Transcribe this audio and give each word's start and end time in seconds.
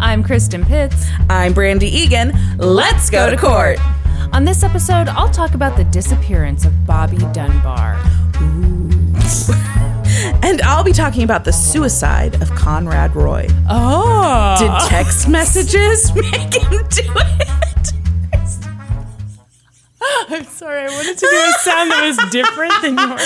I'm 0.00 0.22
Kristin 0.22 0.66
Pitts. 0.66 1.06
I'm 1.28 1.52
Brandi 1.52 1.82
Egan. 1.82 2.32
Let's 2.58 3.10
go 3.10 3.30
to 3.30 3.36
court. 3.36 3.78
On 4.32 4.44
this 4.44 4.62
episode, 4.62 5.08
I'll 5.08 5.30
talk 5.30 5.54
about 5.54 5.76
the 5.76 5.84
disappearance 5.84 6.64
of 6.64 6.86
Bobby 6.86 7.18
Dunbar. 7.32 8.00
And 10.42 10.60
I'll 10.62 10.82
be 10.82 10.92
talking 10.92 11.22
about 11.22 11.44
the 11.44 11.52
suicide 11.52 12.40
of 12.42 12.50
Conrad 12.50 13.14
Roy. 13.14 13.46
Oh. 13.68 14.56
Did 14.58 14.88
text 14.88 15.28
messages 15.28 16.12
make 16.14 16.54
him 16.54 16.70
do 16.70 17.02
it? 17.04 17.92
I'm 20.30 20.44
sorry, 20.44 20.80
I 20.80 20.88
wanted 20.88 21.18
to 21.18 21.26
do 21.26 21.36
a 21.36 21.52
sound 21.60 21.90
that 21.92 22.04
was 22.04 22.16
different 22.32 22.72
than 22.82 22.98
yours. 22.98 23.20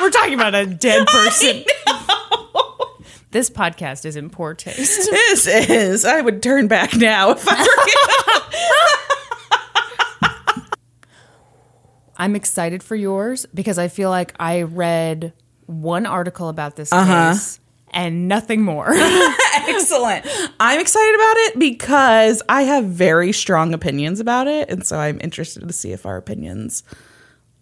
We're 0.00 0.10
talking 0.10 0.34
about 0.34 0.54
a 0.54 0.64
dead 0.64 1.06
person. 1.08 1.64
This 3.30 3.50
podcast 3.50 4.06
is 4.06 4.16
in 4.16 4.30
poor 4.30 4.54
taste. 4.54 5.10
This 5.28 5.46
is. 5.46 6.04
I 6.04 6.20
would 6.20 6.42
turn 6.42 6.68
back 6.68 6.96
now 6.96 7.30
if 7.32 7.44
I 7.46 7.60
were 7.60 7.86
you. 10.50 10.64
I'm 12.16 12.34
excited 12.34 12.82
for 12.82 12.96
yours 12.96 13.46
because 13.52 13.78
I 13.78 13.88
feel 13.88 14.10
like 14.10 14.34
I 14.40 14.62
read 14.62 15.34
one 15.66 16.06
article 16.06 16.48
about 16.48 16.76
this 16.76 16.92
uh-huh. 16.92 17.32
case 17.32 17.60
and 17.90 18.28
nothing 18.28 18.62
more. 18.62 18.88
Excellent. 19.54 20.26
I'm 20.58 20.80
excited 20.80 21.14
about 21.14 21.36
it 21.36 21.58
because 21.58 22.42
I 22.48 22.62
have 22.62 22.84
very 22.86 23.32
strong 23.32 23.74
opinions 23.74 24.20
about 24.20 24.46
it. 24.46 24.70
And 24.70 24.86
so 24.86 24.98
I'm 24.98 25.20
interested 25.20 25.66
to 25.66 25.72
see 25.72 25.92
if 25.92 26.06
our 26.06 26.16
opinions 26.16 26.82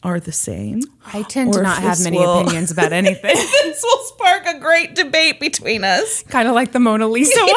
are 0.06 0.20
the 0.20 0.30
same. 0.32 0.80
I 1.12 1.22
tend 1.22 1.52
to 1.54 1.62
not 1.62 1.82
have 1.82 2.00
many 2.00 2.16
will- 2.18 2.38
opinions 2.40 2.70
about 2.70 2.92
anything. 3.02 3.34
this 3.34 3.82
will 3.82 4.04
spark 4.04 4.46
a 4.46 4.58
great 4.60 4.94
debate 4.94 5.40
between 5.40 5.82
us. 5.82 6.22
kind 6.22 6.46
of 6.48 6.54
like 6.54 6.70
the 6.70 6.78
Mona 6.78 7.08
Lisa 7.08 7.38
one. 7.40 7.50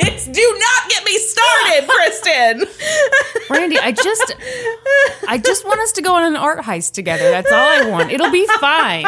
Yes, 0.00 0.26
Do 0.26 0.58
not 0.58 0.90
get 0.90 1.04
me 1.04 1.18
started, 1.18 1.88
Kristin. 1.88 3.50
Randy, 3.50 3.78
I 3.78 3.92
just 3.92 4.34
I 5.28 5.36
just 5.38 5.66
want 5.66 5.80
us 5.80 5.92
to 5.92 6.02
go 6.02 6.14
on 6.14 6.24
an 6.24 6.36
art 6.36 6.60
heist 6.60 6.92
together. 6.94 7.30
That's 7.30 7.52
all 7.52 7.58
I 7.58 7.90
want. 7.90 8.10
It'll 8.10 8.30
be 8.32 8.46
fine. 8.58 9.04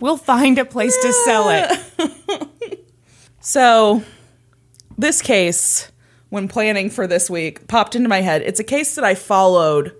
We'll 0.00 0.16
find 0.16 0.58
a 0.58 0.64
place 0.64 0.96
to 1.02 1.12
sell 1.12 1.46
it. 1.50 2.80
So, 3.40 4.02
this 4.98 5.20
case, 5.22 5.90
when 6.30 6.48
planning 6.48 6.90
for 6.90 7.06
this 7.06 7.28
week, 7.30 7.66
popped 7.68 7.94
into 7.96 8.08
my 8.08 8.20
head. 8.20 8.42
It's 8.42 8.60
a 8.60 8.64
case 8.64 8.94
that 8.94 9.04
I 9.04 9.14
followed 9.14 9.92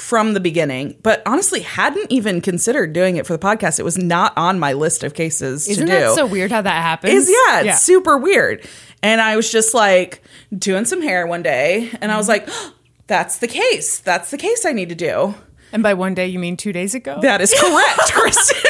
from 0.00 0.32
the 0.34 0.40
beginning, 0.40 0.96
but 1.02 1.22
honestly 1.26 1.60
hadn't 1.60 2.10
even 2.10 2.40
considered 2.40 2.92
doing 2.92 3.16
it 3.16 3.26
for 3.26 3.32
the 3.34 3.38
podcast. 3.38 3.78
It 3.78 3.84
was 3.84 3.98
not 3.98 4.32
on 4.36 4.58
my 4.58 4.72
list 4.72 5.04
of 5.04 5.14
cases 5.14 5.68
Isn't 5.68 5.86
to 5.86 5.92
do. 5.92 5.98
that 5.98 6.14
so 6.14 6.26
weird 6.26 6.50
how 6.50 6.62
that 6.62 6.82
happens? 6.82 7.12
is 7.14 7.30
yeah, 7.30 7.62
it's 7.62 7.82
super 7.82 8.16
weird. 8.16 8.66
And 9.02 9.20
I 9.20 9.36
was 9.36 9.50
just 9.52 9.74
like 9.74 10.22
doing 10.56 10.84
some 10.84 11.02
hair 11.02 11.26
one 11.26 11.42
day, 11.42 11.90
and 12.00 12.10
I 12.10 12.16
was 12.16 12.28
like, 12.28 12.48
"That's 13.06 13.38
the 13.38 13.48
case. 13.48 13.98
That's 14.00 14.30
the 14.30 14.38
case 14.38 14.64
I 14.66 14.72
need 14.72 14.88
to 14.88 14.94
do." 14.94 15.34
And 15.72 15.82
by 15.82 15.94
one 15.94 16.14
day 16.14 16.26
you 16.26 16.38
mean 16.38 16.56
two 16.56 16.72
days 16.72 16.94
ago? 16.94 17.18
That 17.22 17.40
is 17.40 17.54
correct, 17.54 18.00
Kristin. 18.12 18.66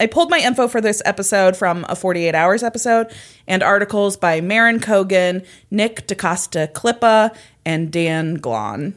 I 0.00 0.06
pulled 0.06 0.28
my 0.28 0.38
info 0.38 0.66
for 0.66 0.80
this 0.80 1.00
episode 1.04 1.56
from 1.56 1.86
a 1.88 1.94
48 1.94 2.34
Hours 2.34 2.62
episode 2.64 3.12
and 3.46 3.62
articles 3.62 4.16
by 4.16 4.40
Marin 4.40 4.80
Cogan, 4.80 5.42
Nick 5.70 6.06
DeCosta-Klipa, 6.08 7.34
and 7.66 7.90
Dan 7.92 8.34
Glaun. 8.34 8.94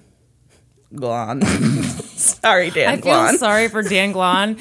Glaun. 0.96 1.42
Sorry, 2.18 2.70
Dan 2.72 2.90
I 2.90 2.96
feel 2.96 3.04
Glaun. 3.04 3.38
sorry 3.38 3.68
for 3.68 3.84
Dan 3.84 4.12
Glaun 4.12 4.58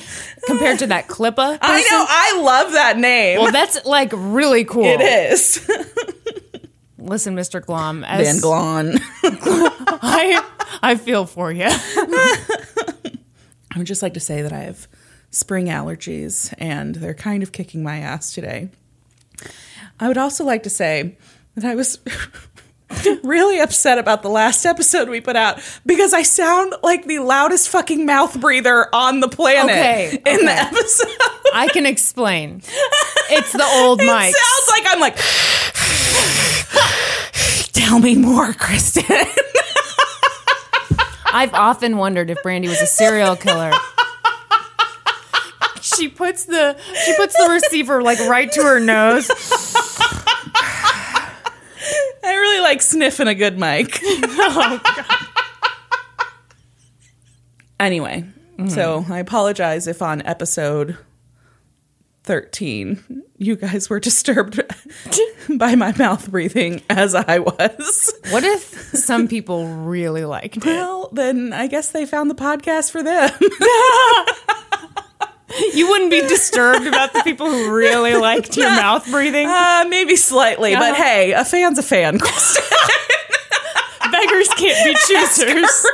compared 0.47 0.81
to 0.81 0.89
that 0.89 1.07
Klipa. 1.09 1.57
I 1.63 1.81
know. 1.83 2.05
I 2.09 2.41
love 2.43 2.73
that 2.73 2.99
name. 2.99 3.41
Well, 3.41 3.53
that's 3.53 3.85
like 3.87 4.11
really 4.13 4.65
cool. 4.67 4.85
it 4.85 5.01
is. 5.01 5.67
Listen, 6.99 7.35
Mr. 7.37 7.65
Glom, 7.65 8.05
as 8.05 8.27
Dan 8.27 8.41
Glaun. 8.41 8.95
I, 9.23 10.45
I 10.83 10.97
feel 10.97 11.25
for 11.27 11.51
you. 11.53 11.67
I 11.69 13.09
would 13.79 13.87
just 13.87 14.03
like 14.03 14.15
to 14.15 14.21
say 14.21 14.43
that 14.43 14.53
I 14.53 14.61
have 14.61 14.89
spring 15.31 15.67
allergies 15.67 16.53
and 16.59 16.95
they're 16.97 17.15
kind 17.15 17.43
of 17.43 17.53
kicking 17.53 17.83
my 17.83 17.99
ass 17.99 18.35
today. 18.35 18.69
I 20.01 20.09
would 20.09 20.19
also 20.19 20.45
like 20.45 20.63
to 20.65 20.71
say 20.71 21.17
that 21.55 21.65
I 21.65 21.75
was 21.75 21.99
really 23.25 23.59
upset 23.59 23.99
about 23.99 24.23
the 24.23 24.29
last 24.31 24.65
episode 24.65 25.09
we 25.09 25.21
put 25.21 25.35
out 25.37 25.59
because 25.85 26.13
I 26.13 26.23
sound 26.23 26.73
like 26.83 27.05
the 27.05 27.19
loudest 27.19 27.69
fucking 27.69 28.07
mouth 28.07 28.41
breather 28.41 28.89
on 28.95 29.19
the 29.21 29.29
planet 29.29 29.71
Okay, 29.71 30.23
in 30.25 30.45
the 30.47 30.53
episode. 30.53 31.09
I 31.53 31.69
can 31.73 31.85
explain. 31.87 32.63
It's 33.31 33.53
the 33.53 33.65
old 33.65 33.99
mic. 33.99 34.09
It 34.09 34.15
mic. 34.15 34.35
sounds 34.37 34.69
like 34.69 34.85
I'm 34.87 35.01
like, 35.01 35.17
tell 37.73 37.99
me 37.99 38.15
more, 38.15 38.53
Kristin. 38.53 39.05
I've 41.33 41.55
often 41.55 41.97
wondered 41.99 42.31
if 42.31 42.39
Brandi 42.43 42.69
was 42.69 42.81
a 42.81 42.87
serial 42.87 43.35
killer. 43.37 43.73
She 45.83 46.09
puts 46.09 46.45
the 46.47 46.77
she 47.05 47.15
puts 47.17 47.37
the 47.37 47.49
receiver 47.51 48.01
like 48.03 48.19
right 48.21 48.51
to 48.53 48.63
her 48.63 48.81
nose. 48.81 49.29
I 52.27 52.35
really 52.35 52.61
like 52.61 52.83
sniffing 52.83 53.29
a 53.29 53.35
good 53.35 53.59
mic. 53.59 54.01
Oh, 54.49 54.81
anyway, 57.79 58.25
mm. 58.59 58.71
so 58.71 59.05
I 59.11 59.19
apologize 59.19 59.87
if 59.87 60.01
on 60.03 60.23
episode 60.23 60.97
13 62.25 63.23
you 63.39 63.57
guys 63.57 63.89
were 63.91 64.01
disturbed 64.01 64.61
by 65.57 65.75
my 65.75 65.93
mouth 65.97 66.31
breathing 66.31 66.83
as 66.91 67.15
I 67.15 67.39
was. 67.39 68.15
What 68.31 68.45
if 68.45 68.63
some 68.63 69.29
people 69.29 69.67
really 69.67 70.25
liked 70.25 70.59
it? 70.59 70.65
Well, 70.65 71.11
then 71.13 71.53
I 71.53 71.67
guess 71.67 71.91
they 71.91 72.07
found 72.07 72.31
the 72.31 72.35
podcast 72.35 72.91
for 72.91 73.03
them. 73.03 73.31
You 75.75 75.89
wouldn't 75.89 76.11
be 76.11 76.21
disturbed 76.23 76.87
about 76.87 77.13
the 77.13 77.23
people 77.23 77.51
who 77.51 77.73
really 77.75 78.15
liked 78.15 78.57
your 78.57 78.69
mouth 78.71 79.09
breathing. 79.11 79.47
uh, 79.49 79.85
maybe 79.89 80.17
slightly, 80.17 80.75
but 80.75 80.93
Uh-huh. 80.93 81.03
hey, 81.03 81.33
a 81.33 81.45
fan's 81.45 81.79
a 81.79 81.83
fan. 81.83 82.19
Beggars 84.11 84.49
can't 84.57 84.85
be 84.85 84.95
choosers. 85.07 85.87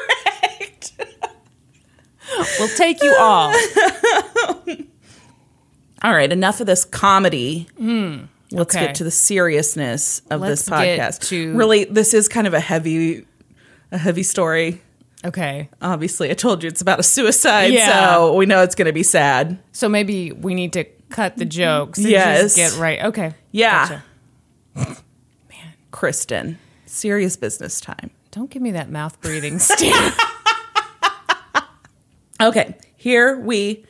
We'll 2.59 2.69
take 2.77 3.03
you 3.03 3.15
all. 3.19 3.55
All 6.05 6.13
right, 6.13 6.33
enough 6.33 6.61
of 6.61 6.67
this 6.67 6.85
comedy. 6.85 7.69
Let's 7.79 7.79
Hmm, 7.79 8.59
okay. 8.59 8.87
get 8.87 8.95
to 8.97 9.05
the 9.05 9.11
seriousness 9.11 10.21
of 10.31 10.41
Let's 10.41 10.63
this 10.63 10.69
podcast. 10.69 11.29
to- 11.29 11.55
Really, 11.55 11.85
this 11.85 12.13
is 12.15 12.29
kind 12.29 12.47
of 12.47 12.55
a 12.55 12.61
heavy, 12.61 13.25
a 13.93 13.99
heavy 13.99 14.23
story. 14.25 14.81
Okay. 15.25 15.69
Obviously, 15.81 16.31
I 16.31 16.35
told 16.35 16.63
you 16.63 16.69
it's 16.69 16.81
about 16.81 16.99
a 16.99 17.03
suicide, 17.05 17.73
Yeah. 17.73 18.15
so 18.17 18.35
we 18.35 18.47
know 18.47 18.63
it's 18.63 18.75
going 18.75 18.87
to 18.87 18.93
be 18.93 19.03
sad. 19.05 19.59
So 19.73 19.89
maybe 19.89 20.33
we 20.33 20.55
need 20.55 20.73
to 20.75 20.85
cut 21.11 21.37
the 21.37 21.45
jokes 21.45 21.99
and 21.99 22.09
Yes. 22.09 22.55
just 22.55 22.57
get 22.57 22.81
right. 22.81 23.05
Okay. 23.05 23.33
Yeah, 23.53 24.01
Gotcha. 24.77 24.97
Kristin, 25.93 26.57
serious 26.87 27.37
business 27.37 27.81
time. 27.81 28.11
Don't 28.31 28.51
give 28.51 28.63
me 28.63 28.71
that 28.73 28.91
mouth 28.91 29.21
breathing 29.21 29.59
stare. 29.59 30.13
Okay, 32.41 32.75
here 32.97 33.39
we 33.39 33.85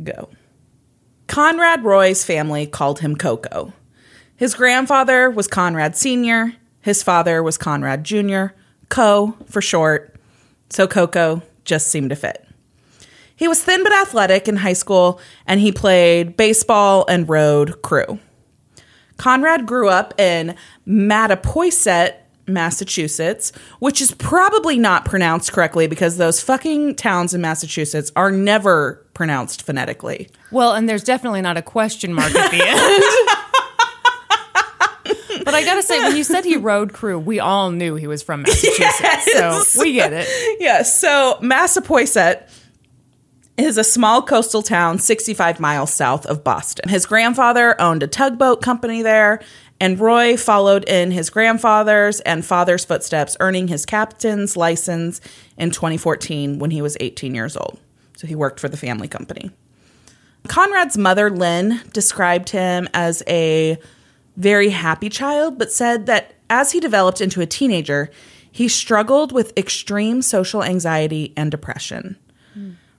go. 0.00 0.28
Conrad 1.26 1.82
Roy's 1.82 2.24
family 2.24 2.64
called 2.64 3.00
him 3.00 3.16
Coco. 3.16 3.72
His 4.36 4.54
grandfather 4.54 5.28
was 5.28 5.48
Conrad 5.48 5.96
Sr., 5.96 6.54
his 6.80 7.02
father 7.02 7.42
was 7.42 7.58
Conrad 7.58 8.04
Jr., 8.04 8.54
Co 8.88 9.36
for 9.46 9.60
short, 9.60 10.14
so 10.70 10.86
Coco 10.86 11.42
just 11.64 11.88
seemed 11.88 12.10
to 12.10 12.16
fit. 12.16 12.44
He 13.36 13.46
was 13.46 13.62
thin 13.62 13.84
but 13.84 13.92
athletic 13.92 14.48
in 14.48 14.56
high 14.56 14.72
school, 14.72 15.20
and 15.46 15.60
he 15.60 15.70
played 15.70 16.36
baseball 16.36 17.06
and 17.08 17.28
rode 17.28 17.82
crew. 17.82 18.18
Conrad 19.16 19.66
grew 19.66 19.88
up 19.88 20.18
in 20.18 20.56
Mattapoisett, 20.86 22.14
Massachusetts, 22.48 23.52
which 23.78 24.00
is 24.00 24.12
probably 24.12 24.78
not 24.78 25.04
pronounced 25.04 25.52
correctly 25.52 25.86
because 25.86 26.16
those 26.16 26.40
fucking 26.40 26.94
towns 26.96 27.34
in 27.34 27.40
Massachusetts 27.40 28.10
are 28.16 28.30
never 28.30 29.06
pronounced 29.14 29.62
phonetically. 29.62 30.28
Well, 30.50 30.72
and 30.72 30.88
there's 30.88 31.04
definitely 31.04 31.42
not 31.42 31.56
a 31.56 31.62
question 31.62 32.12
mark 32.12 32.34
at 32.34 32.50
the 32.50 32.66
end. 32.66 33.37
I 35.58 35.64
gotta 35.64 35.82
say, 35.82 35.98
when 35.98 36.16
you 36.16 36.22
said 36.22 36.44
he 36.44 36.56
rode 36.56 36.92
crew, 36.92 37.18
we 37.18 37.40
all 37.40 37.72
knew 37.72 37.96
he 37.96 38.06
was 38.06 38.22
from 38.22 38.42
Massachusetts. 38.42 39.28
So 39.32 39.80
we 39.80 39.94
get 39.94 40.12
it. 40.12 40.28
Yes. 40.60 41.00
So 41.00 41.38
Mattapoisett 41.42 42.48
is 43.56 43.76
a 43.76 43.84
small 43.84 44.22
coastal 44.22 44.62
town 44.62 44.98
65 44.98 45.58
miles 45.58 45.92
south 45.92 46.24
of 46.26 46.44
Boston. 46.44 46.88
His 46.88 47.06
grandfather 47.06 47.78
owned 47.80 48.04
a 48.04 48.06
tugboat 48.06 48.62
company 48.62 49.02
there, 49.02 49.40
and 49.80 49.98
Roy 49.98 50.36
followed 50.36 50.84
in 50.84 51.10
his 51.10 51.28
grandfather's 51.28 52.20
and 52.20 52.44
father's 52.44 52.84
footsteps, 52.84 53.36
earning 53.40 53.66
his 53.66 53.84
captain's 53.84 54.56
license 54.56 55.20
in 55.56 55.70
2014 55.72 56.60
when 56.60 56.70
he 56.70 56.80
was 56.80 56.96
18 57.00 57.34
years 57.34 57.56
old. 57.56 57.80
So 58.16 58.28
he 58.28 58.36
worked 58.36 58.60
for 58.60 58.68
the 58.68 58.76
family 58.76 59.08
company. 59.08 59.50
Conrad's 60.46 60.96
mother, 60.96 61.30
Lynn, 61.30 61.80
described 61.92 62.50
him 62.50 62.88
as 62.94 63.22
a 63.26 63.76
very 64.38 64.70
happy 64.70 65.08
child, 65.08 65.58
but 65.58 65.70
said 65.72 66.06
that 66.06 66.34
as 66.48 66.72
he 66.72 66.80
developed 66.80 67.20
into 67.20 67.40
a 67.40 67.46
teenager, 67.46 68.10
he 68.50 68.68
struggled 68.68 69.32
with 69.32 69.56
extreme 69.58 70.22
social 70.22 70.64
anxiety 70.64 71.34
and 71.36 71.50
depression. 71.50 72.16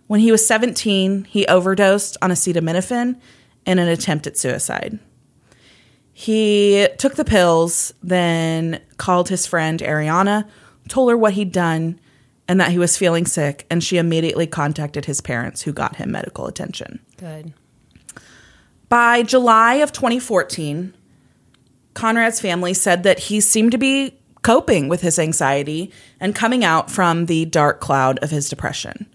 When 0.07 0.19
he 0.19 0.31
was 0.31 0.45
17, 0.45 1.25
he 1.25 1.45
overdosed 1.47 2.17
on 2.21 2.31
acetaminophen 2.31 3.19
in 3.65 3.79
an 3.79 3.87
attempt 3.87 4.27
at 4.27 4.37
suicide. 4.37 4.99
He 6.11 6.87
took 6.97 7.15
the 7.15 7.25
pills, 7.25 7.93
then 8.03 8.81
called 8.97 9.29
his 9.29 9.45
friend 9.45 9.79
Ariana, 9.79 10.47
told 10.87 11.09
her 11.09 11.17
what 11.17 11.33
he'd 11.33 11.51
done 11.51 11.99
and 12.47 12.59
that 12.59 12.71
he 12.71 12.79
was 12.79 12.97
feeling 12.97 13.27
sick, 13.27 13.67
and 13.69 13.83
she 13.83 13.97
immediately 13.97 14.47
contacted 14.47 15.05
his 15.05 15.21
parents 15.21 15.61
who 15.61 15.71
got 15.71 15.97
him 15.97 16.11
medical 16.11 16.47
attention. 16.47 16.99
Good. 17.17 17.53
By 18.89 19.21
July 19.21 19.75
of 19.75 19.91
2014, 19.91 20.95
Conrad's 21.99 22.39
family 22.39 22.73
said 22.73 23.03
that 23.03 23.19
he 23.19 23.41
seemed 23.41 23.73
to 23.73 23.77
be 23.77 24.17
coping 24.41 24.87
with 24.87 25.01
his 25.01 25.19
anxiety 25.19 25.91
and 26.21 26.33
coming 26.33 26.63
out 26.63 26.89
from 26.89 27.25
the 27.25 27.43
dark 27.43 27.81
cloud 27.81 28.17
of 28.19 28.29
his 28.29 28.47
depression. 28.47 29.05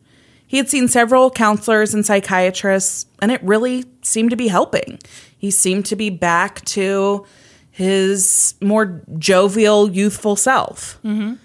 He 0.47 0.59
had 0.59 0.69
seen 0.69 0.89
several 0.89 1.31
counselors 1.31 1.95
and 1.95 2.05
psychiatrists, 2.05 3.07
and 3.23 3.33
it 3.33 3.43
really 3.43 3.87
seemed 4.03 4.29
to 4.31 4.37
be 4.37 4.49
helping. 4.49 4.99
He 5.39 5.51
seemed 5.51 5.87
to 5.87 5.97
be 5.97 6.11
back 6.11 6.63
to 6.67 7.25
his 7.71 8.55
more 8.61 9.01
jovial, 9.19 9.91
youthful 9.91 10.37
self. 10.37 10.99
Mm-hmm. 11.03 11.37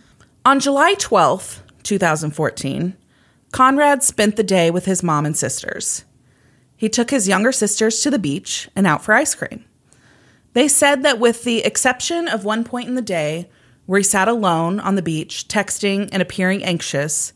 On 0.44 0.60
July 0.60 0.96
12th, 0.96 1.62
2014, 1.84 2.98
Conrad 3.54 4.04
spent 4.04 4.36
the 4.36 4.44
day 4.44 4.70
with 4.72 4.84
his 4.84 5.02
mom 5.02 5.26
and 5.26 5.38
sisters. 5.38 6.04
He 6.76 6.90
took 6.90 7.12
his 7.12 7.30
younger 7.30 7.54
sisters 7.54 8.02
to 8.02 8.12
the 8.12 8.20
beach 8.20 8.70
and 8.76 8.86
out 8.86 9.06
for 9.06 9.14
ice 9.14 9.34
cream. 9.34 9.64
They 10.54 10.68
said 10.68 11.04
that, 11.04 11.20
with 11.20 11.44
the 11.44 11.64
exception 11.64 12.28
of 12.28 12.44
one 12.44 12.64
point 12.64 12.88
in 12.88 12.96
the 12.96 13.02
day 13.02 13.50
where 13.86 14.00
he 14.00 14.04
sat 14.04 14.28
alone 14.28 14.80
on 14.80 14.96
the 14.96 15.02
beach, 15.02 15.48
texting 15.48 16.10
and 16.12 16.22
appearing 16.22 16.64
anxious, 16.64 17.34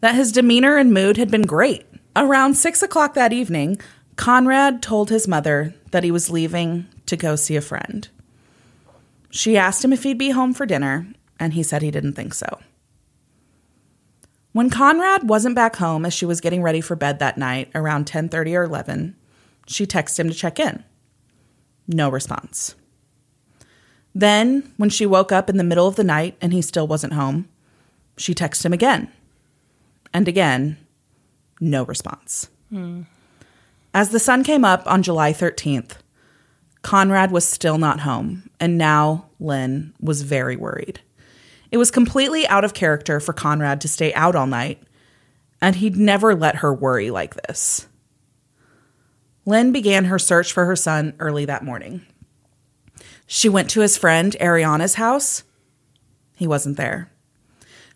that 0.00 0.14
his 0.14 0.32
demeanor 0.32 0.76
and 0.76 0.92
mood 0.92 1.16
had 1.16 1.30
been 1.30 1.42
great. 1.42 1.86
Around 2.16 2.54
six 2.54 2.82
o'clock 2.82 3.14
that 3.14 3.32
evening, 3.32 3.80
Conrad 4.16 4.82
told 4.82 5.10
his 5.10 5.28
mother 5.28 5.74
that 5.92 6.04
he 6.04 6.10
was 6.10 6.30
leaving 6.30 6.86
to 7.06 7.16
go 7.16 7.36
see 7.36 7.56
a 7.56 7.60
friend. 7.60 8.08
She 9.30 9.56
asked 9.56 9.84
him 9.84 9.92
if 9.92 10.02
he'd 10.02 10.18
be 10.18 10.30
home 10.30 10.52
for 10.52 10.66
dinner, 10.66 11.06
and 11.38 11.54
he 11.54 11.62
said 11.62 11.82
he 11.82 11.90
didn't 11.90 12.14
think 12.14 12.34
so. 12.34 12.60
When 14.52 14.68
Conrad 14.68 15.28
wasn't 15.28 15.54
back 15.54 15.76
home 15.76 16.04
as 16.04 16.12
she 16.12 16.26
was 16.26 16.42
getting 16.42 16.62
ready 16.62 16.82
for 16.82 16.94
bed 16.94 17.18
that 17.18 17.38
night 17.38 17.70
around 17.74 18.06
10:30 18.06 18.54
or 18.54 18.64
11, 18.64 19.16
she 19.66 19.86
texted 19.86 20.20
him 20.20 20.28
to 20.28 20.34
check 20.34 20.60
in. 20.60 20.84
No 21.92 22.08
response. 22.08 22.74
Then, 24.14 24.72
when 24.76 24.90
she 24.90 25.06
woke 25.06 25.32
up 25.32 25.48
in 25.48 25.56
the 25.56 25.64
middle 25.64 25.86
of 25.86 25.96
the 25.96 26.04
night 26.04 26.36
and 26.40 26.52
he 26.52 26.62
still 26.62 26.86
wasn't 26.86 27.12
home, 27.14 27.48
she 28.16 28.34
texted 28.34 28.66
him 28.66 28.72
again. 28.72 29.10
And 30.12 30.28
again, 30.28 30.76
no 31.60 31.84
response. 31.84 32.48
As 33.94 34.10
the 34.10 34.18
sun 34.18 34.44
came 34.44 34.64
up 34.64 34.82
on 34.86 35.02
July 35.02 35.32
13th, 35.32 35.96
Conrad 36.82 37.30
was 37.30 37.44
still 37.44 37.78
not 37.78 38.00
home, 38.00 38.50
and 38.58 38.76
now 38.76 39.26
Lynn 39.38 39.94
was 40.00 40.22
very 40.22 40.56
worried. 40.56 41.00
It 41.70 41.76
was 41.76 41.90
completely 41.90 42.46
out 42.48 42.64
of 42.64 42.74
character 42.74 43.20
for 43.20 43.32
Conrad 43.32 43.80
to 43.82 43.88
stay 43.88 44.12
out 44.14 44.34
all 44.34 44.46
night, 44.46 44.82
and 45.60 45.76
he'd 45.76 45.96
never 45.96 46.34
let 46.34 46.56
her 46.56 46.74
worry 46.74 47.10
like 47.10 47.34
this. 47.46 47.86
Lynn 49.44 49.72
began 49.72 50.04
her 50.06 50.18
search 50.18 50.52
for 50.52 50.66
her 50.66 50.76
son 50.76 51.14
early 51.18 51.44
that 51.44 51.64
morning. 51.64 52.06
She 53.26 53.48
went 53.48 53.70
to 53.70 53.80
his 53.80 53.96
friend 53.96 54.36
Ariana's 54.40 54.94
house. 54.94 55.42
He 56.36 56.46
wasn't 56.46 56.76
there. 56.76 57.10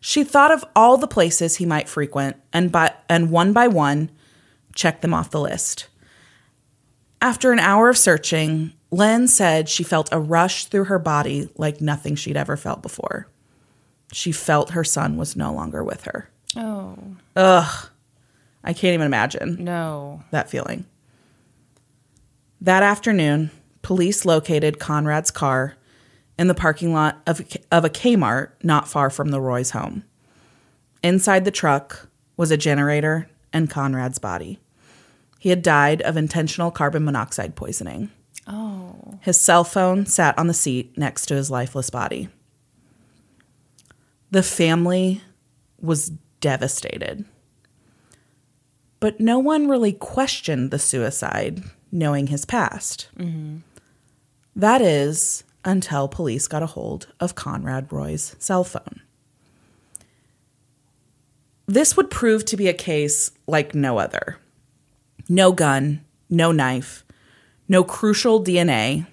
She 0.01 0.25
thought 0.25 0.53
of 0.53 0.65
all 0.75 0.97
the 0.97 1.07
places 1.07 1.57
he 1.57 1.67
might 1.67 1.89
frequent 1.89 2.37
and 2.53 2.71
by, 2.71 2.95
and 3.09 3.31
one 3.31 3.53
by 3.53 3.69
one 3.69 4.11
checked 4.75 5.03
them 5.03 5.15
off 5.15 5.31
the 5.31 5.41
list. 5.41 5.89
After 7.21 7.53
an 7.53 7.59
hour 7.59 7.89
of 7.89 7.99
searching, 7.99 8.73
Lynn 8.91 9.27
said 9.27 9.69
she 9.69 9.83
felt 9.83 10.09
a 10.13 10.21
rush 10.21 10.67
through 10.67 10.85
her 10.85 10.99
body 10.99 11.49
like 11.57 11.81
nothing 11.81 12.15
she'd 12.15 12.37
ever 12.37 12.57
felt 12.57 12.83
before. 12.83 13.29
She 14.13 14.33
felt 14.33 14.71
her 14.71 14.85
son 14.85 15.17
was 15.17 15.35
no 15.35 15.53
longer 15.53 15.83
with 15.83 16.05
her. 16.05 16.31
Oh, 16.57 16.97
Ugh. 17.35 17.89
I 18.63 18.73
can't 18.73 18.95
even 18.95 19.07
imagine 19.07 19.65
no. 19.65 20.23
that 20.31 20.49
feeling. 20.51 20.87
That 22.61 22.83
afternoon, 22.83 23.51
police 23.83 24.25
located 24.25 24.79
Conrad's 24.79 25.31
car 25.31 25.77
in 26.39 26.49
the 26.49 26.55
parking 26.55 26.93
lot 26.93 27.21
of, 27.27 27.41
of 27.71 27.85
a 27.85 27.91
Kmart 27.91 28.51
not 28.63 28.89
far 28.89 29.11
from 29.11 29.31
the 29.31 29.41
Roy's 29.41 29.71
home. 29.71 30.05
Inside 31.03 31.45
the 31.45 31.51
truck 31.51 32.09
was 32.37 32.51
a 32.51 32.57
generator 32.57 33.29
and 33.53 33.71
Conrad's 33.71 34.19
body. 34.19 34.59
He 35.39 35.51
had 35.51 35.63
died 35.63 36.03
of 36.03 36.17
intentional 36.17 36.71
carbon 36.71 37.05
monoxide 37.05 37.55
poisoning. 37.55 38.11
Oh. 38.47 39.19
His 39.21 39.41
cell 39.41 39.65
phone 39.65 40.07
sat 40.07 40.39
on 40.39 40.47
the 40.47 40.55
seat 40.55 40.97
next 40.97 41.27
to 41.27 41.35
his 41.35 41.51
lifeless 41.51 41.91
body. 41.91 42.29
The 44.31 44.43
family 44.43 45.23
was 45.81 46.11
devastated. 46.41 47.25
But 48.99 49.21
no 49.21 49.39
one 49.39 49.69
really 49.69 49.93
questioned 49.93 50.71
the 50.71 50.79
suicide, 50.79 51.63
knowing 51.97 52.29
his 52.29 52.45
past. 52.45 53.09
Mm-hmm. 53.19 53.59
That 54.55 54.83
is, 54.83 55.45
until 55.65 56.09
police 56.09 56.47
got 56.47 56.63
a 56.63 56.67
hold 56.67 57.09
of 57.19 57.35
Conrad 57.35 57.93
Roy's 57.93 58.37
cell 58.39 58.65
phone. 58.65 59.01
This 61.67 61.97
would 61.97 62.11
prove 62.11 62.45
to 62.45 62.57
be 62.57 62.69
a 62.69 62.75
case 62.75 63.33
like 63.47 63.75
no 63.75 63.99
other. 63.99 64.39
No 65.29 65.51
gun, 65.51 66.05
no 66.31 66.53
knife, 66.53 67.05
no 67.69 67.83
crucial 67.83 68.45
DNA, 68.45 69.07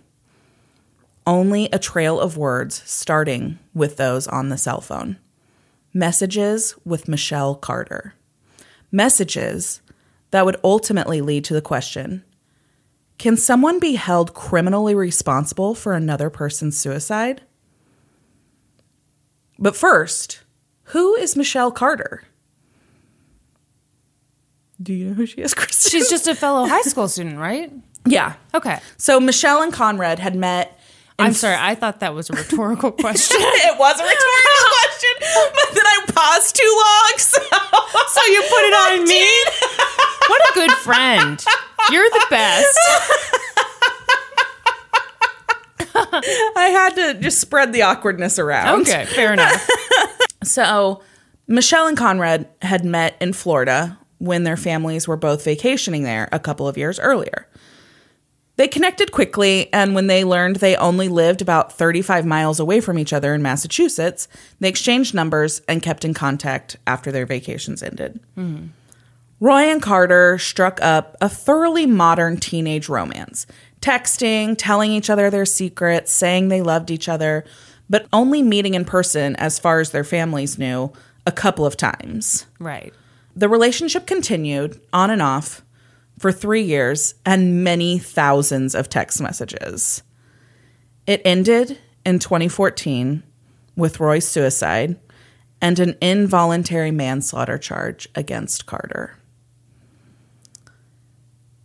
only 1.26 1.70
a 1.72 1.80
trail 1.80 2.20
of 2.20 2.38
words 2.38 2.84
starting 2.86 3.58
with 3.74 3.98
those 3.98 4.28
on 4.28 4.50
the 4.50 4.58
cell 4.58 4.82
phone. 4.82 5.18
Messages 5.94 6.76
with 6.86 7.08
Michelle 7.08 7.56
Carter. 7.56 8.14
Messages 8.92 9.82
that 10.30 10.46
would 10.46 10.58
ultimately 10.64 11.22
lead 11.22 11.44
to 11.46 11.54
the 11.54 11.62
question 11.62 12.24
Can 13.24 13.38
someone 13.38 13.80
be 13.80 13.96
held 13.96 14.34
criminally 14.34 14.94
responsible 14.94 15.76
for 15.76 15.94
another 15.94 16.30
person's 16.30 16.78
suicide? 16.78 17.42
But 19.58 19.78
first, 19.78 20.42
who 20.88 21.16
is 21.16 21.38
Michelle 21.38 21.72
Carter? 21.72 22.24
Do 24.82 24.92
you 24.92 25.06
know 25.08 25.14
who 25.14 25.26
she 25.26 25.38
is, 25.38 25.54
Kristin? 25.56 25.90
She's 25.90 26.10
just 26.10 26.28
a 26.28 26.36
fellow 26.36 26.66
high 26.66 26.82
school 26.82 27.08
student, 27.08 27.38
right? 27.38 27.72
yeah. 28.06 28.34
Okay. 28.54 28.82
So 28.98 29.22
Michelle 29.22 29.62
and 29.62 29.72
Conrad 29.72 30.20
had 30.20 30.36
met. 30.36 30.78
I'm 31.20 31.34
sorry, 31.34 31.58
I 31.60 31.76
thought 31.76 32.00
that 32.00 32.14
was 32.14 32.30
a 32.30 32.34
rhetorical 32.34 32.92
question. 33.04 33.38
it 33.40 33.80
was 33.80 34.00
a 34.00 34.04
rhetorical 34.04 34.66
question, 34.80 35.14
but 35.54 35.76
then 35.76 35.86
I 35.86 36.06
paused 36.08 36.56
too 36.56 36.64
long, 36.64 37.14
so 37.18 37.40
so 37.42 38.32
you 38.32 38.42
put 38.42 38.64
it 38.66 38.74
on 38.74 39.08
me? 39.08 39.28
What 40.28 40.42
a 40.50 40.54
good 40.54 40.72
friend. 40.72 41.44
You're 41.92 42.10
the 42.10 42.26
best. 42.30 42.80
I 46.56 46.70
had 46.70 46.96
to 46.96 47.20
just 47.22 47.40
spread 47.40 47.74
the 47.74 47.84
awkwardness 47.84 48.40
around. 48.40 48.82
Okay, 48.82 49.06
fair 49.06 49.34
enough. 49.34 49.68
So 50.44 51.02
Michelle 51.48 51.88
and 51.88 51.98
Conrad 51.98 52.48
had 52.62 52.86
met 52.86 53.16
in 53.22 53.34
Florida 53.34 53.98
when 54.20 54.44
their 54.44 54.58
families 54.58 55.08
were 55.08 55.18
both 55.18 55.44
vacationing 55.44 56.04
there 56.04 56.30
a 56.32 56.40
couple 56.40 56.68
of 56.68 56.78
years 56.78 57.00
earlier. 57.00 57.48
They 58.56 58.68
connected 58.68 59.12
quickly, 59.12 59.72
and 59.74 59.96
when 59.96 60.08
they 60.08 60.24
learned 60.24 60.58
they 60.58 60.76
only 60.76 61.08
lived 61.08 61.42
about 61.42 61.74
35 61.74 62.26
miles 62.26 62.60
away 62.60 62.82
from 62.82 63.00
each 63.00 63.12
other 63.12 63.34
in 63.34 63.42
Massachusetts, 63.42 64.28
they 64.60 64.70
exchanged 64.70 65.16
numbers 65.16 65.62
and 65.68 65.82
kept 65.82 66.06
in 66.06 66.14
contact 66.14 66.78
after 66.86 67.12
their 67.12 67.26
vacations 67.26 67.82
ended. 67.82 68.20
Hmm. 68.36 68.68
Roy 69.40 69.64
and 69.64 69.82
Carter 69.82 70.38
struck 70.38 70.82
up 70.82 71.18
a 71.20 71.28
thoroughly 71.28 71.86
modern 71.86 72.38
teenage 72.38 72.88
romance, 72.88 73.48
texting, 73.82 74.56
telling 74.58 74.92
each 74.92 75.10
other 75.10 75.30
their 75.30 75.46
secrets, 75.46 76.12
saying 76.12 76.48
they 76.48 76.62
loved 76.62 76.92
each 76.92 77.10
other, 77.10 77.44
but 77.90 78.08
only 78.14 78.42
meeting 78.42 78.76
in 78.76 78.86
person, 78.86 79.36
as 79.38 79.60
far 79.60 79.80
as 79.80 79.90
their 79.90 80.04
families 80.04 80.58
knew, 80.58 80.94
a 81.26 81.32
couple 81.32 81.66
of 81.66 81.76
times. 81.76 82.46
Right. 82.60 82.94
The 83.36 83.50
relationship 83.50 84.06
continued 84.06 84.80
on 84.94 85.10
and 85.10 85.22
off 85.22 85.64
for 86.20 86.32
three 86.32 86.62
years 86.62 87.16
and 87.26 87.64
many 87.64 87.98
thousands 87.98 88.76
of 88.76 88.90
text 88.90 89.22
messages. 89.22 90.04
It 91.06 91.22
ended 91.26 91.80
in 92.06 92.20
2014 92.20 93.24
with 93.76 94.00
Roy's 94.00 94.28
suicide 94.28 95.00
and 95.62 95.80
an 95.80 95.96
involuntary 96.02 96.92
manslaughter 96.92 97.58
charge 97.58 98.08
against 98.16 98.66
Carter. 98.66 99.18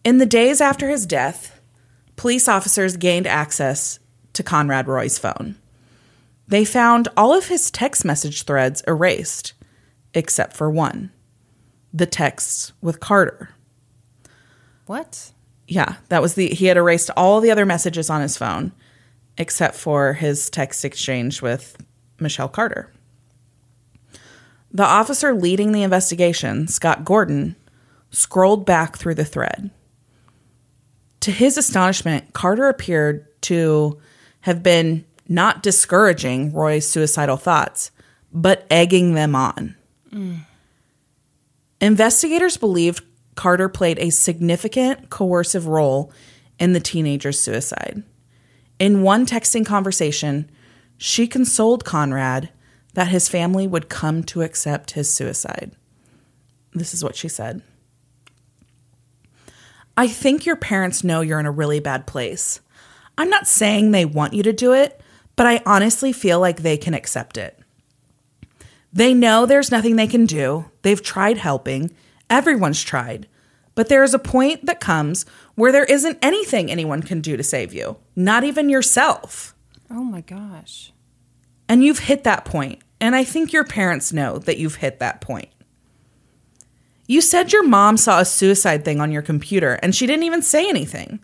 In 0.05 0.19
the 0.19 0.27
days 0.27 0.61
after 0.61 0.89
his 0.89 1.05
death, 1.05 1.61
police 2.17 2.49
officers 2.49 2.97
gained 2.97 3.27
access 3.27 3.99
to 4.33 4.43
Conrad 4.43 4.87
Roy's 4.87 5.19
phone. 5.19 5.57
They 6.47 6.65
found 6.65 7.09
all 7.17 7.37
of 7.37 7.49
his 7.49 7.71
text 7.71 8.05
message 8.05 8.45
threads 8.45 8.83
erased, 8.87 9.53
except 10.15 10.57
for 10.57 10.71
one 10.71 11.11
the 11.93 12.07
texts 12.07 12.73
with 12.81 13.01
Carter. 13.01 13.51
What? 14.89 15.33
Yeah, 15.67 15.97
that 16.09 16.23
was 16.23 16.35
the 16.35 16.49
he 16.49 16.67
had 16.67 16.79
erased 16.79 17.11
all 17.17 17.41
the 17.41 17.51
other 17.51 17.67
messages 17.67 18.09
on 18.09 18.23
his 18.23 18.37
phone 18.37 18.73
except 19.37 19.77
for 19.77 20.15
his 20.15 20.51
text 20.51 20.85
exchange 20.85 21.41
with 21.43 21.77
Michelle 22.19 22.49
Carter. 22.49 22.93
The 24.73 24.85
officer 24.85 25.33
leading 25.33 25.73
the 25.73 25.83
investigation, 25.83 26.69
Scott 26.69 27.05
Gordon, 27.05 27.55
scrolled 28.11 28.67
back 28.67 28.97
through 28.97 29.15
the 29.15 29.25
thread. 29.25 29.71
To 31.21 31.31
his 31.31 31.57
astonishment, 31.57 32.33
Carter 32.33 32.69
appeared 32.69 33.27
to 33.43 34.01
have 34.41 34.63
been 34.63 35.05
not 35.29 35.63
discouraging 35.63 36.53
Roy's 36.53 36.89
suicidal 36.89 37.37
thoughts, 37.37 37.91
but 38.33 38.67
egging 38.71 39.15
them 39.15 39.35
on. 39.35 39.77
Mm. 40.11 40.41
Investigators 41.81 42.57
believed 42.57 43.05
Carter 43.39 43.69
played 43.69 44.01
a 44.01 44.11
significant 44.11 45.11
coercive 45.11 45.69
role 45.69 46.13
in 46.59 46.73
the 46.73 46.81
teenager's 46.81 47.39
suicide. 47.39 48.03
In 48.81 49.03
one 49.03 49.27
texting 49.27 49.65
conversation, 49.65 50.51
she 50.97 51.29
consoled 51.29 51.85
Conrad 51.85 52.51
that 52.95 53.07
his 53.07 53.29
family 53.29 53.69
would 53.69 53.89
come 53.89 54.25
to 54.25 54.43
accept 54.43 54.91
his 54.91 55.09
suicide. 55.09 55.71
This 56.75 56.93
is 56.93 57.05
what 57.05 57.15
she 57.15 57.29
said 57.29 57.63
I 59.97 60.09
think 60.09 60.45
your 60.45 60.57
parents 60.57 61.05
know 61.05 61.21
you're 61.21 61.39
in 61.39 61.47
a 61.47 61.53
really 61.53 61.79
bad 61.79 62.09
place. 62.09 62.59
I'm 63.17 63.31
not 63.31 63.47
saying 63.47 63.93
they 63.93 64.05
want 64.05 64.35
you 64.35 64.43
to 64.43 64.53
do 64.53 64.73
it, 64.73 65.01
but 65.37 65.47
I 65.47 65.63
honestly 65.65 66.13
feel 66.13 66.41
like 66.41 66.63
they 66.63 66.77
can 66.77 66.93
accept 66.93 67.37
it. 67.37 67.57
They 68.93 69.15
know 69.15 69.47
there's 69.47 69.71
nothing 69.71 69.95
they 69.95 70.09
can 70.09 70.27
do. 70.27 70.69
They've 70.83 71.01
tried 71.01 71.39
helping. 71.39 71.95
Everyone's 72.31 72.83
tried. 72.83 73.27
But 73.75 73.89
there 73.89 74.03
is 74.03 74.13
a 74.13 74.19
point 74.19 74.67
that 74.67 74.81
comes 74.81 75.25
where 75.55 75.71
there 75.71 75.85
isn't 75.85 76.19
anything 76.21 76.71
anyone 76.71 77.03
can 77.03 77.21
do 77.21 77.37
to 77.37 77.45
save 77.45 77.73
you, 77.73 77.97
not 78.17 78.43
even 78.43 78.69
yourself. 78.69 79.55
Oh 79.91 80.03
my 80.03 80.21
gosh. 80.21 80.93
And 81.69 81.85
you've 81.85 82.01
hit 82.01 82.25
that 82.25 82.45
point, 82.45 82.81
and 83.01 83.15
I 83.15 83.25
think 83.25 83.53
your 83.53 83.65
parents 83.65 84.13
know 84.13 84.39
that 84.39 84.59
you've 84.59 84.77
hit 84.77 84.99
that 84.99 85.21
point. 85.21 85.49
You 87.07 87.21
said 87.21 87.53
your 87.53 87.67
mom 87.67 87.97
saw 87.97 88.21
a 88.21 88.25
suicide 88.25 88.85
thing 88.85 89.01
on 89.01 89.11
your 89.11 89.23
computer 89.23 89.79
and 89.83 89.95
she 89.95 90.07
didn't 90.07 90.25
even 90.25 90.43
say 90.43 90.69
anything. 90.69 91.21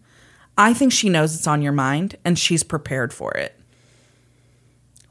I 0.56 0.72
think 0.72 0.92
she 0.92 1.10
knows 1.10 1.34
it's 1.34 1.46
on 1.46 1.60
your 1.60 1.72
mind 1.72 2.16
and 2.24 2.38
she's 2.38 2.62
prepared 2.62 3.12
for 3.12 3.32
it. 3.32 3.54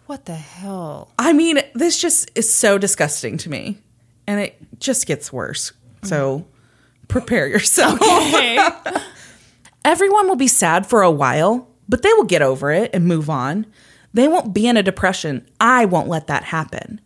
What 0.07 0.25
the 0.25 0.35
hell? 0.35 1.11
I 1.19 1.31
mean, 1.31 1.59
this 1.75 2.01
just 2.01 2.31
is 2.33 2.51
so 2.51 2.79
disgusting 2.79 3.37
to 3.37 3.49
me. 3.49 3.77
And 4.25 4.39
it 4.39 4.57
just 4.79 5.05
gets 5.05 5.31
worse. 5.31 5.73
So 6.03 6.39
mm-hmm. 6.39 7.07
prepare 7.07 7.47
yourself. 7.47 7.99
Everyone 9.85 10.27
will 10.27 10.35
be 10.35 10.47
sad 10.47 10.85
for 10.85 11.01
a 11.01 11.11
while, 11.11 11.67
but 11.89 12.01
they 12.01 12.13
will 12.13 12.23
get 12.23 12.41
over 12.41 12.71
it 12.71 12.91
and 12.93 13.05
move 13.05 13.29
on. 13.29 13.65
They 14.13 14.27
won't 14.27 14.53
be 14.53 14.67
in 14.67 14.77
a 14.77 14.83
depression. 14.83 15.47
I 15.59 15.85
won't 15.85 16.07
let 16.07 16.27
that 16.27 16.45
happen. 16.45 17.01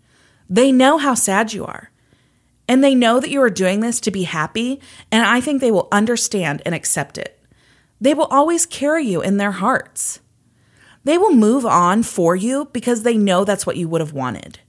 They 0.50 0.72
know 0.72 0.98
how 0.98 1.14
sad 1.14 1.54
you 1.54 1.66
are. 1.66 1.92
And 2.68 2.84
they 2.84 2.96
know 2.96 3.20
that 3.20 3.30
you 3.30 3.42
are 3.42 3.50
doing 3.50 3.80
this 3.80 4.02
to 4.02 4.12
be 4.12 4.24
happy, 4.24 4.82
and 5.10 5.26
I 5.26 5.40
think 5.40 5.62
they 5.62 5.72
will 5.72 5.88
understand 5.92 6.62
and 6.66 6.76
accept 6.76 7.18
it. 7.18 7.40
They 8.02 8.14
will 8.14 8.26
always 8.26 8.66
carry 8.66 9.06
you 9.06 9.22
in 9.22 9.38
their 9.38 9.54
hearts. 9.54 10.20
They 11.06 11.18
will 11.18 11.34
move 11.34 11.66
on 11.66 12.04
for 12.04 12.36
you 12.36 12.66
because 12.74 13.04
they 13.04 13.18
know 13.18 13.46
that's 13.46 13.66
what 13.66 13.78
you 13.78 13.88
would 13.88 14.02
have 14.02 14.12
wanted. 14.12 14.60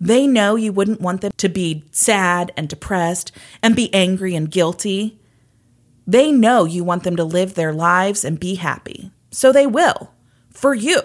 They 0.00 0.26
know 0.26 0.56
you 0.56 0.72
wouldn't 0.72 1.00
want 1.00 1.20
them 1.20 1.32
to 1.36 1.48
be 1.48 1.84
sad 1.90 2.52
and 2.56 2.68
depressed 2.68 3.32
and 3.62 3.76
be 3.76 3.92
angry 3.94 4.34
and 4.34 4.50
guilty. 4.50 5.18
They 6.06 6.30
know 6.30 6.64
you 6.64 6.84
want 6.84 7.04
them 7.04 7.16
to 7.16 7.24
live 7.24 7.54
their 7.54 7.72
lives 7.72 8.24
and 8.24 8.38
be 8.38 8.56
happy. 8.56 9.10
So 9.30 9.52
they 9.52 9.66
will, 9.66 10.10
for 10.50 10.74
you. 10.74 11.00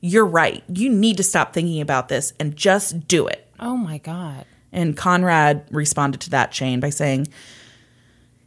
You're 0.00 0.26
right. 0.26 0.64
You 0.68 0.88
need 0.88 1.18
to 1.18 1.22
stop 1.22 1.52
thinking 1.52 1.80
about 1.80 2.08
this 2.08 2.32
and 2.40 2.56
just 2.56 3.06
do 3.06 3.26
it. 3.26 3.46
Oh 3.58 3.76
my 3.76 3.98
God. 3.98 4.46
And 4.72 4.96
Conrad 4.96 5.66
responded 5.70 6.20
to 6.22 6.30
that 6.30 6.52
chain 6.52 6.80
by 6.80 6.90
saying, 6.90 7.28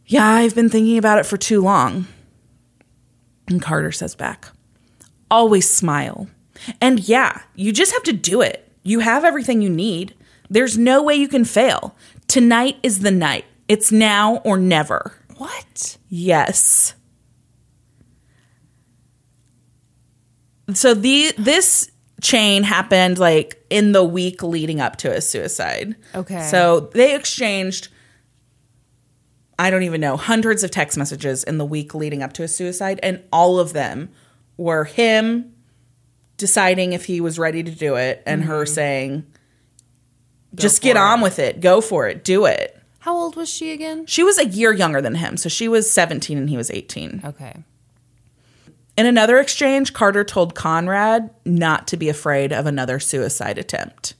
Yeah, 0.06 0.26
I've 0.26 0.54
been 0.54 0.68
thinking 0.68 0.98
about 0.98 1.18
it 1.18 1.26
for 1.26 1.36
too 1.36 1.60
long. 1.62 2.06
And 3.46 3.62
Carter 3.62 3.92
says 3.92 4.14
back, 4.14 4.48
Always 5.30 5.70
smile. 5.70 6.28
And 6.80 7.08
yeah, 7.08 7.42
you 7.54 7.72
just 7.72 7.92
have 7.92 8.02
to 8.04 8.12
do 8.12 8.40
it. 8.40 8.72
You 8.84 9.00
have 9.00 9.24
everything 9.24 9.62
you 9.62 9.70
need. 9.70 10.14
There's 10.48 10.78
no 10.78 11.02
way 11.02 11.14
you 11.14 11.26
can 11.26 11.44
fail. 11.44 11.96
Tonight 12.28 12.76
is 12.82 13.00
the 13.00 13.10
night. 13.10 13.46
It's 13.66 13.90
now 13.90 14.36
or 14.44 14.58
never. 14.58 15.14
What? 15.36 15.96
Yes. 16.08 16.94
So 20.72 20.94
the 20.94 21.32
this 21.36 21.90
chain 22.20 22.62
happened 22.62 23.18
like 23.18 23.62
in 23.68 23.92
the 23.92 24.04
week 24.04 24.42
leading 24.42 24.80
up 24.80 24.96
to 24.96 25.12
his 25.12 25.28
suicide. 25.28 25.96
Okay. 26.14 26.42
So 26.42 26.90
they 26.94 27.14
exchanged 27.14 27.88
I 29.58 29.70
don't 29.70 29.84
even 29.84 30.00
know, 30.00 30.16
hundreds 30.16 30.64
of 30.64 30.70
text 30.72 30.98
messages 30.98 31.44
in 31.44 31.58
the 31.58 31.64
week 31.64 31.94
leading 31.94 32.22
up 32.22 32.32
to 32.34 32.42
his 32.42 32.54
suicide 32.54 32.98
and 33.02 33.22
all 33.32 33.60
of 33.60 33.72
them 33.72 34.10
were 34.56 34.84
him 34.84 35.53
deciding 36.36 36.92
if 36.92 37.04
he 37.04 37.20
was 37.20 37.38
ready 37.38 37.62
to 37.62 37.70
do 37.70 37.96
it 37.96 38.22
and 38.26 38.44
her 38.44 38.64
mm-hmm. 38.64 38.74
saying 38.74 39.26
just 40.54 40.82
get 40.82 40.96
for 40.96 41.02
on 41.02 41.20
with 41.20 41.38
it. 41.38 41.60
Go 41.60 41.80
for 41.80 42.08
it. 42.08 42.24
Do 42.24 42.46
it. 42.46 42.80
How 43.00 43.16
old 43.16 43.36
was 43.36 43.50
she 43.50 43.72
again? 43.72 44.06
She 44.06 44.22
was 44.22 44.38
a 44.38 44.46
year 44.46 44.72
younger 44.72 45.02
than 45.02 45.16
him, 45.16 45.36
so 45.36 45.48
she 45.48 45.68
was 45.68 45.90
17 45.90 46.38
and 46.38 46.48
he 46.48 46.56
was 46.56 46.70
18. 46.70 47.22
Okay. 47.24 47.62
In 48.96 49.06
another 49.06 49.38
exchange, 49.38 49.92
Carter 49.92 50.24
told 50.24 50.54
Conrad 50.54 51.30
not 51.44 51.86
to 51.88 51.96
be 51.96 52.08
afraid 52.08 52.52
of 52.52 52.64
another 52.64 53.00
suicide 53.00 53.58
attempt. 53.58 54.14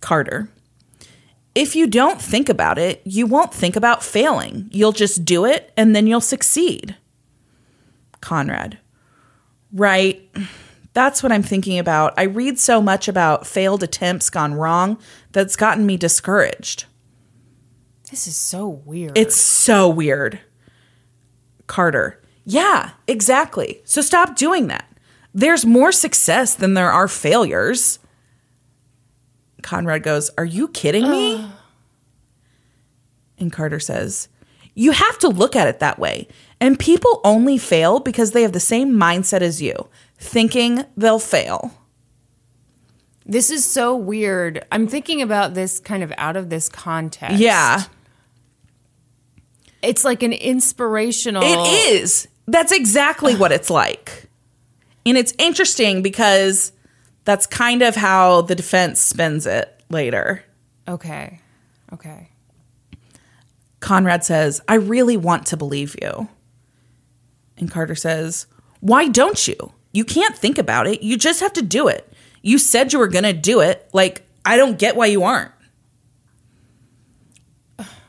Carter, 0.00 0.50
if 1.54 1.74
you 1.74 1.86
don't 1.86 2.20
think 2.20 2.48
about 2.48 2.78
it, 2.78 3.00
you 3.04 3.26
won't 3.26 3.54
think 3.54 3.74
about 3.74 4.02
failing. 4.02 4.68
You'll 4.70 4.92
just 4.92 5.24
do 5.24 5.44
it 5.44 5.72
and 5.76 5.96
then 5.96 6.06
you'll 6.06 6.20
succeed. 6.20 6.96
Conrad, 8.20 8.78
right. 9.72 10.30
That's 10.94 11.22
what 11.22 11.32
I'm 11.32 11.42
thinking 11.42 11.78
about. 11.78 12.14
I 12.16 12.22
read 12.22 12.58
so 12.58 12.80
much 12.80 13.08
about 13.08 13.46
failed 13.46 13.82
attempts 13.82 14.30
gone 14.30 14.54
wrong 14.54 14.96
that's 15.32 15.56
gotten 15.56 15.84
me 15.84 15.96
discouraged. 15.96 16.86
This 18.10 18.28
is 18.28 18.36
so 18.36 18.68
weird. 18.68 19.18
It's 19.18 19.36
so 19.36 19.88
weird. 19.88 20.38
Carter. 21.66 22.22
Yeah, 22.44 22.90
exactly. 23.08 23.82
So 23.84 24.00
stop 24.02 24.36
doing 24.36 24.68
that. 24.68 24.88
There's 25.34 25.66
more 25.66 25.90
success 25.90 26.54
than 26.54 26.74
there 26.74 26.92
are 26.92 27.08
failures. 27.08 27.98
Conrad 29.62 30.04
goes, 30.04 30.30
Are 30.38 30.44
you 30.44 30.68
kidding 30.68 31.10
me? 31.10 31.50
And 33.38 33.52
Carter 33.52 33.80
says, 33.80 34.28
You 34.74 34.92
have 34.92 35.18
to 35.20 35.28
look 35.28 35.54
at 35.56 35.68
it 35.68 35.78
that 35.80 35.98
way. 35.98 36.28
And 36.60 36.78
people 36.78 37.20
only 37.24 37.58
fail 37.58 38.00
because 38.00 38.32
they 38.32 38.42
have 38.42 38.52
the 38.52 38.60
same 38.60 38.92
mindset 38.94 39.40
as 39.40 39.62
you, 39.62 39.88
thinking 40.18 40.84
they'll 40.96 41.18
fail. 41.18 41.72
This 43.26 43.50
is 43.50 43.64
so 43.64 43.96
weird. 43.96 44.64
I'm 44.70 44.86
thinking 44.86 45.22
about 45.22 45.54
this 45.54 45.80
kind 45.80 46.02
of 46.02 46.12
out 46.18 46.36
of 46.36 46.50
this 46.50 46.68
context. 46.68 47.38
Yeah. 47.38 47.84
It's 49.82 50.04
like 50.04 50.22
an 50.22 50.32
inspirational. 50.32 51.42
It 51.44 51.92
is. 51.92 52.28
That's 52.46 52.72
exactly 52.72 53.34
what 53.36 53.52
it's 53.52 53.70
like. 53.70 54.28
And 55.06 55.16
it's 55.16 55.34
interesting 55.38 56.02
because 56.02 56.72
that's 57.24 57.46
kind 57.46 57.82
of 57.82 57.94
how 57.94 58.42
the 58.42 58.54
defense 58.54 59.00
spins 59.00 59.46
it 59.46 59.82
later. 59.90 60.42
Okay. 60.88 61.40
Okay. 61.92 62.28
Conrad 63.84 64.24
says, 64.24 64.62
I 64.66 64.76
really 64.76 65.18
want 65.18 65.44
to 65.48 65.58
believe 65.58 65.94
you. 66.00 66.26
And 67.58 67.70
Carter 67.70 67.94
says, 67.94 68.46
Why 68.80 69.08
don't 69.08 69.46
you? 69.46 69.74
You 69.92 70.06
can't 70.06 70.34
think 70.34 70.56
about 70.56 70.86
it. 70.86 71.02
You 71.02 71.18
just 71.18 71.40
have 71.40 71.52
to 71.52 71.62
do 71.62 71.88
it. 71.88 72.10
You 72.40 72.56
said 72.56 72.94
you 72.94 72.98
were 72.98 73.08
going 73.08 73.24
to 73.24 73.34
do 73.34 73.60
it. 73.60 73.86
Like, 73.92 74.22
I 74.42 74.56
don't 74.56 74.78
get 74.78 74.96
why 74.96 75.06
you 75.06 75.22
aren't. 75.24 75.52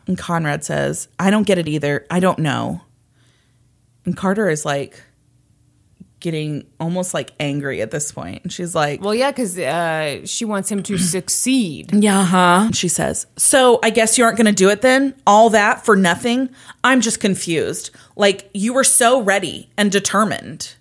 And 0.07 0.17
Conrad 0.17 0.63
says, 0.63 1.09
I 1.19 1.29
don't 1.29 1.45
get 1.45 1.57
it 1.57 1.67
either. 1.67 2.05
I 2.09 2.21
don't 2.21 2.39
know. 2.39 2.79
And 4.05 4.15
Carter 4.15 4.47
is 4.49 4.63
like 4.63 5.03
getting 6.25 6.65
almost 6.79 7.13
like 7.13 7.31
angry 7.39 7.83
at 7.83 7.91
this 7.91 8.11
point. 8.11 8.41
And 8.41 8.51
she's 8.51 8.73
like, 8.73 8.99
Well, 8.99 9.13
yeah, 9.13 9.29
because 9.29 9.59
uh, 9.59 10.25
she 10.25 10.43
wants 10.43 10.71
him 10.71 10.81
to 10.81 10.97
succeed. 11.15 11.93
Yeah, 11.93 12.25
huh? 12.25 12.71
She 12.73 12.87
says, 12.87 13.27
So 13.37 13.79
I 13.83 13.91
guess 13.91 14.17
you 14.17 14.23
aren't 14.23 14.35
going 14.35 14.47
to 14.47 14.51
do 14.51 14.69
it 14.69 14.81
then? 14.81 15.13
All 15.27 15.51
that 15.51 15.85
for 15.85 15.95
nothing? 15.95 16.49
I'm 16.83 16.99
just 16.99 17.19
confused. 17.19 17.91
Like, 18.15 18.49
you 18.55 18.73
were 18.73 18.83
so 18.83 19.21
ready 19.21 19.69
and 19.77 19.91
determined. 19.91 20.73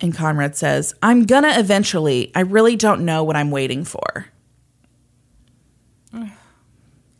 And 0.00 0.14
Conrad 0.14 0.56
says, 0.56 0.94
I'm 1.02 1.26
gonna 1.26 1.52
eventually. 1.56 2.32
I 2.34 2.40
really 2.40 2.76
don't 2.76 3.04
know 3.04 3.22
what 3.24 3.36
I'm 3.36 3.50
waiting 3.50 3.84
for. 3.84 4.26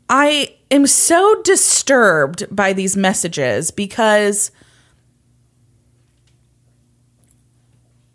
I 0.09 0.57
am 0.71 0.87
so 0.87 1.43
disturbed 1.43 2.45
by 2.54 2.73
these 2.73 2.97
messages 2.97 3.71
because 3.71 4.50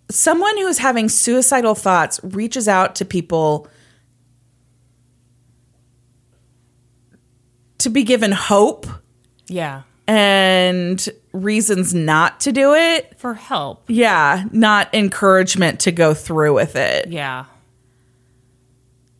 someone 0.09 0.57
who's 0.57 0.77
having 0.79 1.07
suicidal 1.09 1.75
thoughts 1.75 2.19
reaches 2.23 2.67
out 2.67 2.95
to 2.95 3.05
people 3.05 3.67
to 7.79 7.89
be 7.89 8.03
given 8.03 8.31
hope 8.31 8.87
Yeah. 9.47 9.83
and 10.07 11.07
reasons 11.31 11.93
not 11.93 12.39
to 12.41 12.51
do 12.51 12.73
it. 12.73 13.17
For 13.19 13.33
help. 13.35 13.85
Yeah, 13.87 14.45
not 14.51 14.93
encouragement 14.93 15.79
to 15.81 15.91
go 15.91 16.13
through 16.13 16.53
with 16.55 16.75
it, 16.75 17.07
Yeah. 17.09 17.45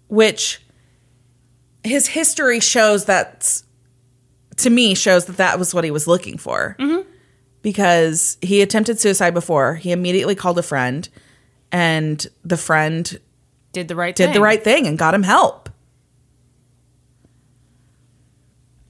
which 0.07 0.61
his 1.83 2.07
history 2.07 2.59
shows 2.59 3.05
that 3.05 3.61
to 4.57 4.69
me 4.69 4.93
shows 4.93 5.25
that 5.25 5.37
that 5.37 5.57
was 5.57 5.73
what 5.73 5.85
he 5.85 5.91
was 5.91 6.05
looking 6.07 6.37
for. 6.37 6.75
Mm-hmm. 6.79 7.08
Because 7.69 8.37
he 8.41 8.61
attempted 8.63 8.99
suicide 8.99 9.33
before. 9.35 9.75
He 9.75 9.91
immediately 9.91 10.33
called 10.33 10.57
a 10.57 10.63
friend 10.63 11.07
and 11.71 12.25
the 12.43 12.57
friend 12.57 13.19
Did 13.73 13.87
the 13.87 13.95
right 13.95 14.15
did 14.15 14.25
thing. 14.25 14.33
the 14.33 14.41
right 14.41 14.63
thing 14.63 14.87
and 14.87 14.97
got 14.97 15.13
him 15.13 15.21
help. 15.21 15.69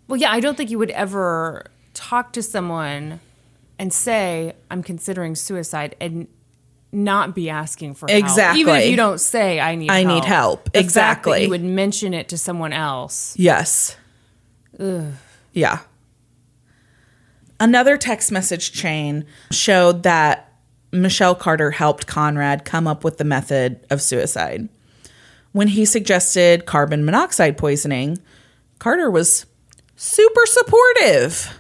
Well, 0.07 0.17
yeah, 0.19 0.31
I 0.31 0.39
don't 0.39 0.55
think 0.55 0.71
you 0.71 0.79
would 0.79 0.91
ever 0.91 1.65
talk 1.93 2.33
to 2.33 2.41
someone 2.41 3.19
and 3.77 3.93
say, 3.93 4.53
I'm 4.71 4.81
considering 4.81 5.35
suicide 5.35 5.95
and 5.99 6.27
not 6.91 7.35
be 7.35 7.49
asking 7.49 7.93
for 7.95 8.07
help. 8.09 8.17
Exactly. 8.17 8.61
Even 8.61 8.75
if 8.77 8.89
you 8.89 8.95
don't 8.95 9.19
say, 9.19 9.59
I 9.59 9.75
need 9.75 9.91
I 9.91 9.99
help. 10.03 10.07
need 10.15 10.25
help. 10.25 10.63
The 10.65 10.69
fact 10.71 10.73
that 10.73 10.79
Exactly. 10.83 11.43
you 11.43 11.49
would 11.49 11.63
mention 11.63 12.13
it 12.13 12.29
to 12.29 12.37
someone 12.37 12.73
else. 12.73 13.35
Yes. 13.37 13.97
Yeah. 15.53 15.79
Another 17.59 17.97
text 17.97 18.31
message 18.31 18.71
chain 18.71 19.25
showed 19.51 20.03
that 20.03 20.53
Michelle 20.91 21.35
Carter 21.35 21.71
helped 21.71 22.07
Conrad 22.07 22.65
come 22.65 22.87
up 22.87 23.03
with 23.03 23.17
the 23.17 23.23
method 23.23 23.85
of 23.89 24.01
suicide. 24.01 24.69
When 25.51 25.69
he 25.69 25.85
suggested 25.85 26.65
carbon 26.65 27.03
monoxide 27.03 27.57
poisoning, 27.57 28.19
Carter 28.79 29.11
was 29.11 29.45
super 29.95 30.45
supportive. 30.45 31.59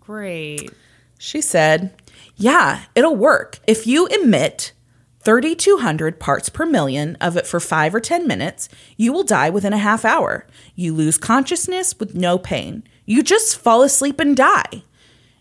Great. 0.00 0.70
She 1.18 1.40
said, 1.40 1.94
Yeah, 2.36 2.82
it'll 2.94 3.16
work. 3.16 3.60
If 3.66 3.86
you 3.86 4.06
emit 4.08 4.72
3,200 5.20 6.18
parts 6.18 6.48
per 6.48 6.66
million 6.66 7.16
of 7.16 7.36
it 7.36 7.46
for 7.46 7.60
five 7.60 7.94
or 7.94 8.00
10 8.00 8.26
minutes, 8.26 8.68
you 8.96 9.12
will 9.12 9.22
die 9.22 9.50
within 9.50 9.72
a 9.72 9.78
half 9.78 10.04
hour. 10.04 10.46
You 10.74 10.94
lose 10.94 11.18
consciousness 11.18 11.98
with 11.98 12.14
no 12.14 12.38
pain. 12.38 12.82
You 13.04 13.22
just 13.22 13.56
fall 13.56 13.82
asleep 13.82 14.18
and 14.18 14.36
die. 14.36 14.82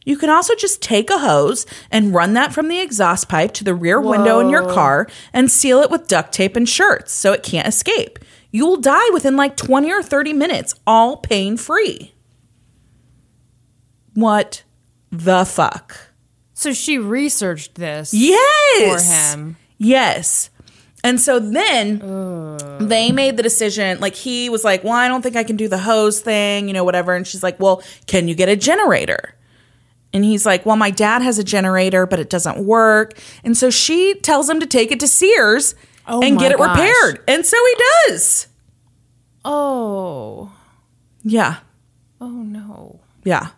You 0.10 0.18
can 0.18 0.32
also 0.32 0.56
just 0.56 0.82
take 0.82 1.12
a 1.12 1.20
hose 1.20 1.68
and 1.92 2.16
run 2.16 2.34
that 2.34 2.52
from 2.52 2.68
the 2.68 2.80
exhaust 2.80 3.30
pipe 3.30 3.54
to 3.54 3.64
the 3.64 3.76
rear 3.76 4.02
window 4.02 4.40
in 4.40 4.50
your 4.50 4.64
car 4.68 5.08
and 5.34 5.52
seal 5.52 5.82
it 5.82 5.92
with 5.92 6.08
duct 6.08 6.34
tape 6.34 6.56
and 6.56 6.68
shirts 6.68 7.12
so 7.12 7.32
it 7.32 7.44
can't 7.44 7.68
escape. 7.68 8.18
You 8.50 8.66
will 8.66 8.78
die 8.78 9.08
within 9.14 9.36
like 9.36 9.56
20 9.56 9.92
or 9.92 10.02
30 10.02 10.34
minutes, 10.34 10.74
all 10.88 11.18
pain 11.18 11.58
free. 11.58 12.16
What 14.16 14.64
the 15.12 15.46
fuck? 15.46 15.96
So 16.56 16.74
she 16.74 16.98
researched 16.98 17.76
this 17.76 18.12
Yes. 18.12 19.08
for 19.08 19.38
him. 19.38 19.58
Yes. 19.78 20.50
And 21.04 21.20
so 21.22 21.38
then 21.40 22.00
they 22.80 23.12
made 23.12 23.38
the 23.38 23.44
decision. 23.44 24.00
Like 24.00 24.16
he 24.16 24.50
was 24.50 24.64
like, 24.64 24.84
"Well, 24.84 24.94
I 24.94 25.08
don't 25.08 25.22
think 25.22 25.36
I 25.36 25.44
can 25.44 25.56
do 25.56 25.68
the 25.68 25.78
hose 25.78 26.20
thing, 26.20 26.68
you 26.68 26.74
know, 26.74 26.84
whatever." 26.84 27.14
And 27.16 27.28
she's 27.28 27.44
like, 27.44 27.60
"Well, 27.60 27.84
can 28.08 28.28
you 28.28 28.34
get 28.34 28.50
a 28.50 28.56
generator?" 28.56 29.36
And 30.12 30.24
he's 30.26 30.46
like, 30.46 30.66
"Well, 30.66 30.76
my 30.76 30.90
dad 30.92 31.22
has 31.22 31.38
a 31.38 31.44
generator, 31.44 32.06
but 32.06 32.20
it 32.20 32.30
doesn't 32.30 32.58
work." 32.66 33.20
And 33.44 33.56
so 33.56 33.70
she 33.70 34.16
tells 34.16 34.50
him 34.50 34.60
to 34.60 34.66
take 34.66 34.92
it 34.92 35.00
to 35.02 35.08
Sears 35.08 35.76
Oh 36.08 36.22
and 36.22 36.40
get 36.40 36.52
it 36.52 36.58
gosh. 36.58 36.78
repaired. 36.78 37.24
And 37.28 37.46
so 37.46 37.58
he 37.58 37.84
does. 38.08 38.48
Oh. 39.46 40.52
Yeah. 41.22 41.58
Oh 42.20 42.30
no. 42.30 43.00
Yeah. 43.24 43.50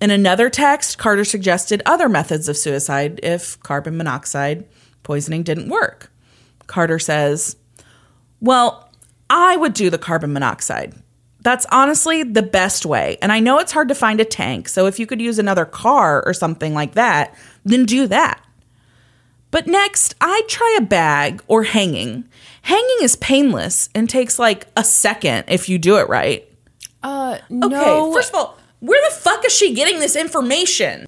In 0.00 0.10
another 0.10 0.48
text, 0.48 0.98
Carter 0.98 1.24
suggested 1.24 1.82
other 1.84 2.08
methods 2.08 2.48
of 2.48 2.56
suicide 2.56 3.20
if 3.22 3.60
carbon 3.62 3.96
monoxide 3.96 4.66
poisoning 5.02 5.42
didn't 5.42 5.68
work. 5.68 6.10
Carter 6.66 6.98
says, 6.98 7.56
Well, 8.40 8.90
I 9.28 9.56
would 9.56 9.74
do 9.74 9.90
the 9.90 9.98
carbon 9.98 10.32
monoxide. 10.32 10.94
That's 11.42 11.66
honestly 11.72 12.22
the 12.22 12.42
best 12.42 12.84
way. 12.84 13.16
And 13.22 13.32
I 13.32 13.40
know 13.40 13.58
it's 13.58 13.72
hard 13.72 13.88
to 13.88 13.94
find 13.94 14.20
a 14.20 14.24
tank, 14.24 14.68
so 14.68 14.86
if 14.86 14.98
you 14.98 15.06
could 15.06 15.20
use 15.20 15.38
another 15.38 15.64
car 15.64 16.22
or 16.26 16.34
something 16.34 16.74
like 16.74 16.92
that, 16.94 17.34
then 17.64 17.84
do 17.86 18.06
that. 18.08 18.42
But 19.50 19.66
next, 19.66 20.14
I'd 20.20 20.44
try 20.48 20.76
a 20.78 20.82
bag 20.82 21.42
or 21.48 21.64
hanging. 21.64 22.24
Hanging 22.62 22.98
is 23.00 23.16
painless 23.16 23.88
and 23.94 24.08
takes 24.08 24.38
like 24.38 24.66
a 24.76 24.84
second 24.84 25.44
if 25.48 25.68
you 25.68 25.78
do 25.78 25.96
it 25.98 26.08
right. 26.08 26.46
Uh 27.02 27.38
Okay, 27.50 28.12
first 28.12 28.28
of 28.30 28.34
all, 28.34 28.58
where 28.80 29.00
the 29.10 29.16
fuck 29.16 29.44
is 29.44 29.52
she 29.56 29.74
getting 29.74 29.98
this 29.98 30.16
information? 30.16 31.06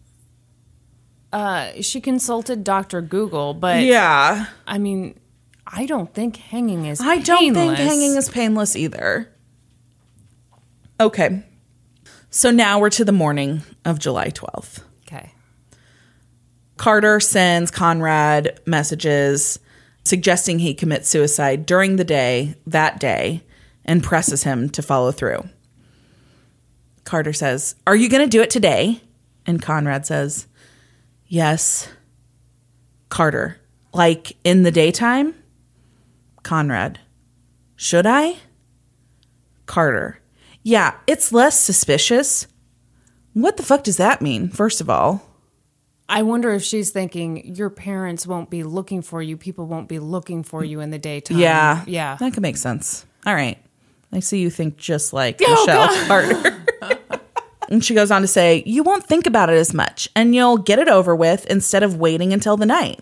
uh 1.33 1.71
she 1.81 2.01
consulted 2.01 2.64
Dr. 2.64 3.01
Google, 3.01 3.55
but 3.55 3.83
Yeah. 3.83 4.47
I 4.66 4.79
mean, 4.79 5.18
I 5.66 5.87
don't 5.87 6.12
think 6.12 6.37
hanging 6.37 6.87
is 6.87 7.01
I 7.01 7.18
don't 7.18 7.55
think 7.55 7.77
hanging 7.77 8.16
is 8.16 8.29
painless 8.29 8.77
either. 8.77 9.32
Okay. 11.03 11.43
So 12.31 12.53
now 12.53 12.79
we're 12.79 12.91
to 12.91 13.05
the 13.05 13.11
morning 13.11 13.62
of 13.85 13.99
July 13.99 14.29
12th. 14.29 14.85
Okay. 15.05 15.35
Carter 16.77 17.19
sends 17.19 17.73
Conrad 17.73 18.61
messages 18.67 19.59
suggesting 20.05 20.61
he 20.61 20.75
commit 20.75 21.05
suicide 21.05 21.67
during 21.67 21.97
the 21.97 22.05
day, 22.05 22.55
that 22.69 23.01
day, 23.01 23.43
and 23.85 24.05
presses 24.05 24.45
him 24.45 24.71
to 24.71 24.81
follow 24.81 25.11
through. 25.11 25.43
Carter 27.03 27.33
says, 27.33 27.75
Are 27.85 27.97
you 27.97 28.09
going 28.09 28.23
to 28.25 28.31
do 28.31 28.41
it 28.41 28.51
today? 28.51 29.01
And 29.45 29.61
Conrad 29.61 30.07
says, 30.07 30.47
Yes. 31.27 31.88
Carter, 33.09 33.59
like 33.93 34.37
in 34.45 34.62
the 34.62 34.71
daytime? 34.71 35.35
Conrad, 36.45 37.01
Should 37.75 38.07
I? 38.07 38.37
Carter, 39.67 40.22
Yeah, 40.62 40.94
it's 41.07 41.33
less 41.33 41.59
suspicious. 41.59 42.46
What 43.33 43.57
the 43.57 43.62
fuck 43.62 43.83
does 43.85 43.96
that 43.96 44.22
mean, 44.22 44.48
first 44.48 44.81
of 44.81 44.88
all? 44.90 45.22
I 46.09 46.22
wonder 46.22 46.51
if 46.53 46.62
she's 46.62 46.90
thinking 46.90 47.55
your 47.55 47.70
parents 47.70 48.27
won't 48.27 48.51
be 48.51 48.62
looking 48.64 49.01
for 49.03 49.22
you, 49.22 49.37
people 49.37 49.66
won't 49.66 49.88
be 49.88 49.98
looking 49.98 50.42
for 50.42 50.62
you 50.62 50.81
in 50.81 50.90
the 50.90 50.98
daytime. 50.98 51.38
Yeah. 51.38 51.83
Yeah. 51.87 52.16
That 52.16 52.35
could 52.35 52.42
make 52.42 52.59
sense. 52.59 53.07
All 53.25 53.35
right. 53.35 53.59
I 54.12 54.20
see 54.20 54.40
you 54.40 54.51
think 54.51 54.77
just 54.77 55.12
like 55.12 55.40
Oh, 55.42 55.64
Michelle 55.64 56.07
Carter. 56.07 56.64
and 57.70 57.83
she 57.83 57.94
goes 57.94 58.11
on 58.11 58.20
to 58.20 58.29
say, 58.29 58.62
You 58.66 58.83
won't 58.83 59.07
think 59.07 59.27
about 59.27 59.48
it 59.48 59.57
as 59.57 59.72
much 59.72 60.09
and 60.14 60.35
you'll 60.35 60.59
get 60.59 60.79
it 60.79 60.88
over 60.88 61.16
with 61.16 61.46
instead 61.46 61.83
of 61.83 61.96
waiting 61.96 62.33
until 62.35 62.59
the 62.59 62.66
night. 62.66 63.01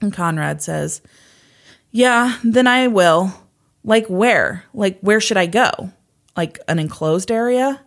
And 0.00 0.12
Conrad 0.12 0.62
says, 0.62 1.00
Yeah, 1.92 2.38
then 2.42 2.66
I 2.66 2.88
will. 2.88 3.32
Like 3.84 4.06
where? 4.08 4.64
Like 4.74 4.98
where 5.00 5.20
should 5.20 5.36
I 5.36 5.46
go? 5.46 5.92
Like 6.36 6.58
an 6.68 6.78
enclosed 6.78 7.30
area? 7.30 7.82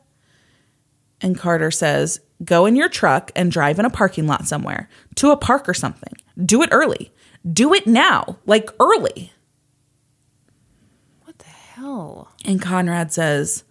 And 1.22 1.38
Carter 1.38 1.72
says, 1.72 2.22
Go 2.44 2.66
in 2.66 2.76
your 2.76 2.90
truck 2.90 3.32
and 3.36 3.52
drive 3.52 3.80
in 3.80 3.86
a 3.86 3.90
parking 3.90 4.26
lot 4.26 4.48
somewhere 4.48 4.90
to 5.16 5.32
a 5.32 5.38
park 5.38 5.68
or 5.68 5.74
something. 5.74 6.14
Do 6.44 6.64
it 6.64 6.70
early. 6.72 7.12
Do 7.52 7.74
it 7.74 7.86
now, 7.86 8.38
like 8.46 8.70
early. 8.80 9.34
What 11.24 11.38
the 11.40 11.46
hell? 11.46 12.34
And 12.46 12.62
Conrad 12.62 13.12
says, 13.12 13.64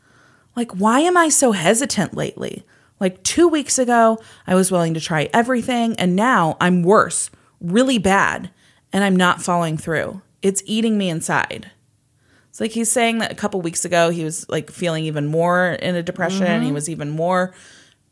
like, 0.58 0.72
why 0.72 1.00
am 1.00 1.16
I 1.16 1.28
so 1.28 1.52
hesitant 1.52 2.16
lately? 2.16 2.66
Like, 2.98 3.22
two 3.22 3.46
weeks 3.46 3.78
ago, 3.78 4.18
I 4.44 4.56
was 4.56 4.72
willing 4.72 4.92
to 4.94 5.00
try 5.00 5.30
everything, 5.32 5.94
and 6.00 6.16
now 6.16 6.56
I'm 6.60 6.82
worse, 6.82 7.30
really 7.60 7.98
bad, 7.98 8.50
and 8.92 9.04
I'm 9.04 9.14
not 9.14 9.40
following 9.40 9.76
through. 9.76 10.20
It's 10.42 10.64
eating 10.66 10.98
me 10.98 11.10
inside. 11.10 11.70
It's 12.58 12.60
like 12.60 12.72
he's 12.72 12.90
saying 12.90 13.18
that 13.18 13.30
a 13.30 13.36
couple 13.36 13.60
weeks 13.60 13.84
ago, 13.84 14.10
he 14.10 14.24
was 14.24 14.48
like 14.48 14.68
feeling 14.68 15.04
even 15.04 15.28
more 15.28 15.78
in 15.80 15.94
a 15.94 16.02
depression. 16.02 16.62
He 16.62 16.72
was 16.72 16.88
even 16.88 17.08
more 17.08 17.54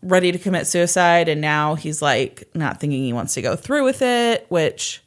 ready 0.02 0.30
to 0.30 0.38
commit 0.38 0.68
suicide, 0.68 1.28
and 1.28 1.40
now 1.40 1.74
he's 1.74 2.00
like 2.00 2.48
not 2.54 2.78
thinking 2.78 3.02
he 3.02 3.12
wants 3.12 3.34
to 3.34 3.42
go 3.42 3.56
through 3.56 3.82
with 3.82 4.02
it, 4.02 4.46
which, 4.48 5.02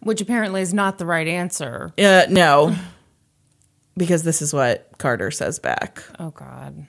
Which 0.00 0.20
apparently 0.20 0.60
is 0.60 0.74
not 0.74 0.98
the 0.98 1.06
right 1.06 1.26
answer. 1.26 1.94
uh, 1.98 2.26
no, 2.28 2.76
because 3.96 4.24
this 4.24 4.42
is 4.42 4.52
what 4.52 4.90
Carter 4.98 5.30
says 5.30 5.58
back. 5.58 6.04
Oh, 6.18 6.28
God. 6.28 6.86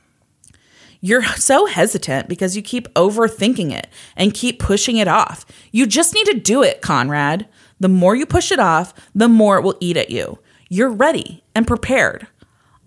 You're 0.99 1.23
so 1.23 1.67
hesitant 1.67 2.27
because 2.27 2.57
you 2.57 2.63
keep 2.63 2.93
overthinking 2.95 3.71
it 3.71 3.87
and 4.17 4.33
keep 4.33 4.59
pushing 4.59 4.97
it 4.97 5.07
off. 5.07 5.45
You 5.71 5.85
just 5.85 6.13
need 6.13 6.25
to 6.25 6.37
do 6.37 6.63
it, 6.63 6.81
Conrad. 6.81 7.47
The 7.79 7.87
more 7.87 8.13
you 8.13 8.25
push 8.25 8.51
it 8.51 8.59
off, 8.59 8.93
the 9.15 9.29
more 9.29 9.57
it 9.57 9.61
will 9.61 9.77
eat 9.79 9.95
at 9.95 10.09
you. 10.09 10.37
You're 10.69 10.89
ready 10.89 11.43
and 11.53 11.67
prepared. 11.67 12.27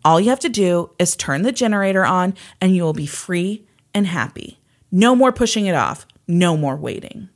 All 0.05 0.21
you 0.21 0.31
have 0.31 0.41
to 0.41 0.49
do 0.49 0.91
is 0.99 1.17
turn 1.17 1.43
the 1.43 1.53
generator 1.53 2.05
on 2.05 2.35
and 2.61 2.75
you 2.75 2.83
will 2.83 2.93
be 2.93 3.07
free 3.07 3.67
and 3.95 4.07
happy. 4.07 4.59
No 4.91 5.15
more 5.15 5.33
pushing 5.33 5.67
it 5.67 5.75
off. 5.75 6.07
No 6.27 6.57
more 6.57 6.77
waiting. 6.77 7.29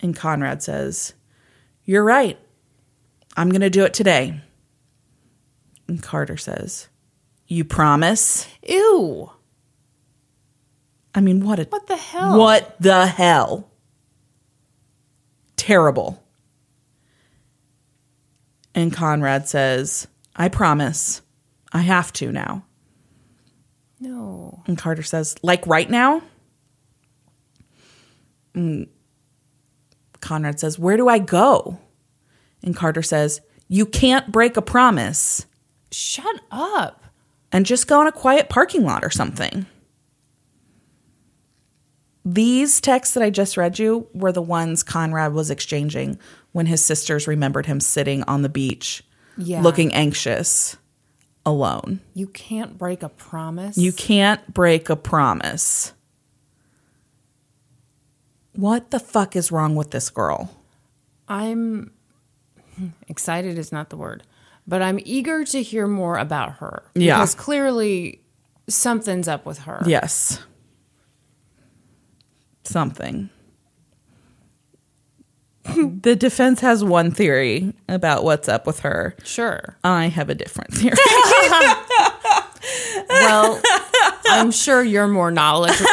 And 0.00 0.16
Conrad 0.16 0.62
says, 0.62 1.14
You're 1.84 2.04
right. 2.04 2.38
I'm 3.36 3.50
going 3.50 3.60
to 3.60 3.70
do 3.70 3.84
it 3.84 3.94
today. 3.94 4.40
And 5.88 6.02
Carter 6.02 6.36
says, 6.36 6.88
You 7.46 7.64
promise? 7.64 8.48
Ew. 8.66 9.30
I 11.14 11.20
mean, 11.20 11.44
what 11.44 11.58
a 11.58 11.64
What 11.64 11.86
the 11.86 11.96
hell? 11.96 12.38
What 12.38 12.76
the 12.80 13.06
hell? 13.06 13.70
Terrible. 15.56 16.21
And 18.74 18.92
Conrad 18.92 19.48
says, 19.48 20.06
I 20.34 20.48
promise. 20.48 21.22
I 21.72 21.80
have 21.80 22.12
to 22.14 22.32
now. 22.32 22.64
No. 24.00 24.62
And 24.66 24.76
Carter 24.78 25.02
says, 25.02 25.36
like 25.42 25.66
right 25.66 25.88
now? 25.88 26.22
And 28.54 28.88
Conrad 30.20 30.60
says, 30.60 30.78
Where 30.78 30.96
do 30.96 31.08
I 31.08 31.18
go? 31.18 31.78
And 32.62 32.76
Carter 32.76 33.02
says, 33.02 33.40
You 33.68 33.86
can't 33.86 34.30
break 34.32 34.56
a 34.56 34.62
promise 34.62 35.46
Shut 35.90 36.40
up. 36.50 37.04
and 37.50 37.66
just 37.66 37.86
go 37.86 38.00
in 38.00 38.06
a 38.06 38.12
quiet 38.12 38.48
parking 38.48 38.84
lot 38.84 39.04
or 39.04 39.10
something. 39.10 39.66
These 42.24 42.80
texts 42.80 43.14
that 43.14 43.22
I 43.22 43.30
just 43.30 43.56
read 43.56 43.78
you 43.78 44.06
were 44.14 44.32
the 44.32 44.42
ones 44.42 44.82
Conrad 44.82 45.32
was 45.32 45.50
exchanging 45.50 46.18
when 46.52 46.66
his 46.66 46.84
sisters 46.84 47.26
remembered 47.26 47.66
him 47.66 47.80
sitting 47.80 48.22
on 48.24 48.42
the 48.42 48.48
beach, 48.48 49.02
Yeah. 49.36 49.60
looking 49.62 49.92
anxious, 49.92 50.76
alone. 51.44 52.00
You 52.14 52.28
can't 52.28 52.78
break 52.78 53.02
a 53.02 53.08
promise. 53.08 53.76
You 53.76 53.92
can't 53.92 54.54
break 54.54 54.88
a 54.88 54.94
promise. 54.96 55.92
What 58.54 58.90
the 58.90 59.00
fuck 59.00 59.34
is 59.34 59.50
wrong 59.50 59.74
with 59.74 59.90
this 59.90 60.10
girl? 60.10 60.50
I'm 61.28 61.90
excited 63.08 63.58
is 63.58 63.72
not 63.72 63.90
the 63.90 63.96
word, 63.96 64.22
but 64.66 64.82
I'm 64.82 65.00
eager 65.04 65.44
to 65.44 65.62
hear 65.62 65.86
more 65.88 66.18
about 66.18 66.54
her. 66.58 66.84
Yeah. 66.94 67.16
Because 67.18 67.34
clearly 67.34 68.20
something's 68.68 69.26
up 69.26 69.46
with 69.46 69.60
her. 69.60 69.82
Yes. 69.86 70.38
Something. 72.72 73.30
the 75.64 76.16
defense 76.16 76.60
has 76.60 76.82
one 76.82 77.12
theory 77.12 77.72
about 77.88 78.24
what's 78.24 78.48
up 78.48 78.66
with 78.66 78.80
her. 78.80 79.14
Sure. 79.22 79.76
I 79.84 80.08
have 80.08 80.28
a 80.28 80.34
different 80.34 80.74
theory. 80.74 80.96
Well, 83.08 83.60
I'm 84.26 84.50
sure 84.50 84.82
you're 84.82 85.08
more 85.08 85.30
knowledgeable. 85.30 85.88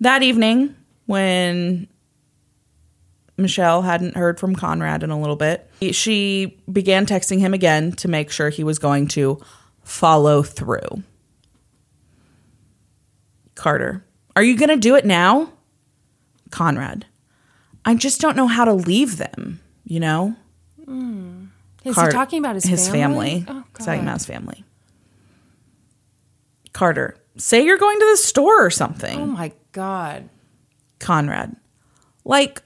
that 0.00 0.22
evening, 0.22 0.74
when 1.06 1.88
Michelle 3.36 3.82
hadn't 3.82 4.16
heard 4.16 4.40
from 4.40 4.56
Conrad 4.56 5.02
in 5.02 5.10
a 5.10 5.20
little 5.20 5.36
bit, 5.36 5.70
she 5.92 6.58
began 6.70 7.06
texting 7.06 7.38
him 7.38 7.54
again 7.54 7.92
to 7.92 8.08
make 8.08 8.30
sure 8.30 8.50
he 8.50 8.64
was 8.64 8.78
going 8.78 9.08
to 9.08 9.40
follow 9.84 10.42
through. 10.42 11.02
Carter, 13.60 14.02
are 14.34 14.42
you 14.42 14.56
going 14.56 14.70
to 14.70 14.78
do 14.78 14.94
it 14.96 15.04
now? 15.04 15.52
Conrad, 16.50 17.04
I 17.84 17.94
just 17.94 18.18
don't 18.18 18.34
know 18.34 18.46
how 18.46 18.64
to 18.64 18.72
leave 18.72 19.18
them, 19.18 19.60
you 19.84 20.00
know? 20.00 20.34
Hmm. 20.82 21.48
Is 21.84 21.94
Cart- 21.94 22.10
he 22.10 22.16
talking 22.16 22.38
about 22.38 22.54
his, 22.54 22.64
his 22.64 22.88
family? 22.88 23.42
family. 23.42 23.44
Oh, 23.48 23.64
He's 23.76 23.84
talking 23.84 24.00
about 24.00 24.14
his 24.14 24.24
family. 24.24 24.64
Carter, 26.72 27.18
say 27.36 27.62
you're 27.62 27.76
going 27.76 27.98
to 27.98 28.08
the 28.12 28.16
store 28.16 28.64
or 28.64 28.70
something. 28.70 29.20
Oh 29.20 29.26
my 29.26 29.52
God. 29.72 30.30
Conrad, 30.98 31.54
like, 32.24 32.62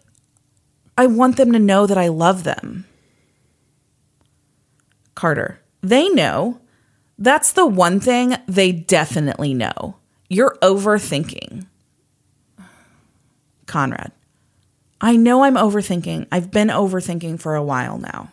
I 0.96 1.08
want 1.08 1.36
them 1.38 1.50
to 1.54 1.58
know 1.58 1.88
that 1.88 1.98
I 1.98 2.06
love 2.06 2.44
them. 2.44 2.86
Carter, 5.16 5.60
they 5.80 6.08
know. 6.10 6.60
That's 7.18 7.52
the 7.52 7.66
one 7.66 7.98
thing 7.98 8.36
they 8.46 8.70
definitely 8.70 9.54
know. 9.54 9.96
You're 10.34 10.58
overthinking. 10.62 11.66
Conrad, 13.66 14.10
I 15.00 15.14
know 15.14 15.44
I'm 15.44 15.54
overthinking. 15.54 16.26
I've 16.32 16.50
been 16.50 16.68
overthinking 16.68 17.38
for 17.38 17.54
a 17.54 17.62
while 17.62 17.98
now. 17.98 18.32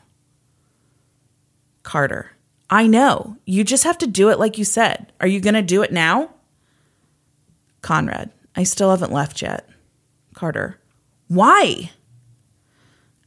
Carter, 1.84 2.32
I 2.72 2.88
know. 2.88 3.38
You 3.46 3.64
just 3.64 3.84
have 3.84 4.00
to 4.00 4.08
do 4.08 4.30
it 4.32 4.40
like 4.40 4.58
you 4.58 4.66
said. 4.66 5.14
Are 5.20 5.28
you 5.28 5.40
going 5.40 5.54
to 5.54 5.62
do 5.62 5.84
it 5.84 5.94
now? 5.94 6.32
Conrad, 7.84 8.32
I 8.56 8.64
still 8.64 8.90
haven't 8.90 9.14
left 9.14 9.44
yet. 9.44 9.70
Carter, 10.34 10.80
why? 11.28 11.92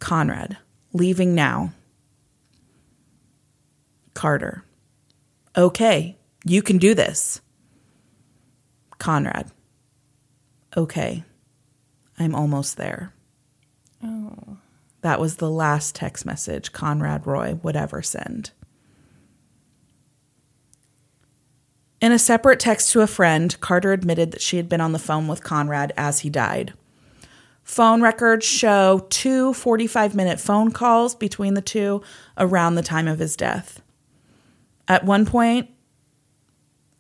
Conrad, 0.01 0.57
leaving 0.93 1.33
now. 1.33 1.73
Carter, 4.15 4.65
okay, 5.57 6.19
you 6.45 6.61
can 6.61 6.79
do 6.79 6.93
this. 6.93 7.41
Conrad, 9.05 9.51
okay, 10.79 11.25
I'm 12.19 12.35
almost 12.35 12.79
there. 12.79 13.12
Oh. 14.03 14.57
That 15.03 15.21
was 15.21 15.37
the 15.37 15.51
last 15.51 15.95
text 15.95 16.25
message 16.25 16.73
Conrad 16.73 17.27
Roy 17.27 17.59
would 17.62 17.77
ever 17.77 18.01
send. 18.01 18.53
In 22.01 22.12
a 22.12 22.19
separate 22.19 22.59
text 22.59 22.93
to 22.93 23.03
a 23.03 23.07
friend, 23.07 23.61
Carter 23.61 23.93
admitted 23.93 24.31
that 24.31 24.40
she 24.40 24.57
had 24.57 24.71
been 24.71 24.81
on 24.81 24.93
the 24.93 24.99
phone 24.99 25.29
with 25.29 25.45
Conrad 25.45 25.93
as 25.99 26.21
he 26.21 26.31
died. 26.31 26.73
Phone 27.62 28.01
records 28.01 28.47
show 28.47 29.07
two 29.11 29.53
45 29.53 30.14
minute 30.14 30.40
phone 30.40 30.71
calls 30.71 31.14
between 31.14 31.53
the 31.53 31.61
two 31.61 32.01
around 32.38 32.77
the 32.77 32.83
time 32.83 33.07
of 33.07 33.19
his 33.19 33.37
death. 33.37 33.83
At 34.88 35.05
one 35.05 35.27
point, 35.27 35.69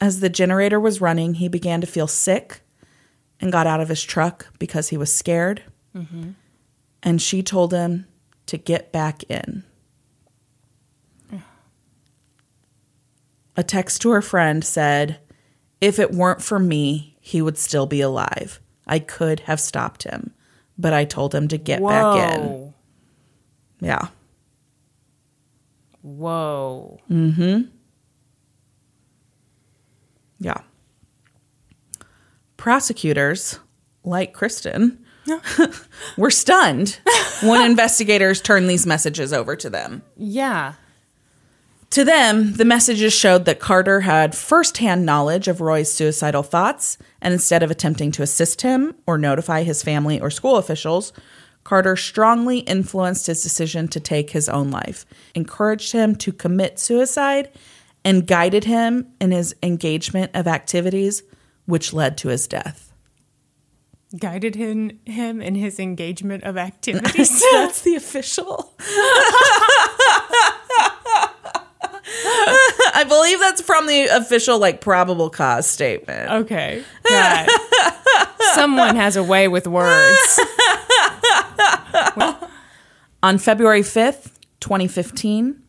as 0.04 0.20
the 0.20 0.28
generator 0.28 0.78
was 0.78 1.00
running, 1.00 1.34
he 1.34 1.48
began 1.48 1.80
to 1.80 1.86
feel 1.86 2.06
sick 2.06 2.60
and 3.40 3.50
got 3.50 3.66
out 3.66 3.80
of 3.80 3.88
his 3.88 4.02
truck 4.02 4.46
because 4.58 4.90
he 4.90 4.98
was 4.98 5.12
scared. 5.12 5.62
Mm-hmm. 5.96 6.32
And 7.02 7.22
she 7.22 7.42
told 7.42 7.72
him 7.72 8.06
to 8.46 8.58
get 8.58 8.92
back 8.92 9.22
in. 9.24 9.64
A 13.56 13.62
text 13.62 14.02
to 14.02 14.10
her 14.10 14.20
friend 14.20 14.64
said, 14.64 15.20
If 15.80 15.98
it 15.98 16.10
weren't 16.10 16.42
for 16.42 16.58
me, 16.58 17.16
he 17.20 17.40
would 17.40 17.56
still 17.56 17.86
be 17.86 18.00
alive. 18.00 18.60
I 18.86 18.98
could 18.98 19.40
have 19.40 19.60
stopped 19.60 20.02
him, 20.02 20.34
but 20.76 20.92
I 20.92 21.04
told 21.04 21.34
him 21.34 21.48
to 21.48 21.56
get 21.56 21.80
back 21.80 22.34
in. 22.34 22.40
Whoa. 22.42 22.74
Yeah. 23.80 24.08
Whoa. 26.02 27.00
Mm-hmm. 27.10 27.73
Yeah. 30.44 30.60
Prosecutors, 32.58 33.58
like 34.04 34.34
Kristin, 34.34 34.98
were 36.18 36.30
stunned 36.30 37.00
when 37.42 37.62
investigators 37.70 38.42
turned 38.42 38.68
these 38.68 38.86
messages 38.86 39.32
over 39.32 39.56
to 39.56 39.70
them. 39.70 40.02
Yeah. 40.18 40.74
To 41.90 42.04
them, 42.04 42.54
the 42.54 42.64
messages 42.66 43.14
showed 43.14 43.46
that 43.46 43.58
Carter 43.58 44.00
had 44.00 44.34
firsthand 44.34 45.06
knowledge 45.06 45.48
of 45.48 45.62
Roy's 45.62 45.90
suicidal 45.90 46.42
thoughts, 46.42 46.98
and 47.22 47.32
instead 47.32 47.62
of 47.62 47.70
attempting 47.70 48.12
to 48.12 48.22
assist 48.22 48.60
him 48.60 48.94
or 49.06 49.16
notify 49.16 49.62
his 49.62 49.82
family 49.82 50.20
or 50.20 50.28
school 50.28 50.56
officials, 50.56 51.12
Carter 51.62 51.96
strongly 51.96 52.58
influenced 52.58 53.28
his 53.28 53.42
decision 53.42 53.88
to 53.88 54.00
take 54.00 54.30
his 54.30 54.50
own 54.50 54.70
life, 54.70 55.06
encouraged 55.34 55.92
him 55.92 56.14
to 56.16 56.32
commit 56.32 56.78
suicide, 56.78 57.50
and 58.04 58.26
guided 58.26 58.64
him 58.64 59.08
in 59.20 59.30
his 59.30 59.54
engagement 59.62 60.30
of 60.34 60.46
activities 60.46 61.22
which 61.66 61.92
led 61.92 62.18
to 62.18 62.28
his 62.28 62.46
death. 62.46 62.92
Guided 64.18 64.54
him, 64.54 65.00
him 65.06 65.40
in 65.40 65.54
his 65.54 65.80
engagement 65.80 66.44
of 66.44 66.56
activities. 66.68 67.42
That's 67.52 67.82
the 67.82 67.94
official. 67.96 68.74
I 72.96 73.04
believe 73.08 73.40
that's 73.40 73.60
from 73.60 73.86
the 73.86 74.04
official, 74.06 74.58
like, 74.58 74.80
probable 74.80 75.30
cause 75.30 75.66
statement. 75.66 76.30
okay. 76.30 76.84
God. 77.08 77.48
Someone 78.54 78.94
has 78.96 79.16
a 79.16 79.22
way 79.22 79.48
with 79.48 79.66
words. 79.66 80.40
On 83.22 83.38
February 83.38 83.80
5th, 83.82 84.32
2015, 84.60 85.62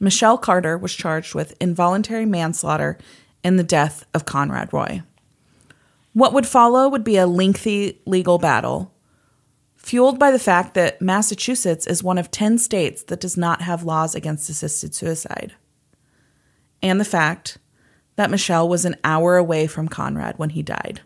Michelle 0.00 0.38
Carter 0.38 0.78
was 0.78 0.94
charged 0.94 1.34
with 1.34 1.56
involuntary 1.60 2.26
manslaughter 2.26 2.98
in 3.42 3.56
the 3.56 3.62
death 3.62 4.04
of 4.14 4.24
Conrad 4.24 4.72
Roy. 4.72 5.02
What 6.12 6.32
would 6.32 6.46
follow 6.46 6.88
would 6.88 7.04
be 7.04 7.16
a 7.16 7.26
lengthy 7.26 8.00
legal 8.04 8.38
battle, 8.38 8.92
fueled 9.76 10.18
by 10.18 10.30
the 10.30 10.38
fact 10.38 10.74
that 10.74 11.00
Massachusetts 11.00 11.86
is 11.86 12.02
one 12.02 12.18
of 12.18 12.30
10 12.30 12.58
states 12.58 13.02
that 13.04 13.20
does 13.20 13.36
not 13.36 13.62
have 13.62 13.84
laws 13.84 14.14
against 14.14 14.50
assisted 14.50 14.94
suicide, 14.94 15.54
and 16.82 17.00
the 17.00 17.04
fact 17.04 17.58
that 18.16 18.30
Michelle 18.30 18.68
was 18.68 18.84
an 18.84 18.96
hour 19.04 19.36
away 19.36 19.66
from 19.66 19.88
Conrad 19.88 20.38
when 20.38 20.50
he 20.50 20.62
died. 20.62 21.00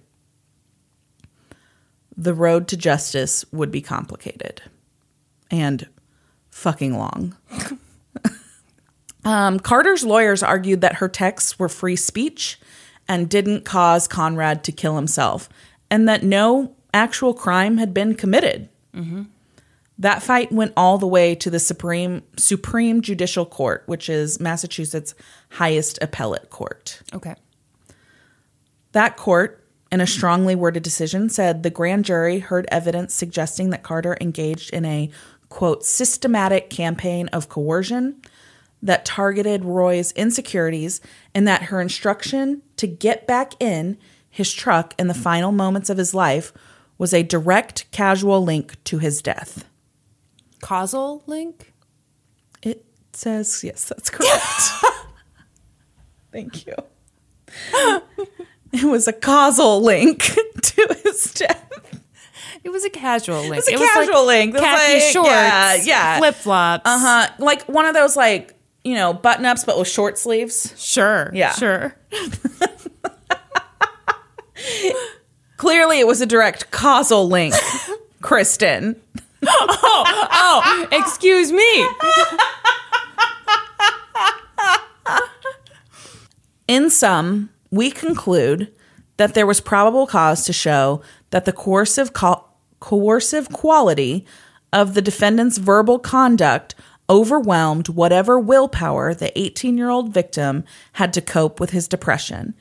The 2.16 2.34
road 2.34 2.68
to 2.68 2.76
justice 2.76 3.44
would 3.52 3.70
be 3.70 3.82
complicated 3.82 4.62
and 5.50 5.88
fucking 6.50 6.96
long. 6.96 7.36
um, 9.24 9.60
Carter's 9.60 10.04
lawyers 10.04 10.42
argued 10.42 10.80
that 10.80 10.96
her 10.96 11.08
texts 11.08 11.58
were 11.58 11.68
free 11.68 11.96
speech 11.96 12.58
and 13.08 13.28
didn't 13.28 13.64
cause 13.64 14.08
Conrad 14.08 14.64
to 14.64 14.72
kill 14.72 14.96
himself, 14.96 15.48
and 15.90 16.08
that 16.08 16.22
no 16.22 16.74
actual 16.94 17.34
crime 17.34 17.78
had 17.78 17.92
been 17.92 18.14
committed. 18.14 18.68
That 19.98 20.22
fight 20.22 20.50
went 20.50 20.72
all 20.76 20.98
the 20.98 21.06
way 21.06 21.34
to 21.36 21.50
the 21.50 21.60
Supreme 21.60 22.22
Supreme 22.36 23.02
Judicial 23.02 23.46
Court, 23.46 23.84
which 23.86 24.08
is 24.08 24.40
Massachusetts' 24.40 25.14
highest 25.50 25.98
appellate 26.02 26.50
court. 26.50 27.02
Okay. 27.14 27.34
That 28.92 29.16
court, 29.16 29.64
in 29.90 30.00
a 30.00 30.06
strongly 30.06 30.54
worded 30.54 30.82
decision, 30.82 31.28
said 31.28 31.62
the 31.62 31.70
grand 31.70 32.04
jury 32.04 32.40
heard 32.40 32.66
evidence 32.70 33.14
suggesting 33.14 33.70
that 33.70 33.82
Carter 33.82 34.16
engaged 34.20 34.70
in 34.70 34.84
a, 34.84 35.10
quote, 35.48 35.84
systematic 35.84 36.68
campaign 36.68 37.28
of 37.28 37.48
coercion 37.48 38.20
that 38.82 39.04
targeted 39.04 39.64
Roy's 39.64 40.12
insecurities 40.12 41.00
and 41.34 41.46
that 41.46 41.64
her 41.64 41.80
instruction 41.80 42.62
to 42.76 42.86
get 42.86 43.26
back 43.26 43.52
in 43.60 43.96
his 44.28 44.52
truck 44.52 44.94
in 44.98 45.06
the 45.06 45.14
final 45.14 45.52
moments 45.52 45.88
of 45.90 45.98
his 45.98 46.14
life 46.14 46.52
was 46.98 47.14
a 47.14 47.22
direct 47.22 47.90
casual 47.92 48.42
link 48.42 48.82
to 48.84 48.98
his 48.98 49.22
death. 49.22 49.64
Causal 50.60 51.22
link? 51.26 51.72
It 52.62 52.84
says, 53.12 53.62
yes, 53.64 53.84
that's 53.88 54.10
correct. 54.10 54.42
Thank 56.32 56.66
you. 56.66 56.74
It 58.72 58.84
was 58.84 59.06
a 59.06 59.12
causal 59.12 59.82
link 59.82 60.22
to 60.62 60.96
his 61.04 61.34
death. 61.34 62.00
It 62.64 62.70
was 62.70 62.84
a 62.84 62.90
casual 62.90 63.40
link. 63.42 63.56
It's 63.58 63.68
a 63.68 63.76
casual 63.76 64.24
link. 64.24 64.54
It 64.54 64.60
was 64.60 64.62
Khaki 64.62 64.92
like- 64.94 65.02
shorts, 65.12 65.28
yeah, 65.28 65.74
yeah. 65.76 66.18
flip 66.18 66.34
flops. 66.36 66.82
Uh 66.86 66.98
huh. 66.98 67.32
Like 67.38 67.64
one 67.68 67.84
of 67.86 67.92
those, 67.94 68.16
like, 68.16 68.54
you 68.84 68.94
know, 68.94 69.12
button 69.12 69.44
ups, 69.46 69.64
but 69.64 69.78
with 69.78 69.88
short 69.88 70.18
sleeves. 70.18 70.74
Sure. 70.76 71.30
Yeah. 71.32 71.52
Sure. 71.52 71.94
Clearly, 75.56 76.00
it 76.00 76.06
was 76.06 76.20
a 76.20 76.26
direct 76.26 76.70
causal 76.70 77.28
link, 77.28 77.54
Kristin. 78.20 78.96
Oh, 79.44 80.28
oh, 80.32 80.88
excuse 80.92 81.52
me. 81.52 81.86
In 86.68 86.90
sum, 86.90 87.50
we 87.70 87.90
conclude 87.90 88.72
that 89.16 89.34
there 89.34 89.46
was 89.46 89.60
probable 89.60 90.06
cause 90.06 90.44
to 90.46 90.52
show 90.52 91.02
that 91.30 91.44
the 91.44 91.52
coercive 91.52 92.12
co- 92.12 92.44
coercive 92.80 93.50
quality 93.50 94.24
of 94.72 94.94
the 94.94 95.02
defendant's 95.02 95.58
verbal 95.58 95.98
conduct 95.98 96.74
overwhelmed 97.12 97.90
whatever 97.90 98.40
willpower 98.40 99.12
the 99.12 99.30
18-year-old 99.36 100.14
victim 100.14 100.64
had 100.94 101.12
to 101.12 101.20
cope 101.20 101.60
with 101.60 101.70
his 101.70 101.86
depression. 101.86 102.54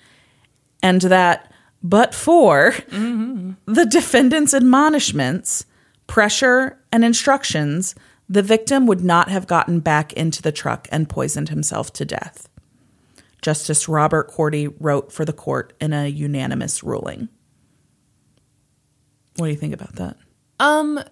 And 0.83 1.01
that 1.01 1.51
but 1.81 2.13
for 2.13 2.75
the 2.89 3.87
defendant's 3.89 4.53
admonishments, 4.53 5.65
pressure, 6.05 6.77
and 6.91 7.03
instructions, 7.03 7.95
the 8.29 8.43
victim 8.43 8.85
would 8.85 9.03
not 9.03 9.29
have 9.29 9.47
gotten 9.47 9.79
back 9.79 10.13
into 10.13 10.41
the 10.41 10.51
truck 10.51 10.87
and 10.91 11.09
poisoned 11.09 11.49
himself 11.49 11.91
to 11.93 12.05
death. 12.05 12.49
Justice 13.41 13.87
Robert 13.87 14.27
Cordy 14.27 14.67
wrote 14.67 15.11
for 15.11 15.25
the 15.25 15.33
court 15.33 15.73
in 15.81 15.93
a 15.93 16.07
unanimous 16.07 16.83
ruling. 16.83 17.29
What 19.37 19.47
do 19.47 19.51
you 19.51 19.57
think 19.57 19.73
about 19.73 19.95
that? 19.95 20.17
Um, 20.59 21.03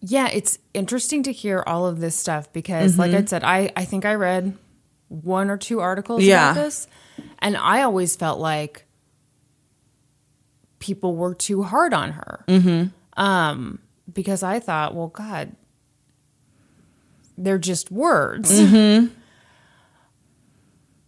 yeah, 0.00 0.28
it's 0.32 0.58
interesting 0.74 1.22
to 1.24 1.32
hear 1.32 1.62
all 1.66 1.86
of 1.86 2.00
this 2.00 2.16
stuff 2.16 2.52
because, 2.52 2.98
like 2.98 3.12
I 3.12 3.24
said, 3.24 3.44
I 3.44 3.70
I 3.76 3.84
think 3.84 4.04
I 4.04 4.14
read 4.14 4.56
one 5.08 5.50
or 5.50 5.56
two 5.56 5.80
articles 5.80 6.22
Yeah. 6.22 6.52
about 6.52 6.62
this, 6.64 6.86
and 7.40 7.56
I 7.56 7.82
always 7.82 8.16
felt 8.16 8.38
like 8.40 8.86
people 10.78 11.14
were 11.16 11.34
too 11.34 11.62
hard 11.62 11.92
on 11.92 12.12
her. 12.12 12.44
Mm-hmm. 12.48 13.22
Um, 13.22 13.80
because 14.12 14.42
I 14.42 14.58
thought, 14.60 14.94
well, 14.94 15.08
God, 15.08 15.54
they're 17.36 17.58
just 17.58 17.90
words. 17.90 18.50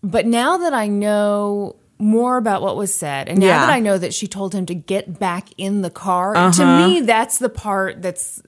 But 0.03 0.27
now 0.27 0.59
that 0.59 0.75
I 0.75 0.89
know 0.89 1.77
more 1.99 2.37
about 2.37 2.61
what 2.63 2.77
was 2.77 2.93
said, 2.93 3.29
and 3.29 3.39
now 3.39 3.47
Yeah. 3.47 3.67
that 3.67 3.71
I 3.73 3.79
know 3.81 3.97
that 3.99 4.13
she 4.13 4.27
told 4.27 4.55
him 4.55 4.67
to 4.67 4.75
get 4.75 5.19
back 5.21 5.49
in 5.57 5.83
the 5.83 5.91
car, 5.91 6.35
to 6.53 6.67
me, 6.89 7.01
that's 7.01 7.39
the 7.39 7.49
part 7.49 8.03
that's 8.03 8.43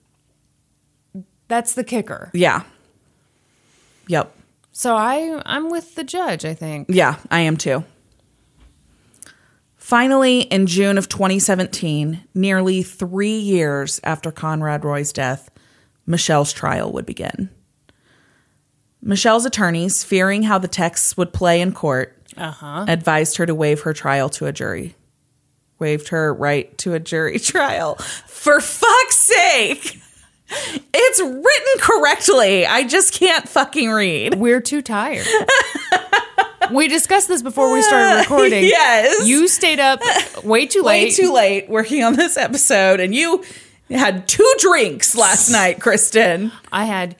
that's 1.48 1.74
the 1.74 1.84
kicker. 1.84 2.30
Yeah. 2.32 2.62
Yep. 4.08 4.34
So 4.72 4.96
I 4.96 5.40
I'm 5.46 5.70
with 5.70 5.94
the 5.94 6.04
judge. 6.04 6.44
I 6.44 6.54
think. 6.54 6.88
Yeah, 6.90 7.16
I 7.30 7.40
am 7.40 7.56
too. 7.56 7.84
Finally, 9.76 10.40
in 10.40 10.66
June 10.66 10.96
of 10.96 11.10
2017, 11.10 12.24
nearly 12.34 12.82
three 12.82 13.36
years 13.36 14.00
after 14.02 14.32
Conrad 14.32 14.82
Roy's 14.82 15.12
death, 15.12 15.50
Michelle's 16.06 16.54
trial 16.54 16.90
would 16.92 17.04
begin. 17.04 17.50
Michelle's 19.02 19.44
attorneys, 19.44 20.02
fearing 20.02 20.42
how 20.42 20.56
the 20.56 20.68
texts 20.68 21.18
would 21.18 21.34
play 21.34 21.60
in 21.60 21.72
court, 21.72 22.16
uh-huh. 22.34 22.86
advised 22.88 23.36
her 23.36 23.44
to 23.44 23.54
waive 23.54 23.82
her 23.82 23.92
trial 23.92 24.30
to 24.30 24.46
a 24.46 24.52
jury. 24.52 24.94
Waived 25.78 26.08
her 26.08 26.32
right 26.32 26.76
to 26.78 26.94
a 26.94 27.00
jury 27.00 27.38
trial. 27.38 27.96
For 28.26 28.60
fuck's 28.60 29.18
sake! 29.18 30.00
It's 30.92 31.20
written 31.20 31.80
correctly. 31.80 32.66
I 32.66 32.86
just 32.86 33.12
can't 33.14 33.48
fucking 33.48 33.90
read. 33.90 34.34
We're 34.34 34.60
too 34.60 34.82
tired. 34.82 35.26
we 36.72 36.88
discussed 36.88 37.28
this 37.28 37.42
before 37.42 37.72
we 37.72 37.82
started 37.82 38.20
recording. 38.20 38.64
Yes. 38.64 39.26
You 39.26 39.48
stayed 39.48 39.80
up 39.80 40.00
way 40.44 40.66
too 40.66 40.82
late. 40.82 41.04
way 41.04 41.10
too 41.10 41.32
late 41.32 41.68
working 41.68 42.02
on 42.02 42.14
this 42.14 42.36
episode, 42.36 43.00
and 43.00 43.14
you 43.14 43.44
had 43.90 44.26
two 44.28 44.50
drinks 44.58 45.14
last 45.16 45.50
night, 45.52 45.78
Kristin. 45.78 46.52
I 46.72 46.84
had 46.86 47.16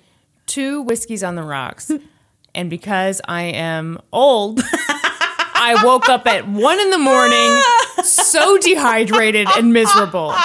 two 0.46 0.82
whiskeys 0.82 1.22
on 1.22 1.34
the 1.34 1.42
rocks. 1.42 1.90
And 2.56 2.70
because 2.70 3.20
I 3.26 3.42
am 3.42 3.98
old, 4.12 4.60
I 4.62 5.80
woke 5.82 6.08
up 6.08 6.24
at 6.28 6.46
one 6.46 6.78
in 6.78 6.90
the 6.90 6.98
morning 6.98 7.60
so 8.04 8.56
dehydrated 8.58 9.48
and 9.56 9.72
miserable. 9.72 10.34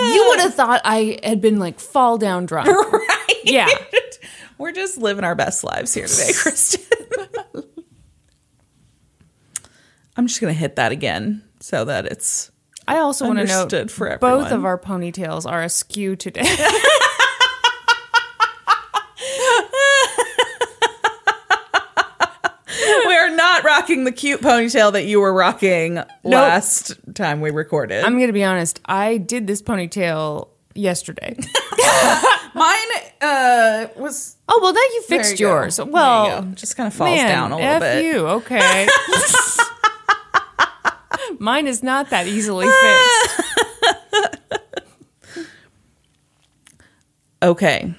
You 0.00 0.26
would 0.28 0.40
have 0.40 0.54
thought 0.54 0.80
I 0.84 1.18
had 1.22 1.40
been 1.40 1.58
like 1.58 1.78
fall 1.80 2.18
down 2.18 2.46
drunk. 2.46 2.68
Right? 2.92 3.40
Yeah. 3.44 3.68
We're 4.58 4.72
just 4.72 4.98
living 4.98 5.24
our 5.24 5.34
best 5.34 5.64
lives 5.64 5.92
here 5.92 6.06
today, 6.06 6.28
Kristin. 6.32 7.64
I'm 10.16 10.26
just 10.26 10.40
going 10.40 10.52
to 10.54 10.58
hit 10.58 10.76
that 10.76 10.92
again 10.92 11.42
so 11.60 11.84
that 11.84 12.06
it's 12.06 12.50
I 12.86 12.98
also 12.98 13.26
want 13.26 13.40
to 13.40 13.46
note 13.46 13.90
for 13.90 14.16
both 14.18 14.52
of 14.52 14.64
our 14.64 14.78
ponytails 14.78 15.50
are 15.50 15.62
askew 15.62 16.16
today. 16.16 16.44
We're 23.06 23.34
not 23.34 23.63
rocking 23.74 24.04
the 24.04 24.12
cute 24.12 24.40
ponytail 24.40 24.92
that 24.92 25.04
you 25.04 25.20
were 25.20 25.32
rocking 25.32 26.00
last 26.22 26.94
time 27.14 27.40
we 27.40 27.50
recorded. 27.50 28.04
I'm 28.04 28.16
going 28.16 28.28
to 28.28 28.32
be 28.32 28.44
honest. 28.44 28.80
I 28.84 29.16
did 29.16 29.46
this 29.48 29.62
ponytail 29.62 30.48
yesterday. 30.74 31.36
Mine 32.54 32.78
uh, 33.20 33.86
was 33.96 34.36
Oh 34.48 34.60
well, 34.62 34.72
now 34.72 34.80
you 34.80 35.02
fixed 35.08 35.40
you 35.40 35.48
yours. 35.48 35.76
There 35.78 35.86
you 35.86 35.92
Well, 35.92 36.42
go. 36.42 36.48
just 36.52 36.76
kind 36.76 36.86
of 36.86 36.94
falls 36.94 37.10
man, 37.16 37.28
down 37.28 37.50
a 37.52 37.56
little 37.56 37.70
F 37.70 37.80
bit. 37.82 38.04
you. 38.04 38.26
Okay. 38.28 38.86
Mine 41.40 41.66
is 41.66 41.82
not 41.82 42.10
that 42.10 42.26
easily 42.28 42.66
fixed. 42.66 43.40
Okay, 47.42 47.92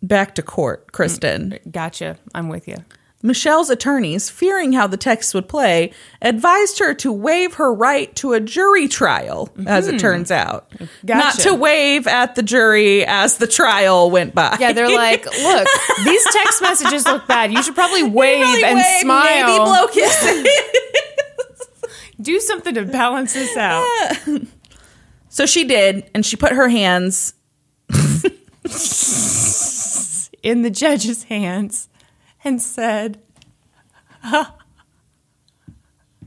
back 0.00 0.36
to 0.36 0.42
court, 0.42 0.92
Kristin. 0.92 1.58
Gotcha. 1.72 2.18
I'm 2.36 2.48
with 2.48 2.68
you. 2.68 2.76
Michelle's 3.22 3.70
attorneys, 3.70 4.28
fearing 4.28 4.72
how 4.72 4.88
the 4.88 4.96
text 4.96 5.32
would 5.34 5.48
play, 5.48 5.92
advised 6.20 6.80
her 6.80 6.92
to 6.94 7.12
waive 7.12 7.54
her 7.54 7.72
right 7.72 8.14
to 8.16 8.32
a 8.32 8.40
jury 8.40 8.88
trial, 8.88 9.48
as 9.66 9.86
it 9.86 9.98
turns 9.98 10.30
out. 10.30 10.70
Not 11.04 11.34
Mm-hmm. 11.34 11.42
To 11.42 11.54
wave 11.54 12.06
at 12.08 12.34
the 12.34 12.42
jury 12.42 13.04
as 13.06 13.38
the 13.38 13.46
trial 13.46 14.10
went 14.10 14.34
by. 14.34 14.56
Yeah, 14.58 14.72
they're 14.72 14.88
like, 14.88 15.24
look, 15.42 15.68
these 16.04 16.24
text 16.32 16.60
messages 16.62 17.06
look 17.06 17.26
bad. 17.28 17.52
You 17.52 17.62
should 17.62 17.74
probably 17.76 18.02
wave 18.02 18.40
Really 18.40 18.64
and 18.64 18.76
wave, 18.76 19.00
smile. 19.00 19.46
Maybe 19.46 19.64
blow 19.64 19.86
kisses. 19.88 20.46
Do 22.20 22.40
something 22.40 22.74
to 22.74 22.84
balance 22.84 23.34
this 23.34 23.56
out. 23.56 23.86
so 25.28 25.46
she 25.46 25.64
did, 25.64 26.10
and 26.14 26.26
she 26.26 26.36
put 26.36 26.52
her 26.52 26.68
hands. 26.68 27.34
in 30.42 30.62
the 30.62 30.70
judge's 30.70 31.24
hands 31.24 31.88
and 32.44 32.60
said, 32.60 33.20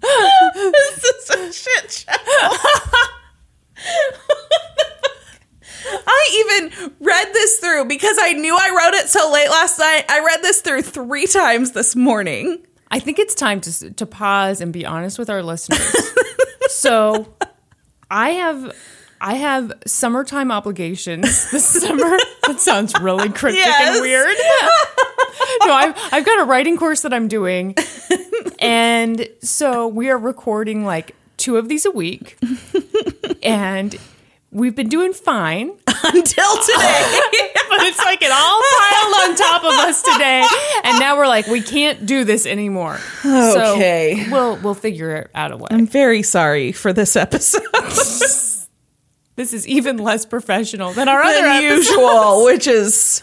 this 0.05 1.03
is 1.03 1.29
a 1.29 1.53
shit 1.53 1.91
show. 1.91 2.13
I 6.07 6.69
even 6.69 6.93
read 6.99 7.27
this 7.33 7.59
through 7.59 7.85
because 7.85 8.17
I 8.19 8.33
knew 8.33 8.55
I 8.55 8.69
wrote 8.69 8.95
it 8.95 9.07
so 9.07 9.31
late 9.31 9.49
last 9.49 9.77
night. 9.79 10.05
I 10.09 10.19
read 10.19 10.41
this 10.41 10.61
through 10.61 10.81
three 10.81 11.27
times 11.27 11.71
this 11.71 11.95
morning. 11.95 12.65
I 12.89 12.99
think 12.99 13.19
it's 13.19 13.35
time 13.35 13.61
to 13.61 13.91
to 13.91 14.05
pause 14.05 14.61
and 14.61 14.71
be 14.73 14.85
honest 14.85 15.19
with 15.19 15.29
our 15.29 15.43
listeners. 15.43 15.93
so, 16.69 17.33
I 18.09 18.31
have 18.31 18.75
I 19.27 19.33
have 19.33 19.73
summertime 19.87 20.51
obligations 20.51 21.49
this 21.49 21.65
summer. 21.81 22.15
That 22.45 22.59
sounds 22.59 22.93
really 23.01 23.29
cryptic 23.29 23.65
Yes. 23.65 23.95
and 23.95 24.01
weird. 24.01 24.35
no, 25.65 25.73
I've 25.73 25.95
I've 26.13 26.25
got 26.25 26.41
a 26.41 26.43
writing 26.45 26.77
course 26.77 27.01
that 27.01 27.11
I'm 27.11 27.27
doing, 27.27 27.75
and 28.59 29.27
so 29.41 29.87
we 29.87 30.09
are 30.11 30.17
recording 30.19 30.85
like 30.85 31.15
two 31.37 31.57
of 31.57 31.69
these 31.69 31.87
a 31.87 31.91
week, 31.91 32.37
and 33.41 33.95
we've 34.51 34.75
been 34.75 34.89
doing 34.89 35.11
fine. 35.13 35.71
Until 36.05 36.57
today. 36.57 37.03
but 37.67 37.81
it's 37.81 37.97
like 38.05 38.21
it 38.21 38.31
all 38.31 38.61
piled 38.79 39.29
on 39.31 39.35
top 39.35 39.63
of 39.63 39.71
us 39.73 40.03
today, 40.03 40.45
and 40.83 40.99
now 40.99 41.17
we're 41.17 41.25
like, 41.27 41.47
we 41.47 41.61
can't 41.63 42.05
do 42.05 42.23
this 42.25 42.45
anymore. 42.45 42.99
Okay. 43.25 44.25
so 44.25 44.31
we'll 44.31 44.55
we'll 44.57 44.73
figure 44.75 45.15
it 45.15 45.31
out 45.33 45.51
a 45.51 45.57
way. 45.57 45.67
I'm 45.71 45.87
very 45.87 46.21
sorry 46.21 46.71
for 46.73 46.93
this 46.93 47.15
episode. 47.15 47.63
This 49.35 49.53
is 49.53 49.67
even 49.67 49.97
less 49.97 50.25
professional 50.25 50.93
than 50.93 51.07
our 51.09 51.21
other 51.21 51.41
than 51.41 51.63
episodes. 51.65 51.89
usual, 51.89 52.45
which 52.45 52.67
is 52.67 53.21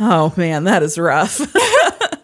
oh 0.00 0.32
man, 0.36 0.64
that 0.64 0.82
is 0.82 0.96
rough. 0.98 1.40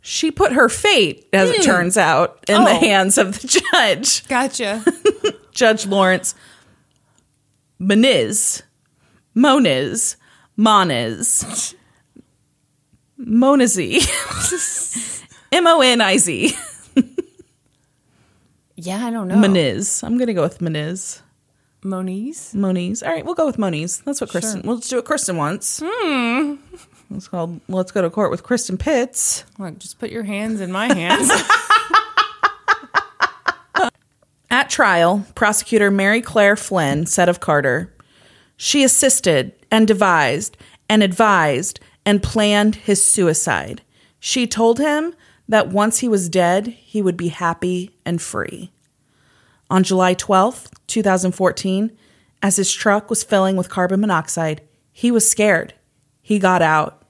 she 0.00 0.30
put 0.30 0.52
her 0.52 0.68
fate, 0.68 1.28
as 1.32 1.50
it 1.50 1.56
hmm. 1.58 1.62
turns 1.62 1.96
out, 1.96 2.44
in 2.48 2.62
the 2.64 2.70
Oh. 2.70 2.80
hands 2.80 3.18
of 3.18 3.40
the 3.40 3.46
judge, 3.72 4.26
Gotcha. 4.28 4.82
Judge 5.52 5.86
Lawrence 5.86 6.34
Moniz, 7.78 8.62
Moniz, 9.34 10.16
Moniz, 10.56 11.74
Monizy, 13.20 14.00
M 15.52 15.66
O 15.66 15.80
N 15.82 16.00
I 16.00 16.16
Z, 16.16 16.54
Yeah, 18.84 19.06
I 19.06 19.12
don't 19.12 19.28
know. 19.28 19.36
Moniz. 19.36 20.02
I'm 20.02 20.18
gonna 20.18 20.34
go 20.34 20.42
with 20.42 20.60
Moniz. 20.60 21.22
Moniz. 21.84 22.52
Moniz. 22.52 23.04
All 23.04 23.12
right, 23.12 23.24
we'll 23.24 23.36
go 23.36 23.46
with 23.46 23.56
Moniz. 23.56 24.02
That's 24.04 24.20
what 24.20 24.30
Kristin. 24.30 24.64
We'll 24.64 24.78
just 24.78 24.90
do 24.90 24.96
what 24.96 25.04
Kristin 25.04 25.36
wants. 25.36 25.80
Hmm. 25.84 26.56
It's 27.14 27.28
called 27.28 27.60
"Let's 27.68 27.92
Go 27.92 28.02
to 28.02 28.10
Court 28.10 28.32
with 28.32 28.42
Kristin 28.42 28.78
Pitts." 28.78 29.44
Look, 29.58 29.78
just 29.78 30.00
put 30.00 30.10
your 30.10 30.24
hands 30.24 30.60
in 30.60 30.72
my 30.72 30.92
hands. 30.92 31.30
At 34.50 34.68
trial, 34.68 35.24
prosecutor 35.36 35.90
Maryclare 35.90 36.58
Flynn 36.58 37.06
said 37.06 37.28
of 37.28 37.38
Carter, 37.38 37.92
"She 38.56 38.82
assisted 38.82 39.52
and 39.70 39.86
devised 39.86 40.56
and 40.88 41.04
advised 41.04 41.78
and 42.04 42.20
planned 42.20 42.74
his 42.74 43.04
suicide. 43.04 43.82
She 44.18 44.48
told 44.48 44.80
him 44.80 45.14
that 45.52 45.68
once 45.68 45.98
he 45.98 46.08
was 46.08 46.28
dead, 46.28 46.66
he 46.66 47.00
would 47.00 47.16
be 47.16 47.28
happy 47.28 47.90
and 48.04 48.20
free." 48.20 48.72
On 49.70 49.82
July 49.82 50.14
12th, 50.14 50.68
2014, 50.86 51.92
as 52.42 52.56
his 52.56 52.72
truck 52.72 53.08
was 53.08 53.22
filling 53.22 53.56
with 53.56 53.70
carbon 53.70 54.00
monoxide, 54.00 54.60
he 54.92 55.10
was 55.10 55.30
scared. 55.30 55.74
He 56.20 56.38
got 56.38 56.60
out. 56.60 57.02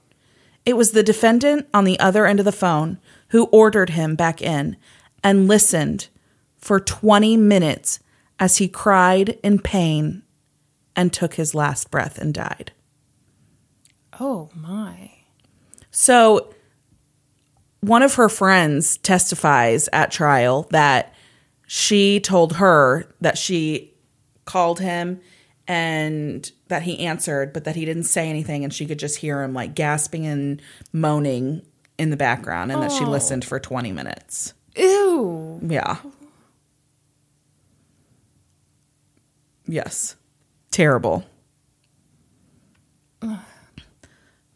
It 0.65 0.77
was 0.77 0.91
the 0.91 1.03
defendant 1.03 1.67
on 1.73 1.83
the 1.83 1.99
other 1.99 2.25
end 2.25 2.39
of 2.39 2.45
the 2.45 2.51
phone 2.51 2.99
who 3.29 3.45
ordered 3.45 3.91
him 3.91 4.15
back 4.15 4.41
in 4.41 4.77
and 5.23 5.47
listened 5.47 6.07
for 6.57 6.79
20 6.79 7.35
minutes 7.35 7.99
as 8.39 8.57
he 8.57 8.67
cried 8.67 9.37
in 9.43 9.59
pain 9.59 10.23
and 10.95 11.11
took 11.11 11.33
his 11.33 11.53
last 11.53 11.91
breath 11.91 12.17
and 12.17 12.33
died. 12.33 12.71
oh 14.19 14.49
my. 14.53 15.11
So, 15.91 16.52
one 17.83 18.01
of 18.01 18.15
her 18.15 18.29
friends 18.29 18.95
testifies 18.97 19.89
at 19.91 20.09
trial 20.09 20.67
that 20.71 21.13
she 21.67 22.21
told 22.21 22.55
her 22.55 23.05
that 23.19 23.37
she 23.37 23.93
called 24.45 24.79
him 24.79 25.19
and 25.67 26.49
that 26.69 26.83
he 26.83 27.05
answered, 27.05 27.51
but 27.51 27.65
that 27.65 27.75
he 27.75 27.83
didn't 27.83 28.03
say 28.03 28.29
anything 28.29 28.63
and 28.63 28.73
she 28.73 28.85
could 28.85 28.99
just 28.99 29.17
hear 29.17 29.43
him 29.43 29.53
like 29.53 29.75
gasping 29.75 30.25
and 30.25 30.61
moaning 30.93 31.61
in 31.97 32.09
the 32.09 32.15
background 32.15 32.71
and 32.71 32.81
that 32.81 32.91
she 32.91 33.03
oh. 33.03 33.09
listened 33.09 33.43
for 33.43 33.59
20 33.59 33.91
minutes. 33.91 34.53
Ew. 34.77 35.59
Yeah. 35.61 35.97
Yes. 39.67 40.15
Terrible. 40.71 41.25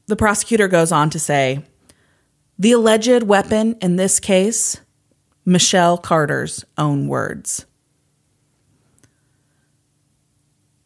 The 0.05 0.15
prosecutor 0.15 0.69
goes 0.69 0.93
on 0.93 1.09
to 1.09 1.19
say 1.19 1.65
the 2.59 2.71
alleged 2.71 3.23
weapon 3.23 3.75
in 3.81 3.95
this 3.95 4.19
case, 4.19 4.79
Michelle 5.45 5.97
Carter's 5.97 6.65
own 6.77 7.07
words. 7.07 7.65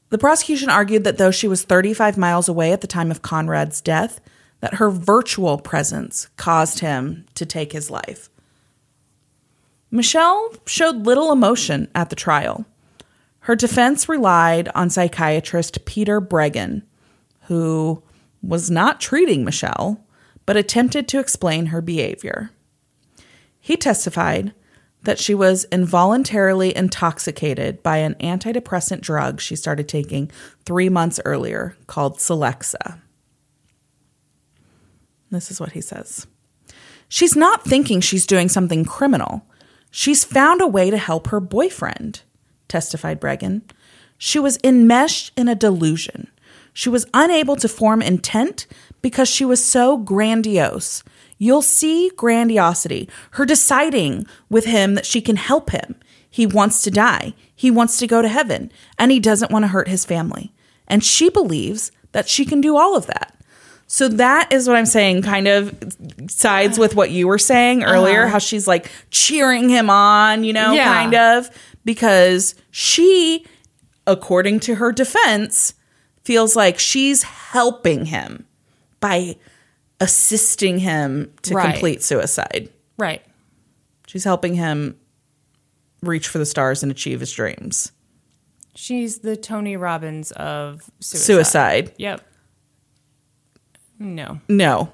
The 0.10 0.18
prosecution 0.18 0.70
argued 0.70 1.06
that 1.06 1.18
though 1.18 1.32
she 1.32 1.48
was 1.48 1.64
35 1.64 2.18
miles 2.18 2.50
away 2.50 2.74
at 2.74 2.82
the 2.82 2.88
time 2.88 3.12
of 3.12 3.22
Conrad's 3.22 3.80
death, 3.80 4.20
that 4.60 4.76
her 4.76 4.92
virtual 4.92 5.58
presence 5.58 6.28
caused 6.36 6.80
him 6.80 7.26
to 7.36 7.46
take 7.46 7.72
his 7.72 7.90
life. 7.90 8.30
Michelle 9.90 10.54
showed 10.66 11.06
little 11.06 11.32
emotion 11.32 11.90
at 11.96 12.10
the 12.10 12.16
trial. 12.16 12.66
Her 13.42 13.56
defense 13.56 14.08
relied 14.08 14.70
on 14.76 14.90
psychiatrist 14.90 15.86
Peter 15.86 16.22
Breggin, 16.22 16.84
who 17.44 18.04
was 18.44 18.70
not 18.70 19.02
treating 19.02 19.44
Michelle, 19.44 20.04
but 20.46 20.58
attempted 20.58 21.08
to 21.08 21.20
explain 21.20 21.68
her 21.68 21.82
behavior. 21.82 22.52
He 23.60 23.78
testified 23.78 24.54
that 25.04 25.20
she 25.20 25.34
was 25.34 25.66
involuntarily 25.66 26.76
intoxicated 26.76 27.82
by 27.82 27.98
an 27.98 28.16
antidepressant 28.16 29.02
drug 29.02 29.40
she 29.40 29.56
started 29.56 29.88
taking 29.88 30.30
three 30.66 30.90
months 30.90 31.20
earlier 31.26 31.76
called 31.88 32.18
Celexa. 32.18 33.00
This 35.32 35.50
is 35.50 35.60
what 35.60 35.72
he 35.72 35.82
says. 35.82 36.28
She's 37.08 37.36
not 37.36 37.64
thinking 37.64 38.02
she's 38.02 38.26
doing 38.26 38.50
something 38.50 38.86
criminal. 38.86 39.46
She's 39.90 40.24
found 40.24 40.62
a 40.62 40.68
way 40.68 40.90
to 40.90 40.98
help 40.98 41.28
her 41.28 41.40
boyfriend, 41.40 42.22
testified 42.68 43.20
Breggin. 43.20 43.62
She 44.18 44.40
was 44.40 44.60
enmeshed 44.64 45.32
in 45.36 45.48
a 45.48 45.56
delusion. 45.56 46.30
She 46.74 46.90
was 46.90 47.06
unable 47.14 47.56
to 47.58 47.68
form 47.68 48.02
intent 48.02 48.68
because 49.02 49.28
she 49.28 49.46
was 49.46 49.64
so 49.64 49.98
grandiose. 49.98 51.04
You'll 51.38 51.62
see 51.64 52.12
grandiosity, 52.16 53.10
her 53.32 53.46
deciding 53.46 54.26
with 54.50 54.66
him 54.66 54.96
that 54.96 55.06
she 55.06 55.22
can 55.22 55.38
help 55.38 55.72
him. 55.72 55.96
He 56.30 56.46
wants 56.46 56.84
to 56.84 56.92
die. 56.92 57.34
He 57.56 57.72
wants 57.72 57.98
to 57.98 58.08
go 58.08 58.22
to 58.22 58.28
heaven, 58.28 58.72
and 58.98 59.12
he 59.12 59.20
doesn't 59.20 59.52
want 59.52 59.64
to 59.64 59.68
hurt 59.70 59.88
his 59.88 60.06
family. 60.06 60.54
And 60.88 61.04
she 61.04 61.30
believes 61.30 61.92
that 62.12 62.30
she 62.30 62.46
can 62.46 62.62
do 62.62 62.78
all 62.78 62.96
of 62.96 63.08
that. 63.08 63.36
So 63.88 64.08
that 64.08 64.54
is 64.54 64.68
what 64.68 64.78
I'm 64.78 64.86
saying, 64.86 65.24
kind 65.24 65.48
of 65.50 65.76
sides 66.30 66.80
with 66.80 66.96
what 66.96 67.12
you 67.12 67.28
were 67.28 67.38
saying 67.38 67.84
uh-huh. 67.84 67.94
earlier, 67.94 68.28
how 68.28 68.38
she's 68.40 68.68
like 68.68 68.90
cheering 69.10 69.68
him 69.68 69.90
on, 69.90 70.46
you 70.46 70.54
know, 70.54 70.72
Yeah. 70.72 70.86
kind 70.86 71.14
of, 71.14 71.50
because 71.84 72.56
she, 72.70 73.46
according 74.08 74.62
to 74.62 74.76
her 74.76 74.94
defense, 74.94 75.74
feels 76.24 76.56
like 76.56 76.80
she's 76.80 77.24
helping 77.24 78.06
him 78.06 78.46
by 79.02 79.36
assisting 80.00 80.80
him 80.80 81.34
to 81.42 81.56
Right. 81.56 81.72
complete 81.72 82.02
suicide. 82.02 82.70
Right. 82.98 83.22
She's 84.08 84.24
helping 84.24 84.56
him 84.56 84.96
reach 86.02 86.28
for 86.28 86.38
the 86.38 86.46
stars 86.46 86.82
and 86.82 86.92
achieve 86.92 87.20
his 87.20 87.32
dreams. 87.32 87.92
She's 88.76 89.20
the 89.20 89.36
Tony 89.36 89.78
Robbins 89.78 90.32
of 90.32 90.90
suicide. 91.00 91.26
Suicide. 91.26 91.94
Yep. 91.98 92.22
No. 94.00 94.42
No. 94.48 94.92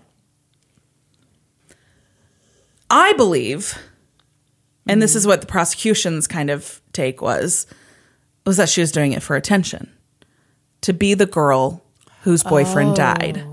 I 2.89 3.13
believe, 3.13 3.77
and 4.87 5.01
this 5.01 5.13
hmm. 5.13 5.17
is 5.17 5.27
what 5.27 5.41
the 5.41 5.47
prosecution's 5.47 6.27
kind 6.27 6.49
of 6.49 6.81
take 6.93 7.21
was, 7.21 7.67
was 8.45 8.57
that 8.57 8.69
she 8.69 8.81
was 8.81 8.91
doing 8.91 9.11
it 9.11 9.21
for 9.21 9.35
attention. 9.35 9.91
To 10.81 10.93
be 10.93 11.13
the 11.13 11.25
girl 11.25 11.83
whose 12.21 12.43
boyfriend 12.43 12.91
oh. 12.91 12.95
died. 12.95 13.45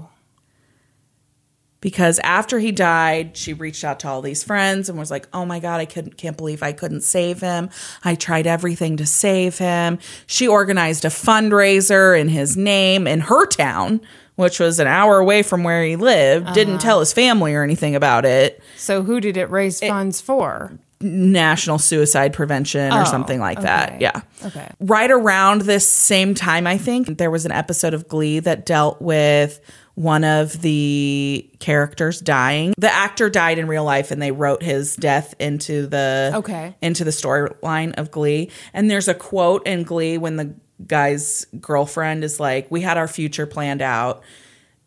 Because 1.84 2.18
after 2.20 2.58
he 2.58 2.72
died, 2.72 3.36
she 3.36 3.52
reached 3.52 3.84
out 3.84 4.00
to 4.00 4.08
all 4.08 4.22
these 4.22 4.42
friends 4.42 4.88
and 4.88 4.98
was 4.98 5.10
like, 5.10 5.28
"Oh 5.34 5.44
my 5.44 5.60
god, 5.60 5.80
I 5.80 5.84
couldn't 5.84 6.16
can't 6.16 6.34
believe 6.34 6.62
I 6.62 6.72
couldn't 6.72 7.02
save 7.02 7.40
him. 7.40 7.68
I 8.02 8.14
tried 8.14 8.46
everything 8.46 8.96
to 8.96 9.04
save 9.04 9.58
him." 9.58 9.98
She 10.26 10.48
organized 10.48 11.04
a 11.04 11.08
fundraiser 11.08 12.18
in 12.18 12.28
his 12.28 12.56
name 12.56 13.06
in 13.06 13.20
her 13.20 13.44
town, 13.44 14.00
which 14.36 14.58
was 14.58 14.80
an 14.80 14.86
hour 14.86 15.18
away 15.18 15.42
from 15.42 15.62
where 15.62 15.84
he 15.84 15.96
lived. 15.96 16.54
Didn't 16.54 16.76
uh-huh. 16.76 16.82
tell 16.82 17.00
his 17.00 17.12
family 17.12 17.52
or 17.52 17.62
anything 17.62 17.94
about 17.94 18.24
it. 18.24 18.62
So 18.78 19.02
who 19.02 19.20
did 19.20 19.36
it 19.36 19.50
raise 19.50 19.78
funds 19.80 20.22
for? 20.22 20.72
National 21.02 21.78
Suicide 21.78 22.32
Prevention 22.32 22.90
or 22.90 23.02
Oh, 23.02 23.04
something 23.04 23.40
like 23.40 23.60
that. 23.60 24.00
Yeah. 24.00 24.22
Okay. 24.42 24.70
Right 24.80 25.10
around 25.10 25.62
this 25.62 25.86
same 25.86 26.34
time, 26.34 26.66
I 26.66 26.78
think, 26.78 27.18
there 27.18 27.30
was 27.30 27.44
an 27.44 27.52
episode 27.52 27.92
of 27.92 28.08
Glee 28.08 28.38
that 28.40 28.64
dealt 28.64 29.02
with 29.02 29.60
one 29.94 30.24
of 30.24 30.60
the 30.62 31.48
characters 31.60 32.20
dying. 32.20 32.74
The 32.78 32.92
actor 32.92 33.30
died 33.30 33.58
in 33.58 33.68
real 33.68 33.84
life 33.84 34.10
and 34.10 34.20
they 34.20 34.32
wrote 34.32 34.62
his 34.62 34.96
death 34.96 35.34
into 35.38 35.86
the 35.86 36.32
Okay. 36.34 36.74
into 36.82 37.04
the 37.04 37.12
storyline 37.12 37.94
of 37.94 38.10
Glee. 38.10 38.50
And 38.72 38.90
there's 38.90 39.06
a 39.08 39.14
quote 39.14 39.64
in 39.66 39.84
Glee 39.84 40.18
when 40.18 40.36
the 40.36 40.52
guy's 40.86 41.46
girlfriend 41.60 42.24
is 42.24 42.40
like, 42.40 42.68
"We 42.70 42.80
had 42.80 42.98
our 42.98 43.06
future 43.06 43.46
planned 43.46 43.82
out." 43.82 44.24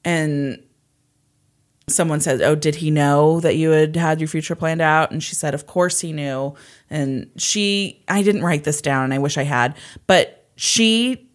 And 0.04 0.62
someone 1.90 2.20
says, 2.20 2.42
"Oh, 2.42 2.56
did 2.56 2.76
he 2.76 2.92
know 2.92 3.40
that 3.40 3.56
you 3.56 3.70
had 3.70 3.96
had 3.96 4.20
your 4.20 4.28
future 4.28 4.56
planned 4.56 4.82
out?" 4.82 5.12
And 5.12 5.24
she 5.24 5.36
said, 5.36 5.54
"Of 5.54 5.66
course 5.68 6.02
he 6.02 6.12
knew." 6.12 6.54
And 6.90 7.30
she, 7.38 8.04
I 8.10 8.22
didn't 8.24 8.44
write 8.44 8.66
this 8.66 8.82
down, 8.82 9.06
and 9.06 9.14
I 9.14 9.20
wish 9.20 9.38
I 9.38 9.44
had, 9.44 9.74
but 10.06 10.46
she, 10.58 11.30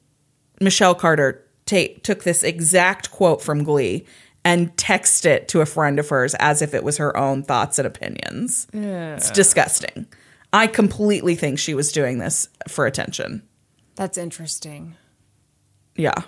Michelle 0.61 0.95
Carter, 0.95 1.43
ta- 1.73 1.95
took 2.03 2.25
this 2.25 2.43
exact 2.43 3.11
quote 3.11 3.43
from 3.43 3.65
Glee 3.65 4.05
and 4.45 4.77
texted 4.77 5.27
it 5.27 5.49
to 5.49 5.61
a 5.61 5.67
friend 5.67 5.99
of 5.99 6.09
hers 6.09 6.35
as 6.41 6.63
if 6.63 6.75
it 6.75 6.85
was 6.85 6.97
her 6.97 7.17
own 7.17 7.43
thoughts 7.43 7.79
and 7.79 7.87
opinions. 7.87 8.67
It's 8.73 9.31
disgusting. 9.31 10.07
I 10.53 10.67
completely 10.67 11.35
think 11.35 11.59
she 11.59 11.75
was 11.75 11.93
doing 11.93 12.19
this 12.19 12.49
for 12.69 12.87
attention. 12.87 13.43
That's 13.95 14.19
interesting. 14.19 14.97
Yeah. 15.97 16.23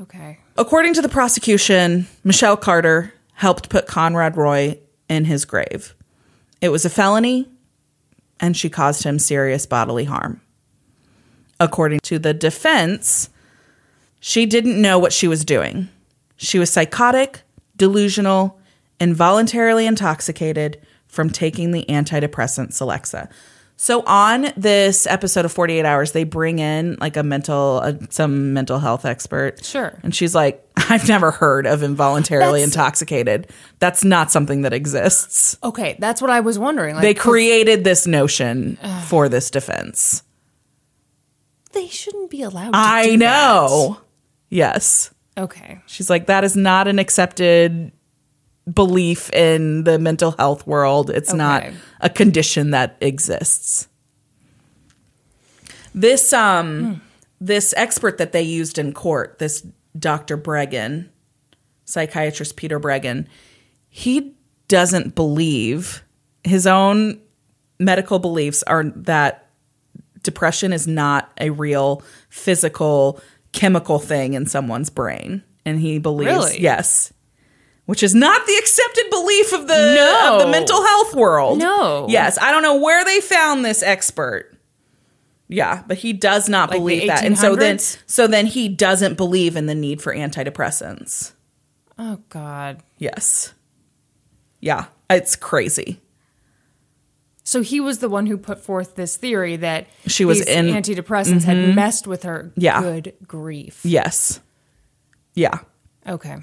Okay. 0.00 0.38
According 0.56 0.94
to 0.94 1.02
the 1.02 1.08
prosecution, 1.08 2.06
Michelle 2.24 2.56
Carter 2.56 3.14
helped 3.34 3.68
put 3.68 3.86
Conrad 3.86 4.36
Roy 4.36 4.78
in 5.08 5.24
his 5.24 5.44
grave. 5.44 5.94
It 6.60 6.70
was 6.70 6.84
a 6.84 6.90
felony, 6.90 7.48
and 8.40 8.56
she 8.56 8.68
caused 8.68 9.04
him 9.04 9.18
serious 9.18 9.66
bodily 9.66 10.04
harm. 10.04 10.40
According 11.60 12.00
to 12.04 12.18
the 12.18 12.34
defense, 12.34 13.28
she 14.24 14.46
didn't 14.46 14.80
know 14.80 15.00
what 15.00 15.12
she 15.12 15.26
was 15.26 15.44
doing. 15.44 15.88
She 16.36 16.60
was 16.60 16.70
psychotic, 16.70 17.42
delusional, 17.76 18.56
involuntarily 19.00 19.84
intoxicated 19.84 20.80
from 21.08 21.28
taking 21.28 21.72
the 21.72 21.84
antidepressant 21.88 22.68
Celexa. 22.68 23.28
So 23.76 24.04
on 24.06 24.52
this 24.56 25.08
episode 25.08 25.44
of 25.44 25.50
48 25.50 25.84
Hours, 25.84 26.12
they 26.12 26.22
bring 26.22 26.60
in 26.60 26.96
like 27.00 27.16
a 27.16 27.24
mental, 27.24 27.80
uh, 27.82 27.94
some 28.10 28.52
mental 28.52 28.78
health 28.78 29.04
expert. 29.04 29.64
Sure. 29.64 29.98
And 30.04 30.14
she's 30.14 30.36
like, 30.36 30.64
I've 30.76 31.08
never 31.08 31.32
heard 31.32 31.66
of 31.66 31.82
involuntarily 31.82 32.60
That's- 32.60 32.74
intoxicated. 32.76 33.48
That's 33.80 34.04
not 34.04 34.30
something 34.30 34.62
that 34.62 34.72
exists. 34.72 35.58
Okay, 35.64 35.96
that's 35.98 36.22
what 36.22 36.30
I 36.30 36.38
was 36.40 36.60
wondering. 36.60 36.94
Like, 36.94 37.02
They 37.02 37.14
created 37.14 37.82
this 37.82 38.06
notion 38.06 38.78
for 39.08 39.28
this 39.28 39.50
defense. 39.50 40.22
they 41.72 41.88
shouldn't 41.88 42.30
be 42.30 42.42
allowed. 42.42 42.70
to 42.72 42.76
I 42.78 43.06
do 43.06 43.16
know. 43.16 43.98
Yes. 44.52 45.14
Okay. 45.38 45.80
She's 45.86 46.10
like, 46.10 46.26
that 46.26 46.44
is 46.44 46.56
not 46.56 46.86
an 46.86 46.98
accepted 46.98 47.90
belief 48.70 49.32
in 49.32 49.84
the 49.84 49.98
mental 49.98 50.32
health 50.32 50.66
world. 50.66 51.08
It's 51.08 51.32
not 51.32 51.64
a 52.02 52.10
condition 52.10 52.70
that 52.72 52.98
exists. 53.00 53.88
This 55.94 56.34
um 56.34 57.00
this 57.40 57.72
expert 57.78 58.18
that 58.18 58.32
they 58.32 58.42
used 58.42 58.78
in 58.78 58.92
court, 58.92 59.38
this 59.38 59.66
Dr. 59.98 60.36
Breggin, 60.36 61.08
psychiatrist 61.86 62.56
Peter 62.56 62.78
Breggin, 62.78 63.26
he 63.88 64.34
doesn't 64.68 65.14
believe 65.14 66.04
his 66.44 66.66
own 66.66 67.20
medical 67.78 68.18
beliefs 68.18 68.62
are 68.64 68.84
that 68.84 69.48
depression 70.22 70.72
is 70.72 70.86
not 70.86 71.32
a 71.40 71.50
real 71.50 72.02
physical 72.28 73.20
chemical 73.52 73.98
thing 73.98 74.34
in 74.34 74.46
someone's 74.46 74.90
brain. 74.90 75.42
And 75.64 75.78
he 75.80 75.98
believes 75.98 76.30
Really? 76.32 76.60
yes. 76.60 77.12
Which 77.86 78.02
is 78.02 78.14
not 78.14 78.46
the 78.46 78.56
accepted 78.58 79.10
belief 79.10 79.52
of 79.52 79.68
the 79.68 79.94
No. 79.94 80.34
of 80.36 80.42
the 80.42 80.48
mental 80.50 80.84
health 80.84 81.14
world. 81.14 81.58
No. 81.58 82.06
yes 82.08 82.38
i 82.40 82.50
don't 82.50 82.62
know 82.62 82.76
where 82.76 83.04
they 83.04 83.20
found 83.20 83.64
this 83.64 83.82
expert. 83.82 84.56
Yeah 85.48 85.82
but 85.86 85.98
he 85.98 86.12
does 86.12 86.48
not 86.48 86.70
Like 86.70 86.78
believe 86.80 87.06
that. 87.08 87.24
And 87.24 87.36
so 87.38 87.54
then 87.56 87.78
so 87.78 88.26
then 88.26 88.46
he 88.46 88.68
doesn't 88.68 89.16
believe 89.16 89.56
in 89.56 89.66
the 89.66 89.74
need 89.74 90.00
for 90.00 90.14
antidepressants. 90.14 91.32
Oh 91.98 92.18
God. 92.28 92.82
yes. 92.98 93.52
Yeah 94.60 94.86
it's 95.10 95.36
crazy 95.36 96.00
So 97.52 97.60
he 97.62 97.80
was 97.80 97.98
the 97.98 98.08
one 98.08 98.26
who 98.26 98.38
put 98.38 98.58
forth 98.60 98.94
this 98.96 99.16
theory 99.16 99.56
that 99.56 99.86
She 100.06 100.24
was 100.24 100.38
these 100.38 100.48
in- 100.48 100.66
Mm-hmm. 100.66 100.76
antidepressants 100.78 101.44
had 101.44 101.74
messed 101.74 102.06
with 102.06 102.22
her. 102.22 102.50
Yeah. 102.56 102.80
Good 102.80 103.12
grief. 103.26 103.80
yes 103.84 104.40
yeah 105.34 105.58
Okay. 106.08 106.36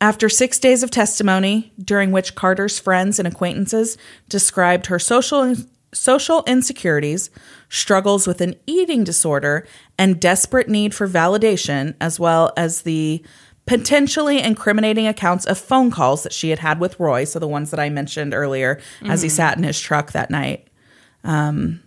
After 0.00 0.28
six 0.28 0.58
days 0.58 0.82
of 0.82 0.90
testimony, 0.90 1.72
during 1.82 2.12
which 2.12 2.34
Carter's 2.34 2.78
friends 2.78 3.18
and 3.18 3.26
acquaintances 3.26 3.96
described 4.28 4.86
her 4.86 4.98
social 4.98 5.54
social 5.94 6.42
insecurities, 6.46 7.30
struggles 7.70 8.26
with 8.26 8.40
an 8.42 8.54
eating 8.66 9.02
disorder, 9.04 9.66
and 9.98 10.20
desperate 10.20 10.68
need 10.68 10.92
for 10.94 11.08
validation, 11.08 11.94
as 12.00 12.20
well 12.20 12.52
as 12.56 12.82
the 12.82 13.22
potentially 13.66 14.40
incriminating 14.40 15.06
accounts 15.06 15.44
of 15.44 15.58
phone 15.58 15.90
calls 15.90 16.22
that 16.22 16.32
she 16.32 16.50
had 16.50 16.60
had 16.60 16.80
with 16.80 16.98
Roy, 16.98 17.24
so 17.24 17.38
the 17.38 17.48
ones 17.48 17.70
that 17.70 17.80
I 17.80 17.90
mentioned 17.90 18.32
earlier 18.32 18.80
as 19.02 19.22
he 19.22 19.28
sat 19.28 19.56
in 19.56 19.64
his 19.64 19.78
truck 19.78 20.12
that 20.12 20.30
night. 20.30 20.68
Um, 21.24 21.82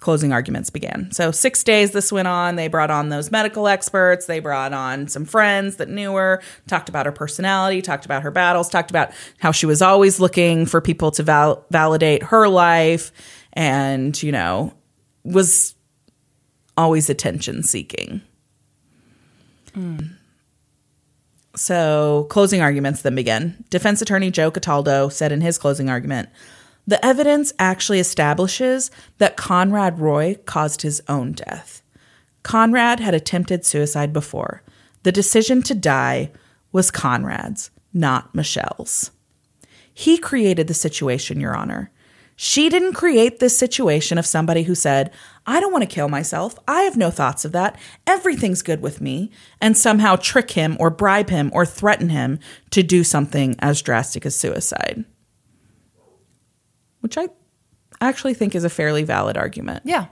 closing 0.00 0.32
arguments 0.32 0.68
began. 0.68 1.10
So, 1.12 1.30
six 1.30 1.64
days 1.64 1.92
this 1.92 2.12
went 2.12 2.28
on. 2.28 2.56
They 2.56 2.68
brought 2.68 2.90
on 2.90 3.08
those 3.08 3.30
medical 3.30 3.66
experts. 3.66 4.26
They 4.26 4.38
brought 4.38 4.72
on 4.72 5.08
some 5.08 5.24
friends 5.24 5.76
that 5.76 5.88
knew 5.88 6.12
her, 6.14 6.42
talked 6.66 6.88
about 6.90 7.06
her 7.06 7.12
personality, 7.12 7.80
talked 7.80 8.04
about 8.04 8.22
her 8.22 8.30
battles, 8.30 8.68
talked 8.68 8.90
about 8.90 9.12
how 9.38 9.50
she 9.50 9.66
was 9.66 9.80
always 9.80 10.20
looking 10.20 10.66
for 10.66 10.80
people 10.80 11.10
to 11.12 11.22
val- 11.22 11.64
validate 11.70 12.22
her 12.24 12.48
life 12.48 13.12
and, 13.54 14.20
you 14.22 14.30
know, 14.30 14.74
was 15.24 15.74
always 16.76 17.08
attention 17.08 17.62
seeking. 17.62 18.20
So, 21.56 22.26
closing 22.30 22.60
arguments 22.60 23.02
then 23.02 23.14
begin. 23.14 23.64
Defense 23.70 24.02
attorney 24.02 24.30
Joe 24.30 24.50
Cataldo 24.50 25.08
said 25.08 25.30
in 25.30 25.40
his 25.40 25.58
closing 25.58 25.88
argument 25.88 26.28
The 26.86 27.04
evidence 27.04 27.52
actually 27.58 28.00
establishes 28.00 28.90
that 29.18 29.36
Conrad 29.36 30.00
Roy 30.00 30.36
caused 30.46 30.82
his 30.82 31.00
own 31.08 31.32
death. 31.32 31.82
Conrad 32.42 33.00
had 33.00 33.14
attempted 33.14 33.64
suicide 33.64 34.12
before. 34.12 34.62
The 35.04 35.12
decision 35.12 35.62
to 35.62 35.74
die 35.74 36.30
was 36.72 36.90
Conrad's, 36.90 37.70
not 37.92 38.34
Michelle's. 38.34 39.10
He 39.92 40.18
created 40.18 40.66
the 40.66 40.74
situation, 40.74 41.40
Your 41.40 41.56
Honor. 41.56 41.90
She 42.36 42.68
didn't 42.68 42.94
create 42.94 43.38
this 43.38 43.56
situation 43.56 44.18
of 44.18 44.26
somebody 44.26 44.64
who 44.64 44.74
said, 44.74 45.12
I 45.46 45.60
don't 45.60 45.72
want 45.72 45.82
to 45.82 45.94
kill 45.94 46.08
myself. 46.08 46.58
I 46.66 46.82
have 46.82 46.96
no 46.96 47.10
thoughts 47.10 47.44
of 47.44 47.52
that. 47.52 47.78
Everything's 48.06 48.62
good 48.62 48.82
with 48.82 49.00
me. 49.00 49.30
And 49.60 49.76
somehow 49.76 50.16
trick 50.16 50.50
him 50.50 50.76
or 50.80 50.90
bribe 50.90 51.30
him 51.30 51.50
or 51.54 51.64
threaten 51.64 52.08
him 52.08 52.40
to 52.70 52.82
do 52.82 53.04
something 53.04 53.54
as 53.60 53.82
drastic 53.82 54.26
as 54.26 54.34
suicide. 54.34 55.04
Which 57.00 57.16
I 57.16 57.28
actually 58.00 58.34
think 58.34 58.54
is 58.54 58.64
a 58.64 58.70
fairly 58.70 59.04
valid 59.04 59.36
argument. 59.36 59.82
Yeah. 59.84 60.06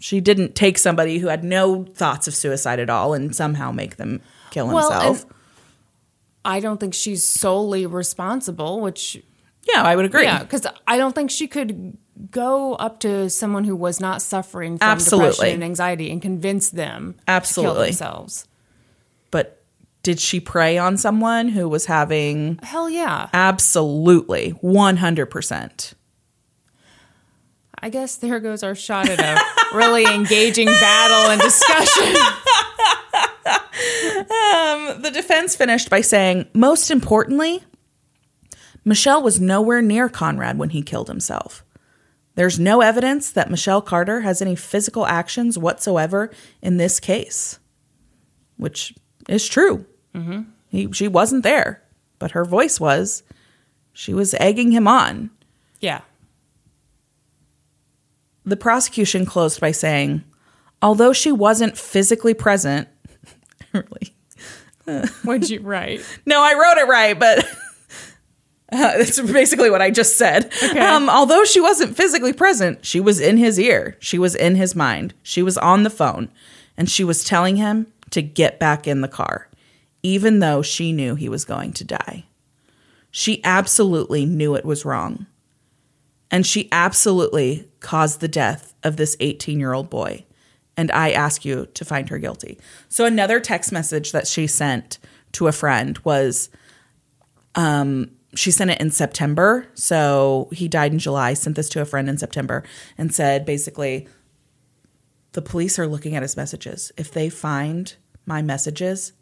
She 0.00 0.20
didn't 0.20 0.54
take 0.54 0.78
somebody 0.78 1.18
who 1.18 1.28
had 1.28 1.42
no 1.42 1.84
thoughts 1.84 2.28
of 2.28 2.34
suicide 2.34 2.78
at 2.78 2.90
all 2.90 3.14
and 3.14 3.34
somehow 3.34 3.72
make 3.72 3.96
them 3.96 4.20
kill 4.50 4.68
Well, 4.68 4.90
himself. 4.90 5.26
I 6.44 6.60
don't 6.60 6.78
think 6.78 6.94
she's 6.94 7.24
solely 7.24 7.86
responsible, 7.86 8.80
which 8.80 9.22
yeah, 9.72 9.82
I 9.82 9.96
would 9.96 10.04
agree. 10.04 10.24
yeah, 10.24 10.40
because 10.42 10.66
I 10.86 10.96
don't 10.96 11.14
think 11.14 11.30
she 11.30 11.46
could 11.46 11.96
go 12.30 12.74
up 12.74 13.00
to 13.00 13.28
someone 13.30 13.64
who 13.64 13.74
was 13.76 14.00
not 14.00 14.22
suffering 14.22 14.78
from 14.78 14.88
Absolutely. 14.88 15.30
depression 15.30 15.54
and 15.54 15.64
anxiety 15.64 16.10
and 16.10 16.20
convince 16.22 16.70
them 16.70 17.14
to 17.14 17.30
Absolutely. 17.30 17.74
kill 17.74 17.84
themselves. 17.86 18.46
But 19.30 19.62
did 20.02 20.20
she 20.20 20.40
prey 20.40 20.78
on 20.78 20.96
someone 20.96 21.48
who 21.48 21.68
was 21.68 21.86
having 21.86 22.58
Hell 22.62 22.88
yeah. 22.90 23.28
absolutely 23.32 24.54
100%? 24.62 25.94
I 27.84 27.88
guess 27.88 28.16
there 28.16 28.38
goes 28.38 28.62
our 28.62 28.74
shot 28.76 29.08
at 29.08 29.18
a 29.18 29.76
really 29.76 30.04
engaging 30.04 30.66
battle 30.66 31.30
and 31.32 31.40
discussion. 31.40 32.14
Um, 34.22 35.02
the 35.02 35.10
defense 35.12 35.56
finished 35.56 35.90
by 35.90 36.00
saying, 36.00 36.46
most 36.54 36.90
importantly, 36.90 37.62
Michelle 38.84 39.22
was 39.22 39.40
nowhere 39.40 39.82
near 39.82 40.08
Conrad 40.08 40.58
when 40.58 40.70
he 40.70 40.82
killed 40.82 41.08
himself. 41.08 41.64
There's 42.34 42.58
no 42.58 42.80
evidence 42.80 43.30
that 43.30 43.50
Michelle 43.50 43.82
Carter 43.82 44.20
has 44.22 44.40
any 44.40 44.56
physical 44.56 45.06
actions 45.06 45.58
whatsoever 45.58 46.30
in 46.62 46.78
this 46.78 46.98
case, 46.98 47.58
which 48.56 48.94
is 49.28 49.46
true. 49.46 49.86
He, 50.68 50.90
she 50.92 51.08
wasn't 51.08 51.42
there, 51.42 51.82
but 52.18 52.30
her 52.32 52.44
voice 52.44 52.80
was. 52.80 53.22
She 53.92 54.14
was 54.14 54.34
egging 54.34 54.72
him 54.72 54.88
on. 54.88 55.30
Yeah. 55.80 56.00
The 58.44 58.56
prosecution 58.56 59.26
closed 59.26 59.60
by 59.60 59.72
saying, 59.72 60.24
although 60.80 61.12
she 61.12 61.30
wasn't 61.30 61.76
physically 61.78 62.34
present, 62.34 62.88
really, 63.72 64.14
What'd 65.22 65.48
you 65.48 65.60
write? 65.60 66.00
No, 66.26 66.40
I 66.40 66.54
wrote 66.54 66.82
it 66.82 66.88
right, 66.88 67.18
but 67.18 67.44
uh, 68.72 68.76
that's 68.98 69.20
basically 69.20 69.70
what 69.70 69.82
I 69.82 69.90
just 69.90 70.16
said. 70.16 70.52
Um, 70.76 71.08
although 71.08 71.44
she 71.44 71.60
wasn't 71.60 71.96
physically 71.96 72.32
present, 72.32 72.84
she 72.84 73.00
was 73.00 73.20
in 73.20 73.36
his 73.36 73.58
ear. 73.58 73.96
She 74.00 74.18
was 74.18 74.34
in 74.34 74.56
his 74.56 74.74
mind. 74.74 75.14
She 75.22 75.42
was 75.42 75.58
on 75.58 75.82
the 75.82 75.90
phone, 75.90 76.30
and 76.76 76.90
she 76.90 77.04
was 77.04 77.24
telling 77.24 77.56
him 77.56 77.86
to 78.10 78.22
get 78.22 78.58
back 78.58 78.86
in 78.86 79.00
the 79.00 79.08
car, 79.08 79.48
even 80.02 80.38
though 80.38 80.62
she 80.62 80.92
knew 80.92 81.14
he 81.14 81.28
was 81.28 81.44
going 81.44 81.72
to 81.74 81.84
die. 81.84 82.24
She 83.10 83.44
absolutely 83.44 84.24
knew 84.24 84.54
it 84.54 84.64
was 84.64 84.84
wrong. 84.84 85.26
And 86.30 86.46
she 86.46 86.70
absolutely 86.72 87.68
caused 87.80 88.20
the 88.20 88.28
death 88.28 88.74
of 88.82 88.96
this 88.96 89.16
18 89.20 89.60
year 89.60 89.74
old 89.74 89.90
boy. 89.90 90.24
And 90.78 90.90
I 90.90 91.10
ask 91.10 91.44
you 91.44 91.66
to 91.74 91.84
find 91.84 92.08
her 92.08 92.18
guilty. 92.18 92.58
So, 92.88 93.04
another 93.04 93.38
text 93.38 93.70
message 93.70 94.12
that 94.12 94.26
she 94.26 94.46
sent 94.46 94.98
to 95.32 95.46
a 95.46 95.52
friend 95.52 95.98
was 96.04 96.48
um, 97.54 98.10
she 98.34 98.50
sent 98.50 98.70
it 98.70 98.80
in 98.80 98.90
September. 98.90 99.66
So, 99.74 100.48
he 100.52 100.68
died 100.68 100.92
in 100.92 100.98
July, 100.98 101.34
sent 101.34 101.56
this 101.56 101.68
to 101.70 101.80
a 101.80 101.84
friend 101.84 102.08
in 102.08 102.18
September, 102.18 102.64
and 102.96 103.14
said 103.14 103.44
basically, 103.44 104.08
the 105.32 105.42
police 105.42 105.78
are 105.78 105.86
looking 105.86 106.14
at 106.14 106.22
his 106.22 106.36
messages. 106.36 106.92
If 106.96 107.10
they 107.10 107.28
find 107.28 107.94
my 108.26 108.42
messages, 108.42 109.12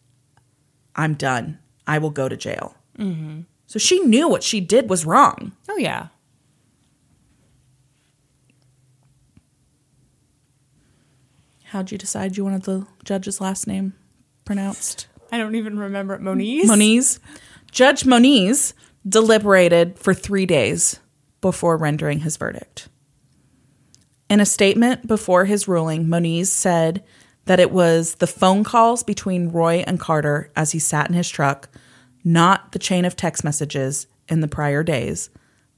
I'm 0.96 1.14
done. 1.14 1.58
I 1.86 1.98
will 1.98 2.10
go 2.10 2.28
to 2.28 2.36
jail. 2.36 2.74
So 3.66 3.78
she 3.78 4.00
knew 4.00 4.28
what 4.28 4.42
she 4.42 4.60
did 4.60 4.90
was 4.90 5.06
wrong. 5.06 5.52
Oh, 5.68 5.76
yeah. 5.78 6.08
How'd 11.64 11.92
you 11.92 11.98
decide 11.98 12.36
you 12.36 12.44
wanted 12.44 12.64
the 12.64 12.86
judge's 13.04 13.40
last 13.40 13.68
name 13.68 13.94
pronounced? 14.44 15.06
I 15.30 15.38
don't 15.38 15.54
even 15.54 15.78
remember 15.78 16.14
it. 16.14 16.20
Moniz? 16.20 16.66
Moniz. 16.66 17.20
Judge 17.70 18.04
Moniz 18.04 18.74
deliberated 19.08 19.98
for 19.98 20.14
three 20.14 20.46
days 20.46 21.00
before 21.40 21.76
rendering 21.76 22.20
his 22.20 22.36
verdict. 22.36 22.88
In 24.28 24.40
a 24.40 24.46
statement 24.46 25.06
before 25.06 25.44
his 25.44 25.66
ruling, 25.66 26.08
Moniz 26.08 26.52
said 26.52 27.02
that 27.46 27.60
it 27.60 27.72
was 27.72 28.16
the 28.16 28.26
phone 28.26 28.62
calls 28.62 29.02
between 29.02 29.48
Roy 29.48 29.82
and 29.86 29.98
Carter 29.98 30.52
as 30.54 30.72
he 30.72 30.78
sat 30.78 31.08
in 31.08 31.14
his 31.14 31.28
truck, 31.28 31.68
not 32.22 32.72
the 32.72 32.78
chain 32.78 33.04
of 33.04 33.16
text 33.16 33.42
messages 33.42 34.06
in 34.28 34.40
the 34.40 34.48
prior 34.48 34.82
days, 34.82 35.30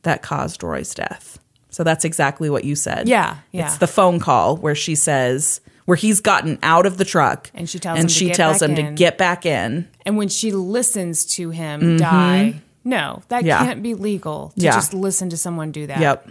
that 0.03 0.21
caused 0.21 0.63
Roy's 0.63 0.95
death. 0.95 1.39
So 1.71 1.85
that's 1.85 2.05
exactly 2.05 2.51
what 2.51 2.65
you 2.65 2.77
said. 2.77 3.09
Yeah, 3.09 3.39
yeah. 3.53 3.67
It's 3.67 3.79
the 3.79 3.87
phone 3.87 4.21
call 4.21 4.57
where 4.59 4.75
she 4.75 4.95
says, 4.95 5.63
where 5.87 5.97
he's 5.97 6.21
gotten 6.21 6.59
out 6.63 6.85
of 6.85 6.99
the 6.99 7.05
truck 7.05 7.51
And 7.55 7.69
she 7.69 7.79
tells 7.79 7.99
and 7.99 8.05
him 8.05 8.09
she 8.09 8.31
tells 8.31 8.61
him 8.61 8.75
to 8.75 8.83
get 8.93 9.17
back 9.17 9.47
in. 9.47 9.89
And 10.05 10.17
when 10.17 10.29
she 10.29 10.53
listens 10.53 11.25
to 11.37 11.51
him 11.51 11.81
mm-hmm. 11.81 11.97
die, 11.97 12.63
no, 12.85 13.23
that 13.29 13.41
Mm-hmm. 13.41 13.47
Yeah. 13.49 13.65
can't 13.65 13.83
be 13.83 13.95
legal 13.95 14.53
to 14.57 14.65
Yeah. 14.65 14.73
just 14.75 14.93
listen 14.95 15.31
to 15.31 15.37
someone 15.37 15.71
do 15.73 15.87
that. 15.87 16.01
Yep. 16.01 16.31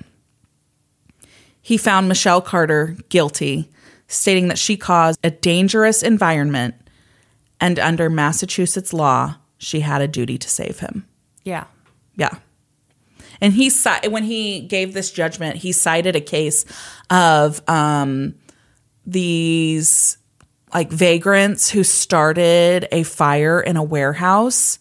He 1.61 1.77
found 1.77 2.07
Michelle 2.07 2.41
Carter 2.41 2.97
guilty, 3.09 3.69
stating 4.07 4.47
that 4.49 4.57
she 4.57 4.75
caused 4.77 5.19
a 5.23 5.29
dangerous 5.31 6.01
environment 6.03 6.75
and 7.59 7.77
under 7.77 8.09
Massachusetts 8.09 8.91
law, 8.91 9.35
she 9.59 9.81
had 9.81 10.01
a 10.01 10.07
duty 10.07 10.37
to 10.39 10.49
save 10.49 10.79
him. 10.79 11.07
Yeah. 11.43 11.65
Yeah. 12.15 12.31
And 13.39 13.53
he 13.53 13.71
when 14.09 14.23
he 14.23 14.61
gave 14.61 14.93
this 14.93 15.11
judgment, 15.11 15.57
he 15.57 15.71
cited 15.71 16.15
a 16.15 16.21
case 16.21 16.65
of 17.09 17.61
um, 17.69 18.35
these 19.05 20.17
like 20.73 20.89
vagrants 20.91 21.69
who 21.69 21.83
started 21.83 22.87
a 22.91 23.03
fire 23.03 23.59
in 23.61 23.77
a 23.77 23.83
warehouse 23.83 24.79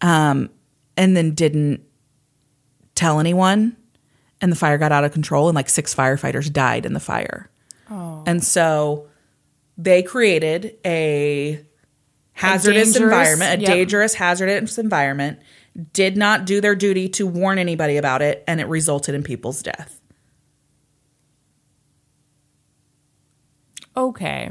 um, 0.00 0.50
and 0.96 1.16
then 1.16 1.32
didn't 1.34 1.82
tell 2.94 3.20
anyone. 3.20 3.76
And 4.40 4.52
the 4.52 4.56
fire 4.56 4.76
got 4.76 4.92
out 4.92 5.04
of 5.04 5.12
control, 5.12 5.48
and 5.48 5.56
like 5.56 5.68
six 5.68 5.94
firefighters 5.94 6.52
died 6.52 6.84
in 6.84 6.92
the 6.92 7.00
fire. 7.00 7.50
Oh. 7.90 8.22
And 8.26 8.44
so 8.44 9.08
they 9.78 10.02
created 10.02 10.76
a 10.84 11.64
hazardous 12.32 12.92
dangerous- 12.92 12.96
environment, 12.96 13.60
a 13.60 13.62
yep. 13.62 13.72
dangerous, 13.72 14.14
hazardous 14.14 14.78
environment, 14.78 15.38
did 15.92 16.16
not 16.16 16.44
do 16.44 16.60
their 16.60 16.74
duty 16.74 17.08
to 17.10 17.26
warn 17.26 17.58
anybody 17.58 17.96
about 17.96 18.22
it, 18.22 18.44
and 18.46 18.60
it 18.60 18.66
resulted 18.66 19.14
in 19.14 19.22
people's 19.22 19.62
death. 19.62 20.00
Okay. 23.96 24.50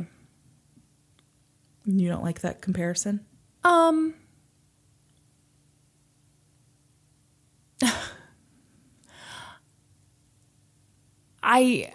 You 1.86 2.10
don't 2.10 2.24
like 2.24 2.41
that 2.41 2.62
comparison? 2.62 3.24
Um. 3.64 4.16
I, 11.56 11.93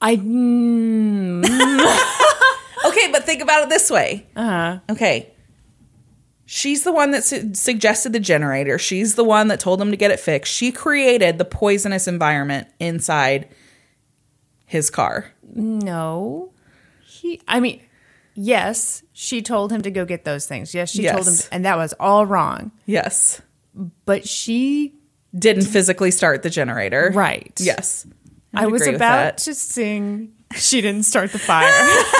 I, 0.00 0.16
mm, 0.16 1.44
Okay, 2.86 3.10
but 3.12 3.24
think 3.24 3.42
about 3.42 3.64
it 3.64 3.68
this 3.68 3.90
way. 3.90 4.26
Uh-huh. 4.36 4.78
Okay. 4.90 5.32
She's 6.44 6.84
the 6.84 6.92
one 6.92 7.10
that 7.10 7.24
su- 7.24 7.52
suggested 7.54 8.12
the 8.12 8.20
generator. 8.20 8.78
She's 8.78 9.16
the 9.16 9.24
one 9.24 9.48
that 9.48 9.58
told 9.58 9.80
him 9.80 9.90
to 9.90 9.96
get 9.96 10.12
it 10.12 10.20
fixed. 10.20 10.52
She 10.54 10.70
created 10.70 11.38
the 11.38 11.44
poisonous 11.44 12.06
environment 12.06 12.68
inside 12.78 13.48
his 14.66 14.88
car. 14.90 15.32
no. 15.42 16.52
He, 17.04 17.40
I 17.48 17.58
mean, 17.60 17.80
yes, 18.34 19.02
she 19.12 19.40
told 19.42 19.72
him 19.72 19.80
to 19.82 19.90
go 19.90 20.04
get 20.04 20.24
those 20.24 20.46
things. 20.46 20.74
Yes, 20.74 20.90
she 20.90 21.02
told 21.08 21.26
him, 21.26 21.32
Yes. 21.32 21.48
and 21.50 21.64
that 21.64 21.76
was 21.78 21.94
all 21.98 22.26
wrong. 22.26 22.70
Yes. 22.84 23.40
But 24.04 24.28
she, 24.28 24.94
Didn't 25.36 25.64
physically 25.64 26.10
start 26.10 26.42
the 26.42 26.50
generator. 26.50 27.10
right. 27.14 27.52
Yes. 27.58 28.06
I 28.56 28.66
was 28.66 28.86
about 28.86 29.38
to 29.38 29.54
sing, 29.54 30.32
she 30.54 30.80
didn't 30.80 31.04
start 31.04 31.32
the 31.32 31.38
fire. 31.38 31.70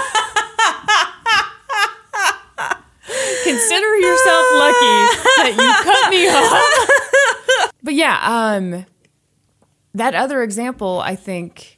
Consider 3.45 3.97
yourself 3.97 4.47
lucky 4.55 4.97
that 5.37 5.55
you 5.57 5.85
cut 5.85 6.11
me 6.11 6.29
off. 6.29 7.73
but 7.83 7.95
yeah, 7.95 8.19
um, 8.23 8.85
that 9.95 10.15
other 10.15 10.43
example, 10.43 11.01
I 11.01 11.15
think, 11.15 11.77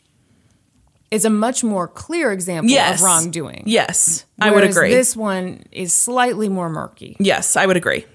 is 1.11 1.25
a 1.25 1.31
much 1.31 1.63
more 1.63 1.87
clear 1.87 2.33
example 2.33 2.71
Yes. 2.71 3.01
of 3.01 3.05
wrongdoing. 3.05 3.65
Yes. 3.67 4.25
I 4.41 4.51
would 4.51 4.65
agree. 4.65 4.91
This 4.91 5.15
one 5.15 5.65
is 5.71 5.93
slightly 5.93 6.49
more 6.49 6.71
murky. 6.71 7.17
Yes, 7.21 7.57
I 7.57 7.67
would 7.67 7.77
agree. 7.77 8.07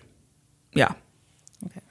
Yeah. 0.74 0.94
Okay. 1.66 1.82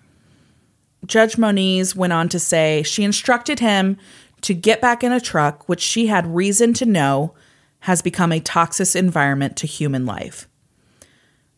Judge 1.07 1.39
Moniz 1.39 1.95
went 1.95 2.13
on 2.13 2.29
to 2.31 2.39
say 2.41 2.83
she 2.83 3.05
instructed 3.05 3.61
him 3.61 3.99
to 4.43 4.55
get 4.55 4.81
back 4.81 5.03
in 5.03 5.13
a 5.13 5.21
truck, 5.21 5.69
which 5.69 5.81
she 5.81 6.07
had 6.07 6.35
reason 6.35 6.73
to 6.75 6.87
know 6.87 7.35
has 7.81 8.03
become 8.03 8.33
a 8.33 8.41
toxic 8.41 8.95
environment 8.95 9.57
to 9.57 9.67
human 9.67 10.07
life. 10.07 10.49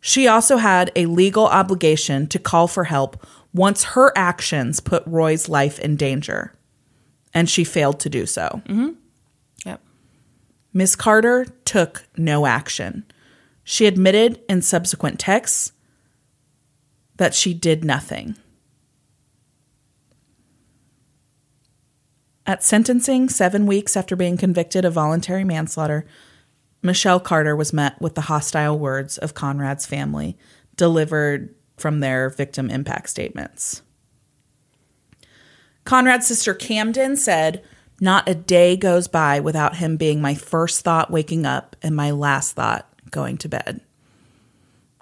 She 0.01 0.29
also 0.29 0.59
had 0.59 0.93
a 0.95 1.07
legal 1.07 1.47
obligation 1.47 2.27
to 2.29 2.39
call 2.39 2.69
for 2.69 2.85
help 2.85 3.27
once 3.55 3.85
her 3.85 4.13
actions 4.17 4.81
put 4.81 5.03
Roy's 5.07 5.49
life 5.49 5.79
in 5.79 5.97
danger, 5.97 6.53
and 7.33 7.49
she 7.49 7.65
failed 7.65 8.01
to 8.01 8.11
do 8.11 8.27
so. 8.27 8.63
Mm-hmm. 8.67 8.91
Yep. 9.65 9.81
Miss 10.73 10.97
Carter 10.97 11.47
took 11.65 12.07
no 12.17 12.47
action. 12.47 13.05
She 13.63 13.87
admitted 13.87 14.43
in 14.49 14.61
subsequent 14.61 15.19
texts 15.19 15.73
that 17.17 17.35
she 17.35 17.55
did 17.55 17.85
nothing. 17.85 18.37
At 22.47 22.63
sentencing, 22.63 23.31
seven 23.31 23.67
weeks 23.67 23.97
after 23.97 24.17
being 24.17 24.37
convicted 24.37 24.85
of 24.85 24.95
voluntary 24.95 25.45
manslaughter, 25.45 26.05
Michelle 26.83 27.21
Carter 27.21 27.57
was 27.57 27.73
met 27.73 27.99
with 28.01 28.15
the 28.15 28.23
hostile 28.23 28.79
words 28.79 29.17
of 29.17 29.33
Conrad's 29.33 29.87
family 29.87 30.37
delivered 30.77 31.55
from 31.79 32.01
their 32.01 32.29
victim 32.29 32.69
impact 32.69 33.09
statements. 33.09 33.81
Conrad's 35.85 36.27
sister 36.27 36.55
Camdyn 36.55 37.17
said, 37.17 37.65
Not 38.01 38.29
a 38.29 38.35
day 38.35 38.77
goes 38.77 39.09
by 39.09 39.41
without 39.41 39.77
him 39.77 39.97
being 39.97 40.21
my 40.21 40.35
first 40.35 40.83
thought 40.83 41.11
waking 41.11 41.47
up 41.47 41.77
and 41.83 41.97
my 41.97 42.11
last 42.11 42.53
thought 42.53 42.89
going 43.11 43.39
to 43.39 43.49
bed. 43.49 43.81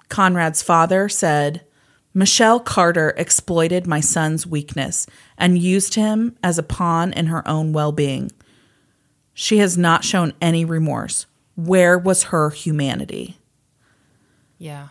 Conrad's 0.07 0.61
father 0.61 1.09
said, 1.09 1.65
Michelle 2.13 2.59
Carter 2.59 3.13
exploited 3.17 3.87
my 3.87 3.99
son's 3.99 4.45
weakness 4.45 5.07
and 5.37 5.57
used 5.57 5.95
him 5.95 6.37
as 6.43 6.57
a 6.57 6.63
pawn 6.63 7.11
in 7.13 7.27
her 7.27 7.47
own 7.47 7.73
well 7.73 7.91
being. 7.91 8.31
She 9.33 9.57
has 9.57 9.77
not 9.77 10.03
shown 10.03 10.33
any 10.39 10.63
remorse. 10.63 11.25
Where 11.55 11.97
was 11.97 12.23
her 12.25 12.51
humanity? 12.51 13.37
Yeah. 14.59 14.89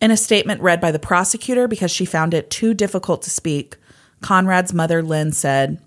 In 0.00 0.10
a 0.10 0.16
statement 0.16 0.60
read 0.60 0.80
by 0.82 0.90
the 0.90 0.98
prosecutor 0.98 1.66
because 1.66 1.90
she 1.90 2.04
found 2.04 2.34
it 2.34 2.50
too 2.50 2.74
difficult 2.74 3.22
to 3.22 3.30
speak, 3.30 3.76
Conrad's 4.20 4.74
mother, 4.74 5.02
Lynn, 5.02 5.32
said, 5.32 5.80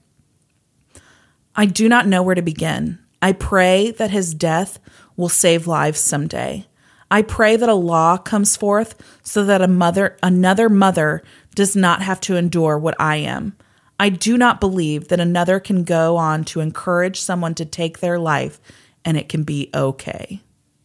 I 1.56 1.66
do 1.66 1.88
not 1.88 2.08
know 2.08 2.24
where 2.24 2.36
to 2.36 2.42
begin. 2.42 3.00
I 3.22 3.34
pray 3.34 3.92
that 3.92 4.12
his 4.12 4.34
death 4.34 4.80
will 5.16 5.30
save 5.30 5.68
lives 5.68 6.00
someday. 6.00 6.66
I 7.10 7.22
pray 7.22 7.56
that 7.56 7.70
a 7.70 7.74
law 7.74 8.18
comes 8.18 8.56
forth 8.56 8.96
so 9.24 9.46
that 9.46 9.62
a 9.62 9.68
mother, 9.68 10.18
another 10.22 10.70
mother 10.70 11.24
does 11.56 11.76
not 11.76 12.02
have 12.02 12.20
to 12.22 12.36
endure 12.36 12.78
what 12.78 12.96
I 13.00 13.18
am. 13.18 13.56
I 14.00 14.10
do 14.10 14.38
not 14.38 14.60
believe 14.60 15.08
that 15.08 15.20
another 15.20 15.60
can 15.60 15.84
go 15.84 16.18
on 16.18 16.44
to 16.46 16.60
encourage 16.60 17.20
someone 17.20 17.56
to 17.56 17.66
take 17.66 18.00
their 18.00 18.20
life 18.20 18.60
and 19.04 19.18
it 19.18 19.30
can 19.30 19.44
be 19.44 19.70
okay. 19.74 20.42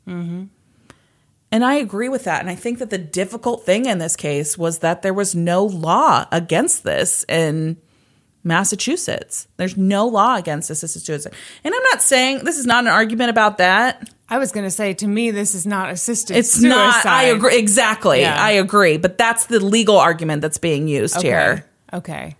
Mm-hmm. 0.09 0.45
And 1.51 1.65
I 1.65 1.75
agree 1.75 2.09
with 2.09 2.25
that. 2.25 2.41
And 2.41 2.49
I 2.49 2.55
think 2.55 2.79
that 2.79 2.89
the 2.89 2.97
difficult 2.97 3.67
thing 3.67 3.85
in 3.85 3.99
this 3.99 4.17
case 4.17 4.57
was 4.57 4.79
that 4.79 5.03
there 5.03 5.13
was 5.13 5.35
no 5.35 5.65
law 5.65 6.27
against 6.33 6.85
this 6.85 7.27
in 7.29 7.77
Massachusetts. 8.45 9.47
There's 9.57 9.77
no 9.77 10.07
law 10.07 10.37
against 10.37 10.71
assisted 10.71 11.01
suicide. 11.01 11.33
And 11.65 11.75
I'm 11.75 11.83
not 11.91 12.03
saying 12.03 12.45
this 12.45 12.59
is 12.59 12.67
not 12.67 12.85
an 12.85 12.89
argument 12.91 13.31
about 13.31 13.59
that. 13.59 14.11
I 14.29 14.39
was 14.39 14.51
going 14.53 14.65
to 14.65 14.71
say, 14.71 14.95
to 14.95 15.07
me, 15.07 15.31
this 15.31 15.55
is 15.55 15.67
not 15.67 15.91
assisted 15.91 16.37
It's 16.37 16.51
suicide. 16.53 16.69
not, 16.71 17.07
I 17.07 17.25
agree. 17.25 17.59
Exactly. 17.59 18.21
Yeah. 18.21 18.37
I 18.43 18.53
agree. 18.53 18.97
But 18.97 19.19
that's 19.19 19.47
the 19.47 19.61
legal 19.61 19.99
argument 19.99 20.43
that's 20.43 20.59
being 20.59 20.89
used 20.89 21.19
Okay. 21.19 21.29
here. 21.29 21.67
Okay. 21.93 22.37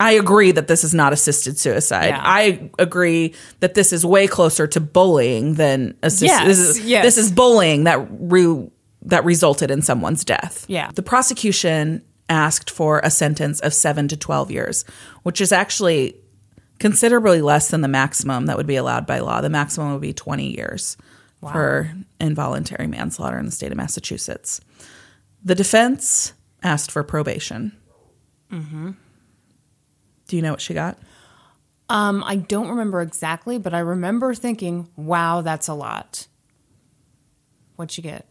I 0.00 0.12
agree 0.12 0.50
that 0.52 0.66
this 0.66 0.82
is 0.82 0.94
not 0.94 1.12
assisted 1.12 1.58
suicide. 1.58 2.06
Yeah. 2.08 2.22
I 2.24 2.70
agree 2.78 3.34
that 3.60 3.74
this 3.74 3.92
is 3.92 4.04
way 4.04 4.26
closer 4.26 4.66
to 4.66 4.80
bullying 4.80 5.54
than 5.54 5.94
assisted. 6.02 6.26
Yes, 6.26 6.46
this, 6.46 6.58
is, 6.58 6.80
yes. 6.80 7.04
this 7.04 7.18
is 7.18 7.30
bullying 7.30 7.84
that 7.84 8.06
re- 8.10 8.70
that 9.02 9.24
resulted 9.24 9.70
in 9.70 9.82
someone's 9.82 10.24
death. 10.24 10.64
Yeah. 10.68 10.90
The 10.94 11.02
prosecution 11.02 12.02
asked 12.30 12.70
for 12.70 13.00
a 13.00 13.10
sentence 13.10 13.60
of 13.60 13.74
seven 13.74 14.08
to 14.08 14.16
twelve 14.16 14.50
years, 14.50 14.86
which 15.22 15.42
is 15.42 15.52
actually 15.52 16.16
considerably 16.78 17.42
less 17.42 17.68
than 17.68 17.82
the 17.82 17.88
maximum 17.88 18.46
that 18.46 18.56
would 18.56 18.66
be 18.66 18.76
allowed 18.76 19.06
by 19.06 19.18
law. 19.18 19.42
The 19.42 19.50
maximum 19.50 19.92
would 19.92 20.00
be 20.00 20.14
twenty 20.14 20.56
years 20.56 20.96
for 21.40 21.92
involuntary 22.20 22.86
manslaughter 22.86 23.38
in 23.38 23.46
the 23.46 23.52
state 23.52 23.72
of 23.72 23.76
Massachusetts. 23.76 24.60
The 25.44 25.54
defense 25.54 26.32
asked 26.62 26.90
for 26.90 27.02
probation. 27.02 27.72
Do 30.28 30.36
you 30.36 30.42
know 30.42 30.52
what 30.52 30.60
she 30.60 30.74
got? 30.74 30.98
Um, 31.88 32.22
I 32.24 32.36
don't 32.36 32.68
remember 32.68 33.00
exactly, 33.00 33.58
but 33.58 33.74
I 33.74 33.80
remember 33.80 34.32
thinking, 34.34 34.88
wow, 34.96 35.40
that's 35.40 35.66
a 35.66 35.74
lot. 35.74 36.28
What'd 37.76 37.96
you 37.96 38.02
get? 38.02 38.28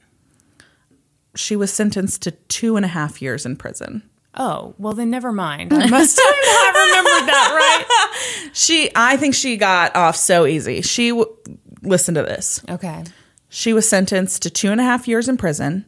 She 1.36 1.56
was 1.56 1.72
sentenced 1.72 2.22
to 2.24 2.32
two 2.32 2.76
and 2.76 2.86
a 2.86 2.90
half 2.90 3.22
years 3.22 3.46
in 3.46 3.56
prison. 3.56 4.04
Oh, 4.36 4.74
well, 4.78 4.94
then 4.94 5.10
never 5.10 5.32
mind. 5.32 5.74
I 5.74 5.88
must 5.88 6.20
have 6.24 6.36
not 6.44 6.76
remembered 6.76 7.30
that 7.30 7.52
right. 7.54 8.50
She, 8.54 8.90
I 8.96 9.16
think 9.16 9.36
she 9.36 9.58
got 9.58 9.96
off 9.96 10.16
so 10.16 10.46
easy. 10.48 10.82
She, 10.82 11.10
w- 11.10 11.36
listen 11.84 12.16
to 12.16 12.24
this. 12.24 12.62
Okay. 12.68 13.04
She 13.48 13.74
was 13.74 13.88
sentenced 13.88 14.42
to 14.42 14.50
two 14.50 14.72
and 14.72 14.82
a 14.82 14.84
half 14.84 15.08
years 15.08 15.30
in 15.30 15.38
prison, 15.38 15.86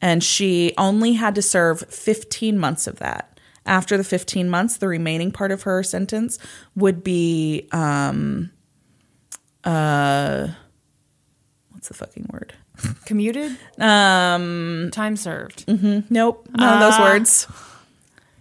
and 0.00 0.22
she 0.24 0.74
only 0.76 1.12
had 1.14 1.34
to 1.36 1.42
serve 1.42 1.80
15 1.82 2.58
months 2.58 2.86
of 2.86 2.98
that. 2.98 3.38
After 3.64 3.96
the 3.96 4.04
15 4.04 4.50
months, 4.50 4.76
the 4.78 4.88
remaining 4.88 5.30
part 5.30 5.52
of 5.52 5.62
her 5.62 5.82
sentence 5.84 6.38
would 6.74 7.04
be, 7.04 7.68
um, 7.70 8.50
uh, 9.62 10.48
what's 11.70 11.88
the 11.88 11.94
fucking 11.94 12.26
word? 12.32 12.54
Commuted? 13.04 13.56
Um, 13.78 14.90
Time 14.92 15.16
served. 15.16 15.66
Mm-hmm. 15.66 16.12
Nope, 16.12 16.48
none 16.56 16.74
of 16.74 16.80
those 16.80 16.98
ah. 16.98 17.02
words. 17.02 17.46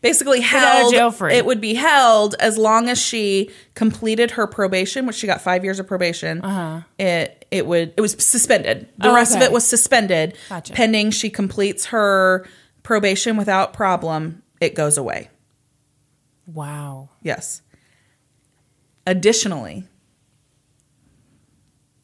Basically, 0.01 0.41
held. 0.41 0.95
It 1.31 1.45
would 1.45 1.61
be 1.61 1.75
held 1.75 2.33
as 2.39 2.57
long 2.57 2.89
as 2.89 2.99
she 2.99 3.51
completed 3.75 4.31
her 4.31 4.47
probation, 4.47 5.05
which 5.05 5.15
she 5.15 5.27
got 5.27 5.41
five 5.41 5.63
years 5.63 5.79
of 5.79 5.85
probation. 5.85 6.41
Uh-huh. 6.41 6.81
It 6.97 7.45
it 7.51 7.67
would 7.67 7.93
it 7.95 8.01
was 8.01 8.13
suspended. 8.13 8.89
The 8.97 9.09
Oh, 9.09 9.15
rest 9.15 9.35
of 9.35 9.43
it 9.43 9.51
was 9.51 9.67
suspended, 9.67 10.35
Gotcha. 10.49 10.73
pending 10.73 11.11
she 11.11 11.29
completes 11.29 11.85
her 11.87 12.47
probation 12.81 13.37
without 13.37 13.73
problem. 13.73 14.41
It 14.59 14.73
goes 14.73 14.97
away. 14.97 15.29
Wow. 16.47 17.09
Yes. 17.21 17.61
Additionally, 19.05 19.83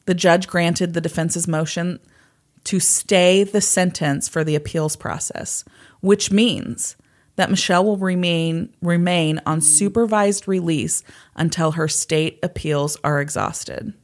the 0.06 0.14
judge 0.14 0.46
granted 0.46 0.94
the 0.94 1.00
defense's 1.00 1.48
motion 1.48 1.98
to 2.68 2.78
stay 2.78 3.44
the 3.44 3.62
sentence 3.62 4.28
for 4.28 4.44
the 4.44 4.54
appeals 4.54 4.94
process, 4.94 5.64
which 6.00 6.30
means 6.30 6.96
that 7.36 7.48
Michelle 7.48 7.82
will 7.82 7.96
remain 7.96 8.74
remain 8.82 9.40
on 9.46 9.62
supervised 9.62 10.46
release 10.46 11.02
until 11.34 11.72
her 11.72 11.88
state 11.88 12.38
appeals 12.42 12.98
are 13.02 13.22
exhausted. 13.22 13.94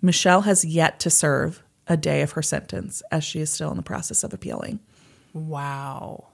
Michelle 0.00 0.42
has 0.42 0.64
yet 0.64 1.00
to 1.00 1.10
serve 1.10 1.64
a 1.88 1.96
day 1.96 2.22
of 2.22 2.32
her 2.32 2.42
sentence 2.42 3.02
as 3.10 3.24
she 3.24 3.40
is 3.40 3.50
still 3.50 3.72
in 3.72 3.76
the 3.76 3.82
process 3.82 4.22
of 4.22 4.32
appealing. 4.32 4.78
Wow. 5.32 6.28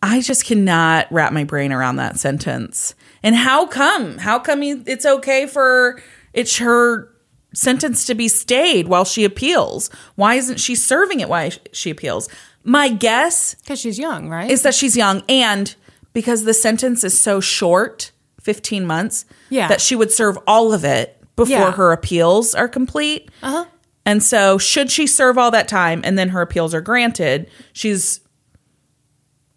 I 0.00 0.20
just 0.20 0.44
cannot 0.44 1.10
wrap 1.10 1.32
my 1.32 1.42
brain 1.42 1.72
around 1.72 1.96
that 1.96 2.20
sentence. 2.20 2.94
And 3.24 3.34
how 3.34 3.66
come? 3.66 4.18
How 4.18 4.38
come 4.38 4.62
it's 4.62 5.04
okay 5.04 5.48
for 5.48 6.00
it's 6.32 6.58
her 6.58 7.13
sentence 7.54 8.04
to 8.06 8.14
be 8.14 8.28
stayed 8.28 8.88
while 8.88 9.04
she 9.04 9.24
appeals? 9.24 9.88
Why 10.16 10.34
isn't 10.34 10.58
she 10.60 10.74
serving 10.74 11.20
it 11.20 11.28
while 11.28 11.50
she 11.72 11.90
appeals? 11.90 12.28
My 12.64 12.88
guess 12.88 13.54
Because 13.56 13.78
she's 13.80 13.98
young, 13.98 14.28
right? 14.28 14.50
is 14.50 14.62
that 14.62 14.74
she's 14.74 14.96
young 14.96 15.22
and 15.28 15.74
because 16.12 16.44
the 16.44 16.54
sentence 16.54 17.02
is 17.04 17.18
so 17.20 17.40
short, 17.40 18.10
15 18.40 18.86
months, 18.86 19.24
Yeah. 19.50 19.68
that 19.68 19.80
she 19.80 19.96
would 19.96 20.12
serve 20.12 20.38
all 20.46 20.72
of 20.72 20.84
it 20.84 21.20
before 21.36 21.56
Yeah. 21.58 21.72
her 21.72 21.92
appeals 21.92 22.54
are 22.54 22.68
complete. 22.68 23.30
Uh-huh. 23.42 23.64
And 24.06 24.22
so, 24.22 24.58
should 24.58 24.90
she 24.90 25.06
serve 25.06 25.38
all 25.38 25.50
that 25.50 25.66
time 25.66 26.02
and 26.04 26.18
then 26.18 26.28
her 26.30 26.42
appeals 26.42 26.74
are 26.74 26.80
granted, 26.82 27.50
she's 27.72 28.20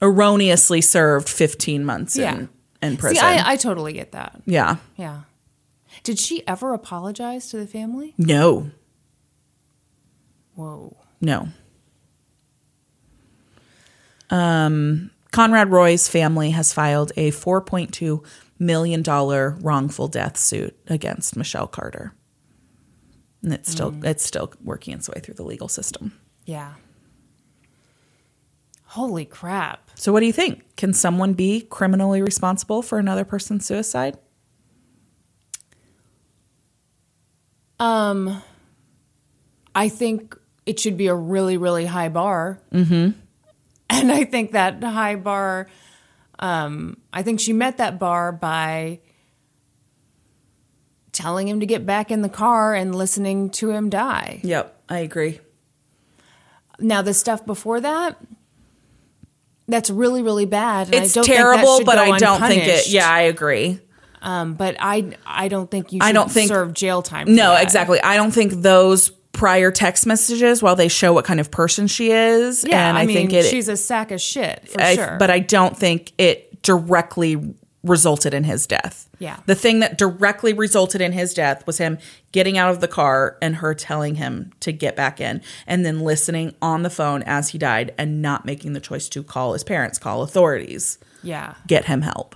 erroneously 0.01 0.81
served 0.81 1.27
15 1.29 1.83
months 1.85 2.15
Yeah. 2.17 2.33
in, 2.35 2.49
in 2.81 2.97
prison. 2.97 3.17
See, 3.17 3.21
I, 3.25 3.53
I 3.53 3.55
totally 3.55 3.93
get 3.93 4.11
that. 4.13 4.41
yeah. 4.45 4.77
Yeah. 4.95 5.21
Did 6.07 6.19
she 6.19 6.47
ever 6.47 6.73
apologize 6.73 7.49
to 7.49 7.57
the 7.57 7.67
family? 7.67 8.13
No, 8.17 8.71
Whoa. 10.55 10.95
no. 11.19 11.49
Um, 14.29 15.11
Conrad 15.33 15.69
Roy's 15.69 16.07
family 16.07 16.51
has 16.51 16.71
filed 16.71 17.11
a 17.17 17.31
$4.2 17.31 18.25
million 18.57 19.03
wrongful 19.03 20.07
death 20.07 20.37
suit 20.37 20.77
against 20.87 21.35
Michelle 21.35 21.67
Carter. 21.67 22.13
And 23.43 23.51
it's 23.51 23.69
still 23.69 23.93
it's 24.05 24.23
still 24.23 24.53
working 24.63 24.93
its 24.93 25.09
way 25.09 25.19
through 25.19 25.33
the 25.33 25.43
legal 25.43 25.67
system. 25.67 26.17
Yeah. 26.45 26.75
Holy 28.85 29.25
crap. 29.25 29.91
So, 29.95 30.13
what 30.13 30.21
do 30.21 30.25
you 30.25 30.31
think? 30.31 30.77
Can 30.77 30.93
someone 30.93 31.33
be 31.33 31.67
criminally 31.69 32.21
responsible 32.21 32.81
for 32.81 32.97
another 32.97 33.25
person's 33.25 33.65
suicide? 33.65 34.17
Um, 37.80 38.41
I 39.75 39.89
think 39.89 40.36
it 40.65 40.80
should 40.80 40.97
be 40.97 41.07
a 41.07 41.15
really, 41.15 41.57
really 41.57 41.86
high 41.86 42.09
bar. 42.09 42.59
Mm-hmm. 42.73 43.19
And 43.89 44.11
I 44.11 44.25
think 44.25 44.51
that 44.51 44.84
high 44.84 45.15
bar, 45.15 45.67
um, 46.39 46.97
I 47.13 47.23
think 47.23 47.39
she 47.39 47.53
met 47.53 47.78
that 47.78 47.99
bar 47.99 48.32
by 48.32 48.99
telling 51.13 51.47
him 51.47 51.61
to 51.61 51.65
get 51.65 51.86
back 51.86 52.11
in 52.11 52.21
the 52.21 52.30
car 52.30 52.75
and 52.75 52.93
listening 52.93 53.49
to 53.49 53.71
him 53.71 53.89
die. 53.89 54.39
Yep, 54.43 54.82
I 54.89 54.99
agree. 54.99 55.39
Now, 56.80 57.01
the 57.01 57.13
stuff 57.13 57.45
before 57.45 57.82
that, 57.82 58.17
that's 59.67 59.89
really, 59.89 60.21
really 60.21 60.45
bad. 60.45 60.88
and 60.88 60.97
I 60.97 61.03
It's 61.03 61.13
don't 61.13 61.25
think 61.25 61.38
that 61.38 61.43
terrible, 61.43 61.78
should 61.78 61.86
but 61.86 61.97
I 61.97 62.17
don't 62.17 62.41
think 62.41 62.63
it. 62.67 62.89
Yeah, 62.89 63.09
I 63.09 63.21
agree. 63.21 63.80
Um, 64.22 64.53
but 64.55 64.76
I, 64.80 65.11
I 65.26 65.47
don't 65.47 65.70
think 65.70 65.91
you 65.91 65.99
should 66.01 66.07
I 66.07 66.11
don't 66.11 66.32
think- 66.32 66.49
serve 66.49 66.74
jail 66.74 67.01
time. 67.01 67.28
For 67.28 67.34
No, 67.34 67.51
that. 67.51 67.63
exactly. 67.63 68.01
I 68.01 68.15
don't 68.18 68.32
think 68.32 68.53
those 68.53 69.09
prior 69.34 69.70
text 69.72 70.07
messages, 70.07 70.63
while 70.63 70.76
they 70.76 70.88
show 70.88 71.13
what 71.13 71.24
kind 71.26 71.39
of 71.39 71.51
person 71.51 71.86
she 71.88 72.11
is, 72.11 72.65
Yeah, 72.68 72.89
and 72.89 72.97
I, 72.97 73.01
I, 73.01 73.05
mean, 73.05 73.15
think 73.15 73.34
it, 73.34 73.45
she's 73.45 73.68
a 73.70 73.78
sack 73.78 74.09
of 74.11 74.20
shit 74.20 74.68
for 74.70 74.82
I- 74.82 74.95
sure. 74.95 75.15
but 75.20 75.30
I 75.30 75.39
don't 75.39 75.78
think 75.78 76.13
it 76.18 76.61
directly 76.63 77.53
resulted 77.84 78.34
in 78.34 78.43
his 78.43 78.65
death. 78.68 79.07
Yeah. 79.20 79.38
The 79.45 79.55
thing 79.55 79.80
that 79.80 79.97
directly 79.97 80.51
resulted 80.53 80.99
in 80.99 81.11
his 81.13 81.34
death 81.34 81.65
was 81.68 81.78
him 81.78 81.99
getting 82.32 82.57
out 82.57 82.72
of 82.72 82.82
the 82.82 82.88
car 82.88 83.38
and 83.41 83.55
her 83.57 83.74
telling 83.74 84.15
him 84.15 84.51
to 84.61 84.72
get 84.74 84.95
back 84.95 85.22
in 85.22 85.41
and 85.68 85.86
then 85.86 86.01
listening 86.01 86.53
on 86.61 86.82
the 86.84 86.89
phone 86.89 87.24
as 87.24 87.49
he 87.49 87.57
died 87.57 87.93
and 87.97 88.22
not 88.22 88.45
making 88.45 88.74
the 88.74 88.80
choice 88.82 89.07
to 89.09 89.24
call 89.24 89.53
his 89.53 89.63
parents, 89.63 89.99
call 89.99 90.22
authorities, 90.24 90.97
yeah. 91.24 91.53
get 91.68 91.86
him 91.86 92.01
help. 92.01 92.36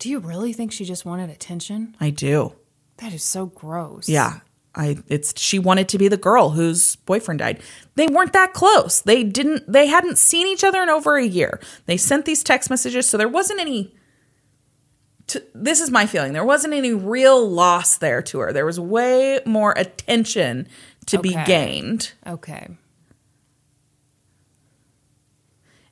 Do 0.00 0.08
you 0.08 0.18
really 0.18 0.52
think 0.52 0.72
she 0.72 0.84
just 0.84 1.04
wanted 1.04 1.30
attention? 1.30 1.94
I 2.00 2.10
do. 2.10 2.54
That 2.96 3.12
is 3.12 3.22
so 3.22 3.46
gross. 3.46 4.08
Yeah. 4.08 4.40
I 4.74 4.98
it's 5.08 5.38
she 5.38 5.58
wanted 5.58 5.88
to 5.90 5.98
be 5.98 6.08
the 6.08 6.16
girl 6.16 6.50
whose 6.50 6.96
boyfriend 6.96 7.40
died. 7.40 7.60
They 7.96 8.06
weren't 8.06 8.32
that 8.32 8.54
close. 8.54 9.02
They 9.02 9.22
didn't 9.24 9.70
they 9.70 9.86
hadn't 9.86 10.16
seen 10.16 10.46
each 10.46 10.64
other 10.64 10.82
in 10.82 10.88
over 10.88 11.16
a 11.16 11.24
year. 11.24 11.60
They 11.86 11.96
sent 11.96 12.24
these 12.24 12.42
text 12.42 12.70
messages 12.70 13.08
so 13.08 13.16
there 13.18 13.28
wasn't 13.28 13.60
any 13.60 13.94
to, 15.26 15.44
this 15.54 15.80
is 15.80 15.90
my 15.90 16.06
feeling. 16.06 16.32
There 16.32 16.44
wasn't 16.44 16.74
any 16.74 16.92
real 16.92 17.48
loss 17.48 17.98
there 17.98 18.22
to 18.22 18.38
her. 18.40 18.52
There 18.52 18.66
was 18.66 18.80
way 18.80 19.40
more 19.44 19.74
attention 19.76 20.66
to 21.06 21.20
be 21.20 21.36
gained. 21.46 22.12
Okay. 22.26 22.68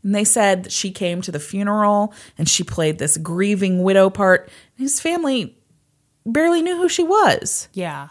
And 0.03 0.15
they 0.15 0.25
said 0.25 0.65
that 0.65 0.73
she 0.73 0.91
came 0.91 1.21
to 1.23 1.33
the 1.33 1.41
funeral 1.41 2.15
and 2.37 2.49
she 2.49 2.63
played 2.63 2.99
this 2.99 3.17
grieving 3.17 3.83
widow 3.83 4.11
part. 4.11 4.51
His 4.77 5.01
family 5.01 5.57
barely 6.25 6.63
knew 6.63 6.77
who 6.77 6.89
she 6.89 7.03
was. 7.03 7.69
Yeah. 7.73 8.09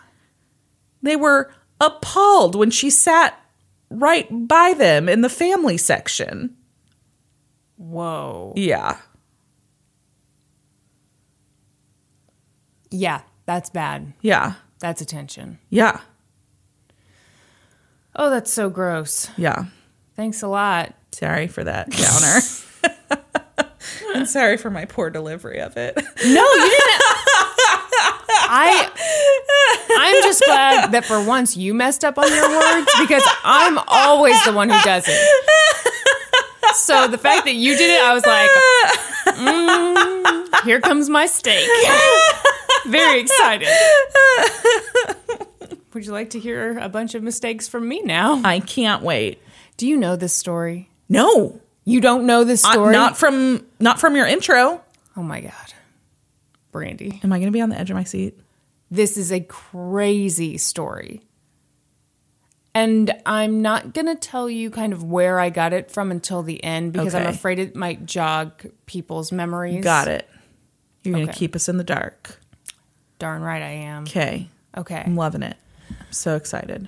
They 1.02 1.16
were 1.16 1.52
appalled 1.80 2.56
when 2.56 2.72
she 2.72 2.90
sat 2.90 3.40
right 3.90 4.28
by 4.30 4.74
them 4.74 5.08
in 5.08 5.22
the 5.22 5.30
family 5.30 5.78
section. 5.78 6.56
Whoa. 7.78 8.54
Yeah. 8.56 8.98
Yeah, 12.90 13.22
that's 13.46 13.70
bad. 13.70 14.14
Yeah. 14.22 14.54
That's 14.80 15.02
attention. 15.02 15.60
Yeah. 15.70 16.00
Oh, 18.16 18.30
that's 18.30 18.52
so 18.52 18.70
gross. 18.70 19.30
Yeah. 19.38 19.66
Thanks 20.16 20.42
a 20.42 20.48
lot. 20.48 20.96
Sorry 21.18 21.48
for 21.48 21.64
that 21.64 21.90
downer. 21.90 23.72
and 24.14 24.30
sorry 24.30 24.56
for 24.56 24.70
my 24.70 24.86
poor 24.86 25.10
delivery 25.10 25.60
of 25.60 25.76
it. 25.76 25.96
No, 25.96 26.04
you 26.04 26.70
didn't. 26.70 27.02
I 28.50 28.88
I'm 29.98 30.22
just 30.22 30.44
glad 30.46 30.92
that 30.92 31.06
for 31.06 31.24
once 31.26 31.58
you 31.58 31.74
messed 31.74 32.06
up 32.06 32.20
on 32.20 32.32
your 32.32 32.48
words 32.48 32.92
because 33.00 33.24
I'm 33.44 33.80
always 33.88 34.42
the 34.46 34.54
one 34.54 34.70
who 34.70 34.80
does 34.84 35.06
it. 35.08 35.54
So 36.76 37.08
the 37.08 37.18
fact 37.18 37.46
that 37.46 37.56
you 37.56 37.76
did 37.76 37.90
it, 37.90 38.04
I 38.04 38.14
was 38.14 38.24
like, 38.24 38.52
mm, 39.40 40.66
here 40.66 40.80
comes 40.80 41.10
my 41.10 41.26
steak. 41.26 41.68
Very 42.86 43.22
excited. 43.22 43.70
Would 45.96 46.06
you 46.06 46.12
like 46.12 46.30
to 46.32 46.40
hear 46.40 46.78
a 46.78 46.90
bunch 46.90 47.16
of 47.16 47.24
mistakes 47.24 47.68
from 47.68 47.88
me 47.88 48.04
now? 48.04 48.40
I 48.44 48.60
can't 48.60 49.02
wait. 49.02 49.42
Do 49.78 49.88
you 49.88 49.98
know 49.98 50.16
this 50.16 50.34
story? 50.36 50.92
No. 51.10 51.60
You 51.86 52.02
don't 52.02 52.26
know 52.26 52.44
this 52.44 52.64
I- 52.66 52.72
story? 52.74 52.94
not 52.94 53.18
from 53.18 53.66
not 53.80 54.00
from 54.00 54.16
your 54.16 54.26
intro. 54.28 54.82
oh 55.16 55.24
my 55.24 55.42
god. 55.42 55.74
Brandi. 56.74 57.24
Am 57.24 57.32
I 57.34 57.38
going 57.38 57.48
to 57.48 57.52
be 57.52 57.62
on 57.62 57.70
the 57.70 57.80
edge 57.80 57.90
of 57.90 57.96
my 57.96 58.04
seat? 58.04 58.38
This 58.92 59.18
is 59.18 59.32
a 59.32 59.40
crazy 59.40 60.58
story. 60.58 61.22
And 62.76 63.12
I'm 63.26 63.62
not 63.64 63.94
going 63.94 64.06
to 64.06 64.16
tell 64.16 64.48
you 64.50 64.70
kind 64.70 64.94
of 64.94 65.04
where 65.04 65.40
I 65.40 65.50
got 65.50 65.74
it 65.74 65.90
from 65.90 66.12
until 66.12 66.44
the 66.44 66.64
end 66.64 66.94
because 66.94 67.16
I'm 67.16 67.24
Okay. 67.24 67.32
afraid 67.36 67.58
it 67.60 67.76
might 67.76 68.06
jog 68.06 68.52
people's 68.86 69.32
memories. 69.32 69.84
Got 69.84 70.08
it. 70.10 70.30
You're 71.04 71.14
going 71.16 71.26
to 71.26 71.32
Okay. 71.32 71.40
keep 71.40 71.56
us 71.56 71.68
in 71.68 71.78
the 71.78 71.84
dark. 71.84 72.40
Darn 73.18 73.42
right 73.42 73.64
I 73.64 73.70
am. 73.70 74.04
Okay. 74.04 74.48
Okay. 74.78 75.02
I'm 75.04 75.16
loving 75.16 75.42
it. 75.42 75.58
I'm 75.90 76.12
so 76.12 76.36
excited. 76.36 76.88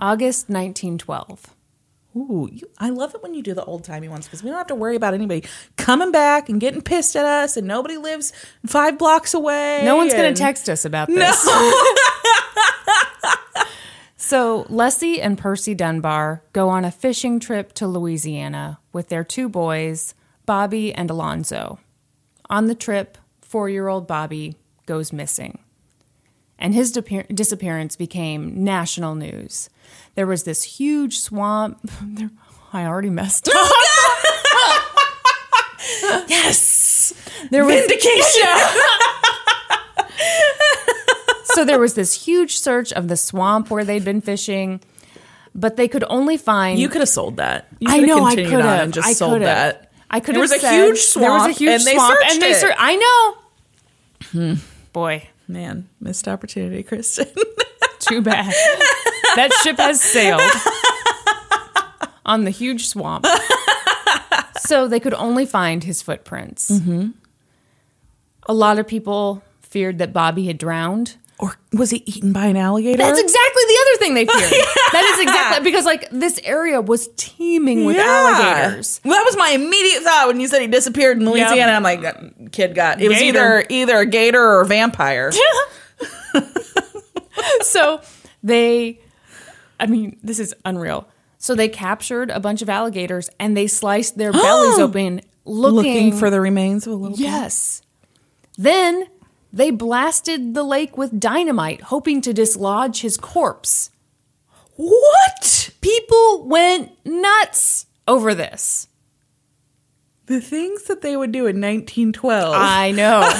August 0.00 0.48
1912. 0.48 1.46
Ooh, 2.16 2.48
you, 2.52 2.68
I 2.78 2.90
love 2.90 3.14
it 3.14 3.22
when 3.22 3.34
you 3.34 3.42
do 3.42 3.54
the 3.54 3.64
old 3.64 3.82
timey 3.82 4.08
ones 4.08 4.26
because 4.26 4.42
we 4.42 4.50
don't 4.50 4.58
have 4.58 4.68
to 4.68 4.74
worry 4.74 4.94
about 4.94 5.14
anybody 5.14 5.44
coming 5.76 6.12
back 6.12 6.48
and 6.48 6.60
getting 6.60 6.80
pissed 6.80 7.16
at 7.16 7.24
us, 7.24 7.56
and 7.56 7.66
nobody 7.66 7.96
lives 7.96 8.32
five 8.66 8.98
blocks 8.98 9.34
away. 9.34 9.82
No 9.84 9.96
one's 9.96 10.14
going 10.14 10.32
to 10.32 10.38
text 10.38 10.68
us 10.68 10.84
about 10.84 11.08
this. 11.08 11.42
so, 14.16 14.64
Lessie 14.64 15.18
and 15.20 15.36
Percy 15.36 15.74
Dunbar 15.74 16.42
go 16.52 16.68
on 16.68 16.84
a 16.84 16.92
fishing 16.92 17.40
trip 17.40 17.72
to 17.74 17.88
Louisiana 17.88 18.78
with 18.92 19.08
their 19.08 19.24
two 19.24 19.48
boys, 19.48 20.14
Bobby 20.46 20.94
and 20.94 21.10
Alonzo. 21.10 21.80
On 22.48 22.66
the 22.66 22.76
trip, 22.76 23.18
four 23.40 23.68
year 23.68 23.88
old 23.88 24.06
Bobby 24.06 24.56
goes 24.86 25.12
missing. 25.12 25.58
And 26.58 26.74
his 26.74 26.90
disappear- 26.92 27.26
disappearance 27.32 27.96
became 27.96 28.64
national 28.64 29.14
news. 29.14 29.68
There 30.14 30.26
was 30.26 30.44
this 30.44 30.62
huge 30.62 31.18
swamp. 31.18 31.78
There, 32.02 32.30
I 32.72 32.86
already 32.86 33.10
messed 33.10 33.48
up. 33.48 33.54
Yes, 36.28 37.12
There 37.50 37.64
was 37.64 37.74
vindication. 37.74 38.42
so 41.44 41.64
there 41.64 41.78
was 41.78 41.94
this 41.94 42.24
huge 42.24 42.58
search 42.58 42.92
of 42.92 43.08
the 43.08 43.16
swamp 43.16 43.70
where 43.70 43.84
they'd 43.84 44.04
been 44.04 44.20
fishing, 44.20 44.80
but 45.54 45.76
they 45.76 45.88
could 45.88 46.04
only 46.08 46.36
find. 46.36 46.78
you 46.78 46.88
could 46.88 47.00
have 47.00 47.08
sold 47.08 47.36
that. 47.36 47.68
You 47.80 47.88
I 47.90 48.00
could 48.00 48.08
have 48.08 48.18
know. 48.18 48.24
I 48.24 48.34
could 48.34 48.64
have. 48.64 48.90
just 48.92 49.08
I 49.08 49.12
sold 49.12 49.34
could 49.34 49.42
have. 49.42 49.74
that. 49.74 49.92
I 50.10 50.20
could 50.20 50.34
There 50.36 50.42
have. 50.42 50.50
was 50.50 50.58
a 50.58 50.60
said- 50.60 50.84
huge 50.86 51.14
There 51.14 51.30
was 51.30 51.46
a 51.46 51.52
huge 51.52 51.70
and 51.70 51.82
swamp, 51.82 52.18
searched 52.18 52.32
and 52.32 52.42
they 52.42 52.52
ser- 52.54 52.74
I 52.78 52.96
know. 52.96 53.36
Hmm. 54.30 54.54
Boy, 54.92 55.28
Man, 55.46 55.88
missed 56.00 56.26
opportunity, 56.28 56.82
Kristin. 56.82 57.32
too 57.98 58.22
bad. 58.22 58.52
that 59.36 59.52
ship 59.62 59.76
has 59.78 60.00
sailed 60.00 60.40
on 62.26 62.44
the 62.44 62.50
huge 62.50 62.86
swamp. 62.86 63.26
so 64.60 64.88
they 64.88 65.00
could 65.00 65.14
only 65.14 65.46
find 65.46 65.84
his 65.84 66.02
footprints. 66.02 66.70
Mm-hmm. 66.70 67.10
A 68.46 68.54
lot 68.54 68.78
of 68.78 68.86
people 68.86 69.42
feared 69.62 69.98
that 69.98 70.12
Bobby 70.12 70.46
had 70.46 70.58
drowned. 70.58 71.16
Or 71.38 71.56
was 71.72 71.90
he 71.90 72.02
eaten 72.06 72.32
by 72.32 72.46
an 72.46 72.56
alligator? 72.56 72.98
That's 72.98 73.18
exactly 73.18 73.62
the 73.66 73.78
other 73.82 73.98
thing 73.98 74.14
they 74.14 74.24
feared. 74.26 74.64
That 74.92 75.04
is 75.14 75.20
exactly 75.22 75.64
because 75.64 75.84
like 75.84 76.08
this 76.10 76.38
area 76.44 76.80
was 76.80 77.08
teeming 77.16 77.84
with 77.84 77.96
Yeah. 77.96 78.04
alligators. 78.04 79.00
Well, 79.04 79.14
that 79.14 79.24
was 79.24 79.36
my 79.36 79.48
immediate 79.50 80.02
thought 80.04 80.28
when 80.28 80.38
you 80.40 80.46
said 80.46 80.62
he 80.62 80.68
disappeared 80.68 81.18
in 81.18 81.28
Louisiana. 81.28 81.72
I'm 81.72 81.82
like, 81.82 82.04
uh, 82.04 82.12
kid 82.52 82.74
got 82.76 83.00
it 83.00 83.08
was 83.08 83.18
Gator. 83.18 83.60
either 83.62 83.66
either 83.68 83.98
a 83.98 84.06
gator 84.06 84.40
or 84.40 84.60
a 84.60 84.66
vampire. 84.66 85.32
so 87.62 88.00
they 88.42 89.00
i 89.80 89.86
mean 89.86 90.18
this 90.22 90.38
is 90.38 90.54
unreal 90.64 91.08
so 91.38 91.54
they 91.54 91.68
captured 91.68 92.30
a 92.30 92.40
bunch 92.40 92.62
of 92.62 92.68
alligators 92.68 93.28
and 93.40 93.56
they 93.56 93.66
sliced 93.66 94.16
their 94.16 94.32
bellies 94.32 94.78
open 94.78 95.20
looking, 95.44 95.74
Looking 95.74 96.12
for 96.12 96.30
the 96.30 96.40
remains 96.40 96.86
of 96.86 96.92
a 96.92 96.96
little. 96.96 97.16
yes 97.18 97.82
then 98.56 99.06
they 99.54 99.70
blasted 99.70 100.54
the 100.54 100.62
lake 100.64 100.98
with 100.98 101.18
dynamite 101.20 101.80
hoping 101.82 102.20
to 102.20 102.32
dislodge 102.32 103.00
his 103.02 103.16
corpse 103.16 103.90
What? 104.76 105.70
people 105.80 106.44
went 106.46 106.92
nuts 107.04 107.86
over 108.08 108.34
this 108.34 108.88
The 110.26 110.40
things 110.40 110.84
that 110.84 111.00
they 111.02 111.16
would 111.16 111.32
do 111.32 111.46
in 111.46 111.60
1912. 111.60 112.54
i 112.56 112.90
know 112.90 113.20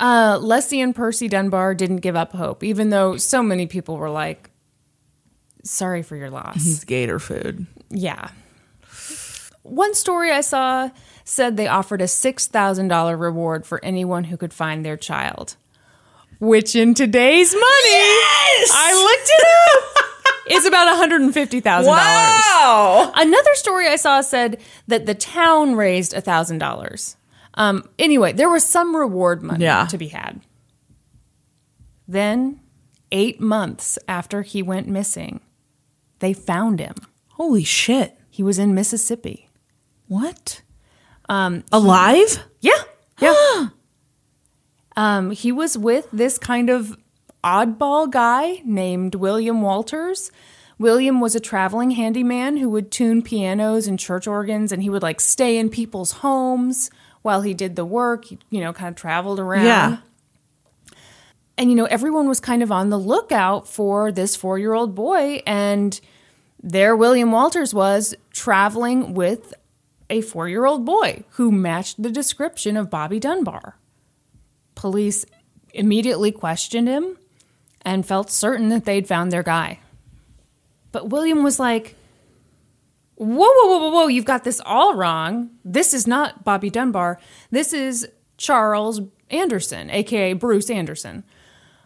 uh, 0.00 0.38
lessie 0.38 0.82
and 0.82 0.94
percy 0.94 1.28
dunbar 1.28 1.74
didn't 1.74 1.98
give 1.98 2.16
up 2.16 2.32
hope 2.32 2.62
even 2.62 2.90
though 2.90 3.16
so 3.16 3.42
many 3.42 3.66
people 3.66 3.96
were 3.96 4.10
like 4.10 4.50
sorry 5.64 6.02
for 6.02 6.16
your 6.16 6.30
loss. 6.30 6.54
He's 6.54 6.84
gator 6.84 7.18
food. 7.18 7.66
Yeah. 7.90 8.30
One 9.64 9.92
story 9.92 10.30
I 10.32 10.40
saw 10.40 10.88
said 11.28 11.56
they 11.56 11.68
offered 11.68 12.00
a 12.00 12.04
$6,000 12.04 13.20
reward 13.20 13.66
for 13.66 13.84
anyone 13.84 14.24
who 14.24 14.36
could 14.36 14.52
find 14.54 14.84
their 14.84 14.96
child. 14.96 15.56
Which 16.40 16.74
in 16.76 16.94
today's 16.94 17.52
money, 17.52 17.64
I 17.64 18.94
looked 19.02 19.30
it 19.30 19.46
up, 19.76 20.52
is 20.56 20.66
about 20.66 21.10
$150,000. 21.10 21.86
Wow. 21.86 23.12
Another 23.14 23.54
story 23.54 23.88
I 23.88 23.96
saw 23.96 24.20
said 24.20 24.60
that 24.86 25.04
the 25.06 25.14
town 25.14 25.74
raised 25.74 26.12
$1,000. 26.14 27.16
Um, 27.54 27.88
anyway, 27.98 28.32
there 28.32 28.48
was 28.48 28.64
some 28.64 28.94
reward 28.94 29.42
money 29.42 29.64
Yeah. 29.64 29.86
to 29.86 29.98
be 29.98 30.08
had. 30.08 30.40
Then, 32.06 32.60
eight 33.12 33.40
months 33.40 33.98
after 34.08 34.42
he 34.42 34.62
went 34.62 34.86
missing, 34.88 35.40
they 36.20 36.32
found 36.32 36.78
him. 36.80 36.94
Holy 37.32 37.64
shit. 37.64 38.16
He 38.30 38.42
was 38.42 38.58
in 38.58 38.74
Mississippi. 38.74 39.50
What? 40.06 40.62
Um, 41.28 41.64
alive? 41.72 42.44
Yeah. 42.60 42.82
Yeah. 43.20 43.68
um, 44.96 45.30
he 45.30 45.52
was 45.52 45.76
with 45.76 46.08
this 46.12 46.38
kind 46.38 46.70
of 46.70 46.96
oddball 47.44 48.10
guy 48.10 48.62
named 48.64 49.14
William 49.14 49.62
Walters. 49.62 50.30
William 50.78 51.20
was 51.20 51.34
a 51.34 51.40
traveling 51.40 51.90
handyman 51.90 52.56
who 52.56 52.68
would 52.68 52.90
tune 52.90 53.20
pianos 53.22 53.86
and 53.86 53.98
church 53.98 54.26
organs, 54.26 54.70
and 54.70 54.82
he 54.82 54.90
would 54.90 55.02
like 55.02 55.20
stay 55.20 55.58
in 55.58 55.68
people's 55.68 56.12
homes 56.12 56.90
while 57.22 57.42
he 57.42 57.52
did 57.52 57.74
the 57.74 57.84
work. 57.84 58.26
He, 58.26 58.38
you 58.50 58.60
know, 58.60 58.72
kind 58.72 58.88
of 58.88 58.94
traveled 58.94 59.40
around. 59.40 59.64
Yeah. 59.64 59.98
And, 61.56 61.68
you 61.68 61.76
know, 61.76 61.86
everyone 61.86 62.28
was 62.28 62.38
kind 62.38 62.62
of 62.62 62.70
on 62.70 62.90
the 62.90 62.98
lookout 62.98 63.66
for 63.66 64.12
this 64.12 64.36
four 64.36 64.58
year 64.60 64.74
old 64.74 64.94
boy. 64.94 65.42
And 65.44 66.00
there 66.62 66.96
William 66.96 67.32
Walters 67.32 67.74
was 67.74 68.14
traveling 68.30 69.14
with 69.14 69.52
a 70.10 70.20
four 70.20 70.48
year 70.48 70.64
old 70.64 70.84
boy 70.84 71.24
who 71.30 71.50
matched 71.52 72.02
the 72.02 72.10
description 72.10 72.76
of 72.76 72.90
Bobby 72.90 73.18
Dunbar. 73.18 73.78
Police 74.74 75.24
immediately 75.74 76.32
questioned 76.32 76.88
him 76.88 77.18
and 77.82 78.06
felt 78.06 78.30
certain 78.30 78.68
that 78.68 78.84
they'd 78.84 79.08
found 79.08 79.32
their 79.32 79.42
guy. 79.42 79.80
But 80.92 81.10
William 81.10 81.42
was 81.42 81.58
like, 81.58 81.96
Whoa, 83.16 83.26
whoa, 83.26 83.66
whoa, 83.66 83.78
whoa, 83.78 83.90
whoa, 83.90 84.06
you've 84.06 84.24
got 84.24 84.44
this 84.44 84.60
all 84.64 84.94
wrong. 84.94 85.50
This 85.64 85.92
is 85.92 86.06
not 86.06 86.44
Bobby 86.44 86.70
Dunbar. 86.70 87.18
This 87.50 87.72
is 87.72 88.08
Charles 88.36 89.00
Anderson, 89.28 89.90
aka 89.90 90.34
Bruce 90.34 90.70
Anderson. 90.70 91.24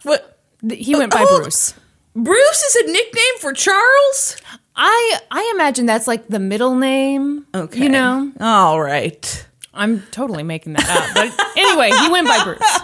What? 0.03 0.39
He 0.69 0.95
went 0.95 1.11
by 1.11 1.21
oh, 1.21 1.27
oh, 1.27 1.41
Bruce. 1.41 1.73
Bruce 2.15 2.63
is 2.63 2.75
a 2.75 2.91
nickname 2.91 3.37
for 3.39 3.51
Charles? 3.53 4.37
I 4.75 5.19
I 5.31 5.51
imagine 5.55 5.85
that's 5.85 6.07
like 6.07 6.27
the 6.27 6.39
middle 6.39 6.75
name. 6.75 7.45
Okay. 7.53 7.83
You 7.83 7.89
know? 7.89 8.31
All 8.39 8.81
right. 8.81 9.45
I'm 9.73 10.01
totally 10.11 10.43
making 10.43 10.73
that 10.73 10.87
up. 10.89 11.13
But 11.15 11.57
anyway, 11.57 11.89
he 11.91 12.11
went 12.11 12.27
by 12.27 12.43
Bruce. 12.43 12.79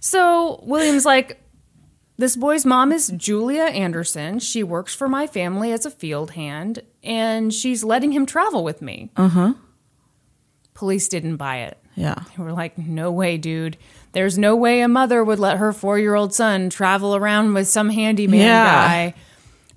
So 0.00 0.60
William's 0.62 1.04
like, 1.04 1.40
this 2.16 2.36
boy's 2.36 2.64
mom 2.64 2.92
is 2.92 3.08
Julia 3.16 3.62
Anderson. 3.64 4.38
She 4.38 4.62
works 4.62 4.94
for 4.94 5.08
my 5.08 5.26
family 5.26 5.72
as 5.72 5.84
a 5.86 5.90
field 5.90 6.32
hand, 6.32 6.82
and 7.02 7.52
she's 7.52 7.82
letting 7.84 8.12
him 8.12 8.26
travel 8.26 8.62
with 8.64 8.80
me. 8.82 9.10
Uh 9.16 9.28
huh. 9.28 9.52
Police 10.74 11.08
didn't 11.08 11.36
buy 11.36 11.58
it. 11.58 11.78
Yeah. 11.96 12.22
They 12.36 12.42
were 12.42 12.52
like, 12.52 12.78
no 12.78 13.10
way, 13.10 13.36
dude. 13.38 13.76
There's 14.12 14.38
no 14.38 14.54
way 14.54 14.80
a 14.80 14.88
mother 14.88 15.24
would 15.24 15.40
let 15.40 15.56
her 15.58 15.72
four 15.72 15.98
year 15.98 16.14
old 16.14 16.32
son 16.32 16.70
travel 16.70 17.16
around 17.16 17.54
with 17.54 17.66
some 17.68 17.90
handyman 17.90 18.38
Yeah. 18.40 18.64
guy. 18.64 19.14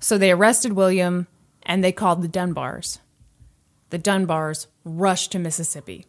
So 0.02 0.18
they 0.18 0.32
arrested 0.32 0.72
William 0.72 1.28
and 1.62 1.82
they 1.82 1.92
called 1.92 2.22
the 2.22 2.28
Dunbars. 2.28 2.98
The 3.90 4.00
Dunbars 4.00 4.66
rushed 4.84 5.30
to 5.30 5.38
Mississippi. 5.38 6.06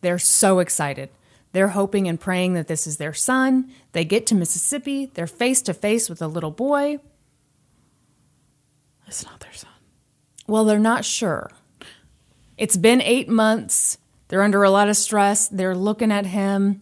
They're 0.00 0.18
so 0.18 0.58
excited. 0.58 1.10
They're 1.52 1.68
hoping 1.68 2.08
and 2.08 2.18
praying 2.18 2.54
that 2.54 2.66
this 2.66 2.86
is 2.86 2.96
their 2.96 3.12
son. 3.12 3.70
They 3.92 4.06
get 4.06 4.26
to 4.28 4.34
Mississippi. 4.34 5.10
They're 5.12 5.26
face 5.26 5.60
to 5.62 5.74
face 5.74 6.08
with 6.08 6.22
a 6.22 6.26
little 6.26 6.50
boy. 6.50 6.98
It's 9.06 9.24
not 9.26 9.40
their 9.40 9.52
son. 9.52 9.70
Well, 10.46 10.64
they're 10.64 10.78
not 10.78 11.04
sure. 11.04 11.50
It's 12.56 12.78
been 12.78 13.02
eight 13.02 13.28
months. 13.28 13.98
They're 14.28 14.42
under 14.42 14.62
a 14.62 14.70
lot 14.70 14.88
of 14.88 14.96
stress. 14.96 15.46
They're 15.48 15.76
looking 15.76 16.10
at 16.10 16.24
him. 16.24 16.80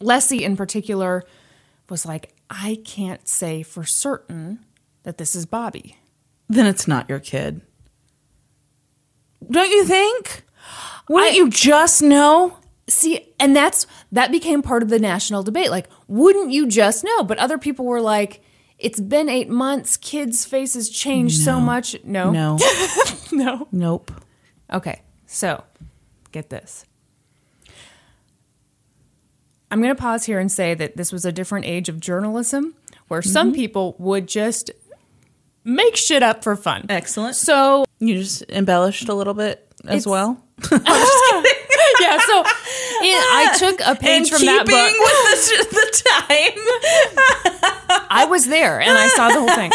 Lessie, 0.00 0.42
in 0.42 0.56
particular, 0.56 1.24
was 1.88 2.06
like, 2.06 2.34
I 2.48 2.78
can't 2.84 3.26
say 3.26 3.64
for 3.64 3.84
certain 3.84 4.64
that 5.02 5.18
this 5.18 5.34
is 5.34 5.46
Bobby. 5.46 5.96
Then 6.48 6.66
it's 6.66 6.88
not 6.88 7.08
your 7.08 7.20
kid. 7.20 7.62
Don't 9.48 9.70
you 9.70 9.84
think? 9.84 10.44
Wouldn't 11.08 11.32
I- 11.32 11.36
you 11.36 11.48
just 11.50 12.02
know? 12.02 12.56
See, 12.88 13.32
and 13.38 13.54
that's 13.54 13.86
that 14.10 14.32
became 14.32 14.62
part 14.62 14.82
of 14.82 14.88
the 14.88 14.98
national 14.98 15.44
debate. 15.44 15.70
Like, 15.70 15.88
wouldn't 16.08 16.50
you 16.50 16.66
just 16.66 17.04
know? 17.04 17.22
But 17.22 17.38
other 17.38 17.56
people 17.56 17.84
were 17.84 18.00
like, 18.00 18.42
it's 18.80 18.98
been 18.98 19.28
eight 19.28 19.48
months. 19.48 19.96
Kids' 19.96 20.44
faces 20.44 20.90
change 20.90 21.36
so 21.38 21.60
much. 21.60 21.96
No. 22.04 22.30
No. 22.30 22.58
No. 23.32 23.68
nope. 23.70 24.10
Okay, 24.72 25.02
so 25.24 25.62
get 26.32 26.50
this. 26.50 26.84
I'm 29.70 29.80
going 29.80 29.94
to 29.94 30.00
pause 30.00 30.24
here 30.24 30.40
and 30.40 30.50
say 30.50 30.74
that 30.74 30.96
this 30.96 31.12
was 31.12 31.24
a 31.24 31.30
different 31.30 31.64
age 31.64 31.88
of 31.88 32.00
journalism 32.00 32.74
where 33.06 33.22
some 33.22 33.48
mm-hmm. 33.48 33.56
people 33.56 33.94
would 33.98 34.26
just 34.26 34.72
make 35.74 35.96
shit 35.96 36.22
up 36.22 36.42
for 36.44 36.54
fun. 36.56 36.86
Excellent. 36.88 37.34
So, 37.36 37.84
You 37.98 38.16
just 38.18 38.42
embellished 38.48 39.08
a 39.08 39.14
little 39.14 39.34
bit 39.34 39.66
as 39.86 40.02
It's- 40.02 40.06
well. 40.06 40.42
yeah, 40.70 42.18
so 42.18 42.42
it, 42.42 43.16
I 43.16 43.54
took 43.58 43.80
a 43.80 43.94
page 43.94 44.28
from 44.30 44.44
that 44.44 44.66
book. 44.66 44.92
with 44.92 45.48
the, 45.48 45.66
the 45.70 45.86
time. 46.04 46.58
I 48.10 48.26
was 48.28 48.46
there 48.46 48.78
and 48.80 48.90
I 48.90 49.08
saw 49.08 49.28
the 49.28 49.40
whole 49.40 49.54
thing. 49.54 49.70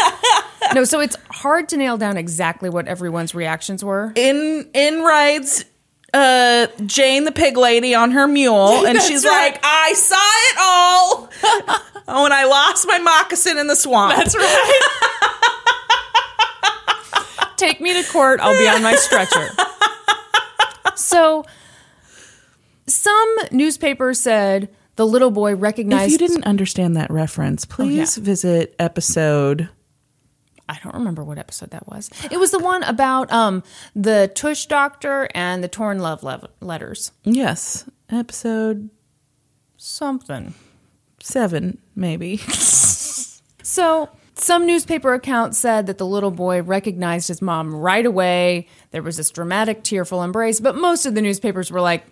No, 0.74 0.84
so 0.84 1.00
it's 1.00 1.16
hard 1.30 1.68
to 1.70 1.76
nail 1.76 1.96
down 1.96 2.16
exactly 2.16 2.70
what 2.70 2.86
everyone's 2.86 3.34
reactions 3.34 3.84
were. 3.84 4.12
In 4.14 4.68
in 4.74 5.02
rides 5.02 5.64
uh 6.14 6.68
Jane 6.86 7.24
the 7.24 7.32
pig 7.32 7.56
lady 7.56 7.92
on 7.94 8.12
her 8.12 8.28
mule 8.28 8.86
and 8.86 9.00
she's 9.02 9.24
right. 9.24 9.52
like, 9.54 9.60
I 9.64 9.92
saw 9.94 10.30
it 10.50 10.56
all 10.60 11.28
when 12.22 12.32
I 12.32 12.44
lost 12.44 12.86
my 12.86 12.98
moccasin 12.98 13.58
in 13.58 13.66
the 13.66 13.74
swamp. 13.76 14.14
That's 14.16 14.36
right. 14.36 14.80
Take 17.56 17.80
me 17.80 18.00
to 18.02 18.08
court. 18.10 18.40
I'll 18.40 18.58
be 18.58 18.68
on 18.68 18.82
my 18.82 18.94
stretcher. 18.96 19.48
So, 20.94 21.44
some 22.86 23.36
newspapers 23.50 24.20
said 24.20 24.68
the 24.96 25.06
little 25.06 25.30
boy 25.30 25.54
recognized. 25.54 26.06
if 26.14 26.20
you 26.20 26.26
didn't 26.28 26.44
understand 26.44 26.96
that 26.96 27.10
reference, 27.10 27.64
please 27.64 28.16
visit 28.16 28.74
episode 28.78 29.68
I 30.68 30.78
don't 30.82 30.94
remember 30.94 31.22
what 31.22 31.38
episode 31.38 31.70
that 31.70 31.86
was. 31.86 32.10
It 32.30 32.38
was 32.38 32.50
the 32.50 32.58
one 32.58 32.82
about 32.82 33.30
um 33.32 33.62
the 33.94 34.30
tush 34.34 34.66
doctor 34.66 35.28
and 35.34 35.62
the 35.62 35.68
torn 35.68 36.00
love 36.00 36.22
lev- 36.22 36.46
letters. 36.60 37.12
Yes, 37.24 37.88
episode 38.10 38.90
Something. 39.76 40.54
seven, 41.20 41.78
maybe. 41.94 42.38
So, 43.62 44.08
some 44.36 44.66
newspaper 44.66 45.14
accounts 45.14 45.58
said 45.58 45.86
that 45.86 45.98
the 45.98 46.06
little 46.06 46.30
boy 46.30 46.62
recognized 46.62 47.28
his 47.28 47.40
mom 47.40 47.74
right 47.74 48.04
away. 48.04 48.68
There 48.90 49.02
was 49.02 49.16
this 49.16 49.30
dramatic, 49.30 49.82
tearful 49.82 50.22
embrace, 50.22 50.60
but 50.60 50.76
most 50.76 51.06
of 51.06 51.14
the 51.14 51.22
newspapers 51.22 51.70
were 51.70 51.80
like, 51.80 52.04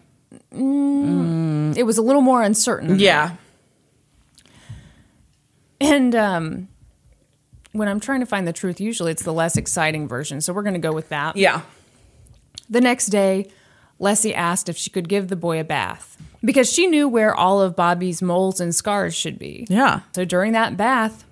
mm, 0.52 1.76
it 1.76 1.82
was 1.84 1.98
a 1.98 2.02
little 2.02 2.22
more 2.22 2.42
uncertain. 2.42 2.98
yeah. 2.98 3.36
And 5.80 6.14
um, 6.14 6.68
when 7.72 7.88
I'm 7.88 8.00
trying 8.00 8.20
to 8.20 8.26
find 8.26 8.48
the 8.48 8.52
truth, 8.52 8.80
usually 8.80 9.12
it's 9.12 9.22
the 9.22 9.32
less 9.32 9.56
exciting 9.56 10.08
version. 10.08 10.40
So 10.40 10.52
we're 10.54 10.62
going 10.62 10.74
to 10.74 10.80
go 10.80 10.92
with 10.92 11.10
that. 11.10 11.36
Yeah. 11.36 11.60
The 12.70 12.80
next 12.80 13.06
day, 13.08 13.50
Lessie 14.00 14.32
asked 14.34 14.70
if 14.70 14.78
she 14.78 14.88
could 14.88 15.08
give 15.10 15.28
the 15.28 15.36
boy 15.36 15.60
a 15.60 15.64
bath 15.64 16.16
because 16.42 16.72
she 16.72 16.86
knew 16.86 17.06
where 17.06 17.34
all 17.34 17.60
of 17.60 17.76
Bobby's 17.76 18.22
moles 18.22 18.60
and 18.60 18.74
scars 18.74 19.14
should 19.14 19.38
be. 19.38 19.66
Yeah. 19.68 20.00
So 20.14 20.24
during 20.24 20.52
that 20.52 20.76
bath, 20.76 21.24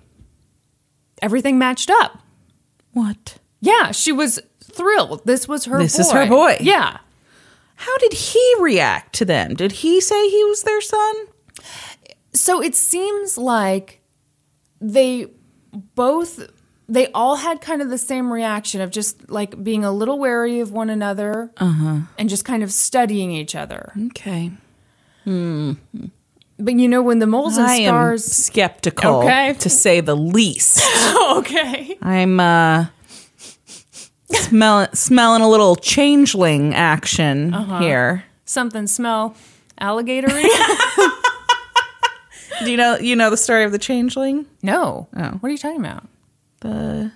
everything 1.23 1.57
matched 1.57 1.89
up. 1.89 2.19
What? 2.91 3.37
Yeah, 3.61 3.91
she 3.91 4.11
was 4.11 4.39
thrilled. 4.63 5.25
This 5.25 5.47
was 5.47 5.65
her 5.65 5.79
This 5.79 5.95
boy. 5.95 6.01
is 6.01 6.11
her 6.11 6.27
boy. 6.27 6.57
Yeah. 6.59 6.97
How 7.75 7.97
did 7.97 8.13
he 8.13 8.55
react 8.59 9.13
to 9.15 9.25
them? 9.25 9.55
Did 9.55 9.71
he 9.71 9.99
say 9.99 10.29
he 10.29 10.43
was 10.43 10.63
their 10.63 10.81
son? 10.81 11.15
So 12.33 12.61
it 12.61 12.75
seems 12.75 13.37
like 13.37 14.01
they 14.79 15.27
both 15.95 16.47
they 16.89 17.07
all 17.13 17.37
had 17.37 17.61
kind 17.61 17.81
of 17.81 17.89
the 17.89 17.97
same 17.97 18.31
reaction 18.31 18.81
of 18.81 18.91
just 18.91 19.29
like 19.29 19.63
being 19.63 19.85
a 19.85 19.91
little 19.91 20.19
wary 20.19 20.59
of 20.59 20.71
one 20.71 20.89
another 20.89 21.51
Uh-huh. 21.57 21.99
and 22.17 22.29
just 22.29 22.43
kind 22.45 22.61
of 22.61 22.71
studying 22.71 23.31
each 23.31 23.55
other. 23.55 23.93
Okay. 24.07 24.51
But 26.59 26.75
you 26.75 26.87
know 26.87 27.01
when 27.01 27.19
the 27.19 27.27
moles 27.27 27.57
and 27.57 27.65
I 27.67 27.75
am 27.77 27.89
scars. 27.93 28.25
skeptical, 28.25 29.21
Okay. 29.23 29.53
to 29.59 29.69
say 29.69 29.99
the 30.01 30.15
least. 30.15 30.81
okay. 31.37 31.97
I'm 32.01 32.39
uh 32.39 32.85
smelling 34.31 34.89
smelling 34.93 35.41
a 35.41 35.49
little 35.49 35.75
changeling 35.75 36.73
action 36.73 37.53
Uh-huh. 37.53 37.79
here. 37.79 38.23
Something 38.45 38.87
smell 38.87 39.35
alligatory. 39.79 40.43
Do 42.63 42.69
you 42.71 42.77
know 42.77 42.97
you 42.97 43.15
know 43.15 43.29
the 43.29 43.37
story 43.37 43.63
of 43.63 43.71
the 43.71 43.79
changeling? 43.79 44.45
no. 44.61 45.07
Oh. 45.15 45.29
What 45.39 45.49
are 45.49 45.51
you 45.51 45.57
talking 45.57 45.79
about? 45.79 46.07
The 46.61 47.11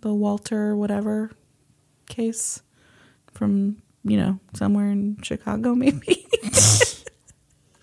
the 0.00 0.12
Walter 0.12 0.76
whatever 0.76 1.30
case 2.08 2.60
from, 3.34 3.76
you 4.04 4.16
know, 4.16 4.38
somewhere 4.54 4.90
in 4.90 5.18
Chicago 5.22 5.74
maybe. 5.76 6.26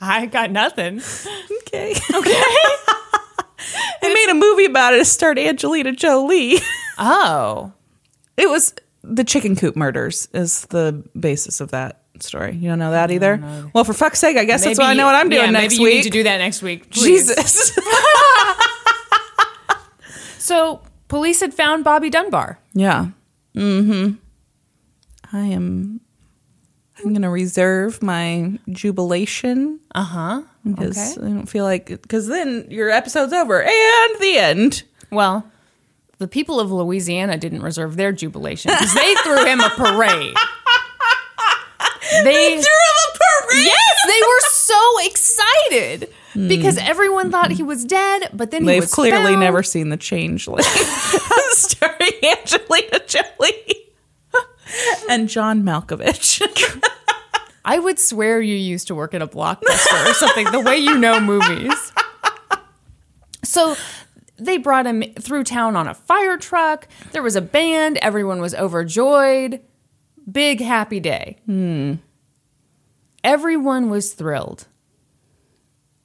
I 0.08 0.26
got 0.28 0.52
nothing. 0.52 1.02
okay. 1.62 1.94
Okay. 2.14 2.44
they 4.02 4.14
made 4.14 4.30
a 4.30 4.34
movie 4.36 4.66
about 4.66 4.94
it. 4.94 5.02
It 5.02 5.06
starred 5.06 5.40
Angelina 5.40 5.92
Jolie. 5.92 6.58
Oh. 6.98 7.74
It 8.38 8.50
was 8.50 8.74
the 9.04 9.26
chicken 9.26 9.58
coop 9.58 9.76
murders 9.76 10.30
is 10.34 10.62
the 10.68 11.04
basis 11.20 11.60
of 11.60 11.72
that 11.72 12.04
story. 12.22 12.56
You 12.56 12.70
don't 12.70 12.80
know 12.80 12.92
that 12.92 13.12
either? 13.12 13.44
Well, 13.74 13.84
for 13.84 13.92
fuck's 13.92 14.20
sake, 14.20 14.38
I 14.38 14.46
guess 14.46 14.64
that's 14.64 14.80
why 14.80 14.92
I 14.92 14.94
know 14.94 15.06
what 15.06 15.16
I'm 15.16 15.28
doing 15.28 15.44
yeah, 15.44 15.50
next 15.52 15.74
maybe 15.74 15.84
week. 15.84 15.92
you 15.92 15.98
need 15.98 16.04
to 16.04 16.10
do 16.12 16.24
that 16.24 16.38
next 16.38 16.62
week. 16.62 16.90
please. 16.90 17.28
Jesus. 17.36 17.78
So 20.46 20.84
police 21.08 21.42
had 21.42 21.56
found 21.56 21.84
Bobby 21.84 22.12
Dunbar. 22.12 22.60
yeah. 22.74 23.08
Mm-hmm. 23.56 24.14
I 25.34 25.46
am 25.48 26.02
I'm 27.04 27.14
gonna 27.14 27.30
reserve 27.30 28.02
my 28.02 28.58
jubilation 28.70 29.80
Uh 29.94 30.04
huh. 30.04 30.42
because 30.66 31.18
Okay. 31.18 31.28
I 31.28 31.30
don't 31.32 31.46
feel 31.48 31.64
like 31.66 31.88
because 31.88 32.28
then 32.28 32.68
your 32.70 32.90
episode's 32.90 33.34
over 33.34 33.62
and 33.62 34.20
the 34.20 34.38
end. 34.38 34.84
Well, 35.12 35.46
the 36.18 36.28
people 36.28 36.60
of 36.60 36.72
Louisiana 36.72 37.38
didn't 37.38 37.62
reserve 37.62 37.98
their 37.98 38.12
jubilation 38.12 38.72
because 38.72 38.94
they 38.94 39.14
threw 39.16 39.46
him 39.46 39.60
a 39.60 39.70
parade. 39.70 40.36
They, 42.12 42.24
they 42.24 42.50
threw 42.50 42.58
him 42.58 42.64
a 42.64 43.18
parade. 43.18 43.66
Yes, 43.66 44.06
they 44.08 44.22
were 44.22 44.50
so 44.52 45.06
excited 45.06 46.10
because 46.48 46.78
everyone 46.78 47.32
thought 47.32 47.52
he 47.52 47.64
was 47.64 47.84
dead, 47.84 48.30
but 48.34 48.52
then 48.52 48.62
he 48.64 48.68
They've 48.68 48.90
clearly 48.90 49.32
found. 49.32 49.40
never 49.40 49.64
seen 49.64 49.90
the 49.90 49.98
changeling 49.98 50.64
starring 51.52 52.12
Angelina 52.24 53.00
Jolie 53.08 53.85
and 55.10 55.30
John 55.30 55.64
Malkovich. 55.64 56.42
I 57.66 57.80
would 57.80 58.00
swear 58.00 58.42
you 58.42 58.56
used 58.56 58.88
to 58.88 58.96
work 58.96 59.14
at 59.14 59.22
a 59.22 59.28
blockbuster 59.28 60.06
or 60.06 60.14
something. 60.14 60.52
The 60.52 60.60
way 60.60 60.78
you 60.78 60.98
know 60.98 61.20
movies. 61.20 61.92
So 63.44 63.76
they 64.38 64.58
brought 64.58 64.86
him 64.86 65.04
through 65.20 65.46
town 65.46 65.76
on 65.76 65.88
a 65.88 65.94
fire 65.94 66.38
truck. 66.38 66.88
There 67.12 67.24
was 67.24 67.36
a 67.36 67.42
band. 67.42 67.98
Everyone 67.98 68.42
was 68.42 68.54
overjoyed. 68.54 69.62
Big 70.30 70.60
happy 70.60 71.00
day. 71.00 71.38
Hmm. 71.46 71.96
Everyone 73.24 73.90
was 73.90 74.14
thrilled, 74.14 74.68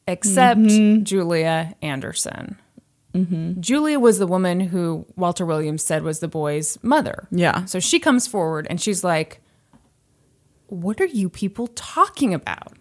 except 0.09 0.61
mm-hmm. 0.61 1.03
Julia 1.05 1.75
Anderson. 1.83 2.57
Mm-hmm. 3.15 3.61
Julia 3.61 3.99
was 3.99 4.19
the 4.19 4.27
woman 4.27 4.61
who 4.61 5.05
Walter 5.17 5.45
Williams 5.45 5.83
said 5.83 6.03
was 6.03 6.21
the 6.21 6.29
boy's 6.29 6.79
mother. 6.83 7.27
Yeah. 7.31 7.65
So 7.65 7.81
she 7.81 7.99
comes 7.99 8.27
forward 8.27 8.67
and 8.71 8.81
she's 8.81 9.03
like, 9.03 9.41
What 10.69 11.01
are 11.01 11.07
you 11.07 11.29
people 11.29 11.67
talking 11.69 12.33
about? 12.35 12.77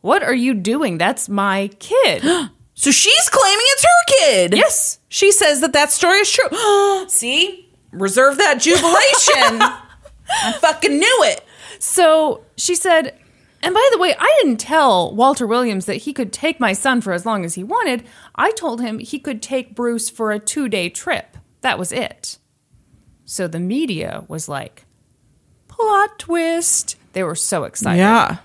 What 0.00 0.22
are 0.22 0.34
you 0.34 0.54
doing? 0.54 0.98
That's 0.98 1.28
my 1.28 1.68
kid. 1.78 2.24
So 2.78 2.90
she's 2.90 3.30
claiming 3.30 3.64
it's 3.70 3.82
her 3.84 4.04
kid. 4.18 4.54
yes. 4.54 4.98
She 5.08 5.32
says 5.32 5.62
that 5.62 5.72
that 5.72 5.90
story 5.90 6.18
is 6.18 6.30
true. 6.30 7.06
See? 7.08 7.72
Reserve 7.90 8.36
that 8.36 8.60
jubilation. 8.60 9.62
I 10.30 10.52
fucking 10.60 10.98
knew 10.98 11.20
it. 11.24 11.42
So 11.78 12.44
she 12.58 12.74
said, 12.74 13.18
and 13.66 13.74
by 13.74 13.88
the 13.90 13.98
way, 13.98 14.14
I 14.16 14.38
didn't 14.40 14.60
tell 14.60 15.12
Walter 15.12 15.44
Williams 15.44 15.86
that 15.86 15.96
he 15.96 16.12
could 16.12 16.32
take 16.32 16.60
my 16.60 16.72
son 16.72 17.00
for 17.00 17.12
as 17.12 17.26
long 17.26 17.44
as 17.44 17.54
he 17.54 17.64
wanted. 17.64 18.04
I 18.36 18.52
told 18.52 18.80
him 18.80 19.00
he 19.00 19.18
could 19.18 19.42
take 19.42 19.74
Bruce 19.74 20.08
for 20.08 20.30
a 20.30 20.38
two 20.38 20.68
day 20.68 20.88
trip. 20.88 21.36
That 21.62 21.76
was 21.76 21.90
it. 21.90 22.38
So 23.24 23.48
the 23.48 23.58
media 23.58 24.24
was 24.28 24.48
like, 24.48 24.84
plot 25.66 26.16
twist. 26.20 26.94
They 27.12 27.24
were 27.24 27.34
so 27.34 27.64
excited. 27.64 27.98
Yeah. 27.98 28.36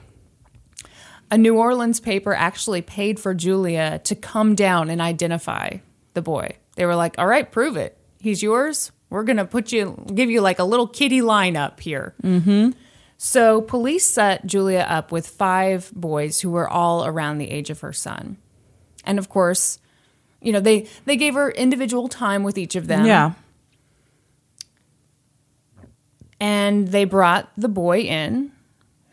A 1.30 1.38
New 1.38 1.56
Orleans 1.56 2.00
paper 2.00 2.34
actually 2.34 2.82
paid 2.82 3.20
for 3.20 3.36
Julia 3.36 4.02
to 4.06 4.16
come 4.16 4.56
down 4.56 4.90
and 4.90 5.00
identify 5.00 5.78
the 6.16 6.24
boy. 6.24 6.58
They 6.78 6.88
were 6.88 6.96
like, 6.96 7.14
all 7.20 7.28
right, 7.28 7.50
prove 7.50 7.78
it. 7.78 7.96
He's 8.20 8.42
yours. 8.42 8.92
We're 9.12 9.24
going 9.24 9.38
to 9.38 9.46
put 9.46 9.72
you, 9.72 10.04
give 10.16 10.32
you 10.32 10.42
like 10.42 10.58
a 10.58 10.64
little 10.64 10.88
kitty 10.88 11.22
lineup 11.22 11.80
here. 11.80 12.16
Mm-hmm. 12.24 12.72
So 13.24 13.62
police 13.62 14.08
set 14.08 14.48
Julia 14.48 14.80
up 14.80 15.12
with 15.12 15.28
five 15.28 15.92
boys 15.96 16.42
who 16.42 16.50
were 16.50 16.68
all 16.68 17.06
around 17.06 17.38
the 17.38 17.52
age 17.52 17.70
of 17.70 17.82
her 17.82 17.94
son. 17.94 18.38
And 19.06 19.20
of 19.20 19.30
course, 19.30 19.78
you 20.42 20.52
know, 20.52 20.60
they, 20.60 20.88
they 21.06 21.18
gave 21.18 21.36
her 21.36 21.52
individual 21.52 22.08
time 22.08 22.42
with 22.42 22.58
each 22.58 22.76
of 22.76 22.88
them. 22.88 23.06
Yeah. 23.06 23.34
And 26.40 26.88
they 26.88 27.06
brought 27.06 27.52
the 27.56 27.70
boy 27.70 28.00
in, 28.00 28.54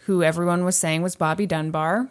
who 0.06 0.22
everyone 0.22 0.64
was 0.64 0.76
saying 0.76 1.02
was 1.02 1.14
Bobby 1.14 1.44
Dunbar. 1.44 2.08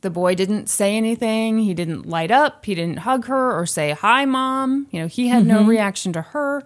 The 0.00 0.08
boy 0.08 0.34
didn't 0.34 0.70
say 0.70 0.96
anything. 0.96 1.58
He 1.58 1.74
didn't 1.74 2.06
light 2.06 2.30
up. 2.30 2.64
He 2.64 2.74
didn't 2.74 3.00
hug 3.00 3.26
her 3.26 3.52
or 3.52 3.66
say, 3.66 3.90
Hi, 3.90 4.24
mom. 4.24 4.86
You 4.90 5.00
know, 5.00 5.08
he 5.08 5.28
had 5.28 5.46
no 5.46 5.58
mm-hmm. 5.58 5.68
reaction 5.68 6.14
to 6.14 6.22
her. 6.22 6.62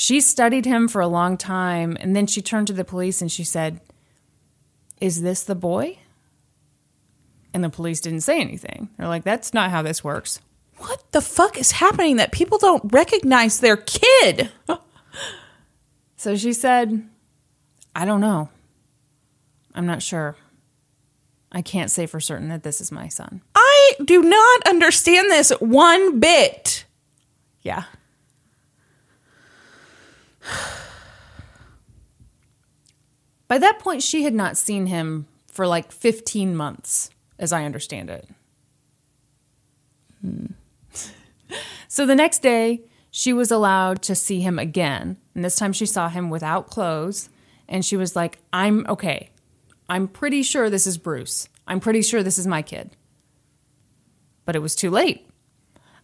She 0.00 0.20
studied 0.20 0.64
him 0.64 0.86
for 0.86 1.00
a 1.00 1.08
long 1.08 1.36
time. 1.36 1.96
And 1.98 2.14
then 2.14 2.28
she 2.28 2.40
turned 2.40 2.68
to 2.68 2.72
the 2.72 2.84
police 2.84 3.20
and 3.20 3.32
she 3.32 3.42
said, 3.42 3.80
Is 5.00 5.22
this 5.22 5.42
the 5.42 5.56
boy? 5.56 5.98
And 7.52 7.64
the 7.64 7.68
police 7.68 8.00
didn't 8.00 8.20
say 8.20 8.40
anything. 8.40 8.90
They're 8.96 9.08
like, 9.08 9.24
That's 9.24 9.52
not 9.52 9.72
how 9.72 9.82
this 9.82 10.04
works. 10.04 10.40
What 10.76 11.10
the 11.10 11.20
fuck 11.20 11.58
is 11.58 11.72
happening 11.72 12.14
that 12.14 12.30
people 12.30 12.58
don't 12.58 12.92
recognize 12.92 13.58
their 13.58 13.76
kid? 13.76 14.52
So 16.20 16.34
she 16.34 16.52
said, 16.52 17.08
I 17.94 18.04
don't 18.04 18.20
know. 18.20 18.48
I'm 19.72 19.86
not 19.86 20.02
sure. 20.02 20.34
I 21.52 21.62
can't 21.62 21.92
say 21.92 22.06
for 22.06 22.18
certain 22.18 22.48
that 22.48 22.64
this 22.64 22.80
is 22.80 22.90
my 22.90 23.06
son. 23.06 23.40
I 23.54 23.92
do 24.04 24.22
not 24.22 24.66
understand 24.66 25.30
this 25.30 25.50
one 25.60 26.18
bit. 26.18 26.86
Yeah. 27.62 27.84
By 33.48 33.58
that 33.58 33.78
point, 33.78 34.02
she 34.02 34.24
had 34.24 34.34
not 34.34 34.56
seen 34.56 34.86
him 34.86 35.26
for 35.46 35.66
like 35.66 35.90
15 35.90 36.54
months, 36.54 37.10
as 37.38 37.52
I 37.52 37.64
understand 37.64 38.10
it. 38.10 38.28
Hmm. 40.20 40.46
So 41.90 42.04
the 42.04 42.14
next 42.14 42.42
day, 42.42 42.82
she 43.10 43.32
was 43.32 43.50
allowed 43.50 44.02
to 44.02 44.14
see 44.14 44.40
him 44.40 44.58
again. 44.58 45.16
And 45.34 45.42
this 45.42 45.56
time 45.56 45.72
she 45.72 45.86
saw 45.86 46.08
him 46.08 46.28
without 46.28 46.68
clothes. 46.68 47.30
And 47.66 47.84
she 47.84 47.96
was 47.96 48.14
like, 48.14 48.38
I'm 48.52 48.86
okay. 48.88 49.30
I'm 49.88 50.06
pretty 50.06 50.42
sure 50.42 50.68
this 50.68 50.86
is 50.86 50.98
Bruce. 50.98 51.48
I'm 51.66 51.80
pretty 51.80 52.02
sure 52.02 52.22
this 52.22 52.38
is 52.38 52.46
my 52.46 52.62
kid. 52.62 52.90
But 54.44 54.54
it 54.54 54.60
was 54.60 54.74
too 54.74 54.90
late. 54.90 55.28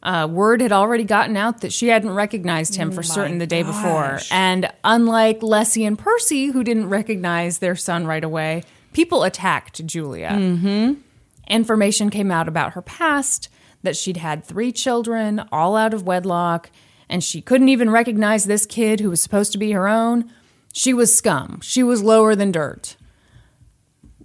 Uh, 0.05 0.29
word 0.31 0.61
had 0.61 0.71
already 0.71 1.05
gotten 1.05 1.35
out 1.35 1.63
that 1.63 1.73
she 1.73 1.89
hadn't 1.89 2.11
recognized 2.11 2.75
him 2.75 2.93
for 2.93 3.03
certain 3.03 3.39
the 3.39 3.47
day 3.47 3.63
before. 3.63 4.21
And 4.31 4.71
unlike 4.85 5.41
Lessie 5.41 5.87
and 5.87 5.99
Percy, 5.99 6.49
who 6.49 6.63
didn't 6.63 6.91
recognize 6.91 7.59
their 7.59 7.75
son 7.75 8.07
right 8.07 8.23
away, 8.23 8.65
people 8.93 9.23
attacked 9.23 9.85
Julia. 9.87 10.29
Mm-hmm. 10.31 11.01
Information 11.49 12.11
came 12.11 12.31
out 12.31 12.49
about 12.49 12.75
her 12.75 12.83
past 12.83 13.49
that 13.83 13.97
she'd 13.97 14.19
had 14.19 14.45
three 14.45 14.73
children, 14.73 15.47
all 15.51 15.75
out 15.75 15.95
of 15.95 16.07
wedlock, 16.07 16.71
and 17.09 17.25
she 17.25 17.41
couldn't 17.41 17.69
even 17.71 17.91
recognize 17.91 18.45
this 18.45 18.67
kid 18.67 19.01
who 19.01 19.11
was 19.11 19.23
supposed 19.23 19.53
to 19.53 19.59
be 19.59 19.73
her 19.73 19.89
own. 19.89 20.31
She 20.73 20.93
was 20.93 21.17
scum. 21.17 21.61
She 21.63 21.83
was 21.83 22.03
lower 22.03 22.35
than 22.35 22.53
dirt. 22.53 22.97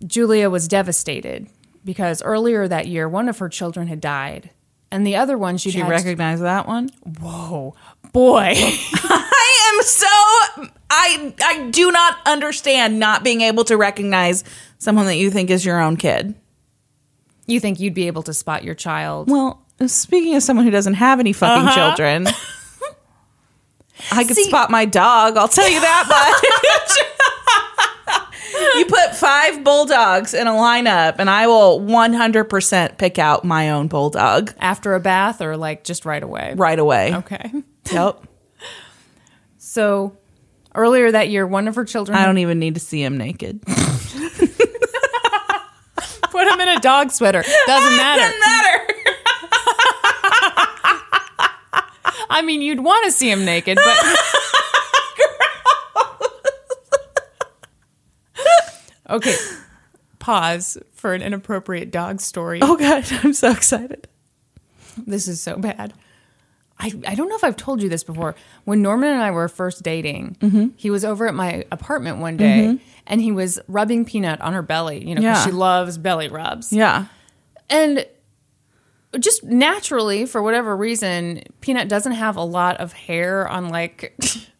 Julia 0.06 0.50
was 0.50 0.68
devastated 0.68 1.48
because 1.86 2.22
earlier 2.24 2.68
that 2.68 2.88
year, 2.88 3.08
one 3.08 3.30
of 3.30 3.40
her 3.40 3.50
children 3.50 3.88
had 3.88 4.02
died. 4.02 4.50
And 4.92 5.06
the 5.06 5.18
other 5.18 5.38
one 5.38 5.58
she'd 5.58 5.72
Do 5.72 5.80
you 5.80 5.84
had 5.84 5.92
recognize 5.92 6.40
that 6.42 6.68
one? 6.68 6.90
Whoa, 7.22 7.76
boy. 8.12 8.54
I 8.56 9.74
am 9.74 9.84
so 9.84 10.70
I 10.90 11.34
I 11.44 11.70
do 11.70 11.92
not 11.92 12.18
understand 12.26 13.00
not 13.00 13.24
being 13.24 13.42
able 13.42 13.64
to 13.66 13.78
recognize 13.78 14.44
someone 14.80 15.06
that 15.06 15.18
you 15.18 15.30
think 15.30 15.50
is 15.50 15.64
your 15.64 15.80
own 15.80 15.98
kid. 15.98 16.34
you 17.46 17.60
think 17.60 17.80
you'd 17.80 17.94
be 17.94 18.08
able 18.08 18.24
to 18.24 18.34
spot 18.34 18.64
your 18.64 18.76
child? 18.76 19.30
Well, 19.30 19.64
speaking 19.88 20.36
of 20.36 20.44
someone 20.44 20.66
who 20.66 20.72
doesn't 20.72 20.96
have 20.96 21.20
any 21.20 21.34
fucking 21.34 21.68
uh-huh. 21.68 21.96
children, 21.96 22.28
I 24.12 24.24
could 24.24 24.36
See- 24.36 24.46
spot 24.46 24.72
my 24.72 24.86
dog. 24.86 25.38
I'll 25.38 25.48
tell 25.48 25.70
you 25.70 25.80
that 25.80 26.06
much. 26.08 27.06
you 28.78 28.86
put 28.86 29.16
five 29.16 29.64
bulldogs 29.64 30.34
in 30.34 30.48
a 30.48 30.52
lineup, 30.52 31.16
and 31.20 31.30
I 31.30 31.48
will 31.48 31.80
100% 31.80 32.98
pick 32.98 33.20
out 33.20 33.44
my 33.44 33.70
own 33.72 33.88
bulldog 33.88 34.54
After 34.60 34.94
a 34.96 35.00
bath 35.00 35.42
or 35.42 35.58
like 35.58 35.84
just 35.84 36.06
right 36.06 36.22
away? 36.24 36.54
right 36.56 36.80
away. 36.80 37.16
Okay. 37.16 37.52
Yep. 37.92 38.24
So 39.58 40.16
earlier 40.76 41.12
that 41.12 41.30
year, 41.30 41.48
one 41.48 41.68
of 41.68 41.74
her 41.76 41.86
children 41.86 42.16
I 42.18 42.26
don't 42.26 42.38
even 42.38 42.60
need 42.60 42.76
to 42.76 42.80
see 42.80 43.02
him 43.04 43.18
naked. 43.18 43.62
put 43.66 43.78
him 46.48 46.60
in 46.62 46.68
a 46.70 46.80
dog 46.80 47.10
sweater. 47.12 47.42
Doesn't 47.66 47.98
matter. 47.98 48.22
Doesn't 48.22 48.40
matter. 48.40 48.86
I 52.32 52.42
mean, 52.44 52.62
you'd 52.62 52.80
want 52.82 53.06
to 53.06 53.12
see 53.12 53.30
him 53.32 53.44
naked, 53.44 53.78
but. 53.84 53.98
Okay. 59.10 59.36
Pause 60.20 60.78
for 60.94 61.14
an 61.14 61.22
inappropriate 61.22 61.92
dog 61.92 62.20
story. 62.22 62.60
Oh, 62.62 62.76
God. 62.76 63.06
I'm 63.24 63.34
so 63.34 63.52
excited. 63.52 64.08
This 65.08 65.28
is 65.28 65.42
so 65.42 65.58
bad. 65.58 65.94
I, 66.78 66.92
I 67.08 67.16
don't 67.16 67.30
know 67.30 67.36
if 67.36 67.44
I've 67.44 67.56
told 67.58 67.82
you 67.82 67.90
this 67.90 68.04
before. 68.04 68.36
When 68.66 68.82
Norman 68.82 69.10
and 69.12 69.22
I 69.22 69.32
were 69.32 69.48
first 69.48 69.84
dating, 69.84 70.38
Mm-hmm. 70.40 70.68
he 70.78 70.90
was 70.90 71.04
over 71.06 71.28
at 71.28 71.34
my 71.34 71.66
apartment 71.72 72.18
one 72.20 72.38
day 72.38 72.80
and 73.08 73.22
he 73.22 73.32
was 73.32 73.60
rubbing 73.68 74.06
Peanut 74.06 74.40
on 74.42 74.54
her 74.54 74.62
belly, 74.62 75.06
you 75.08 75.16
know, 75.16 75.22
Yeah. 75.22 75.44
she 75.44 75.52
loves 75.52 75.98
belly 75.98 76.28
rubs. 76.30 76.72
Yeah. 76.72 77.06
And 77.70 78.06
just 79.20 79.44
naturally, 79.44 80.26
for 80.26 80.42
whatever 80.42 80.76
reason, 80.76 81.44
Peanut 81.62 81.88
doesn't 81.90 82.14
have 82.14 82.36
a 82.38 82.44
lot 82.44 82.78
of 82.78 82.94
hair 82.94 83.48
on 83.48 83.70
like 83.70 84.18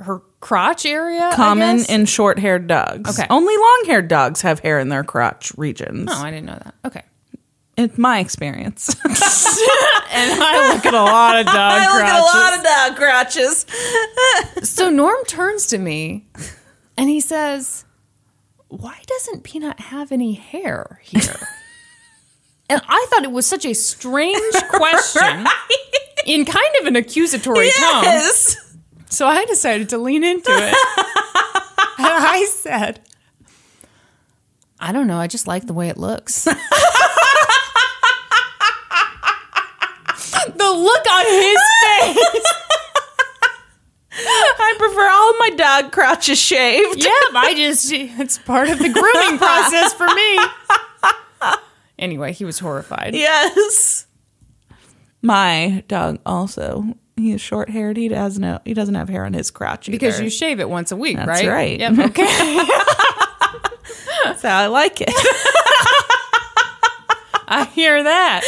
her 0.00 0.20
crotch 0.40 0.86
area. 0.86 1.30
Common 1.34 1.84
in 1.88 2.06
short 2.06 2.38
haired 2.38 2.66
dogs. 2.66 3.18
Okay. 3.18 3.26
Only 3.30 3.56
long 3.56 3.82
haired 3.86 4.08
dogs 4.08 4.42
have 4.42 4.60
hair 4.60 4.78
in 4.78 4.88
their 4.88 5.04
crotch 5.04 5.52
regions. 5.56 6.08
Oh, 6.10 6.22
I 6.22 6.30
didn't 6.30 6.46
know 6.46 6.58
that. 6.62 6.74
Okay. 6.84 7.02
It's 7.76 7.96
my 7.98 8.18
experience. 8.18 8.94
And 10.12 10.42
I 10.42 10.74
look 10.74 10.84
at 10.84 10.92
a 10.92 11.02
lot 11.02 11.38
of 11.38 11.46
dog 11.46 11.54
I 11.56 11.86
look 11.86 12.02
at 12.04 12.18
a 12.18 12.24
lot 12.24 12.58
of 12.58 12.64
dog 12.64 12.96
crotches. 12.98 13.64
So 14.68 14.90
Norm 14.90 15.24
turns 15.26 15.68
to 15.68 15.78
me 15.78 16.26
and 16.98 17.08
he 17.08 17.20
says, 17.20 17.84
Why 18.68 19.00
doesn't 19.06 19.44
Peanut 19.44 19.78
have 19.78 20.10
any 20.10 20.32
hair 20.32 21.00
here? 21.04 21.36
and 22.68 22.82
I 22.88 23.06
thought 23.10 23.22
it 23.24 23.30
was 23.30 23.46
such 23.46 23.64
a 23.64 23.72
strange 23.74 24.52
question 24.70 25.46
in 26.26 26.44
kind 26.44 26.74
of 26.80 26.86
an 26.86 26.96
accusatory 26.96 27.70
tone. 27.70 28.02
Yes. 28.02 28.56
So 29.10 29.26
I 29.26 29.44
decided 29.44 29.90
to 29.90 29.98
lean 29.98 30.24
into 30.24 30.50
it. 30.50 30.74
and 31.98 32.24
I 32.24 32.46
said, 32.50 33.00
I 34.78 34.92
don't 34.92 35.06
know. 35.08 35.18
I 35.18 35.26
just 35.26 35.46
like 35.46 35.66
the 35.66 35.74
way 35.74 35.88
it 35.88 35.98
looks. 35.98 36.44
the 36.44 36.54
look 40.56 41.06
on 41.10 41.24
his 41.26 41.58
face. 41.82 42.54
I 44.62 44.74
prefer 44.78 45.10
all 45.10 45.38
my 45.38 45.50
dog 45.56 45.92
crotches 45.92 46.38
shaved. 46.38 47.02
Yeah, 47.02 47.10
I 47.34 47.54
just, 47.56 47.90
it's 47.92 48.38
part 48.38 48.68
of 48.70 48.78
the 48.78 48.88
grooming 48.88 49.38
process 49.38 49.92
for 49.92 50.06
me. 50.06 50.38
Anyway, 51.98 52.32
he 52.32 52.44
was 52.44 52.58
horrified. 52.58 53.14
Yes. 53.14 54.06
My 55.20 55.84
dog 55.88 56.20
also. 56.24 56.96
He 57.20 57.32
is 57.32 57.40
short 57.40 57.70
haired. 57.70 57.96
He 57.96 58.08
has 58.08 58.38
no 58.38 58.60
he 58.64 58.74
doesn't 58.74 58.94
have 58.94 59.08
hair 59.08 59.24
on 59.24 59.32
his 59.32 59.50
crotch 59.50 59.88
either. 59.88 59.96
Because 59.98 60.20
you 60.20 60.30
shave 60.30 60.60
it 60.60 60.68
once 60.68 60.92
a 60.92 60.96
week, 60.96 61.16
That's 61.16 61.42
right? 61.44 61.48
right. 61.48 61.80
Yep. 61.80 61.98
Okay. 62.10 62.24
How 64.42 64.58
I 64.58 64.66
like 64.68 65.00
it. 65.00 65.10
I 67.48 67.64
hear 67.74 68.02
that. 68.02 68.42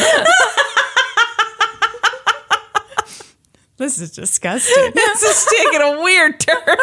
this 3.77 4.01
is 4.01 4.13
disgusting. 4.13 4.93
this 4.95 5.23
is 5.23 5.47
taking 5.51 5.81
a 5.83 6.03
weird 6.03 6.41
turn. 6.41 6.77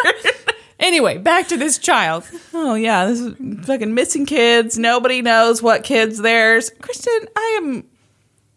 Anyway, 0.79 1.17
back 1.17 1.47
to 1.49 1.57
this 1.57 1.77
child. 1.77 2.29
Oh 2.53 2.75
yeah, 2.75 3.05
this 3.05 3.19
is 3.19 3.35
fucking 3.65 3.93
missing 3.93 4.25
kids. 4.25 4.77
Nobody 4.77 5.21
knows 5.21 5.61
what 5.61 5.83
kids 5.83 6.19
theirs. 6.19 6.71
Kristin, 6.81 7.27
I 7.35 7.59
am 7.61 7.83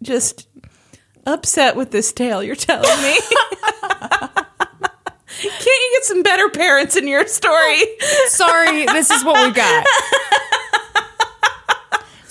just 0.03 0.49
upset 1.27 1.77
with 1.77 1.91
this 1.91 2.13
tale 2.13 2.43
you're 2.43 2.57
telling 2.57 3.03
me. 3.03 3.19
Can't 5.43 5.67
you 5.67 5.91
get 5.95 6.05
some 6.05 6.23
better 6.23 6.49
parents 6.51 6.95
in 6.97 7.09
your 7.09 7.27
story? 7.27 7.83
Sorry, 8.27 8.87
this 8.87 9.11
is 9.11 9.25
what 9.25 9.47
we 9.47 9.53
got. 9.53 9.87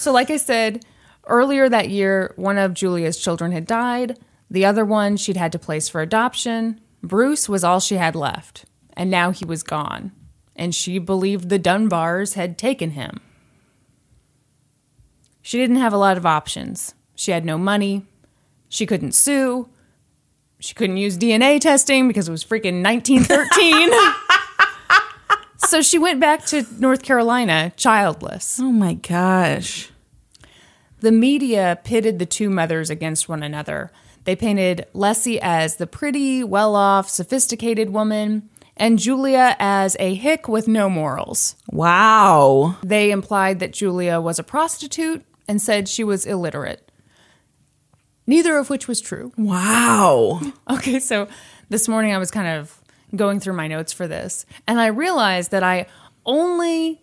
So, 0.01 0.11
like 0.11 0.31
I 0.31 0.37
said, 0.37 0.83
earlier 1.27 1.69
that 1.69 1.89
year, 1.89 2.33
one 2.35 2.57
of 2.57 2.73
Julia's 2.73 3.17
children 3.17 3.51
had 3.51 3.67
died. 3.67 4.17
The 4.49 4.65
other 4.65 4.83
one 4.83 5.15
she'd 5.15 5.37
had 5.37 5.51
to 5.51 5.59
place 5.59 5.87
for 5.89 6.01
adoption. 6.01 6.81
Bruce 7.03 7.47
was 7.47 7.63
all 7.63 7.79
she 7.79 7.97
had 7.97 8.15
left, 8.15 8.65
and 8.97 9.11
now 9.11 9.29
he 9.29 9.45
was 9.45 9.61
gone. 9.61 10.11
And 10.55 10.73
she 10.73 10.97
believed 10.97 11.49
the 11.49 11.59
Dunbars 11.59 12.33
had 12.33 12.57
taken 12.57 12.91
him. 12.91 13.19
She 15.43 15.59
didn't 15.59 15.75
have 15.75 15.93
a 15.93 15.97
lot 15.97 16.17
of 16.17 16.25
options. 16.25 16.95
She 17.13 17.29
had 17.29 17.45
no 17.45 17.59
money. 17.59 18.07
She 18.71 18.85
couldn't 18.85 19.11
sue. 19.11 19.67
She 20.59 20.73
couldn't 20.73 20.95
use 20.95 21.17
DNA 21.17 21.59
testing 21.59 22.07
because 22.07 22.29
it 22.29 22.31
was 22.31 22.45
freaking 22.45 22.81
1913. 22.81 23.91
so 25.57 25.81
she 25.81 25.99
went 25.99 26.21
back 26.21 26.45
to 26.45 26.65
North 26.79 27.03
Carolina 27.03 27.73
childless. 27.75 28.61
Oh 28.61 28.71
my 28.71 28.93
gosh. 28.93 29.89
The 31.01 31.11
media 31.11 31.79
pitted 31.83 32.17
the 32.17 32.25
two 32.25 32.49
mothers 32.49 32.89
against 32.89 33.27
one 33.27 33.43
another. 33.43 33.91
They 34.23 34.37
painted 34.37 34.87
Lessie 34.93 35.39
as 35.41 35.75
the 35.75 35.87
pretty, 35.87 36.41
well 36.41 36.73
off, 36.73 37.09
sophisticated 37.09 37.89
woman, 37.89 38.49
and 38.77 38.99
Julia 38.99 39.57
as 39.59 39.97
a 39.99 40.13
hick 40.13 40.47
with 40.47 40.69
no 40.69 40.89
morals. 40.89 41.57
Wow. 41.69 42.77
They 42.83 43.11
implied 43.11 43.59
that 43.59 43.73
Julia 43.73 44.21
was 44.21 44.39
a 44.39 44.43
prostitute 44.43 45.25
and 45.45 45.61
said 45.61 45.89
she 45.89 46.05
was 46.05 46.25
illiterate. 46.25 46.89
Neither 48.31 48.57
of 48.57 48.69
which 48.69 48.87
was 48.87 49.01
true. 49.01 49.33
Wow. 49.37 50.39
Okay, 50.69 50.99
so 51.01 51.27
this 51.67 51.89
morning 51.89 52.13
I 52.13 52.17
was 52.17 52.31
kind 52.31 52.47
of 52.47 52.79
going 53.13 53.41
through 53.41 53.55
my 53.55 53.67
notes 53.67 53.91
for 53.91 54.07
this, 54.07 54.45
and 54.65 54.79
I 54.79 54.87
realized 54.87 55.51
that 55.51 55.63
I 55.63 55.87
only 56.25 57.01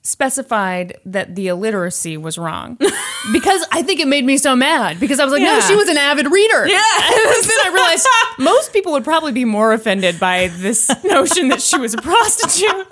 specified 0.00 0.96
that 1.04 1.34
the 1.36 1.48
illiteracy 1.48 2.16
was 2.16 2.38
wrong 2.38 2.78
because 3.32 3.66
I 3.70 3.82
think 3.82 4.00
it 4.00 4.08
made 4.08 4.24
me 4.24 4.38
so 4.38 4.56
mad 4.56 4.98
because 4.98 5.20
I 5.20 5.24
was 5.24 5.32
like, 5.32 5.42
no, 5.42 5.60
she 5.60 5.76
was 5.76 5.90
an 5.90 5.98
avid 5.98 6.32
reader. 6.32 6.66
Yes. 6.66 7.42
And 7.42 7.50
then 7.50 7.66
I 7.66 7.74
realized 7.74 8.08
most 8.38 8.72
people 8.72 8.92
would 8.92 9.04
probably 9.04 9.32
be 9.32 9.44
more 9.44 9.74
offended 9.74 10.18
by 10.18 10.48
this 10.56 10.90
notion 11.04 11.48
that 11.48 11.60
she 11.60 11.76
was 11.78 11.92
a 11.92 11.98
prostitute. 11.98 12.86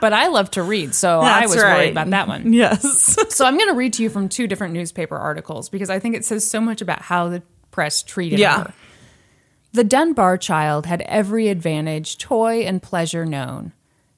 But 0.00 0.12
I 0.12 0.28
love 0.28 0.50
to 0.52 0.62
read, 0.62 0.94
so 0.94 1.20
I 1.20 1.42
was 1.46 1.56
right. 1.56 1.76
worried 1.78 1.90
about 1.90 2.10
that 2.10 2.28
one. 2.28 2.52
Yes. 2.52 3.16
So 3.30 3.44
I'm 3.46 3.56
going 3.56 3.68
to 3.70 3.74
read 3.74 3.92
to 3.94 4.02
you 4.02 4.10
from 4.10 4.28
two 4.28 4.46
different 4.46 4.74
newspaper 4.74 5.16
articles 5.16 5.68
because 5.68 5.88
I 5.90 5.98
think 5.98 6.14
it 6.16 6.24
says 6.24 6.46
so 6.48 6.60
much 6.60 6.80
about 6.82 7.00
how 7.02 7.28
the 7.28 7.42
press 7.70 8.02
treated 8.02 8.38
Yeah. 8.38 8.64
her. 8.64 8.74
The 9.72 9.84
Dunbar 9.84 10.36
child 10.36 10.86
had 10.86 11.00
every 11.02 11.48
advantage, 11.48 12.18
toy, 12.18 12.62
and 12.62 12.82
pleasure 12.82 13.24
known. 13.24 13.72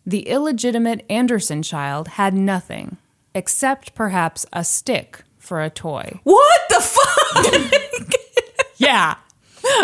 The 0.07 0.29
illegitimate 0.29 1.05
Anderson 1.11 1.63
child 1.63 2.09
had 2.09 2.35
nothing, 2.35 2.97
except 3.35 3.95
perhaps 3.95 4.47
a 4.53 4.65
stick 4.65 5.23
for 5.39 5.61
a 5.63 5.71
toy. 5.71 6.21
what 6.25 6.61
the 6.69 6.81
fuck? 6.81 8.13
Yeah. 8.79 9.17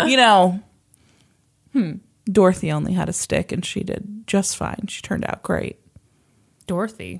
you 0.05 0.17
know, 0.17 0.59
hmm. 1.71 1.93
Dorothy 2.25 2.71
only 2.71 2.93
had 2.93 3.07
a 3.09 3.13
stick 3.13 3.51
and 3.51 3.63
she 3.65 3.81
did 3.83 4.23
just 4.27 4.57
fine. 4.57 4.87
She 4.87 5.01
turned 5.01 5.23
out 5.25 5.41
great. 5.41 5.78
Dorothy. 6.69 7.19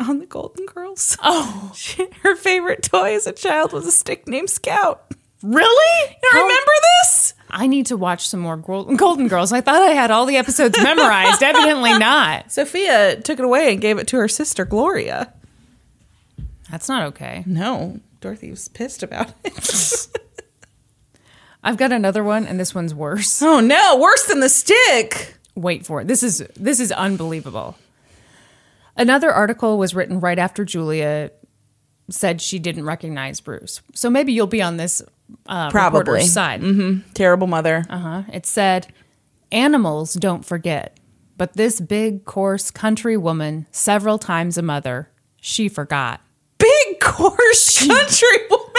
On 0.00 0.18
the 0.18 0.24
Golden 0.24 0.64
Girls. 0.64 1.18
Oh. 1.22 1.72
She, 1.76 2.06
her 2.22 2.34
favorite 2.34 2.82
toy 2.82 3.14
as 3.14 3.26
a 3.26 3.32
child 3.32 3.74
was 3.74 3.86
a 3.86 3.90
stick 3.92 4.26
named 4.26 4.48
Scout. 4.48 5.12
Really? 5.42 6.16
You 6.22 6.30
remember 6.32 6.72
this? 7.02 7.34
I 7.50 7.66
need 7.66 7.84
to 7.86 7.98
watch 7.98 8.26
some 8.26 8.40
more 8.40 8.56
Golden 8.56 9.28
Girls. 9.28 9.52
I 9.52 9.60
thought 9.60 9.82
I 9.82 9.90
had 9.90 10.10
all 10.10 10.24
the 10.24 10.38
episodes 10.38 10.82
memorized. 10.82 11.42
Evidently 11.42 11.98
not. 11.98 12.50
Sophia 12.52 13.20
took 13.20 13.38
it 13.38 13.44
away 13.44 13.72
and 13.72 13.80
gave 13.82 13.98
it 13.98 14.06
to 14.08 14.16
her 14.16 14.26
sister 14.26 14.64
Gloria. 14.64 15.34
That's 16.70 16.88
not 16.88 17.02
okay. 17.08 17.44
No, 17.44 18.00
Dorothy 18.22 18.48
was 18.48 18.68
pissed 18.68 19.02
about 19.02 19.34
it. 19.44 20.08
I've 21.62 21.76
got 21.76 21.92
another 21.92 22.24
one, 22.24 22.46
and 22.46 22.58
this 22.58 22.74
one's 22.74 22.94
worse. 22.94 23.42
oh 23.42 23.60
no, 23.60 23.98
worse 23.98 24.24
than 24.24 24.40
the 24.40 24.48
stick. 24.48 25.34
Wait 25.54 25.84
for 25.84 26.00
it. 26.00 26.08
This 26.08 26.22
is 26.22 26.38
this 26.56 26.80
is 26.80 26.90
unbelievable. 26.90 27.76
Another 28.98 29.30
article 29.32 29.78
was 29.78 29.94
written 29.94 30.20
right 30.20 30.38
after 30.38 30.64
Julia 30.64 31.30
said 32.10 32.40
she 32.40 32.58
didn't 32.58 32.84
recognize 32.84 33.40
Bruce. 33.40 33.80
So 33.94 34.10
maybe 34.10 34.32
you'll 34.32 34.46
be 34.46 34.60
on 34.62 34.76
this 34.76 35.00
uh, 35.46 35.70
Probably. 35.70 36.24
side. 36.24 36.62
Terrible 37.14 37.46
mother. 37.46 37.84
Uh-huh. 37.88 38.22
It 38.32 38.44
said, 38.44 38.88
"Animals 39.52 40.14
don't 40.14 40.44
forget. 40.44 40.98
But 41.36 41.52
this 41.54 41.80
big, 41.80 42.24
coarse 42.24 42.70
country 42.72 43.16
woman, 43.16 43.66
several 43.70 44.18
times 44.18 44.58
a 44.58 44.62
mother, 44.62 45.08
she 45.40 45.68
forgot. 45.68 46.20
Big 46.58 46.98
coarse 47.00 47.86
country 47.86 48.46
woman. 48.50 48.64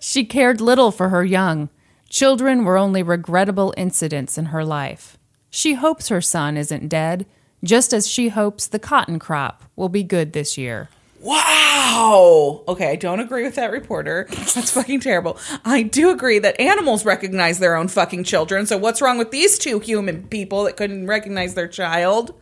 She 0.00 0.24
cared 0.24 0.62
little 0.62 0.90
for 0.90 1.10
her 1.10 1.22
young. 1.22 1.68
Children 2.08 2.64
were 2.64 2.78
only 2.78 3.02
regrettable 3.02 3.74
incidents 3.76 4.38
in 4.38 4.46
her 4.46 4.64
life. 4.64 5.18
She 5.50 5.74
hopes 5.74 6.08
her 6.08 6.22
son 6.22 6.56
isn't 6.56 6.88
dead, 6.88 7.26
just 7.64 7.92
as 7.92 8.08
she 8.08 8.28
hopes 8.28 8.66
the 8.66 8.78
cotton 8.78 9.18
crop 9.18 9.64
will 9.76 9.88
be 9.88 10.02
good 10.02 10.32
this 10.32 10.56
year. 10.58 10.88
Wow. 11.20 12.62
Okay, 12.68 12.90
I 12.90 12.96
don't 12.96 13.20
agree 13.20 13.42
with 13.42 13.56
that 13.56 13.70
reporter. 13.72 14.26
That's 14.30 14.70
fucking 14.70 15.00
terrible. 15.00 15.38
I 15.64 15.82
do 15.82 16.10
agree 16.10 16.38
that 16.38 16.60
animals 16.60 17.04
recognize 17.04 17.58
their 17.58 17.74
own 17.76 17.88
fucking 17.88 18.24
children. 18.24 18.66
So 18.66 18.76
what's 18.78 19.00
wrong 19.02 19.18
with 19.18 19.30
these 19.30 19.58
two 19.58 19.78
human 19.80 20.24
people 20.28 20.64
that 20.64 20.76
couldn't 20.76 21.06
recognize 21.06 21.54
their 21.54 21.68
child? 21.68 22.34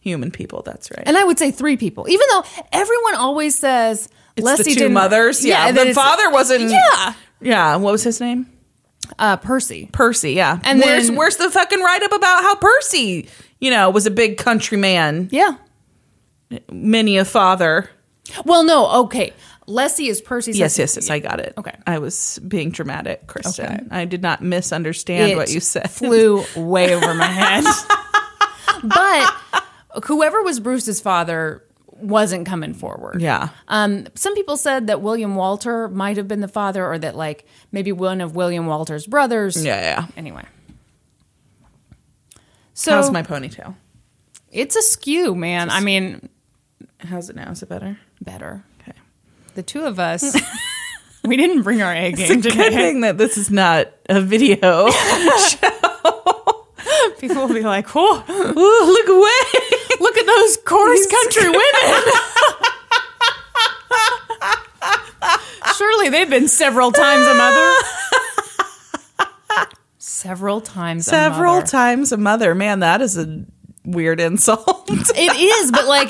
Human 0.00 0.30
people, 0.30 0.62
that's 0.62 0.90
right. 0.92 1.02
And 1.04 1.16
I 1.16 1.24
would 1.24 1.38
say 1.38 1.50
three 1.50 1.76
people, 1.76 2.06
even 2.08 2.26
though 2.30 2.44
everyone 2.72 3.16
always 3.16 3.58
says 3.58 4.08
It's 4.36 4.46
Lessie 4.46 4.58
the 4.58 4.64
2 4.64 4.74
didn't- 4.74 4.92
mothers. 4.92 5.44
Yeah, 5.44 5.72
then 5.72 5.88
the 5.88 5.94
father 5.94 6.30
wasn't. 6.30 6.70
Yeah, 6.70 7.14
Yeah. 7.40 7.76
What 7.76 7.90
was 7.92 8.04
his 8.04 8.20
name? 8.20 8.46
Uh, 9.18 9.36
Percy. 9.36 9.88
Percy. 9.92 10.32
Yeah. 10.32 10.58
And 10.64 10.80
where's 10.80 11.08
then- 11.08 11.16
where's 11.16 11.36
the 11.36 11.50
fucking 11.50 11.80
write 11.80 12.02
up 12.02 12.12
about 12.12 12.42
how 12.42 12.54
Percy, 12.56 13.28
you 13.60 13.70
know, 13.70 13.90
was 13.90 14.06
a 14.06 14.10
big 14.10 14.36
country 14.36 14.76
man, 14.78 15.28
Yeah. 15.30 15.56
many 16.70 17.16
a 17.16 17.24
father. 17.24 17.88
Well, 18.44 18.64
no, 18.64 18.90
okay. 19.04 19.32
Lessie 19.68 20.08
is 20.08 20.20
Percy's. 20.20 20.58
Yes, 20.58 20.78
yes, 20.78 20.96
yes. 20.96 21.10
I 21.10 21.18
got 21.18 21.40
it. 21.40 21.54
Okay. 21.58 21.74
I 21.86 21.98
was 21.98 22.38
being 22.46 22.70
dramatic, 22.70 23.26
Kristin. 23.26 23.64
Okay. 23.64 23.84
I 23.90 24.04
did 24.04 24.22
not 24.22 24.40
misunderstand 24.42 25.32
It 25.32 25.36
what 25.36 25.50
you 25.50 25.60
said. 25.60 25.90
flew 25.90 26.44
way 26.56 26.94
over 26.94 27.14
my 27.14 27.26
head. 27.26 27.64
but 28.84 29.34
whoever 30.04 30.42
was 30.42 30.60
Bruce's 30.60 31.00
father 31.00 31.64
wasn't 32.00 32.46
coming 32.46 32.74
forward. 32.74 33.20
Yeah. 33.20 33.48
Um, 33.68 34.06
some 34.14 34.34
people 34.34 34.56
said 34.56 34.86
that 34.88 35.00
William 35.02 35.34
Walter 35.36 35.88
might 35.88 36.16
have 36.16 36.28
been 36.28 36.40
the 36.40 36.48
father, 36.48 36.86
or 36.86 36.98
that 36.98 37.16
like 37.16 37.46
maybe 37.72 37.92
one 37.92 38.20
of 38.20 38.34
William 38.36 38.66
Walter's 38.66 39.06
brothers. 39.06 39.64
Yeah, 39.64 39.80
yeah. 39.80 40.06
Anyway. 40.16 40.44
So 42.74 42.92
How's 42.92 43.10
my 43.10 43.22
ponytail? 43.22 43.74
it's 44.52 44.76
a 44.76 44.82
skew, 44.82 45.34
man. 45.34 45.70
I 45.70 45.80
mean, 45.80 46.28
How's 47.00 47.30
it 47.30 47.36
now? 47.36 47.50
Is 47.50 47.62
it 47.62 47.68
better? 47.68 47.98
better. 48.20 48.64
Okay. 48.80 48.92
The 49.54 49.62
two 49.62 49.84
of 49.84 49.98
us, 49.98 50.36
we 51.24 51.36
didn't 51.36 51.62
bring 51.62 51.82
our 51.82 51.92
A 51.94 52.12
game 52.12 52.40
Good 52.40 52.50
today. 52.50 52.70
thing 52.70 53.00
that 53.02 53.18
this 53.18 53.36
is 53.38 53.50
not 53.50 53.88
a 54.08 54.20
video. 54.20 54.90
Show. 55.48 55.70
People 57.18 57.46
will 57.46 57.54
be 57.54 57.62
like, 57.62 57.86
"Whoa, 57.88 58.22
Ooh, 58.28 58.92
look 58.92 59.08
away. 59.08 59.80
Look 60.00 60.16
at 60.16 60.26
those 60.26 60.56
coarse 60.64 61.06
country 61.06 61.50
women." 61.50 62.02
Surely 65.76 66.08
they've 66.08 66.30
been 66.30 66.48
several 66.48 66.92
times 66.92 67.26
a 67.26 67.34
mother. 67.34 67.72
Several 69.98 70.60
times. 70.60 71.06
a 71.06 71.10
Several 71.10 71.56
mother. 71.56 71.66
times 71.66 72.12
a 72.12 72.16
mother. 72.16 72.54
Man, 72.54 72.80
that 72.80 73.00
is 73.02 73.16
a 73.18 73.44
weird 73.84 74.20
insult. 74.20 74.88
It 74.90 75.36
is, 75.36 75.70
but 75.70 75.86
like, 75.86 76.08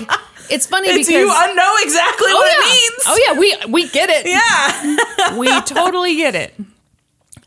it's 0.51 0.67
funny 0.67 0.89
it's 0.89 1.09
because 1.09 1.11
you 1.11 1.27
know 1.27 1.75
exactly 1.81 2.29
oh 2.31 2.37
what 2.37 2.47
yeah, 2.47 2.59
it 2.59 2.69
means. 2.71 3.03
oh 3.07 3.19
yeah, 3.27 3.39
we 3.67 3.73
we 3.73 3.89
get 3.89 4.09
it. 4.11 4.27
yeah. 4.27 5.37
we 5.39 5.49
totally 5.63 6.17
get 6.17 6.35
it. 6.35 6.55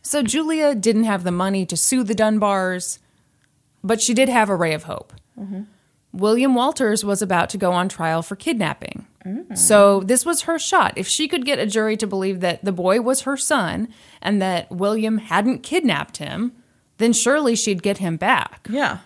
So 0.01 0.21
Julia 0.23 0.75
didn't 0.75 1.03
have 1.05 1.23
the 1.23 1.31
money 1.31 1.65
to 1.67 1.77
sue 1.77 2.03
the 2.03 2.15
Dunbars, 2.15 2.99
but 3.83 4.01
she 4.01 4.13
did 4.13 4.27
have 4.29 4.49
a 4.49 4.55
ray 4.55 4.73
of 4.73 4.83
hope. 4.83 5.13
Mm-hmm. 5.39 5.61
William 6.11 6.55
Walters 6.55 7.05
was 7.05 7.21
about 7.21 7.49
to 7.51 7.57
go 7.57 7.71
on 7.71 7.87
trial 7.87 8.21
for 8.21 8.35
kidnapping. 8.35 9.05
So 9.55 9.99
this 10.01 10.25
was 10.25 10.41
her 10.43 10.57
shot. 10.57 10.93
If 10.95 11.07
she 11.07 11.27
could 11.27 11.45
get 11.45 11.59
a 11.59 11.67
jury 11.67 11.95
to 11.97 12.07
believe 12.07 12.39
that 12.39 12.65
the 12.65 12.71
boy 12.71 13.01
was 13.01 13.21
her 13.21 13.37
son 13.37 13.89
and 14.21 14.41
that 14.41 14.71
William 14.71 15.19
hadn't 15.19 15.61
kidnapped 15.61 16.17
him, 16.17 16.53
then 16.97 17.13
surely 17.13 17.55
she'd 17.55 17.83
get 17.83 17.99
him 17.99 18.17
back. 18.17 18.67
Yeah. 18.69 18.99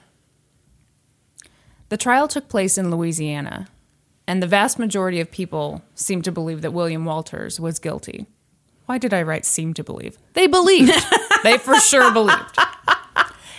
The 1.89 1.97
trial 1.97 2.27
took 2.27 2.47
place 2.47 2.77
in 2.77 2.89
Louisiana, 2.89 3.67
and 4.25 4.41
the 4.41 4.47
vast 4.47 4.79
majority 4.79 5.19
of 5.19 5.29
people 5.29 5.83
seemed 5.93 6.23
to 6.23 6.31
believe 6.31 6.61
that 6.61 6.71
William 6.73 7.05
Walters 7.05 7.59
was 7.59 7.79
guilty. 7.79 8.27
Why 8.85 8.97
did 8.97 9.13
I 9.13 9.21
write 9.23 9.45
seem 9.45 9.73
to 9.75 9.83
believe? 9.83 10.17
They 10.33 10.47
believed. 10.47 10.93
they 11.43 11.57
for 11.57 11.75
sure 11.79 12.11
believed. 12.11 12.57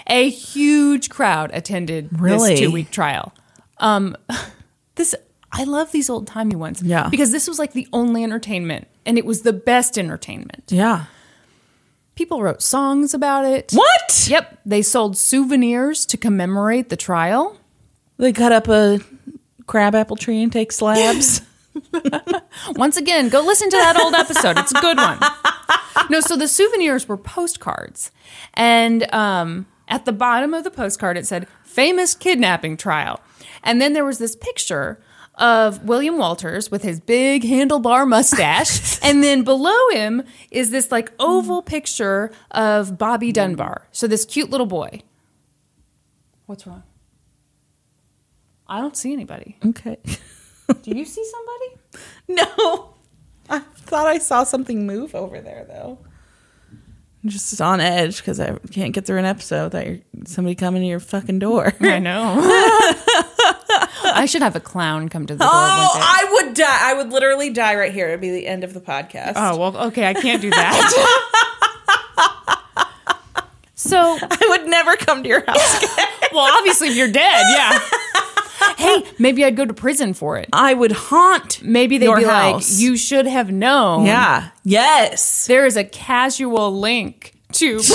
A 0.07 0.29
huge 0.29 1.09
crowd 1.09 1.51
attended 1.55 2.21
Really? 2.21 2.51
this 2.51 2.61
two 2.61 2.71
week 2.71 2.91
trial. 2.91 3.33
Um, 3.79 4.17
this 4.97 5.15
I 5.53 5.65
love 5.65 5.93
these 5.93 6.11
old 6.11 6.27
timey 6.27 6.57
ones. 6.57 6.83
Yeah. 6.83 7.09
Because 7.09 7.31
this 7.31 7.47
was 7.49 7.59
like 7.59 7.73
the 7.73 7.87
only 7.93 8.25
entertainment, 8.25 8.89
and 9.07 9.17
it 9.19 9.25
was 9.25 9.43
the 9.43 9.53
best 9.53 9.97
entertainment. 9.99 10.65
Yeah. 10.69 11.05
People 12.17 12.43
wrote 12.43 12.63
songs 12.63 13.15
about 13.15 13.45
it. 13.45 13.73
What? 13.73 14.27
Yep. 14.29 14.61
They 14.67 14.83
sold 14.83 15.17
souvenirs 15.17 16.07
to 16.07 16.17
commemorate 16.17 16.89
the 16.89 16.97
trial. 16.97 17.59
They 18.19 18.33
cut 18.33 18.53
up 18.53 18.69
a 18.69 19.01
crabapple 19.67 20.17
tree 20.17 20.43
and 20.43 20.53
take 20.53 20.71
slabs. 20.71 21.41
Once 22.77 22.97
again, 22.97 23.29
go 23.29 23.41
listen 23.41 23.69
to 23.71 23.77
that 23.77 23.99
old 23.99 24.15
episode. 24.15 24.57
It's 24.59 24.71
a 24.73 24.81
good 24.81 24.97
one. 24.97 25.19
No, 26.11 26.21
so 26.21 26.37
the 26.37 26.47
souvenirs 26.47 27.09
were 27.09 27.17
postcards. 27.17 28.13
And 28.55 29.13
um, 29.13 29.67
at 29.89 30.05
the 30.05 30.13
bottom 30.13 30.55
of 30.55 30.65
the 30.65 30.71
postcard, 30.71 31.17
it 31.17 31.27
said, 31.27 31.47
famous 31.63 32.15
kidnapping 32.15 32.77
trial. 32.77 33.21
And 33.63 33.81
then 33.81 33.93
there 33.93 34.05
was 34.05 34.19
this 34.19 34.37
picture 34.37 35.01
of 35.37 35.85
William 35.85 36.17
Walters 36.17 36.71
with 36.71 36.83
his 36.83 37.01
big 37.01 37.43
handlebar 37.43 38.07
mustache. 38.07 38.99
and 39.03 39.23
then 39.23 39.43
below 39.43 39.89
him 39.91 40.23
is 40.51 40.71
this 40.71 40.93
like 40.93 41.13
oval 41.19 41.63
picture 41.63 42.31
of 42.51 42.97
Bobby 42.99 43.33
Dunbar. 43.33 43.89
So 43.91 44.07
this 44.07 44.25
cute 44.25 44.51
little 44.51 44.67
boy. 44.67 45.01
What's 46.47 46.67
wrong? 46.67 46.83
I 48.67 48.81
don't 48.81 48.97
see 48.97 49.13
anybody. 49.13 49.57
okay. 49.65 49.99
Do 50.83 50.91
you 50.97 51.05
see 51.05 51.25
somebody? 51.25 51.81
No. 52.27 52.95
I 53.51 53.59
thought 53.59 54.07
I 54.07 54.19
saw 54.19 54.43
something 54.45 54.87
move 54.87 55.15
over 55.15 55.41
there 55.41 55.65
though. 55.69 55.99
Just 57.27 57.59
on 57.61 57.81
edge 57.81 58.19
because 58.19 58.39
I 58.39 58.59
can't 58.71 58.93
get 58.93 59.07
through 59.07 59.19
an 59.19 59.25
episode 59.25 59.65
without 59.65 59.87
your, 59.87 59.99
somebody 60.27 60.55
coming 60.55 60.83
to 60.83 60.87
your 60.89 61.01
fucking 61.01 61.39
door. 61.39 61.73
I 61.81 61.99
know. 61.99 62.37
I 64.07 64.27
should 64.29 64.43
have 64.43 64.55
a 64.55 64.61
clown 64.61 65.09
come 65.09 65.25
to 65.27 65.35
the 65.35 65.39
door 65.43 65.49
Oh. 65.51 65.91
I 65.95 66.29
would 66.33 66.55
die. 66.55 66.79
I 66.91 66.93
would 66.95 67.11
literally 67.11 67.49
die 67.51 67.77
right 67.77 67.93
here. 67.93 68.09
It'd 68.09 68.21
be 68.21 68.31
the 68.31 68.47
end 68.47 68.63
of 68.63 68.75
the 68.75 68.81
podcast. 68.81 69.33
oh 69.37 69.57
well, 69.59 69.77
okay, 69.87 70.07
I 70.07 70.13
can't 70.15 70.43
do 70.43 70.51
that. 70.51 71.17
so, 73.75 73.99
I 74.21 74.47
would 74.51 74.67
never 74.69 74.97
come 74.97 75.23
to 75.23 75.29
your 75.29 75.45
house. 75.47 75.85
well, 76.33 76.47
obviously, 76.59 76.89
if 76.89 76.97
you're 76.97 77.11
dead, 77.11 77.45
yeah. 77.57 77.79
Hey, 78.77 79.05
maybe 79.19 79.45
I'd 79.45 79.57
go 79.57 79.65
to 79.65 79.75
prison 79.75 80.15
for 80.15 80.39
it. 80.39 80.49
I 80.53 80.75
would 80.75 80.93
haunt. 80.93 81.63
Maybe 81.63 81.99
they'd 81.99 82.15
be 82.15 82.25
house. 82.25 82.73
like, 82.73 82.81
"You 82.83 82.97
should 82.97 83.27
have 83.27 83.51
known." 83.51 84.07
Yeah. 84.07 84.51
Yes. 84.65 85.47
there 85.47 85.67
is 85.67 85.77
a 85.77 85.85
casual 85.85 86.79
link 86.79 87.35
to. 87.53 87.81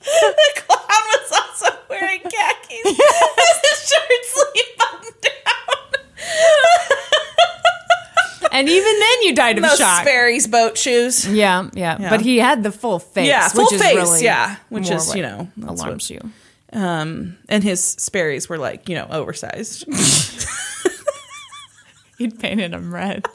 the 0.00 0.52
clown 0.56 0.78
was 0.88 1.32
also 1.32 1.66
wearing 1.88 2.20
khakis. 2.20 2.84
His 2.84 3.88
shirt 3.88 4.24
sleeve 4.24 4.76
buttoned 4.78 5.20
down. 5.22 5.32
And 8.62 8.70
even 8.70 8.98
then, 9.00 9.22
you 9.22 9.34
died 9.34 9.58
of 9.58 9.64
Those 9.64 9.78
shock. 9.78 10.02
Sperry's 10.02 10.46
boat 10.46 10.78
shoes. 10.78 11.26
yeah, 11.28 11.68
yeah, 11.74 12.10
But 12.10 12.20
he 12.20 12.38
had 12.38 12.62
the 12.62 12.72
full 12.72 12.98
face. 12.98 13.28
Yeah, 13.28 13.48
full 13.48 13.64
which 13.64 13.72
is 13.74 13.82
face, 13.82 13.94
really 13.96 14.24
yeah, 14.24 14.56
which 14.68 14.88
more 14.88 14.96
is, 14.98 15.08
what 15.08 15.16
you 15.16 15.22
know, 15.22 15.48
that's 15.56 15.80
alarms 15.82 16.10
you. 16.10 16.20
Um, 16.72 17.36
and 17.48 17.62
his 17.62 17.82
Sperry's 17.84 18.48
were 18.48 18.58
like, 18.58 18.88
you 18.88 18.94
know, 18.94 19.06
oversized. 19.10 19.84
He'd 22.18 22.38
painted 22.38 22.72
them 22.72 22.94
red. 22.94 23.26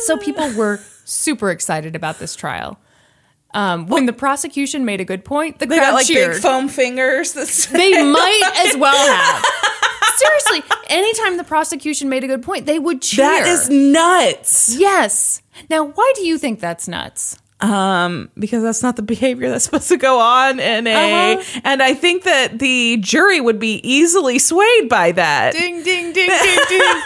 so 0.00 0.16
people 0.18 0.52
were 0.54 0.80
super 1.04 1.50
excited 1.50 1.96
about 1.96 2.18
this 2.18 2.36
trial. 2.36 2.78
Um, 3.54 3.86
when 3.88 4.06
the 4.06 4.12
prosecution 4.14 4.84
made 4.86 5.00
a 5.00 5.04
good 5.04 5.24
point, 5.26 5.58
the 5.58 5.66
They 5.66 5.76
crowd 5.76 5.88
got 5.88 5.94
like 5.94 6.06
cheered. 6.06 6.32
big 6.34 6.42
foam 6.42 6.68
fingers. 6.68 7.34
That's 7.34 7.66
they 7.66 8.02
might 8.02 8.52
as 8.66 8.76
well 8.76 8.96
have. 8.96 9.44
Seriously, 10.16 10.62
anytime 10.88 11.36
the 11.36 11.44
prosecution 11.44 12.08
made 12.08 12.24
a 12.24 12.26
good 12.26 12.42
point, 12.42 12.66
they 12.66 12.78
would 12.78 13.02
cheer. 13.02 13.24
that 13.26 13.46
is 13.46 13.68
nuts. 13.70 14.76
yes. 14.78 15.42
Now, 15.70 15.84
why 15.84 16.12
do 16.16 16.24
you 16.26 16.38
think 16.38 16.60
that's 16.60 16.88
nuts? 16.88 17.38
Um, 17.60 18.28
because 18.36 18.64
that's 18.64 18.82
not 18.82 18.96
the 18.96 19.02
behavior 19.02 19.48
that's 19.48 19.64
supposed 19.66 19.86
to 19.88 19.96
go 19.96 20.18
on 20.18 20.58
in 20.58 20.88
a, 20.88 21.34
Uh-huh. 21.36 21.60
and 21.62 21.80
I 21.80 21.94
think 21.94 22.24
that 22.24 22.58
the 22.58 22.96
jury 22.96 23.40
would 23.40 23.60
be 23.60 23.74
easily 23.88 24.40
swayed 24.40 24.88
by 24.88 25.12
that. 25.12 25.52
Ding, 25.52 25.82
ding, 25.84 26.12
ding, 26.12 26.28
ding, 26.28 26.58
ding. 26.68 26.80
yeah, 26.80 26.98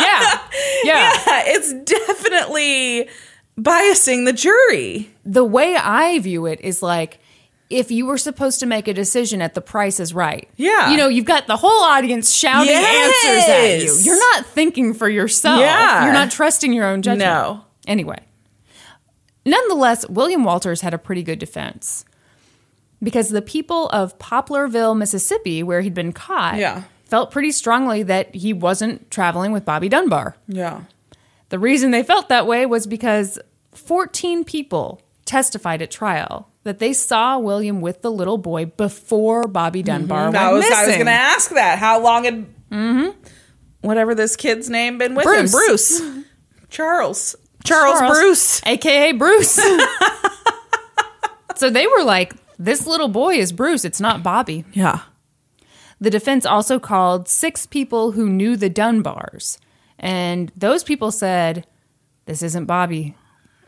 yeah. 0.84 1.12
Yeah, 1.26 1.42
it's 1.46 1.72
definitely 1.72 3.08
biasing 3.58 4.24
the 4.24 4.32
jury. 4.32 5.10
The 5.24 5.44
way 5.44 5.74
I 5.76 6.18
view 6.20 6.46
it 6.46 6.60
is 6.60 6.80
like 6.82 7.18
if 7.74 7.90
you 7.90 8.06
were 8.06 8.16
supposed 8.18 8.60
to 8.60 8.66
make 8.66 8.86
a 8.88 8.94
decision 8.94 9.42
at 9.42 9.54
the 9.54 9.60
price 9.60 9.98
is 9.98 10.14
right. 10.14 10.48
Yeah. 10.56 10.90
You 10.92 10.96
know, 10.96 11.08
you've 11.08 11.24
got 11.24 11.46
the 11.46 11.56
whole 11.56 11.82
audience 11.84 12.34
shouting 12.34 12.72
answers 12.72 13.48
at 13.48 13.82
you. 13.82 13.94
You're 14.02 14.18
not 14.34 14.46
thinking 14.46 14.94
for 14.94 15.08
yourself. 15.08 15.58
Yeah. 15.60 16.04
You're 16.04 16.12
not 16.12 16.30
trusting 16.30 16.72
your 16.72 16.86
own 16.86 17.02
judgment. 17.02 17.20
No. 17.28 17.64
Anyway. 17.86 18.18
Nonetheless, 19.44 20.08
William 20.08 20.44
Walters 20.44 20.80
had 20.80 20.94
a 20.94 20.98
pretty 20.98 21.22
good 21.22 21.38
defense. 21.38 22.04
Because 23.02 23.28
the 23.28 23.42
people 23.42 23.88
of 23.90 24.18
Poplarville, 24.18 24.96
Mississippi, 24.96 25.62
where 25.62 25.80
he'd 25.82 25.92
been 25.94 26.12
caught, 26.12 26.56
Yeah. 26.56 26.84
felt 27.04 27.30
pretty 27.30 27.50
strongly 27.52 28.02
that 28.04 28.34
he 28.34 28.52
wasn't 28.52 29.10
traveling 29.10 29.52
with 29.52 29.64
Bobby 29.64 29.88
Dunbar. 29.88 30.36
Yeah. 30.48 30.82
The 31.50 31.58
reason 31.58 31.90
they 31.90 32.02
felt 32.02 32.28
that 32.30 32.46
way 32.46 32.64
was 32.64 32.86
because 32.86 33.38
14 33.74 34.44
people 34.44 35.02
testified 35.26 35.82
at 35.82 35.90
trial 35.90 36.48
that 36.64 36.78
they 36.78 36.92
saw 36.92 37.38
William 37.38 37.80
with 37.80 38.02
the 38.02 38.10
little 38.10 38.38
boy 38.38 38.66
before 38.66 39.46
Bobby 39.46 39.82
Dunbar 39.82 40.30
mm-hmm. 40.30 40.34
went 40.34 40.54
was, 40.54 40.70
I 40.70 40.86
was 40.86 40.94
going 40.96 41.06
to 41.06 41.12
ask 41.12 41.50
that. 41.52 41.78
How 41.78 42.02
long 42.02 42.24
had 42.24 42.46
mm-hmm. 42.70 43.10
whatever 43.82 44.14
this 44.14 44.34
kid's 44.34 44.68
name 44.68 44.98
been 44.98 45.14
with 45.14 45.24
Bruce. 45.24 46.00
him? 46.00 46.06
Bruce. 46.12 46.24
Charles. 46.70 47.36
Charles, 47.64 47.98
Charles, 47.98 48.18
Bruce. 48.18 48.62
aka 48.66 49.12
Bruce. 49.12 49.52
so 51.56 51.70
they 51.70 51.86
were 51.86 52.02
like, 52.02 52.34
"This 52.58 52.86
little 52.86 53.08
boy 53.08 53.36
is 53.36 53.52
Bruce. 53.52 53.86
It's 53.86 54.00
not 54.00 54.22
Bobby." 54.22 54.66
Yeah. 54.74 55.00
The 55.98 56.10
defense 56.10 56.44
also 56.44 56.78
called 56.78 57.26
six 57.26 57.64
people 57.64 58.12
who 58.12 58.28
knew 58.28 58.56
the 58.56 58.68
Dunbars, 58.68 59.56
and 59.98 60.52
those 60.54 60.84
people 60.84 61.10
said, 61.10 61.66
"This 62.26 62.42
isn't 62.42 62.66
Bobby. 62.66 63.14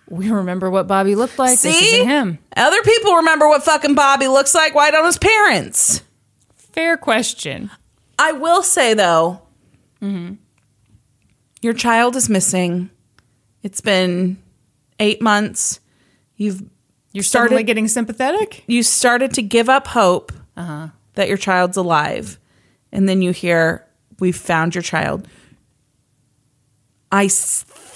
We 0.09 0.31
remember 0.31 0.71
what 0.71 0.87
Bobby 0.87 1.15
looked 1.15 1.39
like. 1.39 1.59
This 1.61 1.79
See? 1.79 1.97
isn't 1.97 2.09
him." 2.09 2.39
Other 2.57 2.83
people 2.83 3.15
remember 3.17 3.49
what 3.49 3.65
fucking 3.65 3.95
Bobby 3.95 4.29
looks 4.29 4.55
like. 4.55 4.75
Why 4.75 4.91
don't 4.91 5.05
his 5.05 5.19
parents? 5.19 6.03
Fair 6.55 6.97
question. 6.97 7.71
I 8.19 8.33
will 8.33 8.63
say 8.63 8.95
though, 8.95 9.41
your 10.01 11.73
child 11.75 12.17
is 12.17 12.29
missing. 12.29 12.91
It's 13.63 13.81
been 13.81 14.39
eight 15.01 15.21
months. 15.21 15.81
You've 16.37 16.63
You're 17.13 17.25
Started- 17.25 17.49
suddenly 17.49 17.65
getting 17.65 17.89
sympathetic. 17.89 18.63
you 18.67 18.83
started 18.83 19.33
to 19.35 19.43
give 19.43 19.69
up 19.69 19.89
hope 19.89 20.33
uh-huh. 20.57 20.89
that 21.15 21.29
your 21.29 21.39
child's 21.39 21.77
alive, 21.77 22.39
and 22.93 23.09
then 23.09 23.23
you 23.23 23.33
hear 23.33 23.85
we've 24.21 24.37
found 24.37 24.75
your 24.75 24.83
child. 24.83 25.27
I 27.11 27.27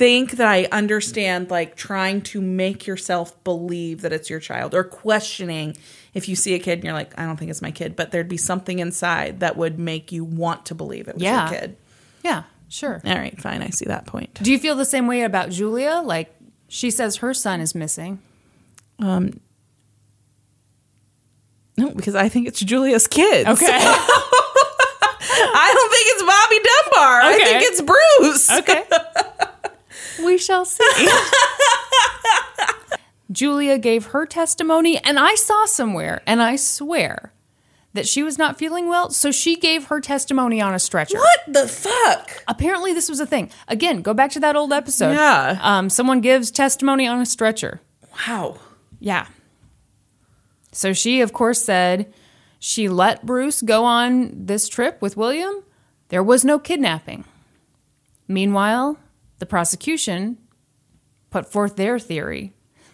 think 0.00 0.30
that 0.32 0.48
I 0.48 0.64
understand 0.72 1.50
like 1.50 1.76
trying 1.76 2.22
to 2.22 2.40
make 2.40 2.86
yourself 2.86 3.44
believe 3.44 4.00
that 4.00 4.14
it's 4.14 4.30
your 4.30 4.40
child 4.40 4.74
or 4.74 4.82
questioning 4.82 5.76
if 6.14 6.26
you 6.26 6.34
see 6.34 6.54
a 6.54 6.58
kid 6.58 6.78
and 6.78 6.84
you're 6.84 6.94
like, 6.94 7.12
I 7.20 7.26
don't 7.26 7.36
think 7.36 7.50
it's 7.50 7.60
my 7.60 7.70
kid, 7.70 7.96
but 7.96 8.10
there'd 8.10 8.26
be 8.26 8.38
something 8.38 8.78
inside 8.78 9.40
that 9.40 9.58
would 9.58 9.78
make 9.78 10.10
you 10.10 10.24
want 10.24 10.64
to 10.66 10.74
believe 10.74 11.06
it 11.06 11.16
was 11.16 11.22
Yeah. 11.22 11.50
your 11.50 11.60
kid. 11.60 11.76
Yeah, 12.24 12.42
sure. 12.70 13.02
All 13.04 13.14
right, 13.14 13.38
fine. 13.38 13.60
I 13.60 13.68
see 13.68 13.84
that 13.84 14.06
point. 14.06 14.32
Do 14.42 14.50
you 14.50 14.58
feel 14.58 14.74
the 14.74 14.86
same 14.86 15.06
way 15.06 15.20
about 15.22 15.50
Julia? 15.50 16.00
Like 16.02 16.34
she 16.68 16.90
says 16.90 17.16
her 17.16 17.34
son 17.34 17.60
is 17.60 17.74
missing. 17.74 18.20
Um, 19.00 19.38
no, 21.76 21.90
because 21.90 22.14
I 22.14 22.30
think 22.30 22.48
it's 22.48 22.60
Julia's 22.60 23.06
kid. 23.06 23.46
Okay. 23.46 23.66
I 25.52 25.72
don't 25.74 25.90
think 25.92 26.06
it's 26.08 26.22
Bobby 26.22 26.58
Dunbar. 26.64 27.20
I 27.22 27.38
think 27.44 27.62
it's 27.64 27.82
Bruce. 27.82 28.50
okay. 28.60 28.84
we 30.24 30.38
shall 30.38 30.64
see. 30.64 31.08
Julia 33.32 33.78
gave 33.78 34.06
her 34.06 34.26
testimony, 34.26 34.98
and 34.98 35.18
I 35.18 35.34
saw 35.34 35.64
somewhere, 35.64 36.22
and 36.26 36.42
I 36.42 36.56
swear 36.56 37.32
that 37.92 38.06
she 38.06 38.22
was 38.22 38.38
not 38.38 38.58
feeling 38.58 38.88
well, 38.88 39.10
so 39.10 39.30
she 39.30 39.56
gave 39.56 39.86
her 39.86 40.00
testimony 40.00 40.60
on 40.60 40.74
a 40.74 40.78
stretcher. 40.78 41.18
What 41.18 41.40
the 41.48 41.66
fuck? 41.66 42.42
Apparently, 42.46 42.92
this 42.92 43.08
was 43.08 43.20
a 43.20 43.26
thing. 43.26 43.50
Again, 43.68 44.02
go 44.02 44.14
back 44.14 44.30
to 44.32 44.40
that 44.40 44.56
old 44.56 44.72
episode. 44.72 45.12
Yeah. 45.12 45.58
Um, 45.60 45.90
someone 45.90 46.20
gives 46.20 46.50
testimony 46.50 47.06
on 47.06 47.20
a 47.20 47.26
stretcher. 47.26 47.80
Wow. 48.28 48.58
Yeah. 48.98 49.26
So 50.72 50.92
she, 50.92 51.20
of 51.20 51.32
course, 51.32 51.62
said 51.62 52.12
she 52.58 52.88
let 52.88 53.26
Bruce 53.26 53.62
go 53.62 53.84
on 53.84 54.46
this 54.46 54.68
trip 54.68 55.00
with 55.02 55.16
William. 55.16 55.64
There 56.08 56.22
was 56.22 56.44
no 56.44 56.58
kidnapping. 56.58 57.24
Meanwhile, 58.28 58.98
the 59.40 59.46
prosecution 59.46 60.38
put 61.30 61.50
forth 61.50 61.74
their 61.76 61.98
theory 61.98 62.52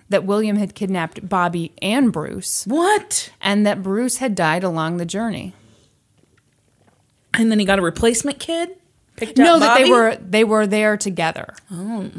that 0.08 0.24
William 0.24 0.56
had 0.56 0.74
kidnapped 0.74 1.28
Bobby 1.28 1.72
and 1.82 2.12
Bruce, 2.12 2.64
What? 2.66 3.30
and 3.40 3.66
that 3.66 3.82
Bruce 3.82 4.18
had 4.18 4.34
died 4.34 4.62
along 4.64 4.96
the 4.96 5.04
journey. 5.06 5.52
And 7.34 7.50
then 7.50 7.58
he 7.58 7.64
got 7.64 7.78
a 7.78 7.82
replacement 7.82 8.38
kid? 8.38 8.70
Picked 9.16 9.36
No, 9.38 9.58
that 9.58 9.78
they 9.78 9.90
were 9.90 10.16
they 10.16 10.44
were 10.44 10.66
there 10.66 10.96
together. 10.96 11.54
Oh. 11.70 12.10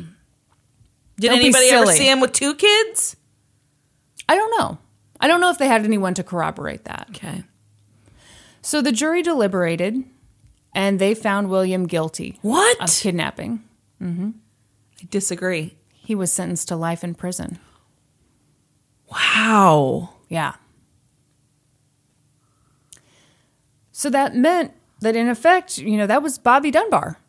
Did 1.19 1.29
Don't 1.29 1.39
anybody 1.39 1.69
ever 1.69 1.91
see 1.91 2.09
him 2.09 2.19
with 2.19 2.33
two 2.33 2.53
kids? 2.55 3.15
I 4.29 4.35
don't 4.35 4.59
know. 4.59 4.77
I 5.19 5.27
don't 5.27 5.41
know 5.41 5.49
if 5.49 5.57
they 5.57 5.67
had 5.67 5.83
anyone 5.83 6.13
to 6.15 6.23
corroborate 6.23 6.83
that. 6.85 7.07
Okay. 7.11 7.43
So 8.61 8.81
the 8.81 8.91
jury 8.91 9.23
deliberated, 9.23 10.03
and 10.75 10.99
they 10.99 11.13
found 11.15 11.49
William 11.49 11.87
guilty 11.87 12.37
What? 12.41 12.79
of 12.81 12.91
kidnapping. 12.91 13.63
Mm-hmm. 14.01 14.31
I 15.01 15.07
disagree. 15.09 15.77
He 15.91 16.15
was 16.15 16.31
sentenced 16.31 16.67
to 16.69 16.75
life 16.75 17.03
in 17.03 17.15
prison. 17.15 17.59
Wow. 19.11 20.13
Yeah. 20.29 20.55
So 23.91 24.09
that 24.09 24.35
meant 24.35 24.73
that 25.01 25.15
in 25.15 25.27
effect, 25.27 25.77
you 25.77 25.97
know, 25.97 26.07
that 26.07 26.21
was 26.21 26.37
Bobby 26.37 26.71
Dunbar. 26.71 27.19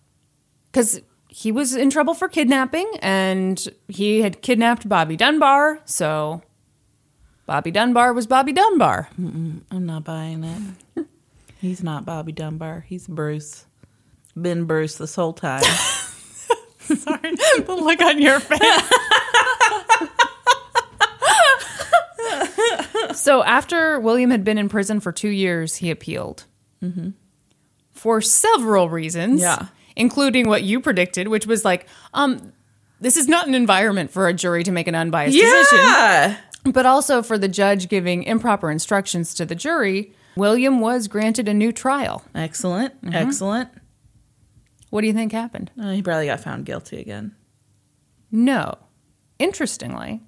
Because 0.71 1.01
he 1.29 1.51
was 1.53 1.75
in 1.75 1.91
trouble 1.91 2.15
for 2.15 2.29
kidnapping 2.29 2.91
and 3.01 3.69
he 3.89 4.21
had 4.21 4.43
kidnapped 4.43 4.89
Bobby 4.89 5.17
Dunbar. 5.17 5.81
So 5.85 6.43
Bobby 7.47 7.71
Dunbar 7.71 8.13
was 8.13 8.27
Bobby 8.27 8.53
Dunbar. 8.53 9.09
I'm 9.19 9.65
not 9.71 10.05
buying 10.05 10.45
it. 10.45 11.07
He's 11.61 11.83
not 11.83 12.05
Bobby 12.05 12.33
Dunbar. 12.33 12.85
He's 12.87 13.07
Bruce. 13.07 13.67
Been 14.41 14.65
Bruce 14.65 14.97
this 14.97 15.15
whole 15.15 15.33
time. 15.33 15.63
Sorry, 16.97 17.35
the 17.35 17.75
look 17.75 18.01
on 18.01 18.21
your 18.21 18.41
face. 18.41 18.61
so 23.13 23.43
after 23.45 24.01
William 24.01 24.31
had 24.31 24.45
been 24.45 24.59
in 24.59 24.69
prison 24.69 25.01
for 25.01 25.13
two 25.13 25.29
years, 25.29 25.77
he 25.77 25.91
appealed 25.91 26.45
for 27.93 28.21
several 28.21 28.89
reasons. 28.89 29.41
Yeah. 29.41 29.67
including 29.97 30.47
what 30.49 30.63
you 30.63 30.81
predicted, 30.81 31.27
which 31.27 31.45
was 31.47 31.65
like, 31.65 31.89
um, 32.15 32.53
this 33.01 33.17
is 33.17 33.27
not 33.27 33.49
an 33.49 33.55
environment 33.55 34.13
for 34.13 34.29
a 34.29 34.33
jury 34.33 34.63
to 34.63 34.71
make 34.71 34.87
an 34.87 34.95
unbiased 34.95 35.37
decision, 35.37 35.79
yeah. 35.85 36.37
but 36.65 36.87
also 36.87 37.21
for 37.23 37.37
the 37.37 37.49
judge 37.49 37.89
giving 37.89 38.23
improper 38.23 38.71
instructions 38.71 39.35
to 39.35 39.45
the 39.45 39.57
jury. 39.57 40.13
William 40.37 40.79
was 40.79 41.09
granted 41.09 41.49
a 41.49 41.55
new 41.55 41.73
trial. 41.73 42.23
Excellent. 42.35 42.95
Excellent. 43.13 43.71
What 44.91 45.03
do 45.03 45.07
you 45.07 45.13
think 45.13 45.33
happened? 45.33 45.71
Oh, 45.81 45.91
he 45.93 46.03
probably 46.03 46.27
got 46.27 46.41
found 46.41 46.65
guilty 46.65 47.01
again. 47.01 47.35
No. 48.31 48.75
Interestingly, 49.39 50.21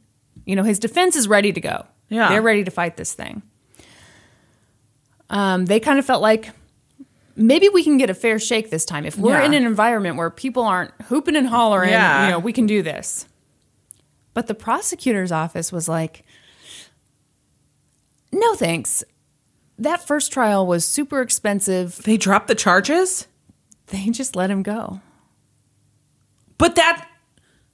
you 0.44 0.54
know, 0.56 0.62
his 0.62 0.78
defense 0.78 1.16
is 1.16 1.26
ready 1.28 1.52
to 1.52 1.60
go. 1.60 1.86
Yeah. 2.08 2.28
They're 2.28 2.42
ready 2.42 2.64
to 2.64 2.70
fight 2.70 2.96
this 2.96 3.12
thing. 3.14 3.42
Um, 5.28 5.66
they 5.66 5.80
kind 5.80 5.98
of 5.98 6.04
felt 6.04 6.22
like 6.22 6.50
maybe 7.36 7.68
we 7.68 7.82
can 7.84 7.98
get 7.98 8.10
a 8.10 8.14
fair 8.14 8.38
shake 8.38 8.70
this 8.70 8.84
time. 8.84 9.06
If 9.06 9.16
we're 9.16 9.38
Yeah. 9.38 9.46
in 9.46 9.54
an 9.54 9.64
environment 9.64 10.16
where 10.16 10.30
people 10.30 10.64
aren't 10.64 10.92
hooping 11.02 11.36
and 11.36 11.46
hollering, 11.46 11.90
Yeah. 11.90 12.24
you 12.26 12.30
know, 12.32 12.38
we 12.38 12.52
can 12.52 12.66
do 12.66 12.82
this. 12.82 13.26
But 14.34 14.46
the 14.46 14.54
prosecutor's 14.54 15.32
office 15.32 15.72
was 15.72 15.88
like, 15.88 16.24
no 18.32 18.54
thanks. 18.54 19.02
That 19.78 20.06
first 20.06 20.32
trial 20.32 20.66
was 20.66 20.84
super 20.84 21.20
expensive. 21.22 22.02
They 22.04 22.16
dropped 22.16 22.48
the 22.48 22.54
charges? 22.54 23.26
They 23.90 24.08
just 24.10 24.36
let 24.36 24.50
him 24.50 24.62
go. 24.62 25.00
But 26.58 26.76
that. 26.76 27.08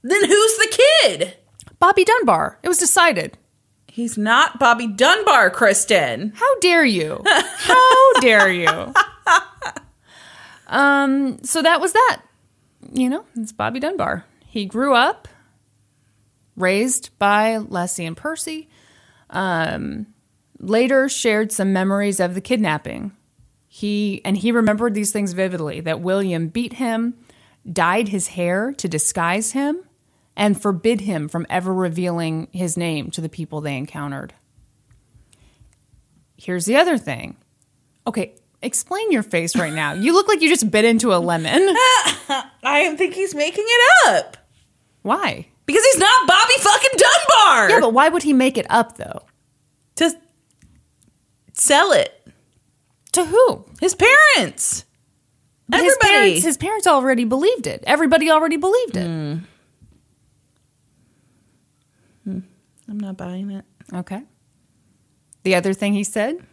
Then 0.02 0.24
who's 0.24 0.56
the 0.56 0.78
kid? 1.02 1.36
Bobby 1.78 2.04
Dunbar. 2.04 2.58
It 2.62 2.68
was 2.68 2.78
decided. 2.78 3.38
He's 3.88 4.16
not 4.18 4.58
Bobby 4.58 4.86
Dunbar, 4.86 5.50
Kristin. 5.50 6.34
How 6.34 6.58
dare 6.60 6.84
you? 6.84 7.22
How 7.26 8.12
dare 8.20 8.52
you? 8.52 8.92
Um, 10.68 11.42
so 11.42 11.62
that 11.62 11.80
was 11.80 11.92
that. 11.92 12.22
You 12.92 13.08
know, 13.08 13.24
it's 13.36 13.52
Bobby 13.52 13.80
Dunbar. 13.80 14.24
He 14.46 14.64
grew 14.66 14.94
up 14.94 15.28
raised 16.56 17.10
by 17.18 17.56
Lessie 17.58 18.06
and 18.06 18.16
Percy. 18.16 18.68
Um, 19.30 20.06
later 20.58 21.08
shared 21.08 21.52
some 21.52 21.72
memories 21.72 22.20
of 22.20 22.34
the 22.34 22.40
kidnapping. 22.40 23.12
He 23.76 24.22
and 24.24 24.38
he 24.38 24.52
remembered 24.52 24.94
these 24.94 25.12
things 25.12 25.34
vividly 25.34 25.82
that 25.82 26.00
William 26.00 26.48
beat 26.48 26.72
him, 26.72 27.12
dyed 27.70 28.08
his 28.08 28.28
hair 28.28 28.72
to 28.72 28.88
disguise 28.88 29.52
him, 29.52 29.84
and 30.34 30.58
forbid 30.58 31.02
him 31.02 31.28
from 31.28 31.44
ever 31.50 31.74
revealing 31.74 32.48
his 32.52 32.78
name 32.78 33.10
to 33.10 33.20
the 33.20 33.28
people 33.28 33.60
they 33.60 33.76
encountered. 33.76 34.32
Here's 36.38 36.64
the 36.64 36.76
other 36.76 36.96
thing. 36.96 37.36
Okay, 38.06 38.36
explain 38.62 39.12
your 39.12 39.22
face 39.22 39.54
right 39.54 39.74
now. 39.74 39.92
You 39.92 40.14
look 40.14 40.26
like 40.26 40.40
you 40.40 40.48
just 40.48 40.70
bit 40.70 40.86
into 40.86 41.12
a 41.12 41.20
lemon. 41.20 41.60
I 42.64 42.94
think 42.96 43.12
he's 43.12 43.34
making 43.34 43.66
it 43.68 44.08
up 44.08 44.38
Why? 45.02 45.48
because 45.66 45.84
he's 45.84 45.98
not 45.98 46.26
Bobby 46.26 46.54
fucking 46.60 46.98
Dunbar. 46.98 47.70
Yeah, 47.72 47.80
but 47.80 47.92
why 47.92 48.08
would 48.08 48.22
he 48.22 48.32
make 48.32 48.56
it 48.56 48.66
up 48.70 48.96
though? 48.96 49.20
to 49.96 50.18
sell 51.52 51.92
it. 51.92 52.25
To 53.16 53.24
who? 53.24 53.64
His 53.80 53.94
parents. 53.94 54.84
His 55.72 55.80
Everybody. 55.80 55.98
parents, 56.02 56.44
his 56.44 56.58
parents 56.58 56.86
already 56.86 57.24
believed 57.24 57.66
it. 57.66 57.82
Everybody 57.86 58.30
already 58.30 58.58
believed 58.58 58.94
it. 58.94 59.06
Hmm. 59.06 59.36
Hmm. 62.24 62.38
I'm 62.86 63.00
not 63.00 63.16
buying 63.16 63.50
it. 63.50 63.64
Okay. 63.90 64.22
The 65.44 65.54
other 65.54 65.72
thing 65.72 65.94
he 65.94 66.04
said 66.04 66.44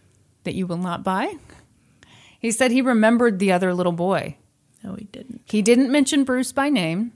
that 0.45 0.55
you 0.55 0.65
will 0.65 0.77
not 0.77 1.03
buy, 1.03 1.33
he 2.39 2.49
said 2.49 2.71
he 2.71 2.81
remembered 2.81 3.39
the 3.39 3.51
other 3.51 3.73
little 3.73 3.91
boy. 3.91 4.37
No, 4.85 4.95
he 4.95 5.03
didn't. 5.03 5.41
He 5.43 5.61
didn't 5.61 5.91
mention 5.91 6.23
Bruce 6.23 6.53
by 6.53 6.69
name, 6.69 7.11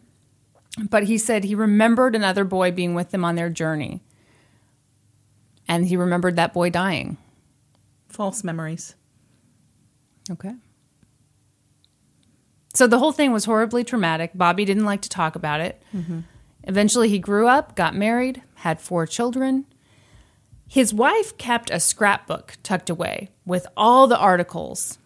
but 0.89 1.03
he 1.03 1.17
said 1.17 1.45
he 1.45 1.55
remembered 1.55 2.17
another 2.17 2.43
boy 2.43 2.71
being 2.71 2.95
with 2.95 3.11
them 3.11 3.23
on 3.23 3.35
their 3.35 3.49
journey. 3.49 4.01
And 5.69 5.87
he 5.87 5.95
remembered 5.95 6.35
that 6.35 6.53
boy 6.53 6.69
dying. 6.69 7.15
False 8.09 8.43
memories. 8.43 8.96
Okay. 10.29 10.53
So 12.73 12.85
the 12.85 12.99
whole 12.99 13.11
thing 13.11 13.31
was 13.31 13.45
horribly 13.45 13.83
traumatic. 13.83 14.31
Bobby 14.35 14.65
didn't 14.65 14.85
like 14.85 15.01
to 15.01 15.09
talk 15.09 15.35
about 15.35 15.61
it. 15.61 15.81
Mm-hmm. 15.95 16.19
Eventually, 16.63 17.09
he 17.09 17.17
grew 17.17 17.47
up, 17.47 17.75
got 17.75 17.95
married, 17.95 18.43
had 18.55 18.79
four 18.79 19.07
children. 19.07 19.65
His 20.67 20.93
wife 20.93 21.37
kept 21.37 21.69
a 21.69 21.79
scrapbook 21.79 22.57
tucked 22.61 22.89
away 22.89 23.29
with 23.45 23.65
all 23.77 24.05
the 24.07 24.17
articles. 24.17 24.99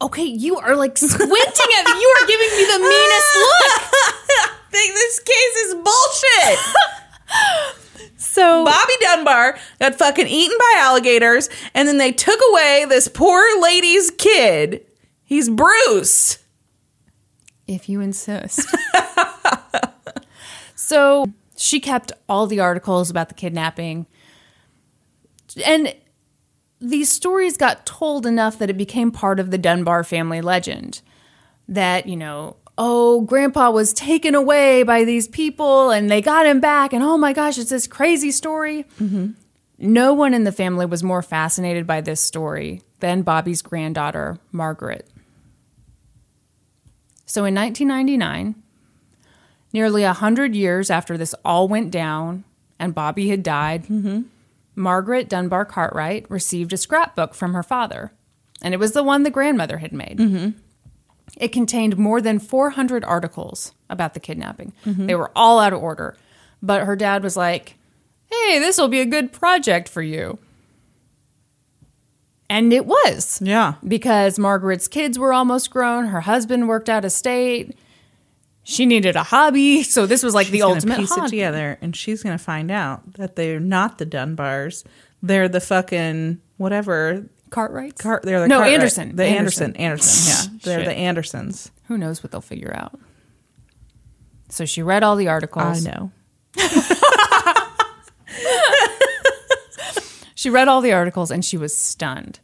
Okay, 0.00 0.24
you 0.24 0.56
are 0.56 0.76
like 0.76 0.96
squinting 0.96 1.70
at 1.78 1.84
me. 1.84 2.00
You 2.00 2.16
are 2.20 2.26
giving 2.26 2.56
me 2.56 2.64
the 2.64 2.78
meanest 2.78 3.36
look. 3.36 4.56
think 4.70 4.94
this 4.94 5.18
case 5.20 5.56
is 5.66 5.74
bullshit. 5.74 6.58
So 8.30 8.64
Bobby 8.64 8.92
Dunbar 9.00 9.58
got 9.80 9.96
fucking 9.96 10.28
eaten 10.28 10.56
by 10.56 10.74
alligators, 10.78 11.48
and 11.74 11.88
then 11.88 11.98
they 11.98 12.12
took 12.12 12.38
away 12.52 12.86
this 12.88 13.08
poor 13.08 13.42
lady's 13.60 14.12
kid. 14.12 14.86
He's 15.24 15.48
Bruce. 15.48 16.38
if 17.66 17.88
you 17.88 18.00
insist. 18.00 18.72
so 20.76 21.26
she 21.56 21.80
kept 21.80 22.12
all 22.28 22.46
the 22.46 22.60
articles 22.60 23.10
about 23.10 23.30
the 23.30 23.34
kidnapping. 23.34 24.06
And 25.66 25.92
these 26.80 27.10
stories 27.10 27.56
got 27.56 27.84
told 27.84 28.26
enough 28.26 28.60
that 28.60 28.70
it 28.70 28.76
became 28.76 29.10
part 29.10 29.40
of 29.40 29.50
the 29.50 29.58
Dunbar 29.58 30.04
family 30.04 30.40
legend. 30.40 31.00
That, 31.66 32.06
you 32.06 32.16
know, 32.16 32.58
oh, 32.78 33.22
grandpa 33.22 33.70
was 33.70 33.92
taken 33.92 34.34
away 34.34 34.82
by 34.82 35.04
these 35.04 35.28
people 35.28 35.90
and 35.90 36.10
they 36.10 36.22
got 36.22 36.46
him 36.46 36.60
back. 36.60 36.92
And 36.92 37.02
oh 37.02 37.16
my 37.16 37.32
gosh, 37.32 37.58
it's 37.58 37.70
this 37.70 37.86
crazy 37.86 38.30
story. 38.30 38.84
Mm-hmm. 39.00 39.32
No 39.78 40.12
one 40.12 40.34
in 40.34 40.44
the 40.44 40.52
family 40.52 40.86
was 40.86 41.02
more 41.02 41.22
fascinated 41.22 41.86
by 41.86 42.00
this 42.00 42.20
story 42.20 42.82
than 43.00 43.22
Bobby's 43.22 43.62
granddaughter, 43.62 44.38
Margaret. 44.52 45.08
So 47.24 47.44
in 47.44 47.54
1999, 47.54 48.56
nearly 49.72 50.02
100 50.02 50.54
years 50.54 50.90
after 50.90 51.16
this 51.16 51.34
all 51.44 51.68
went 51.68 51.90
down 51.90 52.44
and 52.78 52.94
Bobby 52.94 53.28
had 53.28 53.42
died, 53.42 53.84
mm-hmm. 53.84 54.22
Margaret 54.74 55.28
Dunbar 55.28 55.64
Cartwright 55.64 56.30
received 56.30 56.72
a 56.72 56.76
scrapbook 56.76 57.34
from 57.34 57.54
her 57.54 57.62
father. 57.62 58.12
And 58.62 58.74
it 58.74 58.78
was 58.78 58.92
the 58.92 59.02
one 59.02 59.22
the 59.22 59.30
grandmother 59.30 59.78
had 59.78 59.92
made. 59.92 60.18
Mm-hmm. 60.18 60.58
It 61.36 61.48
contained 61.52 61.96
more 61.96 62.20
than 62.20 62.38
400 62.38 63.04
articles 63.04 63.72
about 63.88 64.14
the 64.14 64.20
kidnapping. 64.20 64.72
They 64.84 65.14
were 65.14 65.30
all 65.34 65.58
out 65.58 65.72
of 65.72 65.82
order. 65.82 66.16
But 66.62 66.84
her 66.84 66.96
dad 66.96 67.22
was 67.22 67.36
like, 67.36 67.76
hey, 68.30 68.58
this 68.58 68.76
will 68.78 68.88
be 68.88 69.00
a 69.00 69.06
good 69.06 69.32
project 69.32 69.88
for 69.88 70.02
you. 70.02 70.38
And 72.48 72.72
it 72.72 72.84
was 72.84 73.40
Yeah. 73.42 73.74
because 73.86 74.38
Margaret's 74.38 74.88
kids 74.88 75.18
were 75.18 75.32
almost 75.32 75.70
grown. 75.70 76.06
Her 76.06 76.20
husband 76.22 76.68
worked 76.68 76.88
out 76.88 77.04
of 77.04 77.12
state. 77.12 77.76
She 78.64 78.86
needed 78.86 79.16
a 79.16 79.22
hobby, 79.22 79.82
so 79.84 80.04
this 80.06 80.22
was 80.22 80.34
like 80.34 80.48
the 80.48 80.54
She's 80.58 80.62
gonna 80.62 80.74
ultimate 80.74 80.96
piece 80.98 81.10
it 81.12 81.20
hobby. 81.20 81.30
together, 81.30 81.78
and 81.80 81.94
she's 81.94 82.22
gonna 82.22 82.38
find 82.38 82.70
out 82.70 83.14
that 83.14 83.36
they're 83.36 83.60
not 83.60 83.98
the 83.98 84.06
Dunbars. 84.06 84.84
They're 85.22 85.48
the 85.48 85.60
fucking 85.60 86.40
whatever. 86.56 87.24
Cartwrights. 87.50 88.00
Car- 88.00 88.20
they're 88.22 88.40
the 88.40 88.48
No, 88.48 88.56
Cartwright- 88.58 88.74
Anderson. 88.74 89.16
The 89.16 89.24
Anderson. 89.24 89.76
Anderson. 89.76 89.76
Anderson. 89.76 90.52
Yeah, 90.54 90.58
they're 90.62 90.78
Shit. 90.80 90.86
the 90.86 90.94
Andersons. 90.94 91.70
Who 91.88 91.98
knows 91.98 92.22
what 92.22 92.30
they'll 92.32 92.40
figure 92.40 92.72
out? 92.74 92.98
So 94.48 94.64
she 94.64 94.82
read 94.82 95.02
all 95.02 95.16
the 95.16 95.28
articles. 95.28 95.86
I 95.86 95.90
know. 95.90 96.12
She 100.34 100.48
read 100.48 100.68
all 100.68 100.80
the 100.80 100.92
articles 100.92 101.30
and 101.30 101.44
she 101.44 101.58
was 101.58 101.76
stunned. 101.76 102.40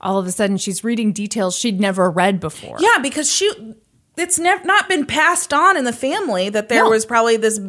All 0.00 0.18
of 0.18 0.26
a 0.26 0.32
sudden, 0.32 0.56
she's 0.56 0.82
reading 0.82 1.12
details 1.12 1.54
she'd 1.56 1.78
never 1.78 2.10
read 2.10 2.40
before. 2.40 2.78
Yeah, 2.80 2.98
because 3.02 3.30
she, 3.30 3.74
it's 4.16 4.38
never 4.38 4.64
not 4.64 4.88
been 4.88 5.04
passed 5.04 5.52
on 5.52 5.76
in 5.76 5.84
the 5.84 5.92
family 5.92 6.48
that 6.48 6.70
there 6.70 6.84
No. 6.84 6.90
was 6.90 7.04
probably 7.04 7.36
this 7.36 7.60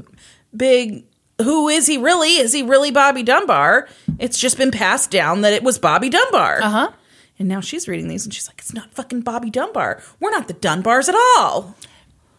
big. 0.55 1.05
Who 1.41 1.67
is 1.67 1.87
he 1.87 1.97
really? 1.97 2.37
Is 2.37 2.53
he 2.53 2.63
really 2.63 2.91
Bobby 2.91 3.21
Dunbar? 3.23 3.87
It's 4.19 4.37
just 4.39 4.57
been 4.57 4.71
passed 4.71 5.11
down 5.11 5.41
that 5.41 5.53
it 5.53 5.63
was 5.63 5.77
Bobby 5.77 6.09
Dunbar. 6.09 6.61
Uh 6.61 6.69
huh. 6.69 6.91
And 7.37 7.49
now 7.49 7.59
she's 7.59 7.87
reading 7.87 8.07
these 8.07 8.23
and 8.25 8.33
she's 8.33 8.47
like, 8.47 8.59
it's 8.59 8.73
not 8.73 8.93
fucking 8.93 9.21
Bobby 9.21 9.49
Dunbar. 9.49 10.01
We're 10.21 10.31
not 10.31 10.47
the 10.47 10.53
Dunbars 10.53 11.09
at 11.09 11.15
all. 11.15 11.75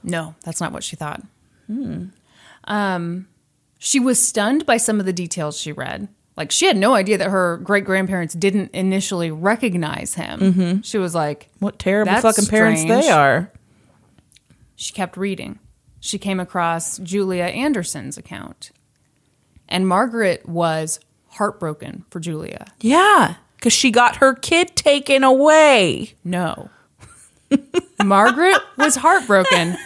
No, 0.03 0.35
that's 0.45 0.61
not 0.61 0.73
what 0.73 0.83
she 0.85 0.97
thought. 0.97 1.23
Um, 2.65 3.29
she 3.79 4.01
was 4.01 4.27
stunned 4.27 4.65
by 4.67 4.77
some 4.79 4.99
of 5.01 5.07
the 5.07 5.13
details 5.13 5.59
she 5.61 5.73
read. 5.73 6.09
Like 6.37 6.51
she 6.51 6.67
had 6.67 6.77
no 6.77 6.95
idea 6.95 7.19
that 7.19 7.29
her 7.31 7.59
great 7.59 7.85
grandparents 7.85 8.35
didn't 8.35 8.71
initially 8.75 9.31
recognize 9.31 10.15
him. 10.15 10.83
She 10.83 10.99
was 10.99 11.15
like, 11.15 11.49
What 11.61 11.79
terrible 11.79 12.15
fucking 12.21 12.47
parents 12.47 12.85
they 12.85 13.09
are. 13.11 13.51
she 14.75 14.93
kept 14.93 15.17
reading. 15.17 15.59
She 16.01 16.19
came 16.19 16.39
across 16.39 16.99
Julia 16.99 17.45
Anderson's 17.45 18.17
account. 18.19 18.71
And 19.69 19.87
Margaret 19.89 20.49
was 20.49 21.01
heartbroken 21.29 22.05
for 22.11 22.21
Julia. 22.21 22.67
Yeah, 22.81 23.37
because 23.57 23.73
she 23.73 23.91
got 23.91 24.17
her 24.17 24.35
kid 24.35 24.77
taken 24.77 25.25
away. 25.25 26.15
No. 26.25 26.71
Margaret 28.05 28.59
was 28.77 28.97
heartbroken 28.97 29.77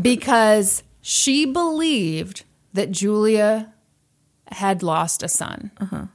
because 0.00 0.82
she 1.00 1.44
believed 1.46 2.44
that 2.72 2.90
Julia 2.90 3.72
had 4.50 4.82
lost 4.82 5.22
a 5.22 5.28
son. 5.28 5.70
Uh-huh. 5.80 6.06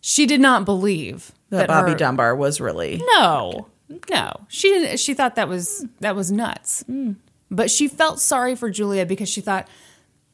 She 0.00 0.26
did 0.26 0.40
not 0.40 0.64
believe 0.64 1.32
That, 1.50 1.58
that, 1.58 1.68
Bobby 1.68 1.92
her- 1.92 1.96
Dunbar 1.96 2.34
was 2.36 2.60
really. 2.60 3.02
No, 3.16 3.68
no, 4.10 4.32
she 4.48 4.68
didn't. 4.70 4.98
She 4.98 5.14
thought 5.14 5.34
that 5.36 5.48
was 5.48 5.84
that 6.00 6.16
was 6.16 6.30
nuts. 6.32 6.84
Mm. 6.88 7.16
But 7.50 7.70
she 7.70 7.88
felt 7.88 8.20
sorry 8.20 8.54
for 8.54 8.70
Julia 8.70 9.04
because 9.04 9.28
she 9.28 9.40
thought 9.40 9.68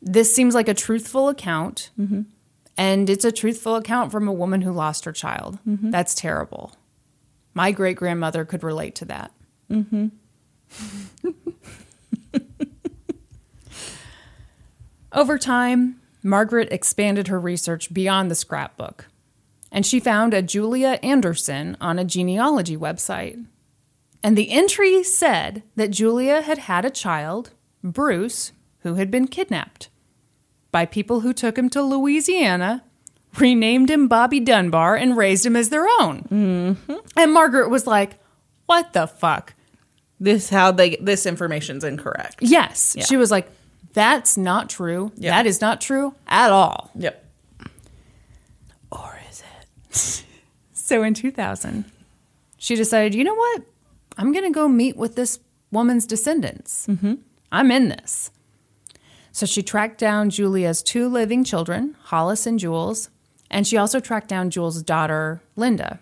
this 0.07 0.35
seems 0.35 0.55
like 0.55 0.69
a 0.69 0.75
truthful 0.75 1.29
account, 1.29 1.91
mm-hmm. 1.99 2.23
and 2.77 3.11
it's 3.11 3.25
a 3.25 3.33
truthful 3.33 3.75
account 3.75 4.13
from 4.13 4.29
a 4.29 4.33
woman 4.33 4.61
who 4.63 4.71
lost 4.71 5.05
her 5.05 5.13
child. 5.13 5.59
Mm-hmm. 5.69 5.91
That's 5.91 6.15
terrible. 6.15 6.77
My 7.55 7.73
great 7.73 7.97
grandmother 7.97 8.45
could 8.45 8.63
relate 8.63 8.95
to 8.97 9.05
that. 9.07 9.33
Mm-hmm. 9.69 10.07
Over 15.13 15.39
time, 15.39 16.01
Margaret 16.23 16.69
expanded 16.71 17.27
her 17.27 17.41
research 17.41 17.93
beyond 17.93 18.31
the 18.31 18.37
scrapbook, 18.37 19.07
and 19.73 19.85
she 19.85 19.99
found 19.99 20.35
a 20.35 20.43
Julia 20.43 21.01
Anderson 21.03 21.77
on 21.81 21.99
a 21.99 22.05
genealogy 22.05 22.77
website. 22.77 23.45
And 24.23 24.39
the 24.39 24.53
entry 24.53 25.03
said 25.03 25.65
that 25.75 25.91
Julia 25.91 26.43
had 26.43 26.59
had 26.59 26.85
a 26.85 26.91
child, 26.91 27.51
Bruce, 27.83 28.53
who 28.81 28.95
had 28.95 29.11
been 29.11 29.27
kidnapped 29.27 29.89
by 30.77 30.85
people 30.85 31.21
who 31.21 31.33
took 31.33 31.57
him 31.57 31.71
to 31.71 31.81
Louisiana, 31.81 32.85
renamed 33.39 33.91
him 33.91 34.09
Bobby 34.09 34.41
Dunbar, 34.41 34.95
and 34.95 35.17
raised 35.17 35.47
him 35.47 35.57
as 35.57 35.71
their 35.71 35.87
own. 36.01 36.21
Mm-hmm. 36.31 36.97
And 37.17 37.33
Margaret 37.33 37.71
was 37.71 37.87
like, 37.87 38.19
What 38.67 38.93
the 38.93 39.07
fuck? 39.07 39.55
This 40.21 40.51
how 40.51 40.73
they 40.73 40.97
this 40.97 41.25
information's 41.25 41.83
incorrect. 41.83 42.41
Yes. 42.43 42.95
She 43.09 43.17
was 43.17 43.31
like, 43.31 43.49
That's 43.95 44.37
not 44.37 44.69
true. 44.69 45.13
Yeah. 45.17 45.31
That 45.31 45.47
is 45.47 45.63
not 45.63 45.81
true 45.81 46.15
at 46.29 46.51
all. 46.51 46.91
Yep. 46.95 47.25
Or 48.93 49.19
is 49.31 49.43
it? 49.93 50.25
So 50.75 51.03
in 51.03 51.15
2000, 51.15 51.87
she 52.59 52.77
decided, 52.77 53.15
you 53.15 53.25
know 53.25 53.35
what? 53.35 53.63
I'm 54.19 54.31
going 54.31 54.45
to 54.45 54.51
go 54.51 54.69
meet 54.69 54.99
with 54.99 55.17
this 55.17 55.41
woman's 55.71 56.05
descendants. 56.05 56.87
I'm 57.51 57.71
in 57.71 57.89
this. 57.89 58.31
So 59.37 59.45
she 59.45 59.63
tracked 59.63 59.99
down 59.99 60.31
Julia's 60.31 60.83
two 60.83 61.11
living 61.11 61.45
children, 61.45 61.95
Hollis 62.05 62.47
and 62.47 62.59
Jules, 62.59 63.11
and 63.51 63.67
she 63.67 63.77
also 63.77 64.01
tracked 64.01 64.29
down 64.29 64.49
Jules' 64.49 64.83
daughter, 64.83 65.43
Linda. 65.57 66.01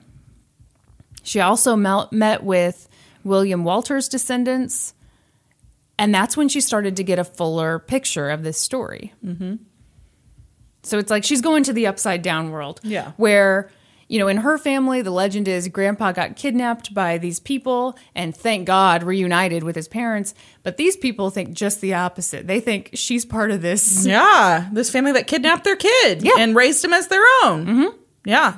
She 1.24 1.40
also 1.40 1.74
met 1.74 2.44
with 2.44 2.88
William 3.24 3.64
Walter's 3.64 4.08
descendants, 4.08 4.94
and 5.98 6.14
that's 6.14 6.36
when 6.36 6.48
she 6.48 6.60
started 6.60 6.94
to 6.94 7.02
get 7.02 7.18
a 7.18 7.24
fuller 7.24 7.80
picture 7.80 8.30
of 8.30 8.44
this 8.44 8.56
story. 8.56 9.12
Mm-hmm. 9.26 9.56
So 10.84 10.98
it's 10.98 11.10
like 11.10 11.24
she's 11.24 11.40
going 11.40 11.64
to 11.64 11.72
the 11.72 11.88
upside 11.88 12.22
down 12.22 12.52
world. 12.52 12.78
Yeah. 12.84 13.14
Where, 13.16 13.68
you 14.08 14.18
know, 14.18 14.28
in 14.28 14.38
her 14.38 14.58
family, 14.58 15.00
the 15.02 15.10
legend 15.10 15.48
is 15.48 15.68
grandpa 15.68 16.12
got 16.12 16.36
kidnapped 16.36 16.92
by 16.94 17.18
these 17.18 17.40
people 17.40 17.96
and 18.14 18.36
thank 18.36 18.66
God 18.66 19.02
reunited 19.02 19.62
with 19.62 19.76
his 19.76 19.88
parents. 19.88 20.34
But 20.62 20.76
these 20.76 20.96
people 20.96 21.30
think 21.30 21.52
just 21.54 21.80
the 21.80 21.94
opposite. 21.94 22.46
They 22.46 22.60
think 22.60 22.90
she's 22.94 23.24
part 23.24 23.50
of 23.50 23.62
this. 23.62 24.06
Yeah, 24.14 24.68
this 24.72 24.90
family 24.90 25.12
that 25.12 25.26
kidnapped 25.26 25.64
their 25.64 25.76
kid 25.76 26.22
Yeah. 26.22 26.32
and 26.38 26.54
raised 26.54 26.84
him 26.84 26.92
as 26.92 27.08
their 27.08 27.24
own. 27.44 27.66
Mm-hmm. 27.66 27.96
Yeah. 28.24 28.56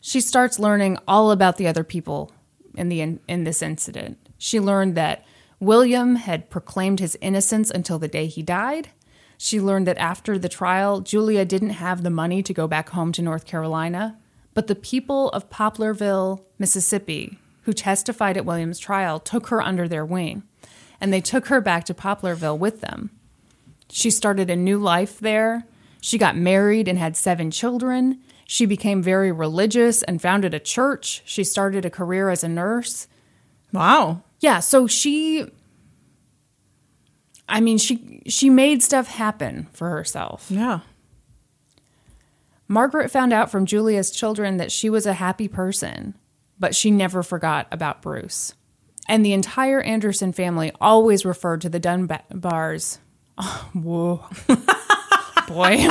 She 0.00 0.20
starts 0.20 0.58
learning 0.58 0.98
all 1.06 1.30
about 1.30 1.56
the 1.56 1.66
other 1.66 1.84
people 1.84 2.32
in 2.76 2.88
the 2.88 3.00
in, 3.00 3.20
in 3.28 3.44
this 3.44 3.62
incident. 3.62 4.18
She 4.38 4.60
learned 4.60 4.94
that 4.94 5.24
William 5.60 6.16
had 6.16 6.50
proclaimed 6.50 7.00
his 7.00 7.18
innocence 7.20 7.70
until 7.70 7.98
the 7.98 8.08
day 8.08 8.26
he 8.26 8.42
died. 8.42 8.90
She 9.38 9.60
learned 9.60 9.86
that 9.86 9.98
after 9.98 10.36
the 10.36 10.48
trial, 10.48 11.00
Julia 11.00 11.44
didn't 11.44 11.70
have 11.70 12.02
the 12.02 12.10
money 12.10 12.42
to 12.42 12.52
go 12.52 12.66
back 12.66 12.90
home 12.90 13.12
to 13.12 13.22
North 13.22 13.46
Carolina, 13.46 14.18
but 14.52 14.66
the 14.66 14.74
people 14.74 15.30
of 15.30 15.48
Poplarville, 15.48 16.44
Mississippi, 16.58 17.38
who 17.62 17.72
testified 17.72 18.36
at 18.36 18.44
William's 18.44 18.80
trial, 18.80 19.20
took 19.20 19.46
her 19.46 19.62
under 19.62 19.86
their 19.86 20.04
wing, 20.04 20.42
and 21.00 21.12
they 21.12 21.20
took 21.20 21.46
her 21.46 21.60
back 21.60 21.84
to 21.84 21.94
Poplarville 21.94 22.58
with 22.58 22.80
them. 22.80 23.10
She 23.88 24.10
started 24.10 24.50
a 24.50 24.56
new 24.56 24.78
life 24.78 25.20
there. 25.20 25.64
She 26.00 26.18
got 26.18 26.36
married 26.36 26.88
and 26.88 26.98
had 26.98 27.16
seven 27.16 27.52
children. 27.52 28.20
She 28.44 28.66
became 28.66 29.02
very 29.02 29.30
religious 29.30 30.02
and 30.02 30.20
founded 30.20 30.52
a 30.52 30.58
church. 30.58 31.22
She 31.24 31.44
started 31.44 31.84
a 31.84 31.90
career 31.90 32.28
as 32.28 32.42
a 32.42 32.48
nurse. 32.48 33.06
Wow. 33.72 34.22
Yeah, 34.40 34.60
so 34.60 34.86
she 34.86 35.46
I 37.48 37.60
mean, 37.60 37.78
she 37.78 38.22
she 38.26 38.50
made 38.50 38.82
stuff 38.82 39.08
happen 39.08 39.68
for 39.72 39.88
herself. 39.90 40.46
Yeah. 40.50 40.80
Margaret 42.68 43.10
found 43.10 43.32
out 43.32 43.50
from 43.50 43.64
Julia's 43.64 44.10
children 44.10 44.58
that 44.58 44.70
she 44.70 44.90
was 44.90 45.06
a 45.06 45.14
happy 45.14 45.48
person, 45.48 46.14
but 46.58 46.74
she 46.74 46.90
never 46.90 47.22
forgot 47.22 47.66
about 47.72 48.02
Bruce. 48.02 48.54
And 49.08 49.24
the 49.24 49.32
entire 49.32 49.80
Anderson 49.80 50.32
family 50.32 50.70
always 50.78 51.24
referred 51.24 51.62
to 51.62 51.70
the 51.70 51.80
Dunbars. 51.80 52.98
Oh, 53.38 53.70
whoa. 53.72 54.26
Boy. 55.48 55.86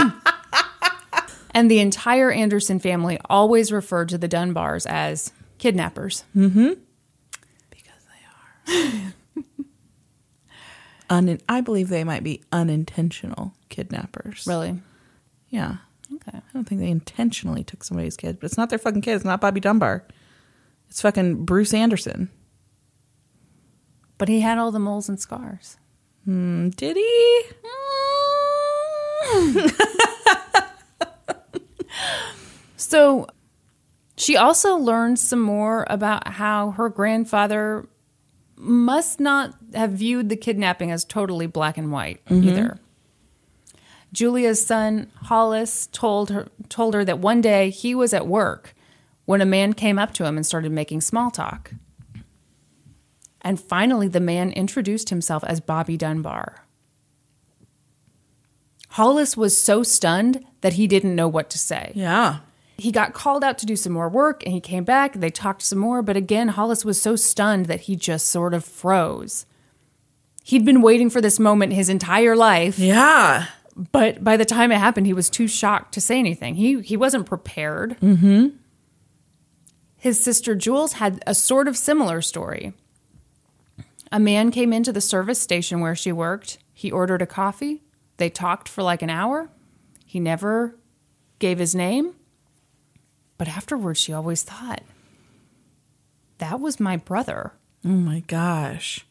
and 1.52 1.72
the 1.72 1.80
entire 1.80 2.32
Anderson 2.32 2.78
family 2.80 3.18
always 3.28 3.72
referred 3.72 4.10
to 4.10 4.20
the 4.20 4.30
Dunbars 4.30 4.86
as 4.86 5.32
kidnappers. 5.58 6.26
Mm-hmm. 6.36 6.74
Un- 11.10 11.40
I 11.48 11.62
believe 11.62 11.90
they 11.90 12.04
might 12.04 12.24
be 12.24 12.44
unintentional 12.52 13.54
kidnappers. 13.70 14.46
Really? 14.48 14.82
Yeah. 15.50 15.78
Okay. 16.16 16.38
I 16.38 16.42
don't 16.54 16.68
think 16.68 16.82
they 16.82 16.90
intentionally 16.90 17.64
took 17.64 17.84
somebody's 17.84 18.18
kid, 18.18 18.40
but 18.40 18.46
it's 18.48 18.58
not 18.58 18.70
their 18.70 18.80
fucking 18.80 19.02
kid. 19.02 19.16
It's 19.16 19.26
not 19.26 19.42
Bobby 19.42 19.60
Dunbar. 19.60 20.06
It's 20.90 21.02
fucking 21.02 21.46
Bruce 21.46 21.74
Anderson. 21.74 22.30
But 24.18 24.30
he 24.30 24.42
had 24.42 24.58
all 24.58 24.72
the 24.72 24.80
moles 24.80 25.10
and 25.10 25.20
scars. 25.20 25.78
Mm, 26.28 26.76
Did 26.76 26.98
he? 26.98 27.44
So 32.80 33.28
she 34.18 34.38
also 34.38 34.78
learned 34.78 35.20
some 35.20 35.42
more 35.42 35.86
about 35.90 36.28
how 36.28 36.72
her 36.72 36.90
grandfather 36.90 37.88
must 38.58 39.20
not 39.20 39.56
have 39.74 39.92
viewed 39.92 40.30
the 40.30 40.36
kidnapping 40.36 40.92
as 40.92 41.06
totally 41.06 41.48
black 41.48 41.78
and 41.78 41.92
white 41.92 42.24
mm-hmm. 42.26 42.50
either. 42.50 42.80
Julia's 44.12 44.66
son 44.66 45.12
Hollis 45.24 45.88
told 45.88 46.32
her 46.32 46.48
told 46.70 46.94
her 46.94 47.06
that 47.06 47.20
one 47.20 47.42
day 47.42 47.70
he 47.70 47.94
was 47.94 48.14
at 48.14 48.26
work 48.26 48.74
when 49.26 49.42
a 49.42 49.46
man 49.46 49.74
came 49.74 50.00
up 50.00 50.14
to 50.14 50.26
him 50.26 50.38
and 50.38 50.46
started 50.46 50.72
making 50.72 51.02
small 51.02 51.30
talk. 51.30 51.74
And 53.42 53.60
finally 53.60 54.08
the 54.08 54.20
man 54.20 54.52
introduced 54.52 55.10
himself 55.10 55.44
as 55.44 55.60
Bobby 55.60 55.98
Dunbar. 55.98 56.64
Hollis 58.92 59.38
was 59.38 59.62
so 59.62 59.84
stunned 59.84 60.44
that 60.62 60.74
he 60.74 60.88
didn't 60.88 61.16
know 61.16 61.28
what 61.28 61.50
to 61.52 61.60
say. 61.60 61.92
Yeah. 61.94 62.40
He 62.78 62.92
got 62.92 63.14
called 63.14 63.44
out 63.44 63.58
to 63.60 63.66
do 63.66 63.76
some 63.76 63.94
more 63.94 64.08
work 64.10 64.44
and 64.44 64.54
he 64.54 64.62
came 64.62 64.84
back. 64.84 65.14
They 65.14 65.32
talked 65.32 65.64
some 65.64 65.80
more, 65.80 66.02
but 66.04 66.16
again, 66.16 66.50
Hollis 66.50 66.86
was 66.86 67.02
so 67.02 67.16
stunned 67.16 67.66
that 67.66 67.82
he 67.82 67.96
just 67.96 68.28
sort 68.30 68.54
of 68.54 68.64
froze. 68.64 69.46
He'd 70.44 70.64
been 70.64 70.82
waiting 70.82 71.10
for 71.10 71.20
this 71.20 71.40
moment 71.40 71.74
his 71.74 71.90
entire 71.90 72.36
life, 72.36 72.78
Yeah. 72.78 73.48
but 73.92 74.24
by 74.24 74.38
the 74.38 74.46
time 74.46 74.72
it 74.72 74.78
happened, 74.78 75.08
he 75.08 75.14
was 75.14 75.30
too 75.30 75.48
shocked 75.48 75.94
to 75.96 76.02
say 76.02 76.20
anything. 76.20 76.56
He 76.56 76.80
he 76.82 76.96
wasn't 76.96 77.26
prepared. 77.26 77.98
Mm-hmm. 78.00 78.50
His 79.98 80.24
sister 80.24 80.54
Jules 80.56 80.94
had 80.94 81.22
a 81.26 81.34
sort 81.34 81.68
of 81.68 81.76
similar 81.76 82.22
story. 82.22 82.74
A 84.12 84.20
man 84.20 84.52
came 84.52 84.72
into 84.72 84.94
the 84.94 85.02
service 85.02 85.40
station 85.42 85.80
where 85.82 85.96
she 85.96 86.12
worked. 86.12 86.60
He 86.74 86.92
ordered 86.92 87.22
a 87.22 87.26
coffee. 87.26 87.82
They 88.18 88.30
talked 88.30 88.70
for 88.70 88.84
like 88.84 89.02
an 89.02 89.10
hour. 89.10 89.50
He 90.06 90.20
never 90.20 90.76
gave 91.40 91.58
his 91.60 91.76
name. 91.76 92.14
But 93.38 93.48
afterwards, 93.48 94.00
she 94.00 94.14
always 94.14 94.44
thought, 94.44 94.82
that 96.40 96.60
was 96.60 96.80
my 96.80 96.98
brother. 96.98 97.54
Oh 97.86 97.90
my 97.90 98.22
gosh. 98.22 99.06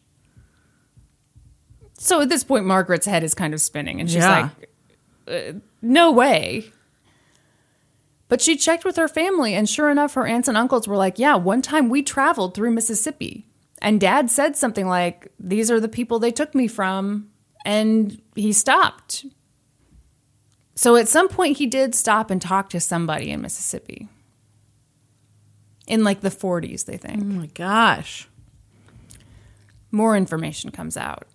So 1.99 2.21
at 2.21 2.29
this 2.29 2.45
point, 2.45 2.67
Margaret's 2.67 3.07
head 3.07 3.23
is 3.25 3.35
kind 3.35 3.55
of 3.55 3.61
spinning, 3.61 4.01
and 4.01 4.11
she's 4.11 4.23
Yeah. 4.25 4.51
like, 5.29 5.55
uh, 5.57 5.59
no 5.81 6.13
way. 6.13 6.71
But 8.29 8.41
she 8.41 8.57
checked 8.57 8.85
with 8.85 8.97
her 8.97 9.09
family, 9.09 9.55
and 9.55 9.69
sure 9.69 9.91
enough, 9.91 10.15
her 10.15 10.27
aunts 10.27 10.49
and 10.49 10.57
uncles 10.57 10.87
were 10.89 10.97
like, 10.97 11.19
yeah, 11.19 11.37
one 11.37 11.63
time 11.63 11.89
we 11.89 12.03
traveled 12.03 12.55
through 12.55 12.73
Mississippi, 12.73 13.47
and 13.81 14.01
dad 14.01 14.31
said 14.31 14.57
something 14.57 14.87
like, 14.89 15.33
these 15.39 15.71
are 15.71 15.81
the 15.81 15.89
people 15.89 16.19
they 16.19 16.33
took 16.33 16.55
me 16.55 16.67
from, 16.67 17.31
and 17.65 18.21
he 18.35 18.53
stopped. 18.53 19.25
So 20.75 20.97
at 20.97 21.09
some 21.09 21.29
point, 21.29 21.57
he 21.59 21.67
did 21.67 21.95
stop 21.95 22.31
and 22.31 22.43
talk 22.43 22.69
to 22.71 22.81
somebody 22.81 23.31
in 23.31 23.41
Mississippi. 23.41 24.09
In 25.87 26.03
like 26.05 26.21
the 26.21 26.31
40s, 26.31 26.85
they 26.85 26.97
think. 26.97 27.23
Oh 27.23 27.25
my 27.27 27.47
gosh. 27.47 28.29
more 29.91 30.17
information 30.17 30.71
comes 30.71 30.97
out. 30.97 31.27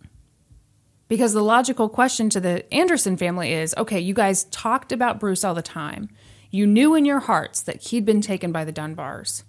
Because 1.07 1.34
the 1.34 1.44
logical 1.44 1.90
question 1.90 2.30
to 2.30 2.40
the 2.40 2.72
Anderson 2.73 3.18
family 3.18 3.52
is 3.53 3.73
okay, 3.78 3.99
you 3.99 4.14
guys 4.14 4.45
talked 4.45 4.91
about 4.91 5.19
Bruce 5.19 5.44
all 5.44 5.53
the 5.53 5.61
time. 5.61 6.10
You 6.52 6.68
knew 6.68 6.95
in 6.95 7.06
your 7.06 7.19
hearts 7.19 7.61
that 7.64 7.82
he'd 7.88 8.06
been 8.06 8.22
taken 8.22 8.52
by 8.52 8.64
the 8.65 8.73
Dunbars. 8.73 9.44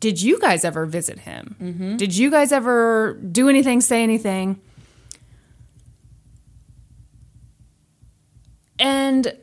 Did 0.00 0.20
you 0.20 0.38
guys 0.40 0.64
ever 0.64 0.84
visit 0.84 1.20
him? 1.20 1.56
Mm-hmm. 1.60 1.96
Did 1.96 2.16
you 2.16 2.30
guys 2.30 2.50
ever 2.52 3.14
do 3.14 3.48
anything, 3.48 3.80
say 3.80 4.02
anything? 4.02 4.60
And 8.78 9.36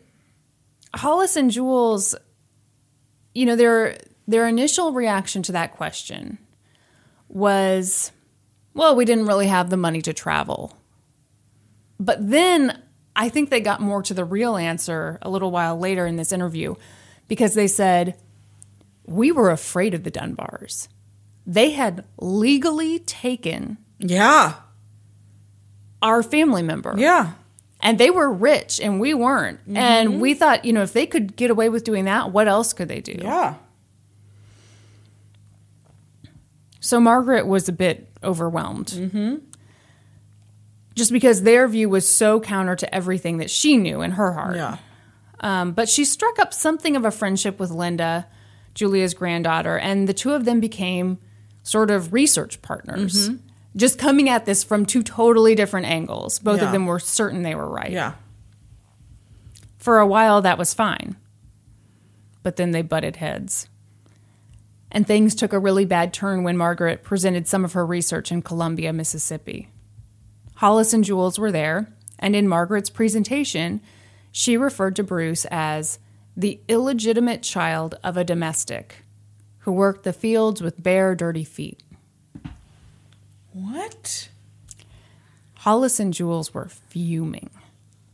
Hollis 0.94 1.36
and 1.36 1.49
Jules, 1.52 2.15
you 3.34 3.45
know, 3.45 3.56
their 3.56 3.98
their 4.30 4.47
initial 4.47 4.93
reaction 4.93 5.41
to 5.41 5.51
that 5.53 5.76
question 5.76 6.38
was, 7.27 8.11
well, 8.76 8.95
we 8.95 9.03
didn't 9.03 9.26
really 9.26 9.47
have 9.47 9.72
the 9.72 9.77
money 9.77 10.03
to 10.03 10.14
travel. 10.14 10.77
But 11.99 12.30
then 12.30 12.80
I 13.15 13.30
think 13.30 13.49
they 13.49 13.60
got 13.60 13.81
more 13.81 14.03
to 14.03 14.14
the 14.14 14.23
real 14.23 14.56
answer 14.56 15.18
a 15.23 15.30
little 15.31 15.49
while 15.49 15.80
later 15.80 16.06
in 16.06 16.15
this 16.15 16.31
interview 16.31 16.76
because 17.27 17.56
they 17.56 17.68
said, 17.68 18.19
we 19.07 19.31
were 19.31 19.49
afraid 19.49 19.95
of 19.95 20.03
the 20.03 20.11
Dunbars. 20.11 20.88
They 21.47 21.72
had 21.72 22.06
legally 22.19 22.99
taken 22.99 23.80
Yeah. 23.97 24.53
our 26.03 26.22
family 26.22 26.61
member. 26.61 26.93
Yeah. 26.95 27.31
And 27.81 27.97
they 27.97 28.11
were 28.11 28.31
rich 28.31 28.80
and 28.80 28.99
we 28.99 29.15
weren't. 29.15 29.60
And 29.73 30.10
mm-hmm. 30.10 30.19
we 30.19 30.35
thought, 30.35 30.65
you 30.65 30.73
know, 30.73 30.84
if 30.84 30.93
they 30.93 31.07
could 31.07 31.35
get 31.35 31.49
away 31.49 31.69
with 31.69 31.84
doing 31.84 32.06
that, 32.06 32.31
what 32.31 32.47
else 32.47 32.73
could 32.73 32.89
they 32.89 33.01
do? 33.01 33.18
Yeah. 33.19 33.56
So 36.89 36.99
Margaret 36.99 37.45
was 37.45 37.69
a 37.69 37.71
bit 37.71 38.09
overwhelmed. 38.23 38.87
Mm-hmm. 38.87 39.35
Just 40.95 41.11
because 41.11 41.43
their 41.43 41.67
view 41.67 41.87
was 41.87 42.07
so 42.07 42.39
counter 42.39 42.75
to 42.75 42.95
everything 42.95 43.37
that 43.37 43.51
she 43.51 43.77
knew 43.77 44.01
in 44.01 44.13
her 44.13 44.33
heart. 44.33 44.55
Yeah. 44.55 44.77
Um, 45.39 45.73
but 45.73 45.87
she 45.87 46.03
struck 46.03 46.39
up 46.39 46.51
something 46.51 46.95
of 46.95 47.05
a 47.05 47.11
friendship 47.11 47.59
with 47.59 47.69
Linda, 47.69 48.25
Julia's 48.73 49.13
granddaughter, 49.13 49.77
and 49.77 50.07
the 50.09 50.15
two 50.15 50.33
of 50.33 50.45
them 50.45 50.59
became 50.59 51.19
sort 51.61 51.91
of 51.91 52.11
research 52.11 52.59
partners. 52.63 53.29
just 53.75 53.99
coming 53.99 54.27
at 54.27 54.45
this 54.47 54.63
from 54.63 54.83
two 54.83 55.03
totally 55.03 55.53
different 55.53 55.85
angles. 55.85 56.39
Both 56.39 56.59
Yeah. 56.59 56.65
of 56.65 56.71
them 56.71 56.87
were 56.87 56.97
certain 56.97 57.43
they 57.43 57.53
were 57.53 57.69
right. 57.69 57.91
Yeah. 57.91 58.13
For 59.77 59.99
a 59.99 60.07
while, 60.07 60.41
that 60.41 60.57
was 60.57 60.73
fine. 60.73 61.17
But 62.41 62.55
then 62.55 62.71
they 62.71 62.81
butted 62.81 63.17
heads. 63.17 63.67
And 64.91 65.05
things 65.05 65.35
took 65.35 65.53
a 65.53 65.59
really 65.59 65.85
bad 65.85 66.13
turn 66.13 66.43
when 66.43 66.57
Margaret 66.57 67.03
presented 67.03 67.47
some 67.47 67.63
of 67.63 67.73
her 67.73 67.85
research 67.85 68.31
in 68.31 68.41
Columbia, 68.41 68.91
Mississippi. 68.91 69.69
Hollis 70.55 70.93
and 70.93 71.03
Jules 71.03 71.37
were 71.37 71.51
there, 71.51 71.93
and 72.17 72.35
in 72.35 72.47
Margaret's 72.47 72.89
presentation, 72.89 73.81
she 74.31 74.57
referred 74.57 74.95
to 74.97 75.03
Bruce 75.03 75.45
as 75.51 75.99
the 76.35 76.59
illegitimate 76.67 77.43
child 77.43 77.95
of 78.03 78.17
a 78.17 78.23
domestic 78.23 79.03
who 79.59 79.71
worked 79.71 80.03
the 80.03 80.13
fields 80.13 80.61
with 80.61 80.81
bare, 80.81 81.15
dirty 81.15 81.43
feet. 81.43 81.83
What? 83.51 84.29
Hollis 85.59 85.99
and 85.99 86.13
Jules 86.13 86.53
were 86.53 86.69
fuming. 86.69 87.49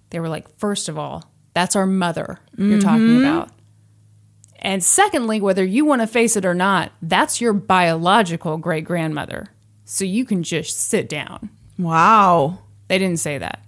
They 0.09 0.19
were 0.19 0.29
like, 0.29 0.49
first 0.57 0.89
of 0.89 0.97
all, 0.97 1.31
that's 1.53 1.75
our 1.75 1.85
mother 1.85 2.39
you're 2.57 2.81
talking 2.81 3.07
mm-hmm. 3.07 3.25
about. 3.25 3.51
And 4.65 4.83
secondly, 4.83 5.39
whether 5.39 5.63
you 5.63 5.85
want 5.85 6.01
to 6.01 6.07
face 6.07 6.35
it 6.35 6.43
or 6.43 6.55
not, 6.55 6.91
that's 6.99 7.39
your 7.39 7.53
biological 7.53 8.57
great 8.57 8.83
grandmother. 8.83 9.49
So 9.83 10.03
you 10.03 10.25
can 10.25 10.41
just 10.41 10.81
sit 10.81 11.07
down. 11.07 11.51
Wow. 11.77 12.57
They 12.87 12.97
didn't 12.97 13.19
say 13.19 13.37
that. 13.37 13.63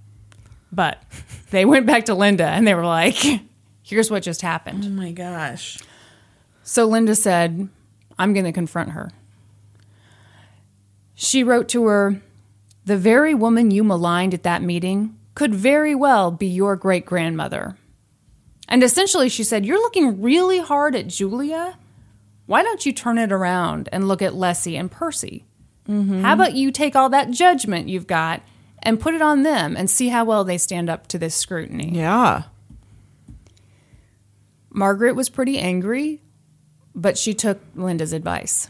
But 0.72 1.04
they 1.52 1.66
went 1.66 1.86
back 1.86 2.06
to 2.06 2.16
Linda 2.16 2.48
and 2.48 2.68
they 2.68 2.74
were 2.74 2.84
like, 2.84 3.16
here's 3.84 4.10
what 4.10 4.24
just 4.24 4.42
happened. 4.42 4.86
Oh 4.86 4.90
my 4.90 5.12
gosh. 5.12 5.78
So 6.64 6.86
Linda 6.86 7.14
said, 7.14 7.70
I'm 8.18 8.34
going 8.34 8.46
to 8.46 8.52
confront 8.52 8.90
her. 8.90 9.12
She 11.14 11.44
wrote 11.44 11.70
to 11.70 11.86
her, 11.86 12.24
The 12.86 12.98
very 12.98 13.36
woman 13.36 13.70
you 13.70 13.84
maligned 13.84 14.34
at 14.34 14.42
that 14.42 14.64
meeting 14.64 15.16
could 15.36 15.54
very 15.54 15.94
well 15.94 16.32
be 16.32 16.48
your 16.48 16.76
great 16.76 17.06
grandmother. 17.06 17.78
And 18.68 18.84
essentially, 18.84 19.30
she 19.30 19.44
said, 19.44 19.66
You're 19.66 19.82
looking 19.82 20.22
really 20.22 20.60
hard 20.60 20.96
at 20.96 21.08
Julia. 21.08 21.78
Why 22.46 22.64
don't 22.64 22.86
you 22.86 22.94
turn 22.94 23.18
it 23.18 23.32
around 23.32 23.90
and 23.92 24.08
look 24.08 24.22
at 24.22 24.34
Lessie 24.34 24.80
and 24.80 24.92
Percy? 24.92 25.46
Mm-hmm. 25.88 26.22
How 26.22 26.34
about 26.34 26.54
you 26.54 26.72
take 26.72 26.96
all 26.96 27.10
that 27.10 27.32
judgment 27.32 27.90
you've 27.90 28.08
got 28.08 28.42
and 28.84 29.00
put 29.00 29.14
it 29.14 29.22
on 29.22 29.44
them 29.44 29.76
and 29.76 29.90
see 29.90 30.10
how 30.10 30.26
well 30.26 30.44
they 30.44 30.58
stand 30.58 30.90
up 30.90 31.08
to 31.08 31.18
this 31.18 31.36
scrutiny? 31.36 31.92
Yeah. 31.94 32.44
Margaret 34.70 35.16
was 35.16 35.30
pretty 35.30 35.58
angry, 35.58 36.22
but 36.94 37.18
she 37.18 37.34
took 37.34 37.60
Linda's 37.76 38.14
advice. 38.14 38.70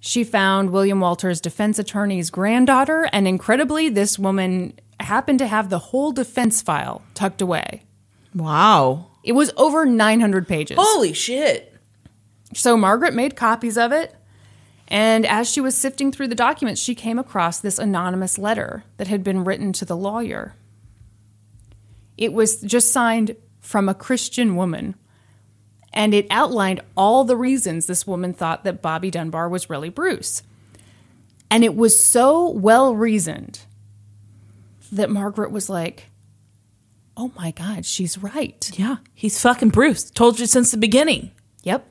She 0.00 0.24
found 0.24 0.70
William 0.70 1.00
Walter's 1.00 1.40
defense 1.40 1.78
attorney's 1.78 2.30
granddaughter, 2.30 3.08
and 3.12 3.28
incredibly, 3.28 3.90
this 3.90 4.18
woman 4.18 4.72
happened 4.98 5.38
to 5.40 5.46
have 5.46 5.68
the 5.68 5.78
whole 5.78 6.10
defense 6.10 6.62
file 6.62 7.02
tucked 7.14 7.42
away. 7.42 7.82
Wow. 8.34 9.08
It 9.22 9.32
was 9.32 9.52
over 9.56 9.84
900 9.84 10.48
pages. 10.48 10.78
Holy 10.80 11.12
shit. 11.12 11.74
So 12.54 12.76
Margaret 12.76 13.14
made 13.14 13.36
copies 13.36 13.78
of 13.78 13.92
it, 13.92 14.14
and 14.88 15.24
as 15.24 15.48
she 15.48 15.60
was 15.60 15.76
sifting 15.76 16.10
through 16.10 16.28
the 16.28 16.34
documents, 16.34 16.80
she 16.80 16.96
came 16.96 17.18
across 17.18 17.60
this 17.60 17.78
anonymous 17.78 18.38
letter 18.38 18.82
that 18.96 19.06
had 19.06 19.22
been 19.22 19.44
written 19.44 19.72
to 19.74 19.84
the 19.84 19.96
lawyer. 19.96 20.54
It 22.16 22.32
was 22.32 22.60
just 22.60 22.90
signed 22.92 23.36
from 23.60 23.88
a 23.88 23.94
Christian 23.94 24.56
woman, 24.56 24.96
and 25.92 26.12
it 26.12 26.26
outlined 26.28 26.80
all 26.96 27.24
the 27.24 27.36
reasons 27.36 27.86
this 27.86 28.06
woman 28.06 28.32
thought 28.32 28.64
that 28.64 28.82
Bobby 28.82 29.10
Dunbar 29.10 29.48
was 29.48 29.70
really 29.70 29.90
Bruce. 29.90 30.42
And 31.50 31.62
it 31.64 31.74
was 31.76 32.04
so 32.04 32.48
well 32.50 32.94
reasoned 32.94 33.60
that 34.92 35.10
Margaret 35.10 35.52
was 35.52 35.68
like, 35.68 36.09
oh 37.20 37.30
my 37.36 37.50
God, 37.50 37.84
she's 37.84 38.16
right. 38.16 38.70
Yeah. 38.74 38.96
He's 39.12 39.38
fucking 39.42 39.68
Bruce. 39.68 40.10
Told 40.10 40.40
you 40.40 40.46
since 40.46 40.70
the 40.70 40.78
beginning. 40.78 41.30
Yep. 41.64 41.86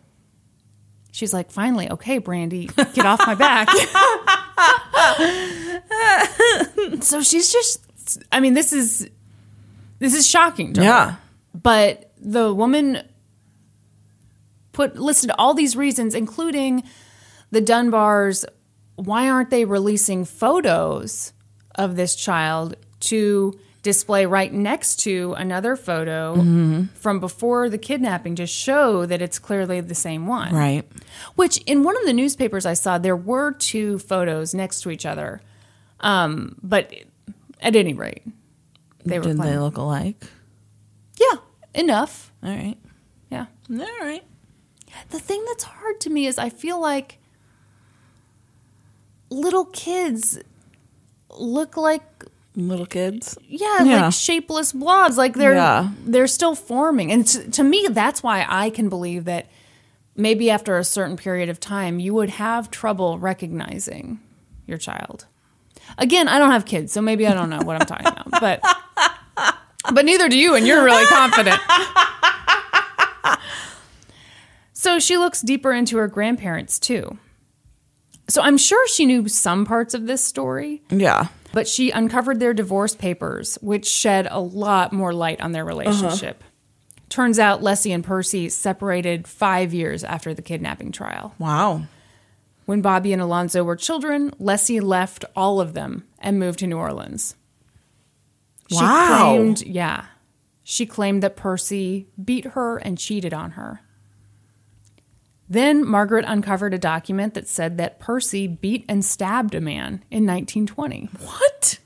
She's 1.12 1.34
like, 1.34 1.52
finally, 1.52 1.88
okay, 1.92 2.20
Brandi, 2.20 2.76
get 2.96 3.06
off 3.06 3.20
my 3.28 3.36
back. 3.36 3.70
so 7.04 7.22
she's 7.22 7.52
just, 7.52 8.24
I 8.32 8.40
mean, 8.40 8.56
this 8.56 8.74
is, 8.74 9.08
this 10.00 10.16
is 10.16 10.28
shocking 10.28 10.74
to 10.74 10.82
her. 10.82 10.88
Yeah. 10.88 11.16
But 11.54 12.12
the 12.20 12.52
woman 12.52 13.08
put 14.72 14.96
listed 14.96 15.30
all 15.38 15.54
these 15.54 15.76
reasons, 15.76 16.16
including 16.16 16.82
the 17.52 17.62
Dunbars. 17.62 18.46
Why 18.96 19.30
aren't 19.30 19.52
they 19.52 19.66
releasing 19.66 20.26
photos 20.26 21.34
of 21.76 21.96
this 21.96 22.16
child 22.16 22.78
to 23.02 23.60
display 23.82 24.26
right 24.26 24.52
next 24.54 24.98
to 25.02 25.34
another 25.38 25.76
photo 25.76 26.88
from 26.96 27.20
before 27.20 27.70
the 27.70 27.78
kidnapping 27.78 28.36
to 28.36 28.46
show 28.46 29.06
that 29.06 29.22
it's 29.22 29.40
clearly 29.40 29.82
the 29.82 29.96
same 29.96 30.28
one? 30.28 30.54
Right. 30.54 30.86
Which 31.36 31.58
in 31.60 31.84
one 31.84 31.98
of 31.98 32.06
the 32.06 32.14
newspapers 32.14 32.66
I 32.66 32.74
saw, 32.74 32.98
there 32.98 33.16
were 33.16 33.52
two 33.54 34.00
photos 34.00 34.54
next 34.54 34.82
to 34.82 34.92
each 34.92 35.06
other. 35.06 35.42
Um, 36.02 36.56
but 36.62 36.94
at 37.62 37.76
any 37.76 37.94
rate, 37.94 38.24
they 39.06 39.20
were 39.20 39.26
Did 39.26 39.42
they 39.42 39.58
look 39.58 39.78
alike? 39.78 40.26
Yeah, 41.20 41.40
enough. 41.74 42.32
All 42.44 42.50
right. 42.50 42.78
Yeah. 43.30 43.46
All 43.72 43.78
right. 44.02 44.24
The 45.10 45.20
thing 45.20 45.44
that's 45.48 45.64
hard 45.64 46.00
to 46.02 46.10
me 46.10 46.26
is 46.26 46.38
I 46.38 46.50
feel 46.50 46.82
like 46.82 47.20
little 49.30 49.66
kids 49.66 50.40
look 51.30 51.78
like 51.78 52.26
Little 52.68 52.86
kids. 52.86 53.38
yeah, 53.48 53.84
Yeah. 53.84 54.06
like 54.06 54.14
shapeless 54.14 54.74
blobs 54.74 55.18
like 55.18 55.34
they're 55.36 55.54
Yeah. 55.56 55.90
they're 56.06 56.28
still 56.28 56.56
forming 56.56 57.12
and 57.12 57.26
to, 57.28 57.50
to 57.52 57.64
me 57.64 57.88
that's 57.90 58.22
why 58.22 58.46
I 58.48 58.70
can 58.70 58.90
believe 58.90 59.26
that 59.26 59.48
maybe 60.16 60.50
after 60.52 60.78
a 60.78 60.84
certain 60.84 61.16
period 61.16 61.48
of 61.50 61.60
time 61.60 62.00
you 62.00 62.14
would 62.14 62.30
have 62.32 62.70
trouble 62.70 63.18
recognizing 63.20 64.20
your 64.68 64.78
child. 64.78 65.26
Again, 65.98 66.28
I 66.28 66.38
don't 66.38 66.52
have 66.52 66.66
kids, 66.66 66.92
so 66.94 67.02
maybe 67.02 67.26
I 67.26 67.34
don't 67.34 67.50
know 67.50 67.62
what 67.64 67.80
I'm 67.80 67.88
talking 67.88 68.08
about. 68.08 68.30
But 68.40 68.62
but 69.94 70.06
neither 70.06 70.28
do 70.30 70.38
you 70.38 70.56
and 70.56 70.68
you're 70.68 70.84
really 70.84 71.06
confident. 71.06 71.60
So 74.74 75.00
she 75.00 75.18
looks 75.18 75.42
deeper 75.42 75.74
into 75.74 75.98
her 75.98 76.08
grandparents 76.08 76.80
too. 76.80 77.18
So 78.28 78.42
I'm 78.42 78.58
sure 78.58 78.88
she 78.88 79.06
knew 79.06 79.28
some 79.28 79.66
parts 79.66 79.94
of 79.94 80.06
this 80.08 80.24
story, 80.24 80.82
Yeah. 80.90 81.28
But 81.52 81.68
she 81.68 81.92
uncovered 81.92 82.40
their 82.40 82.54
divorce 82.54 82.96
papers, 82.96 83.58
which 83.62 83.88
shed 83.88 84.28
a 84.30 84.40
lot 84.40 84.94
more 84.94 85.14
light 85.14 85.42
on 85.42 85.52
their 85.52 85.64
uh-huh. 85.68 85.80
relationship. 85.80 86.44
Turns 87.10 87.40
out 87.40 87.62
Lessie 87.62 87.94
and 87.94 88.04
Percy 88.04 88.50
separated 88.50 89.28
five 89.28 89.74
years 89.74 90.04
after 90.04 90.34
the 90.34 90.44
kidnapping 90.44 90.92
trial. 90.92 91.34
Wow. 91.40 91.84
When 92.66 92.82
Bobby 92.82 93.14
and 93.14 93.22
Alonzo 93.22 93.64
were 93.64 93.76
children, 93.76 94.30
Lessie 94.40 94.80
left 94.80 95.26
all 95.36 95.60
of 95.60 95.74
them 95.74 96.06
and 96.20 96.38
moved 96.38 96.60
to 96.60 96.68
New 96.68 96.78
Orleans. 96.78 97.36
She 98.70 98.76
Wow. 98.76 99.24
claimed, 99.24 99.64
yeah. 99.64 100.06
She 100.64 100.86
claimed 100.86 101.24
that 101.24 101.36
Percy 101.36 102.08
beat 102.24 102.46
her 102.46 102.78
and 102.78 102.96
cheated 102.96 103.34
on 103.34 103.52
her. 103.52 103.82
Then 105.50 105.84
Margaret 105.86 106.26
uncovered 106.28 106.76
a 106.76 106.78
document 106.78 107.34
that 107.34 107.48
said 107.48 107.78
that 107.78 108.00
Percy 108.00 108.46
beat 108.48 108.86
and 108.88 109.04
stabbed 109.04 109.56
a 109.56 109.62
man 109.62 110.04
in 110.12 110.26
1920. 110.28 111.10
What? 111.22 111.80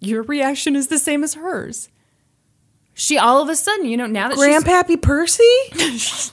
Your 0.00 0.22
reaction 0.22 0.74
is 0.74 0.88
the 0.88 0.98
same 0.98 1.22
as 1.22 1.34
hers. 1.34 1.88
She 2.94 3.16
all 3.16 3.40
of 3.40 3.48
a 3.48 3.54
sudden, 3.54 3.86
you 3.86 3.96
know, 3.96 4.06
now 4.06 4.28
that 4.28 4.36
Grandpappy 4.36 5.00
Percy? 5.00 5.44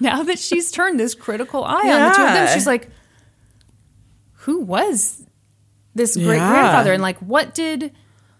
now 0.00 0.22
that 0.22 0.38
she's 0.38 0.70
turned 0.70 0.98
this 0.98 1.14
critical 1.14 1.62
eye 1.62 1.74
on 1.92 2.08
the 2.08 2.16
two 2.16 2.22
of 2.22 2.32
them, 2.32 2.48
she's 2.54 2.66
like, 2.66 2.88
who 4.32 4.60
was 4.60 5.26
this 5.94 6.16
great 6.16 6.36
Yeah. 6.36 6.50
grandfather? 6.50 6.94
And 6.94 7.02
like, 7.02 7.18
what 7.18 7.52
did 7.54 7.92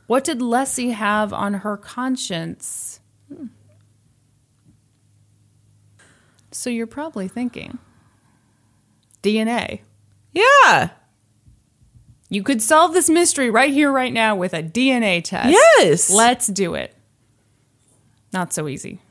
what 0.07 0.25
did 0.25 0.39
Lessie 0.41 0.93
have 0.93 1.33
on 1.35 1.55
her 1.55 1.77
conscience? 1.77 3.01
So 6.65 6.70
you're 6.70 6.86
probably 6.86 7.28
thinking 7.28 7.77
DNA. 9.23 9.81
Yeah. 10.32 10.93
You 12.31 12.43
could 12.43 12.62
solve 12.62 12.95
this 12.95 13.11
mystery 13.11 13.51
right 13.51 13.70
here, 13.70 13.93
right 13.93 14.15
now 14.15 14.35
with 14.35 14.55
a 14.55 14.62
DNA 14.62 15.23
test. 15.23 15.51
Yes. 15.51 16.09
Let's 16.09 16.47
do 16.47 16.73
it. 16.73 16.95
Not 18.32 18.55
so 18.55 18.66
easy. 18.66 19.03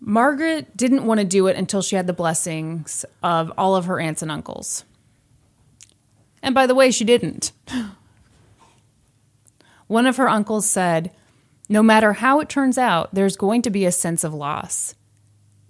Margaret 0.00 0.76
didn't 0.76 1.06
want 1.06 1.20
to 1.20 1.24
do 1.24 1.46
it 1.46 1.56
until 1.56 1.82
she 1.82 1.94
had 1.94 2.08
the 2.08 2.12
blessings 2.12 3.04
of 3.22 3.52
all 3.56 3.76
of 3.76 3.84
her 3.84 4.00
aunts 4.00 4.22
and 4.22 4.32
uncles. 4.32 4.82
And 6.42 6.52
by 6.52 6.66
the 6.66 6.74
way, 6.74 6.90
she 6.90 7.04
didn't. 7.04 7.52
One 9.86 10.06
of 10.06 10.16
her 10.16 10.28
uncles 10.28 10.68
said, 10.68 11.12
No 11.68 11.80
matter 11.80 12.14
how 12.14 12.40
it 12.40 12.48
turns 12.48 12.76
out, 12.76 13.14
there's 13.14 13.36
going 13.36 13.62
to 13.62 13.70
be 13.70 13.84
a 13.84 13.92
sense 13.92 14.24
of 14.24 14.34
loss. 14.34 14.96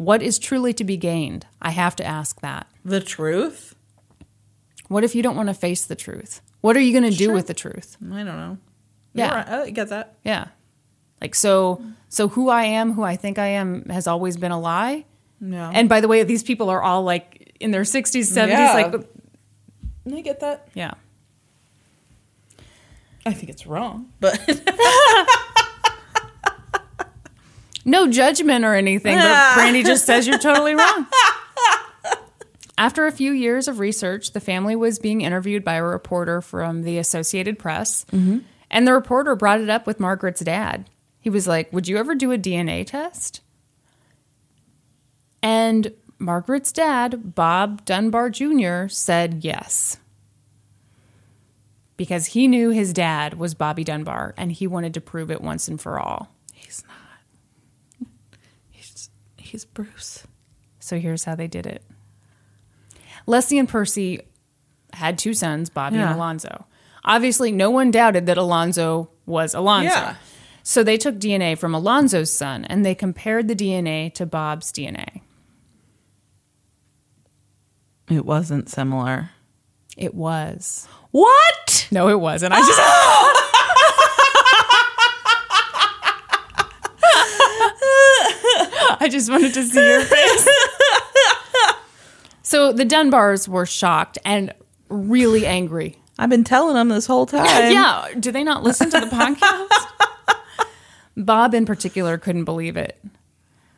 What 0.01 0.23
is 0.23 0.39
truly 0.39 0.73
to 0.73 0.83
be 0.85 0.97
gained? 0.97 1.45
I 1.61 1.73
have 1.73 1.95
to 1.97 2.05
ask 2.07 2.41
that. 2.41 2.67
The 2.87 3.03
truth? 3.03 3.75
What 4.89 5.05
if 5.05 5.15
you 5.15 5.23
don't 5.23 5.37
want 5.37 5.49
to 5.51 5.55
face 5.55 5.85
the 5.85 5.95
truth? 5.95 6.41
What 6.63 6.75
are 6.75 6.81
you 6.81 6.99
going 6.99 7.11
to 7.13 7.15
do 7.15 7.33
with 7.33 7.49
the 7.49 7.53
truth? 7.53 7.99
I 8.11 8.17
don't 8.23 8.25
know. 8.25 8.57
Yeah. 9.13 9.35
Right. 9.35 9.49
I 9.67 9.71
get 9.71 9.91
that. 9.91 10.15
Yeah. 10.25 10.47
Like 11.21 11.35
so 11.35 11.85
so 12.09 12.29
who 12.29 12.49
I 12.49 12.63
am, 12.65 12.95
who 12.95 13.03
I 13.03 13.17
think 13.17 13.39
I 13.39 13.49
am 13.49 13.85
has 13.91 14.07
always 14.07 14.39
been 14.39 14.53
a 14.53 14.59
lie. 14.59 15.05
Yeah. 15.39 15.71
And 15.75 15.87
by 15.87 16.01
the 16.01 16.09
way, 16.09 16.23
these 16.23 16.43
people 16.43 16.71
are 16.71 16.83
all 16.83 17.03
like 17.03 17.53
in 17.61 17.71
their 17.71 17.83
60s, 17.83 18.33
70s 18.33 18.49
Yeah. 18.49 18.73
like 18.73 19.07
I 20.17 20.21
get 20.23 20.41
that. 20.41 20.67
yeah. 20.73 20.93
I 23.27 23.35
think 23.35 23.51
it's 23.51 23.67
wrong, 23.67 24.11
but 24.19 24.39
No 27.85 28.09
judgment 28.09 28.65
or 28.65 28.75
anything, 28.75 29.17
but 29.17 29.25
ah. 29.25 29.55
Brandi 29.57 29.85
just 29.85 30.05
says 30.05 30.27
you're 30.27 30.39
totally 30.39 30.75
wrong. 30.77 31.07
After 32.77 33.07
a 33.07 33.13
few 33.13 33.33
years 33.33 33.69
of 33.69 33.79
research, 33.79 34.33
the 34.33 34.41
family 34.41 34.75
was 34.75 34.99
being 34.99 35.21
interviewed 35.21 35.65
by 35.65 35.75
a 35.75 35.83
reporter 35.83 36.41
from 36.41 36.83
the 36.83 36.97
Associated 36.99 37.59
Press. 37.59 38.07
Mm-hmm. 38.13 38.39
And 38.71 38.87
the 38.87 38.95
reporter 38.95 39.37
brought 39.37 39.61
it 39.61 39.69
up 39.69 39.87
with 39.87 40.01
Margaret's 40.01 40.41
dad. 40.41 40.89
He 41.21 41.29
was 41.29 41.47
like, 41.47 41.73
Would 41.73 41.89
you 41.89 41.99
ever 41.99 42.15
do 42.15 42.33
a 42.33 42.39
DNA 42.39 42.87
test? 42.87 43.43
And 45.43 45.93
Margaret's 46.19 46.73
dad, 46.73 47.35
Bob 47.35 47.85
Dunbar 47.85 48.31
Jr., 48.31 48.89
said 48.89 49.45
yes. 49.45 49.99
Because 51.97 52.27
he 52.27 52.49
knew 52.49 52.71
his 52.71 52.93
dad 52.95 53.35
was 53.35 53.55
Bobby 53.55 53.85
Dunbar 53.85 54.35
and 54.39 54.53
he 54.53 54.67
wanted 54.67 54.95
to 54.95 55.01
prove 55.01 55.31
it 55.31 55.43
once 55.43 55.69
and 55.69 55.79
for 55.81 55.99
all. 55.99 56.31
he's 56.55 56.83
not. 56.89 56.97
He's 59.51 59.65
Bruce. 59.65 60.29
So 60.79 61.01
here's 61.01 61.25
how 61.25 61.35
they 61.35 61.49
did 61.49 61.67
it. 61.67 61.83
Lessie 63.27 63.59
and 63.59 63.69
Percy 63.69 64.21
had 64.93 65.19
two 65.19 65.35
sons, 65.35 65.69
Bobby 65.71 65.97
Yeah. 65.97 66.07
and 66.07 66.15
Alonzo. 66.15 66.67
Obviously, 67.05 67.51
no 67.51 67.69
one 67.69 67.91
doubted 67.91 68.27
that 68.27 68.39
Alonzo 68.39 69.11
was 69.27 69.53
Alonzo. 69.53 69.89
Yeah. 69.91 70.15
So 70.63 70.85
they 70.85 70.97
took 70.97 71.17
DNA 71.17 71.59
from 71.59 71.75
Alonzo's 71.75 72.33
son 72.33 72.65
and 72.67 72.87
they 72.87 72.95
compared 72.95 73.49
the 73.49 73.57
DNA 73.57 74.15
to 74.15 74.25
Bob's 74.25 74.71
DNA. 74.71 75.21
It 78.09 78.25
wasn't 78.25 78.69
similar. 78.69 79.31
It 79.97 80.15
was. 80.15 80.87
What? 81.11 81.89
No, 81.91 82.09
it 82.09 82.21
wasn't. 82.21 82.53
I 82.55 82.61
just. 82.61 82.81
I 89.00 89.00
just 89.11 89.31
wanted 89.31 89.53
to 89.55 89.63
see 89.65 89.87
your 89.87 90.01
face. 90.03 90.49
so 92.43 92.73
the 92.73 92.85
Dunbars 92.85 93.47
were 93.49 93.67
shocked 93.67 94.19
and 94.25 94.55
really 94.89 95.47
angry. 95.47 95.97
I've 96.19 96.31
been 96.31 96.45
telling 96.45 96.75
them 96.75 96.89
this 96.89 97.07
whole 97.07 97.27
time. 97.27 97.73
yeah. 97.73 98.09
Do 98.19 98.33
they 98.33 98.45
not 98.45 98.63
listen 98.63 98.91
to 98.91 99.01
the 99.01 99.07
podcast? 99.07 99.69
Bob, 101.17 101.55
in 101.55 101.67
particular, 101.67 102.19
couldn't 102.19 102.45
believe 102.45 102.77
it. 102.77 102.99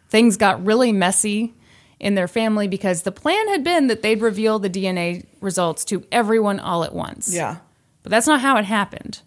Things 0.08 0.36
got 0.36 0.64
really 0.64 0.92
messy 0.92 1.54
in 1.98 2.14
their 2.14 2.28
family 2.28 2.68
because 2.68 3.02
the 3.02 3.12
plan 3.12 3.48
had 3.48 3.64
been 3.64 3.86
that 3.86 4.02
they'd 4.02 4.20
reveal 4.20 4.58
the 4.58 4.68
DNA 4.70 5.24
results 5.40 5.84
to 5.86 6.04
everyone 6.12 6.60
all 6.60 6.84
at 6.84 6.94
once. 6.94 7.32
Yeah. 7.34 7.58
But 8.02 8.10
that's 8.10 8.26
not 8.26 8.40
how 8.40 8.56
it 8.58 8.64
happened. 8.64 9.20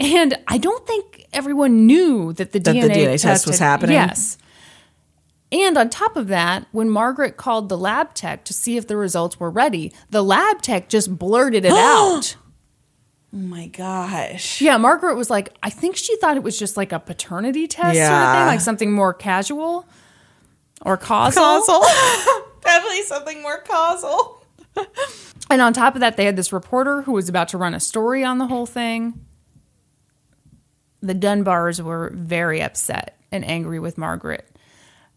And 0.00 0.34
I 0.48 0.58
don't 0.58 0.86
think 0.86 1.26
everyone 1.32 1.86
knew 1.86 2.32
that 2.32 2.52
the, 2.52 2.58
That 2.58 2.72
the 2.72 2.80
DNA, 2.80 2.94
DNA 2.94 3.20
test 3.22 3.46
was 3.46 3.58
had- 3.58 3.66
happening? 3.66 3.94
Yes. 3.94 4.38
And 5.54 5.78
on 5.78 5.88
top 5.88 6.16
of 6.16 6.26
that, 6.28 6.66
when 6.72 6.90
Margaret 6.90 7.36
called 7.36 7.68
the 7.68 7.78
lab 7.78 8.12
tech 8.14 8.44
to 8.46 8.52
see 8.52 8.76
if 8.76 8.88
the 8.88 8.96
results 8.96 9.38
were 9.38 9.50
ready, 9.50 9.92
the 10.10 10.20
lab 10.22 10.60
tech 10.62 10.88
just 10.88 11.16
blurted 11.16 11.64
it 11.64 11.70
out. 11.72 12.34
Oh 13.32 13.36
my 13.36 13.68
gosh. 13.68 14.60
Yeah, 14.60 14.76
Margaret 14.78 15.14
was 15.16 15.30
like, 15.30 15.54
I 15.62 15.70
think 15.70 15.96
she 15.96 16.16
thought 16.16 16.36
it 16.36 16.42
was 16.42 16.58
just 16.58 16.76
like 16.76 16.90
a 16.92 16.98
paternity 16.98 17.68
test 17.68 17.84
sort 17.86 17.90
of 17.94 17.96
Yeah. 17.96 18.38
thing, 18.40 18.46
like 18.48 18.60
something 18.60 18.92
more 18.92 19.14
casual 19.14 19.86
or 20.84 20.96
causal. 20.96 21.40
Causal. 21.42 21.80
Definitely 22.62 23.02
something 23.02 23.40
more 23.42 23.58
causal. 23.58 24.40
And 25.50 25.60
on 25.62 25.72
top 25.72 25.94
of 25.94 26.00
that, 26.00 26.16
they 26.16 26.24
had 26.24 26.34
this 26.36 26.52
reporter 26.52 27.02
who 27.02 27.12
was 27.12 27.28
about 27.28 27.46
to 27.48 27.58
run 27.58 27.74
a 27.74 27.80
story 27.80 28.24
on 28.24 28.38
the 28.38 28.46
whole 28.48 28.66
thing. 28.66 29.24
The 31.00 31.14
Dunbars 31.14 31.80
were 31.80 32.10
very 32.14 32.60
upset 32.62 33.16
and 33.30 33.44
angry 33.44 33.78
with 33.78 33.96
Margaret. 33.98 34.48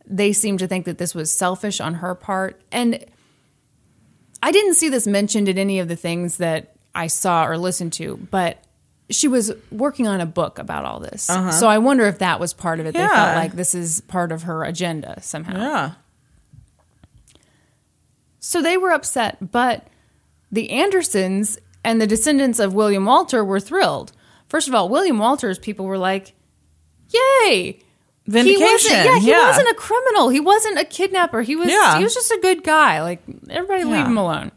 They 0.08 0.34
seemed 0.34 0.60
to 0.60 0.68
think 0.68 0.86
that 0.86 0.98
this 0.98 1.14
was 1.14 1.32
selfish 1.32 1.82
on 1.82 1.96
her 1.96 2.16
part. 2.16 2.62
And 2.72 3.06
I 4.42 4.52
didn't 4.52 4.76
see 4.76 4.90
this 4.90 5.06
mentioned 5.06 5.50
in 5.50 5.58
any 5.58 5.80
of 5.80 5.88
the 5.88 5.96
things 5.96 6.38
that 6.38 6.76
I 6.96 7.08
saw 7.08 7.46
or 7.46 7.58
listened 7.58 7.94
to, 7.94 8.18
but 8.32 8.64
she 9.10 9.28
was 9.28 9.54
working 9.72 10.08
on 10.08 10.20
a 10.20 10.26
book 10.26 10.60
about 10.60 10.86
all 10.86 11.00
this. 11.00 11.30
Uh-huh. 11.30 11.52
So 11.52 11.68
I 11.68 11.78
wonder 11.78 12.06
if 12.06 12.20
that 12.20 12.40
was 12.40 12.54
part 12.54 12.80
of 12.80 12.86
it. 12.86 12.94
They 12.94 13.00
felt 13.00 13.36
like 13.36 13.54
this 13.54 13.76
is 13.76 14.02
part 14.02 14.32
of 14.32 14.44
her 14.44 14.64
agenda 14.64 15.22
somehow. 15.22 15.58
Yeah. 15.58 15.92
So 18.40 18.62
they 18.62 18.78
were 18.78 18.92
upset, 18.92 19.52
but 19.52 19.88
the 20.52 20.70
Andersons 20.72 21.60
and 21.84 22.02
the 22.02 22.08
descendants 22.08 22.60
of 22.60 22.74
William 22.74 23.06
Walter 23.06 23.44
were 23.44 23.60
thrilled. 23.60 24.14
First 24.48 24.68
of 24.68 24.76
all, 24.76 24.90
William 24.90 25.18
Walter's 25.18 25.60
people 25.60 25.86
were 25.86 25.98
like, 25.98 26.34
"Yay!" 27.10 27.80
Vindication. 28.28 28.60
He 28.68 28.72
wasn't, 28.74 29.06
yeah, 29.06 29.20
he 29.20 29.30
Yeah. 29.30 29.48
wasn't 29.48 29.70
a 29.70 29.74
criminal. 29.76 30.30
He 30.30 30.40
wasn't 30.40 30.78
a 30.80 30.86
kidnapper. 30.86 31.42
He 31.42 31.56
was 31.56 31.70
Yeah. 31.70 31.98
he 31.98 32.04
was 32.04 32.14
just 32.14 32.30
a 32.32 32.40
good 32.42 32.64
guy. 32.64 33.02
Like 33.02 33.22
everybody 33.50 33.84
leave 33.86 34.06
him 34.06 34.18
alone. 34.18 34.52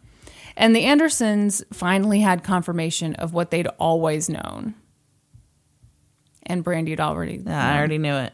And 0.56 0.74
the 0.76 0.84
Andersons 0.84 1.62
finally 1.72 2.20
had 2.20 2.42
confirmation 2.44 3.14
of 3.14 3.32
what 3.32 3.50
they'd 3.50 3.68
always 3.78 4.28
known. 4.28 4.74
And 6.44 6.64
Brandi 6.64 6.90
had 6.90 7.00
already 7.00 7.40
Yeah, 7.46 7.64
I 7.74 7.78
already 7.78 7.98
knew 7.98 8.14
it. 8.16 8.32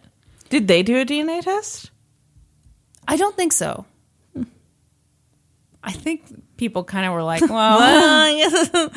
Did 0.48 0.66
they 0.68 0.82
do 0.82 0.96
a 1.00 1.04
DNA 1.04 1.42
test? 1.42 1.90
I 3.06 3.16
don't 3.16 3.36
think 3.36 3.52
so. 3.52 3.84
I 5.84 5.92
think 5.92 6.24
people 6.56 6.82
kind 6.82 7.06
of 7.06 7.12
were 7.12 7.22
like, 7.22 7.42
well, 7.48 7.78
uh. 7.78 8.88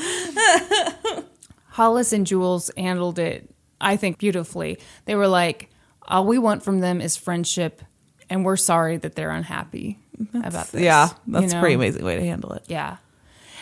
Hollis 1.68 2.14
and 2.14 2.26
Jules 2.26 2.72
handled 2.78 3.20
it, 3.20 3.50
I 3.80 3.96
think, 3.96 4.18
beautifully. 4.18 4.80
They 5.06 5.16
were 5.16 5.28
like, 5.28 5.70
all 6.10 6.26
we 6.26 6.38
want 6.40 6.64
from 6.64 6.80
them 6.80 7.00
is 7.02 7.16
friendship, 7.16 7.82
and 8.30 8.44
we're 8.44 8.58
sorry 8.58 8.98
that 8.98 9.16
they're 9.16 9.32
unhappy 9.32 10.00
about 10.44 10.68
this. 10.72 10.82
yeah, 10.82 11.10
you 11.28 11.34
that's 11.34 11.54
a 11.54 11.60
pretty 11.60 11.76
amazing 11.76 12.04
way 12.04 12.16
to 12.18 12.22
handle 12.24 12.52
it. 12.54 12.64
Yeah. 12.68 12.98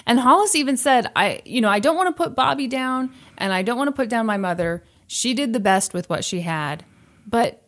And 0.06 0.20
Hollis 0.20 0.56
even 0.56 0.78
said, 0.78 1.12
I, 1.18 1.42
you 1.46 1.60
know, 1.60 1.68
I 1.70 1.80
don't 1.80 1.98
want 1.98 2.08
to 2.08 2.14
put 2.24 2.34
Bobby 2.36 2.68
down, 2.68 3.12
and 3.38 3.52
I 3.52 3.62
don't 3.62 3.78
want 3.78 3.90
to 3.90 3.92
put 3.92 4.08
down 4.10 4.26
my 4.26 4.38
mother. 4.38 4.84
She 5.06 5.34
did 5.34 5.52
the 5.54 5.60
best 5.60 5.94
with 5.94 6.10
what 6.10 6.24
she 6.24 6.42
had, 6.42 6.86
but 7.26 7.62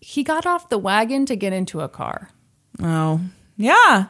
he 0.00 0.22
got 0.22 0.46
off 0.46 0.70
the 0.70 0.78
wagon 0.78 1.26
to 1.26 1.36
get 1.36 1.52
into 1.52 1.80
a 1.80 1.88
car, 1.88 2.30
Oh, 2.82 3.20
yeah. 3.56 4.06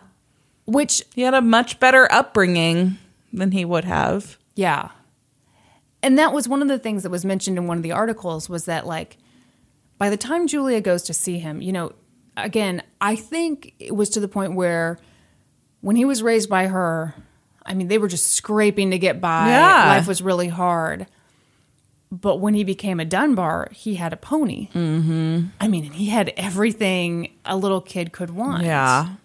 which 0.66 1.02
He 1.14 1.22
had 1.22 1.35
a 1.35 1.40
much 1.43 1.80
better 1.80 2.10
upbringing 2.12 2.98
than 3.32 3.51
he 3.52 3.64
would 3.64 3.85
have. 3.85 4.39
Yeah. 4.55 4.90
And 6.02 6.16
that 6.18 6.32
was 6.32 6.47
one 6.48 6.62
of 6.62 6.68
the 6.68 6.78
things 6.78 7.02
that 7.02 7.10
was 7.10 7.24
mentioned 7.24 7.59
in 7.59 7.66
one 7.66 7.78
of 7.78 7.82
the 7.82 7.93
articles 7.93 8.48
was 8.48 8.66
that 8.66 8.86
like 8.86 9.16
by 9.99 10.11
the 10.11 10.16
time 10.16 10.47
Julia 10.47 10.81
goes 10.81 11.03
to 11.05 11.15
see 11.15 11.39
him, 11.39 11.61
you 11.61 11.73
know, 11.73 11.93
again, 12.37 12.83
I 13.01 13.16
think 13.16 13.75
it 13.79 13.95
was 13.95 14.11
to 14.11 14.20
the 14.20 14.29
point 14.29 14.55
where 14.55 14.99
when 15.81 15.97
he 15.97 16.05
was 16.05 16.23
raised 16.23 16.49
by 16.49 16.69
her, 16.69 17.15
I 17.66 17.75
mean, 17.75 17.89
they 17.89 17.99
were 17.99 18.09
just 18.09 18.33
scraping 18.33 18.91
to 18.93 18.99
get 18.99 19.20
by. 19.20 19.49
Yeah. 19.49 19.89
Life 19.97 20.07
was 20.09 20.23
really 20.23 20.49
hard. 20.49 21.07
But 22.11 22.37
when 22.37 22.55
he 22.55 22.65
became 22.65 23.01
a 23.01 23.05
Dunbar, 23.05 23.69
he 23.73 23.97
had 23.97 24.12
a 24.15 24.16
pony. 24.16 24.69
Mm-hmm. 24.75 25.49
I 25.61 25.69
mean, 25.69 25.85
and 25.85 25.95
he 25.95 26.07
had 26.07 26.33
everything 26.39 27.33
a 27.45 27.55
little 27.57 27.83
kid 27.83 28.12
could 28.12 28.31
want. 28.31 28.65
Yeah. 28.65 29.16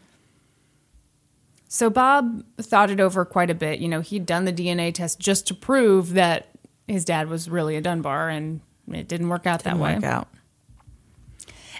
So 1.69 1.89
Bob 1.89 2.43
thought 2.61 2.89
it 2.91 2.99
over 2.99 3.23
quite 3.25 3.49
a 3.49 3.55
bit. 3.55 3.79
You 3.79 3.87
know, 3.87 4.01
he'd 4.01 4.25
done 4.25 4.43
the 4.45 4.53
DNA 4.53 4.93
test 4.93 5.19
just 5.19 5.47
to 5.47 5.53
prove 5.53 6.13
that 6.13 6.49
his 6.87 7.05
dad 7.05 7.29
was 7.29 7.49
really 7.49 7.77
a 7.77 7.81
Dunbar, 7.81 8.27
and 8.29 8.59
it 8.91 9.07
didn't 9.07 9.29
work 9.29 9.47
out 9.47 9.63
that 9.63 9.71
Didn't 9.71 9.81
way. 9.81 9.95
work 9.95 10.03
out. 10.03 10.27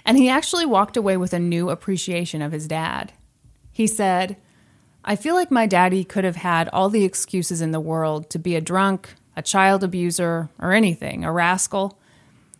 And 0.04 0.18
he 0.18 0.28
actually 0.28 0.66
walked 0.66 0.96
away 0.96 1.16
with 1.16 1.32
a 1.32 1.38
new 1.38 1.70
appreciation 1.70 2.42
of 2.42 2.52
his 2.52 2.68
dad. 2.68 3.12
He 3.72 3.86
said, 3.86 4.36
I 5.04 5.16
feel 5.16 5.34
like 5.34 5.50
my 5.50 5.66
daddy 5.66 6.04
could 6.04 6.24
have 6.24 6.36
had 6.36 6.68
all 6.70 6.88
the 6.88 7.04
excuses 7.04 7.60
in 7.60 7.72
the 7.72 7.80
world 7.80 8.30
to 8.30 8.38
be 8.38 8.54
a 8.54 8.60
drunk, 8.60 9.14
a 9.36 9.42
child 9.42 9.84
abuser, 9.84 10.48
or 10.58 10.72
anything, 10.72 11.24
a 11.24 11.32
rascal. 11.32 11.98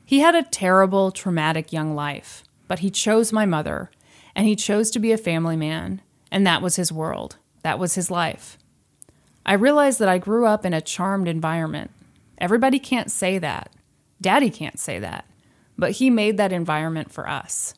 He 0.04 0.20
had 0.20 0.34
a 0.34 0.42
terrible, 0.42 1.10
traumatic 1.10 1.72
young 1.72 1.94
life, 1.94 2.44
but 2.68 2.80
he 2.80 2.90
chose 2.90 3.32
my 3.32 3.46
mother, 3.46 3.90
and 4.34 4.46
he 4.46 4.56
chose 4.56 4.90
to 4.90 4.98
be 4.98 5.12
a 5.12 5.18
family 5.18 5.56
man, 5.56 6.02
and 6.30 6.46
that 6.46 6.60
was 6.60 6.76
his 6.76 6.92
world. 6.92 7.36
That 7.62 7.78
was 7.78 7.94
his 7.94 8.10
life. 8.10 8.58
I 9.46 9.54
realized 9.54 9.98
that 10.00 10.08
I 10.08 10.18
grew 10.18 10.46
up 10.46 10.66
in 10.66 10.74
a 10.74 10.80
charmed 10.80 11.28
environment. 11.28 11.90
Everybody 12.38 12.78
can't 12.78 13.10
say 13.10 13.38
that. 13.38 13.72
Daddy 14.20 14.50
can't 14.50 14.78
say 14.78 14.98
that. 14.98 15.24
But 15.76 15.92
he 15.92 16.08
made 16.10 16.36
that 16.36 16.52
environment 16.52 17.10
for 17.12 17.28
us. 17.28 17.74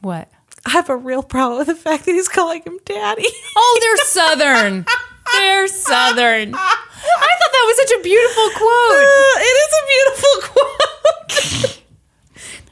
What? 0.00 0.30
I 0.64 0.70
have 0.70 0.88
a 0.90 0.96
real 0.96 1.22
problem 1.22 1.58
with 1.58 1.66
the 1.68 1.74
fact 1.74 2.04
that 2.04 2.12
he's 2.12 2.28
calling 2.28 2.62
him 2.62 2.78
daddy. 2.84 3.26
Oh, 3.56 3.78
they're 3.80 3.96
Southern. 4.06 4.86
they're 5.32 5.66
Southern. 5.68 6.54
I 6.54 6.58
thought 7.38 7.52
that 7.52 7.64
was 7.66 7.76
such 7.76 7.98
a 7.98 8.02
beautiful 8.02 8.50
quote. 8.50 9.04
Uh, 9.04 9.38
it 9.40 9.56
is 9.60 9.72
a 9.72 9.84
beautiful 9.92 10.34
quote. 11.62 11.82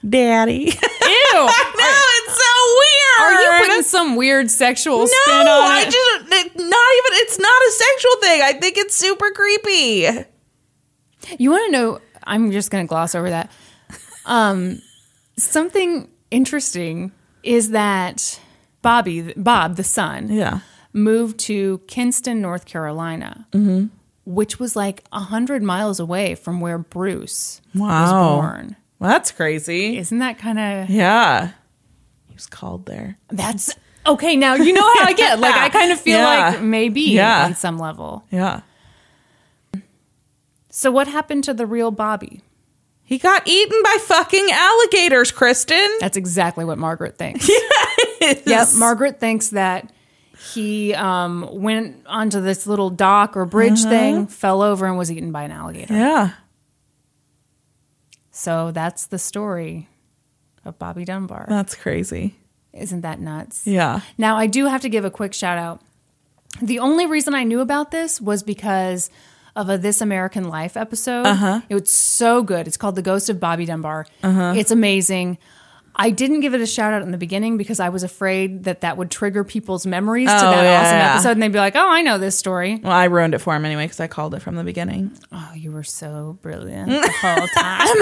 daddy. 0.10 0.64
Ew. 0.64 0.70
no, 1.34 1.48
it's 1.48 2.34
so 2.34 2.54
weird. 2.78 3.20
Are 3.20 3.42
you 3.42 3.66
putting 3.66 3.82
some 3.82 4.16
weird 4.16 4.50
sexual 4.50 5.06
spin 5.06 5.44
No, 5.44 5.60
on 5.60 5.70
I 5.72 5.80
it? 5.80 5.84
just 5.90 6.32
it- 6.32 6.56
not 6.56 6.90
even. 6.98 7.12
It's 7.22 7.38
not 7.38 7.62
a 7.62 7.70
sexual 7.72 8.16
thing. 8.20 8.42
I 8.42 8.52
think 8.60 8.76
it's 8.78 8.94
super 8.94 9.30
creepy. 9.30 10.24
You 11.38 11.50
want 11.50 11.66
to 11.66 11.72
know? 11.72 12.00
I'm 12.24 12.52
just 12.52 12.70
going 12.70 12.84
to 12.84 12.88
gloss 12.88 13.14
over 13.14 13.30
that. 13.30 13.50
Um, 14.26 14.80
something 15.36 16.08
interesting 16.30 17.12
is 17.42 17.70
that 17.70 18.40
Bobby, 18.82 19.32
Bob, 19.36 19.76
the 19.76 19.84
son, 19.84 20.28
Yeah. 20.30 20.60
moved 20.92 21.38
to 21.40 21.78
Kinston, 21.86 22.40
North 22.40 22.66
Carolina, 22.66 23.46
which 24.26 24.58
was 24.60 24.76
like 24.76 25.04
a 25.12 25.20
hundred 25.20 25.62
miles 25.62 25.98
away 26.00 26.34
from 26.34 26.60
where 26.60 26.78
Bruce 26.78 27.60
was 27.74 27.80
Wow. 27.80 28.36
born. 28.36 28.76
Well, 28.98 29.10
that's 29.10 29.30
crazy. 29.30 29.96
Isn't 29.96 30.18
that 30.18 30.38
kind 30.38 30.58
of? 30.58 30.90
Yeah. 30.90 31.52
He 32.26 32.34
was 32.34 32.46
called 32.46 32.84
there. 32.86 33.16
That's 33.28 33.74
okay. 34.06 34.36
Now 34.36 34.54
you 34.54 34.72
know 34.72 34.82
how 34.94 35.04
I 35.04 35.12
get. 35.14 35.38
Like 35.38 35.54
I 35.54 35.68
kind 35.78 35.92
of 35.92 36.00
feel 36.00 36.18
Yeah. 36.18 36.50
like 36.50 36.62
maybe 36.62 37.02
Yeah. 37.02 37.44
on 37.46 37.54
some 37.54 37.78
level. 37.78 38.24
Yeah. 38.30 38.60
So 40.78 40.92
what 40.92 41.08
happened 41.08 41.42
to 41.42 41.54
the 41.54 41.66
real 41.66 41.90
Bobby? 41.90 42.40
He 43.02 43.18
got 43.18 43.48
eaten 43.48 43.82
by 43.82 43.96
fucking 44.02 44.48
alligators, 44.52 45.32
Kristin. 45.32 45.88
That's 45.98 46.16
exactly 46.16 46.64
what 46.64 46.78
Margaret 46.78 47.18
thinks. 47.18 47.50
Yep, 48.20 48.68
Margaret 48.76 49.20
thinks 49.20 49.50
that 49.50 49.92
he 50.52 50.92
um, 50.92 51.48
went 51.52 52.04
onto 52.06 52.40
this 52.40 52.66
little 52.66 52.90
dock 52.90 53.36
or 53.36 53.44
bridge 53.44 53.82
thing, 53.84 54.26
fell 54.26 54.60
over, 54.60 54.86
and 54.86 54.98
was 54.98 55.10
eaten 55.10 55.30
by 55.30 55.44
an 55.44 55.52
alligator. 55.52 55.94
Yeah. 55.94 56.32
So 58.32 58.72
that's 58.72 59.06
the 59.06 59.18
story 59.18 59.88
of 60.64 60.78
Bobby 60.78 61.04
Dunbar. 61.04 61.46
That's 61.48 61.76
crazy. 61.76 62.34
Isn't 62.72 63.02
that 63.02 63.20
nuts? 63.20 63.66
Yeah. 63.66 64.00
Now, 64.18 64.36
I 64.36 64.46
do 64.48 64.66
have 64.66 64.82
to 64.82 64.88
give 64.88 65.04
a 65.04 65.10
quick 65.10 65.32
shout 65.32 65.58
out. 65.58 65.80
The 66.60 66.80
only 66.80 67.06
reason 67.06 67.34
I 67.34 67.44
knew 67.44 67.60
about 67.60 67.92
this 67.92 68.20
was 68.20 68.42
because 68.42 69.10
of 69.58 69.68
a 69.68 69.76
This 69.76 70.00
American 70.00 70.44
Life 70.48 70.76
episode. 70.76 71.26
Uh-huh. 71.26 71.60
It 71.68 71.74
was 71.74 71.90
so 71.90 72.42
good. 72.42 72.66
It's 72.66 72.76
called 72.76 72.94
The 72.94 73.02
Ghost 73.02 73.28
of 73.28 73.40
Bobby 73.40 73.64
Dunbar. 73.66 74.06
Uh-huh. 74.22 74.54
It's 74.56 74.70
amazing. 74.70 75.36
I 76.00 76.10
didn't 76.10 76.40
give 76.40 76.54
it 76.54 76.60
a 76.60 76.66
shout 76.66 76.92
out 76.94 77.02
in 77.02 77.10
the 77.10 77.18
beginning 77.18 77.56
because 77.56 77.80
I 77.80 77.88
was 77.88 78.04
afraid 78.04 78.64
that 78.64 78.82
that 78.82 78.96
would 78.96 79.10
trigger 79.10 79.42
people's 79.42 79.84
memories 79.84 80.28
to 80.28 80.36
Oh, 80.36 80.50
that 80.52 80.62
yeah, 80.62 80.80
awesome 80.80 80.96
yeah. 80.96 81.12
episode, 81.14 81.30
and 81.32 81.42
they'd 81.42 81.48
be 81.52 81.58
like, 81.58 81.74
"Oh, 81.74 81.88
I 81.90 82.02
know 82.02 82.18
this 82.18 82.38
story." 82.38 82.78
Well, 82.80 82.92
I 82.92 83.06
ruined 83.06 83.34
it 83.34 83.38
for 83.40 83.56
him 83.56 83.64
anyway 83.64 83.86
because 83.86 83.98
I 83.98 84.06
called 84.06 84.32
it 84.36 84.40
from 84.40 84.54
the 84.54 84.62
beginning. 84.62 85.10
Oh, 85.32 85.50
you 85.56 85.72
were 85.72 85.82
so 85.82 86.38
brilliant 86.40 86.88
the 86.90 87.12
whole 87.20 87.48
time. 87.56 87.96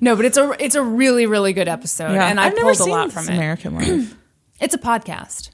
no, 0.00 0.16
but 0.16 0.24
it's 0.24 0.36
a 0.36 0.56
it's 0.58 0.74
a 0.74 0.82
really 0.82 1.26
really 1.26 1.52
good 1.52 1.68
episode, 1.68 2.16
and 2.16 2.40
I 2.40 2.46
I've 2.46 2.56
pulled 2.56 2.80
a 2.80 2.84
lot 2.86 3.12
from 3.12 3.28
it. 3.28 3.34
American 3.34 3.74
Life. 3.76 4.16
It's 4.60 4.74
a 4.74 4.78
podcast. 4.78 5.50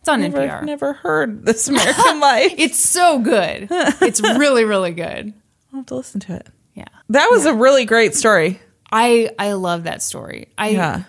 It's 0.00 0.08
on 0.08 0.20
never, 0.22 0.38
NPR. 0.38 0.64
never 0.64 0.92
heard 0.94 1.44
This 1.44 1.68
American 1.72 2.20
Life. 2.20 2.54
It's 2.58 2.78
so 2.78 3.18
good. 3.20 3.68
It's 4.02 4.20
really, 4.20 4.64
really 4.64 4.92
good. 4.92 5.32
I'll 5.72 5.80
have 5.80 5.86
to 5.86 5.94
listen 5.94 6.20
to 6.20 6.34
it. 6.36 6.48
Yeah. 6.74 6.86
That 7.10 7.28
was 7.30 7.46
a 7.46 7.54
really 7.54 7.84
great 7.84 8.14
story. 8.14 8.60
I 8.90 9.30
I 9.38 9.52
love 9.52 9.84
that 9.84 10.02
story. 10.02 10.48
I 10.58 10.68
Yeah. 10.70 11.02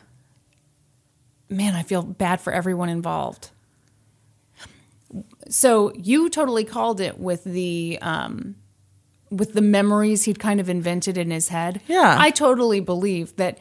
man, 1.50 1.76
I 1.76 1.84
feel 1.84 2.04
bad 2.04 2.42
for 2.42 2.54
everyone 2.54 2.90
involved. 2.90 3.50
So 5.50 5.92
you 5.96 6.30
totally 6.30 6.64
called 6.64 7.02
it 7.02 7.20
with 7.20 7.44
the 7.44 7.98
um 8.02 8.56
with 9.30 9.54
the 9.54 9.62
memories 9.62 10.24
he'd 10.24 10.40
kind 10.40 10.60
of 10.60 10.70
invented 10.70 11.18
in 11.18 11.32
his 11.32 11.48
head. 11.50 11.82
Yeah. 11.88 12.16
I 12.20 12.32
totally 12.32 12.82
believe 12.82 13.36
that 13.38 13.60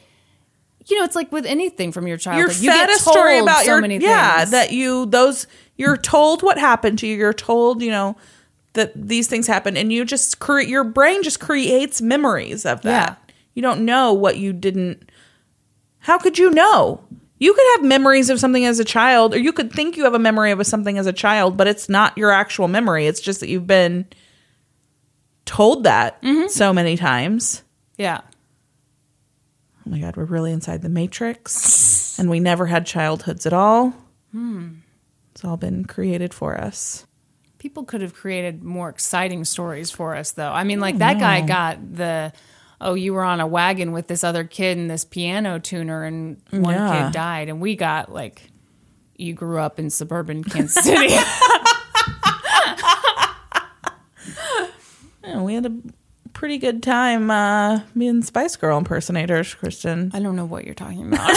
you 0.86 0.98
know, 0.98 1.04
it's 1.04 1.14
like 1.16 1.30
with 1.30 1.46
anything 1.46 1.92
from 1.92 2.04
your 2.06 2.12
You're 2.14 2.18
childhood. 2.18 2.56
you 2.62 2.70
fed 2.70 2.88
get 2.88 2.96
a 2.96 3.00
story 3.00 3.38
about 3.38 3.64
so 3.64 3.72
your 3.72 3.80
many 3.80 3.98
yeah 3.98 4.38
things. 4.38 4.50
that 4.52 4.72
you 4.72 5.06
those 5.06 5.46
you're 5.76 5.96
told 5.96 6.42
what 6.42 6.58
happened 6.58 6.98
to 7.00 7.06
you. 7.06 7.16
You're 7.16 7.32
told 7.32 7.82
you 7.82 7.90
know 7.90 8.16
that 8.72 8.92
these 8.94 9.26
things 9.28 9.46
happen, 9.46 9.76
and 9.76 9.92
you 9.92 10.04
just 10.04 10.38
create 10.38 10.68
your 10.68 10.84
brain 10.84 11.22
just 11.22 11.40
creates 11.40 12.00
memories 12.00 12.64
of 12.64 12.82
that. 12.82 13.32
You 13.54 13.62
don't 13.62 13.84
know 13.84 14.12
what 14.12 14.36
you 14.38 14.52
didn't. 14.52 15.10
How 15.98 16.18
could 16.18 16.38
you 16.38 16.50
know? 16.50 17.02
You 17.38 17.52
could 17.54 17.66
have 17.76 17.84
memories 17.84 18.28
of 18.30 18.38
something 18.38 18.64
as 18.66 18.78
a 18.78 18.84
child, 18.84 19.34
or 19.34 19.38
you 19.38 19.52
could 19.52 19.72
think 19.72 19.96
you 19.96 20.04
have 20.04 20.14
a 20.14 20.18
memory 20.18 20.50
of 20.50 20.64
something 20.66 20.98
as 20.98 21.06
a 21.06 21.12
child, 21.12 21.56
but 21.56 21.66
it's 21.66 21.88
not 21.88 22.16
your 22.18 22.30
actual 22.30 22.68
memory. 22.68 23.06
It's 23.06 23.20
just 23.20 23.40
that 23.40 23.48
you've 23.48 23.66
been 23.66 24.06
told 25.46 25.84
that 25.84 26.20
Mm-hmm. 26.22 26.48
so 26.48 26.72
many 26.72 26.96
times. 26.96 27.62
yeah. 27.96 28.20
Oh 29.86 29.90
my 29.90 29.98
God, 29.98 30.16
we're 30.16 30.24
really 30.24 30.52
inside 30.52 30.82
the 30.82 30.88
matrix, 30.88 32.18
and 32.18 32.28
we 32.28 32.38
never 32.40 32.66
had 32.66 32.84
childhoods 32.86 33.46
at 33.46 33.52
all. 33.52 33.94
Hmm. 34.32 34.68
It's 35.32 35.44
all 35.44 35.56
been 35.56 35.84
created 35.84 36.34
for 36.34 36.60
us. 36.60 37.06
People 37.58 37.84
could 37.84 38.00
have 38.02 38.14
created 38.14 38.62
more 38.62 38.88
exciting 38.88 39.44
stories 39.44 39.90
for 39.90 40.14
us, 40.16 40.32
though. 40.32 40.50
I 40.52 40.64
mean, 40.64 40.80
like 40.80 40.98
that 40.98 41.18
guy 41.18 41.40
got 41.42 41.94
the, 41.94 42.32
oh, 42.80 42.94
you 42.94 43.12
were 43.14 43.24
on 43.24 43.40
a 43.40 43.46
wagon 43.46 43.92
with 43.92 44.06
this 44.06 44.22
other 44.24 44.44
kid 44.44 44.76
and 44.78 44.90
this 44.90 45.04
piano 45.04 45.58
tuner, 45.58 46.04
and 46.04 46.40
one 46.50 46.74
Yeah. 46.74 47.04
kid 47.06 47.12
died, 47.14 47.48
and 47.48 47.60
we 47.60 47.76
got 47.76 48.12
like, 48.12 48.50
you 49.16 49.34
grew 49.34 49.58
up 49.58 49.78
in 49.78 49.88
suburban 49.90 50.42
Kansas 50.44 50.84
City. 50.84 51.14
Yeah, 55.22 55.42
we 55.42 55.54
had 55.54 55.66
a 55.66 55.72
pretty 56.32 56.58
good 56.58 56.82
time 56.82 57.30
uh, 57.30 57.80
being 57.96 58.22
Spice 58.22 58.56
Girl 58.56 58.78
impersonators, 58.78 59.54
Kristin. 59.54 60.14
I 60.14 60.20
don't 60.20 60.36
know 60.36 60.44
what 60.44 60.64
you're 60.64 60.74
talking 60.74 61.12
about. 61.12 61.28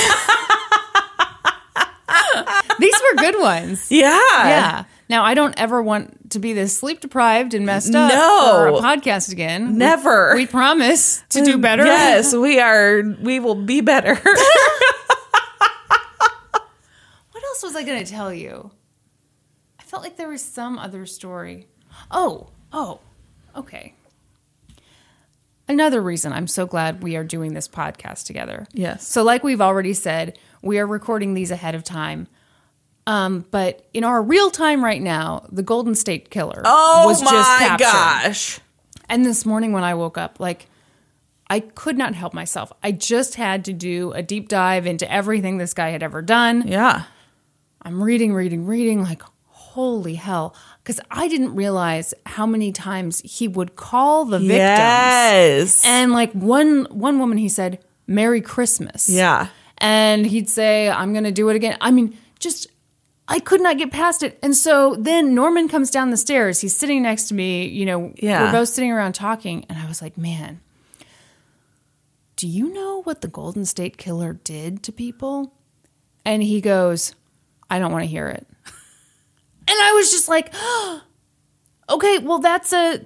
These 2.80 2.94
were 3.12 3.16
good 3.22 3.40
ones. 3.40 3.92
Yeah, 3.92 4.18
Yeah. 4.48 4.84
Now 5.10 5.24
I 5.24 5.34
don't 5.36 5.54
ever 5.60 5.82
want 5.82 6.32
to 6.32 6.40
be 6.40 6.54
this 6.54 6.76
sleep 6.76 7.00
deprived 7.02 7.54
and 7.54 7.66
messed 7.66 7.94
up 7.94 8.12
No. 8.12 8.52
for 8.52 8.68
a 8.68 8.72
podcast 8.82 9.32
again. 9.32 9.74
We- 9.74 9.78
Never. 9.78 10.34
We, 10.36 10.48
promise 10.48 11.24
to 11.30 11.44
do 11.46 11.58
better. 11.60 11.86
Yes, 11.86 12.34
we 12.34 12.60
are. 12.60 13.02
We 13.22 13.40
will 13.40 13.56
be 13.56 13.82
better. 13.82 14.20
What 17.32 17.44
else 17.44 17.64
was 17.64 17.76
I 17.76 17.84
going 17.84 18.04
to 18.04 18.10
tell 18.12 18.34
you? 18.34 18.72
I 19.80 19.84
felt 19.84 20.02
like 20.04 20.18
there 20.18 20.30
was 20.30 20.42
some 20.42 20.78
other 20.80 21.06
story. 21.06 21.68
Oh, 22.10 22.48
oh, 22.72 23.00
okay. 23.56 23.94
Another 25.74 26.04
reason 26.04 26.32
I'm 26.32 26.46
so 26.46 26.68
glad 26.68 27.02
we 27.02 27.16
are 27.16 27.24
doing 27.24 27.56
this 27.56 27.68
podcast 27.68 28.26
together. 28.26 28.68
Yes. 28.74 29.08
So, 29.08 29.24
like 29.24 29.44
we've 29.44 29.60
already 29.60 29.94
said, 29.96 30.38
we 30.62 30.78
are 30.78 30.86
recording 30.86 31.34
these 31.34 31.50
ahead 31.50 31.74
of 31.74 31.84
time. 31.84 32.28
Um, 33.08 33.44
but 33.50 33.88
in 33.92 34.04
our 34.04 34.22
real 34.22 34.52
time 34.52 34.86
right 34.86 35.02
now, 35.02 35.48
the 35.52 35.64
Golden 35.64 35.96
State 35.96 36.30
Killer 36.30 36.62
oh 36.64 37.08
was 37.08 37.24
my 37.24 37.32
just 37.32 37.60
captured. 37.60 37.84
gosh! 37.86 38.60
And 39.10 39.26
this 39.26 39.48
morning 39.48 39.74
when 39.74 39.84
I 39.84 39.96
woke 39.96 40.16
up, 40.20 40.40
like 40.40 40.68
I 41.50 41.60
could 41.62 41.98
not 41.98 42.14
help 42.14 42.36
myself. 42.36 42.72
I 42.84 42.92
just 42.92 43.34
had 43.34 43.66
to 43.66 43.74
do 43.74 44.12
a 44.14 44.22
deep 44.22 44.50
dive 44.50 44.86
into 44.86 45.12
everything 45.12 45.58
this 45.58 45.74
guy 45.74 45.90
had 45.90 46.04
ever 46.04 46.22
done. 46.22 46.68
Yeah, 46.68 47.06
I'm 47.82 48.02
reading, 48.02 48.32
reading, 48.36 48.68
reading, 48.68 49.02
like, 49.02 49.24
holy 49.48 50.14
hell. 50.14 50.56
Because 50.84 51.00
I 51.10 51.30
didn't 51.30 51.56
realize 51.56 52.14
how 52.26 52.46
many 52.46 52.74
times 52.74 53.22
he 53.24 53.48
would 53.48 53.76
call 53.78 54.26
the 54.26 54.38
victims. 54.40 54.58
yes, 54.58 55.86
And 55.86 56.12
like 56.12 56.32
one 56.34 56.86
one 56.90 57.20
woman 57.20 57.38
he 57.38 57.48
said, 57.50 57.80
Merry 58.06 58.42
Christmas. 58.42 59.08
yeah. 59.10 59.48
And 59.78 60.26
he'd 60.26 60.50
say, 60.50 60.90
I'm 60.90 61.14
gonna 61.14 61.32
do 61.32 61.48
it 61.50 61.56
again. 61.56 61.78
I 61.82 61.92
mean, 61.92 62.18
just 62.40 62.68
I 63.30 63.40
could 63.40 63.62
not 63.62 63.78
get 63.78 63.92
past 63.92 64.24
it. 64.24 64.38
And 64.44 64.54
so 64.56 64.96
then 65.00 65.34
Norman 65.34 65.70
comes 65.70 65.90
down 65.90 66.10
the 66.10 66.18
stairs. 66.18 66.60
He's 66.60 66.76
sitting 66.76 67.02
next 67.04 67.30
to 67.30 67.34
me, 67.34 67.66
you 67.66 67.86
know, 67.86 68.14
Yeah. 68.18 68.44
we're 68.44 68.52
both 68.52 68.70
sitting 68.70 68.92
around 68.92 69.14
talking, 69.14 69.66
and 69.70 69.78
I 69.80 69.88
was 69.88 70.02
like, 70.02 70.18
Man, 70.18 70.60
do 72.36 72.48
you 72.48 72.74
know 72.74 73.02
what 73.04 73.22
the 73.22 73.28
Golden 73.30 73.64
State 73.66 73.98
Killer 73.98 74.34
did 74.44 74.84
to 74.84 74.92
people? 74.92 75.54
And 76.26 76.44
he 76.44 76.60
goes, 76.62 77.16
I 77.70 77.80
don't 77.80 77.92
want 77.92 78.04
to 78.04 78.08
hear 78.10 78.28
it. 78.28 78.46
And 79.68 79.78
I 79.82 79.92
was 79.94 80.12
just 80.12 80.28
like, 80.30 80.50
oh, 80.54 81.02
okay, 81.90 82.20
well, 82.20 82.40
that's 82.40 82.74
a, 82.74 83.02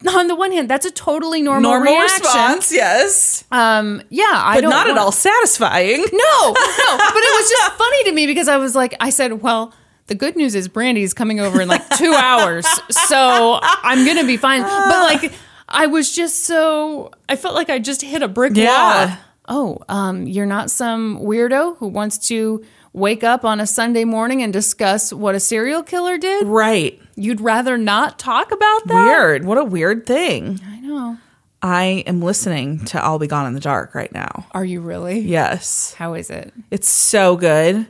on 0.08 0.28
the 0.28 0.34
one 0.36 0.52
hand, 0.52 0.68
that's 0.68 0.86
a 0.86 0.90
totally 0.90 1.42
normal, 1.42 1.70
Normal 1.72 1.92
reaction. 1.94 2.20
response, 2.22 2.72
yes, 2.72 3.44
Um, 3.50 4.02
yeah, 4.10 4.24
I 4.32 4.56
but 4.56 4.60
don't 4.62 4.70
not 4.70 4.88
at 4.88 4.96
all 4.98 5.12
satisfying. 5.12 5.98
no, 6.12 6.46
no. 6.46 6.52
But 6.52 7.16
it 7.16 7.40
was 7.42 7.50
just 7.50 7.72
funny 7.78 8.04
to 8.04 8.12
me 8.12 8.26
because 8.26 8.48
I 8.48 8.56
was 8.58 8.74
like, 8.74 8.94
I 9.00 9.10
said, 9.10 9.42
well, 9.42 9.72
the 10.06 10.14
good 10.14 10.36
news 10.36 10.54
is 10.54 10.68
Brandi's 10.68 11.12
coming 11.14 11.38
over 11.40 11.60
in 11.60 11.68
like 11.68 11.86
two 11.90 12.14
hours, 12.14 12.66
so 12.90 13.58
I'm 13.62 14.06
gonna 14.06 14.24
be 14.24 14.38
fine. 14.38 14.62
But 14.62 15.20
like, 15.22 15.32
I 15.68 15.86
was 15.86 16.14
just 16.14 16.44
so 16.46 17.10
I 17.28 17.36
felt 17.36 17.54
like 17.54 17.68
I 17.68 17.78
just 17.78 18.00
hit 18.00 18.22
a 18.22 18.28
brick 18.28 18.56
Yeah. 18.56 19.06
wall. 19.08 19.16
oh, 19.50 19.78
um, 19.94 20.26
you're 20.26 20.46
not 20.46 20.70
some 20.70 21.18
weirdo 21.20 21.76
who 21.76 21.88
wants 21.88 22.16
to 22.28 22.64
wake 22.92 23.22
up 23.24 23.44
on 23.44 23.60
a 23.60 23.66
Sunday 23.66 24.04
morning 24.04 24.42
and 24.42 24.52
discuss 24.52 25.12
what 25.12 25.34
a 25.34 25.40
serial 25.40 25.82
killer 25.82 26.18
did? 26.18 26.46
Right. 26.46 27.00
You'd 27.16 27.40
rather 27.40 27.76
not 27.78 28.18
talk 28.18 28.50
about 28.52 28.86
that? 28.86 29.04
Weird. 29.06 29.44
What 29.44 29.58
a 29.58 29.64
weird 29.64 30.06
thing. 30.06 30.60
I 30.66 30.80
know. 30.80 31.18
I 31.60 32.04
am 32.06 32.20
listening 32.22 32.84
to 32.86 33.02
I'll 33.02 33.18
Be 33.18 33.26
Gone 33.26 33.46
in 33.46 33.54
the 33.54 33.60
Dark 33.60 33.94
right 33.94 34.12
now. 34.12 34.46
Are 34.52 34.64
you 34.64 34.80
really? 34.80 35.18
Yes. 35.20 35.92
How 35.94 36.14
is 36.14 36.30
it? 36.30 36.52
It's 36.70 36.88
so 36.88 37.36
good 37.36 37.86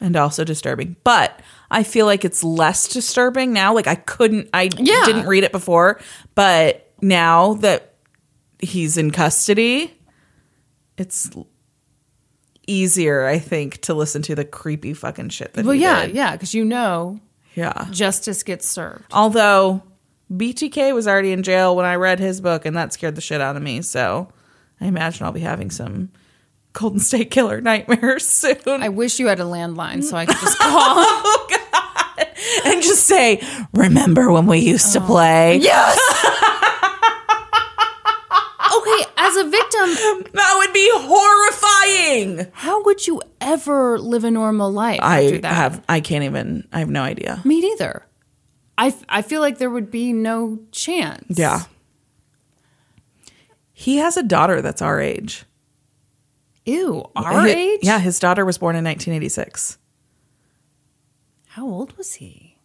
and 0.00 0.16
also 0.16 0.44
disturbing. 0.44 0.94
But 1.04 1.40
I 1.72 1.82
feel 1.82 2.06
like 2.06 2.24
it's 2.24 2.42
less 2.44 2.86
disturbing 2.88 3.52
now. 3.52 3.74
Like 3.74 3.86
I 3.88 3.96
couldn't 3.96 4.48
I 4.54 4.70
Yeah. 4.76 5.02
didn't 5.04 5.26
read 5.26 5.42
it 5.44 5.50
before, 5.52 6.00
but 6.34 6.90
now 7.02 7.54
that 7.54 7.94
he's 8.60 8.96
in 8.96 9.10
custody, 9.10 9.92
it's 10.96 11.30
easier, 12.70 13.26
I 13.26 13.38
think, 13.38 13.80
to 13.82 13.94
listen 13.94 14.22
to 14.22 14.34
the 14.34 14.44
creepy 14.44 14.94
fucking 14.94 15.30
shit 15.30 15.52
that 15.54 15.64
Well, 15.64 15.74
he 15.74 15.82
yeah, 15.82 16.06
did. 16.06 16.14
yeah, 16.14 16.32
because 16.32 16.54
you 16.54 16.64
know 16.64 17.20
Yeah. 17.54 17.86
justice 17.90 18.42
gets 18.42 18.66
served. 18.66 19.04
Although 19.12 19.82
BTK 20.34 20.92
was 20.94 21.08
already 21.08 21.32
in 21.32 21.42
jail 21.42 21.74
when 21.74 21.84
I 21.86 21.96
read 21.96 22.18
his 22.20 22.40
book, 22.40 22.64
and 22.64 22.76
that 22.76 22.92
scared 22.92 23.14
the 23.16 23.20
shit 23.20 23.40
out 23.40 23.56
of 23.56 23.62
me. 23.62 23.82
So 23.82 24.28
I 24.80 24.86
imagine 24.86 25.26
I'll 25.26 25.32
be 25.32 25.40
having 25.40 25.70
some 25.70 26.10
Golden 26.72 27.00
State 27.00 27.30
Killer 27.30 27.60
nightmares 27.70 28.26
soon. 28.26 28.56
I 28.66 28.88
wish 28.88 29.18
you 29.18 29.26
had 29.26 29.40
a 29.40 29.44
landline 29.44 30.04
so 30.04 30.16
I 30.16 30.26
could 30.26 30.36
just 30.40 30.58
call. 30.60 30.70
Oh, 30.70 31.46
God 31.50 31.56
and 32.64 32.82
just 32.82 33.06
say, 33.06 33.40
"Remember 33.72 34.30
when 34.30 34.46
we 34.46 34.58
used 34.58 34.92
to 34.92 35.00
oh. 35.02 35.06
play?" 35.06 35.56
yes. 35.56 35.98
okay, 38.76 39.10
that 39.86 40.54
would 40.58 40.72
be 40.72 40.90
horrifying. 40.92 42.46
how 42.52 42.82
would 42.84 43.06
you 43.06 43.20
ever 43.40 43.98
live 43.98 44.24
a 44.24 44.30
normal 44.30 44.70
life 44.72 45.00
I 45.02 45.38
that? 45.38 45.52
have. 45.54 45.84
I 45.88 46.00
can't 46.00 46.24
even. 46.24 46.66
I 46.72 46.78
have 46.80 46.90
no 46.90 47.02
idea. 47.02 47.40
Me 47.44 47.60
neither. 47.60 48.06
I 48.82 49.20
feel 49.20 49.42
like 49.42 49.58
there 49.58 49.68
would 49.68 49.90
be 49.90 50.14
no 50.14 50.58
chance. 50.72 51.38
Yeah. 51.38 51.64
He 53.74 53.96
has 53.98 54.16
a 54.16 54.22
daughter 54.22 54.62
that's 54.62 54.80
our 54.80 55.00
age. 55.00 55.44
Ew, 56.64 57.04
our 57.16 57.40
Hi- 57.40 57.48
age? 57.48 57.80
Yeah, 57.82 57.98
his 57.98 58.18
daughter 58.18 58.44
was 58.44 58.56
born 58.58 58.76
in 58.76 58.84
1986. 58.84 59.76
How 61.48 61.66
old 61.66 61.96
was 61.98 62.14
he? 62.14 62.56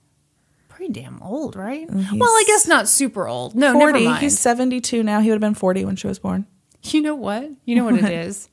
Pretty 0.69 0.91
damn 0.91 1.21
old, 1.21 1.55
right? 1.55 1.87
Mm, 1.87 2.19
well, 2.19 2.29
I 2.29 2.43
guess 2.47 2.67
not 2.67 2.87
super 2.87 3.27
old. 3.27 3.55
No, 3.55 3.73
40. 3.73 3.85
never 3.93 4.05
mind. 4.11 4.21
He's 4.23 4.37
72 4.39 5.03
now. 5.03 5.19
He 5.21 5.29
would 5.29 5.35
have 5.35 5.41
been 5.41 5.53
40 5.55 5.85
when 5.85 5.95
she 5.95 6.07
was 6.07 6.19
born. 6.19 6.45
You 6.93 7.01
know 7.01 7.15
what? 7.15 7.49
You 7.65 7.75
know 7.75 7.85
what 7.85 7.95
it 7.95 8.09
is? 8.09 8.49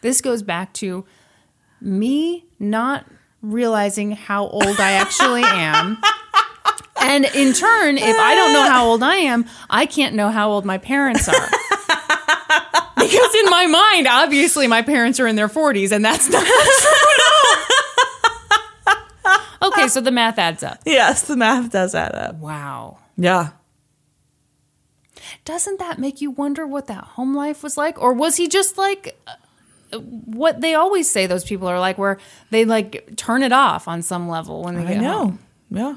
This 0.00 0.20
goes 0.20 0.42
back 0.42 0.72
to 0.74 1.04
me 1.80 2.46
not 2.58 3.04
realizing 3.42 4.12
how 4.12 4.46
old 4.48 4.80
I 4.80 4.92
actually 4.92 5.42
am. 5.44 5.98
And 7.00 7.24
in 7.26 7.52
turn, 7.52 7.98
if 7.98 8.16
I 8.18 8.34
don't 8.34 8.52
know 8.52 8.68
how 8.68 8.86
old 8.86 9.02
I 9.02 9.16
am, 9.16 9.46
I 9.70 9.86
can't 9.86 10.14
know 10.14 10.30
how 10.30 10.50
old 10.50 10.64
my 10.64 10.78
parents 10.78 11.28
are. 11.28 11.34
because 12.96 13.34
in 13.34 13.50
my 13.50 13.66
mind, 13.68 14.06
obviously 14.08 14.66
my 14.66 14.82
parents 14.82 15.20
are 15.20 15.26
in 15.26 15.36
their 15.36 15.48
40s, 15.48 15.92
and 15.92 16.04
that's 16.04 16.28
not 16.28 16.44
true 16.46 16.90
at 18.88 18.96
all. 19.60 19.68
okay, 19.72 19.88
so 19.88 20.00
the 20.00 20.10
math 20.10 20.38
adds 20.38 20.62
up. 20.62 20.80
Yes, 20.84 21.22
the 21.22 21.36
math 21.36 21.70
does 21.70 21.94
add 21.94 22.14
up. 22.14 22.36
Wow. 22.36 22.98
Yeah. 23.16 23.50
Doesn't 25.48 25.78
that 25.78 25.98
make 25.98 26.20
you 26.20 26.30
wonder 26.30 26.66
what 26.66 26.88
that 26.88 27.02
home 27.04 27.34
life 27.34 27.62
was 27.62 27.78
like? 27.78 27.98
Or 27.98 28.12
was 28.12 28.36
he 28.36 28.48
just 28.48 28.76
like 28.76 29.18
uh, 29.26 29.98
what 29.98 30.60
they 30.60 30.74
always 30.74 31.10
say 31.10 31.26
those 31.26 31.42
people 31.42 31.66
are 31.68 31.80
like, 31.80 31.96
where 31.96 32.18
they 32.50 32.66
like 32.66 33.16
turn 33.16 33.42
it 33.42 33.50
off 33.50 33.88
on 33.88 34.02
some 34.02 34.28
level 34.28 34.62
when 34.64 34.74
they 34.74 34.82
I 34.84 34.88
get 34.94 35.00
know. 35.00 35.18
home? 35.18 35.38
Yeah. 35.70 35.96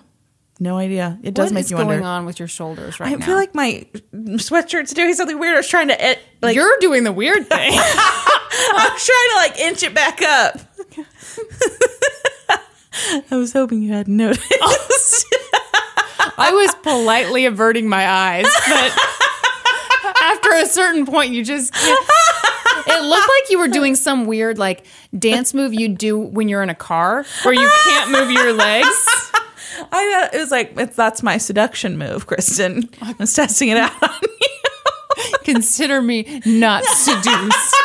No 0.61 0.77
idea. 0.77 1.19
It 1.21 1.33
does 1.33 1.47
What 1.49 1.55
make 1.55 1.65
is 1.65 1.71
you 1.71 1.75
going 1.77 2.01
on 2.05 2.25
with 2.25 2.39
your 2.39 2.47
shoulders 2.47 3.01
right 3.01 3.11
I 3.11 3.15
now? 3.15 3.25
feel 3.25 3.35
like 3.35 3.53
my 3.53 3.85
sweatshirt's 4.13 4.93
doing 4.93 5.13
something 5.15 5.37
weird. 5.37 5.55
I 5.55 5.57
was 5.57 5.67
trying 5.67 5.89
to 5.89 6.01
it, 6.11 6.19
like 6.41 6.55
you're 6.55 6.77
doing 6.79 7.03
the 7.03 7.11
weird 7.11 7.47
thing. 7.49 7.71
I 7.73 8.89
was 8.93 9.05
trying 9.05 9.29
to 9.31 9.35
like 9.59 9.59
inch 9.69 9.83
it 9.83 9.93
back 9.93 10.21
up. 10.21 10.59
I 13.31 13.35
was 13.35 13.51
hoping 13.51 13.81
you 13.81 13.91
hadn't 13.91 14.15
noticed. 14.15 14.45
I 16.37 16.51
was 16.53 16.73
politely 16.83 17.45
averting 17.45 17.89
my 17.89 18.07
eyes, 18.07 18.45
but 18.67 18.91
after 20.31 20.53
a 20.53 20.65
certain 20.65 21.05
point, 21.05 21.33
you 21.33 21.43
just. 21.43 21.73
can't- 21.73 22.09
It 22.87 23.03
looked 23.03 23.27
like 23.27 23.49
you 23.51 23.59
were 23.59 23.67
doing 23.67 23.95
some 23.95 24.25
weird 24.25 24.57
like 24.57 24.85
dance 25.17 25.53
move 25.53 25.71
you 25.73 25.87
do 25.87 26.17
when 26.17 26.49
you're 26.49 26.63
in 26.63 26.69
a 26.69 26.75
car 26.75 27.25
where 27.43 27.53
you 27.53 27.69
can't 27.83 28.09
move 28.11 28.31
your 28.31 28.53
legs. 28.53 28.87
I 29.91 30.29
uh, 30.33 30.35
it 30.35 30.39
was 30.39 30.49
like 30.51 30.73
it's, 30.77 30.95
that's 30.95 31.21
my 31.21 31.37
seduction 31.37 31.97
move, 31.97 32.25
Kristin. 32.27 32.91
I 33.01 33.13
was 33.19 33.33
testing 33.35 33.69
it 33.69 33.77
out 33.77 33.91
on 34.01 34.19
you. 34.23 35.37
Consider 35.43 36.01
me 36.01 36.41
not 36.45 36.83
seduced. 36.85 37.75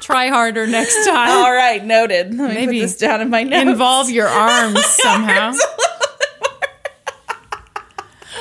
Try 0.00 0.28
harder 0.28 0.66
next 0.66 1.06
time. 1.06 1.30
All 1.30 1.52
right, 1.52 1.82
noted. 1.84 2.34
Let 2.34 2.48
me 2.50 2.54
Maybe 2.54 2.78
put 2.80 2.86
this 2.86 2.96
down 2.98 3.20
in 3.22 3.30
my 3.30 3.44
notes. 3.44 3.62
Involve 3.70 4.10
your 4.10 4.28
arms 4.28 4.84
somehow. 4.84 5.52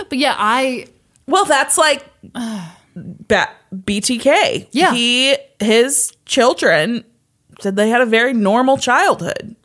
But 0.10 0.18
yeah, 0.18 0.36
I 0.38 0.88
Well, 1.28 1.46
that's 1.46 1.78
like 1.78 2.06
ba- 2.96 3.50
BTK. 3.74 4.68
Yeah. 4.72 4.94
He 4.94 5.36
his 5.60 6.14
children 6.26 7.04
said 7.62 7.76
they 7.76 7.90
had 7.90 8.02
a 8.02 8.06
very 8.06 8.34
normal 8.34 8.78
childhood. 8.78 9.56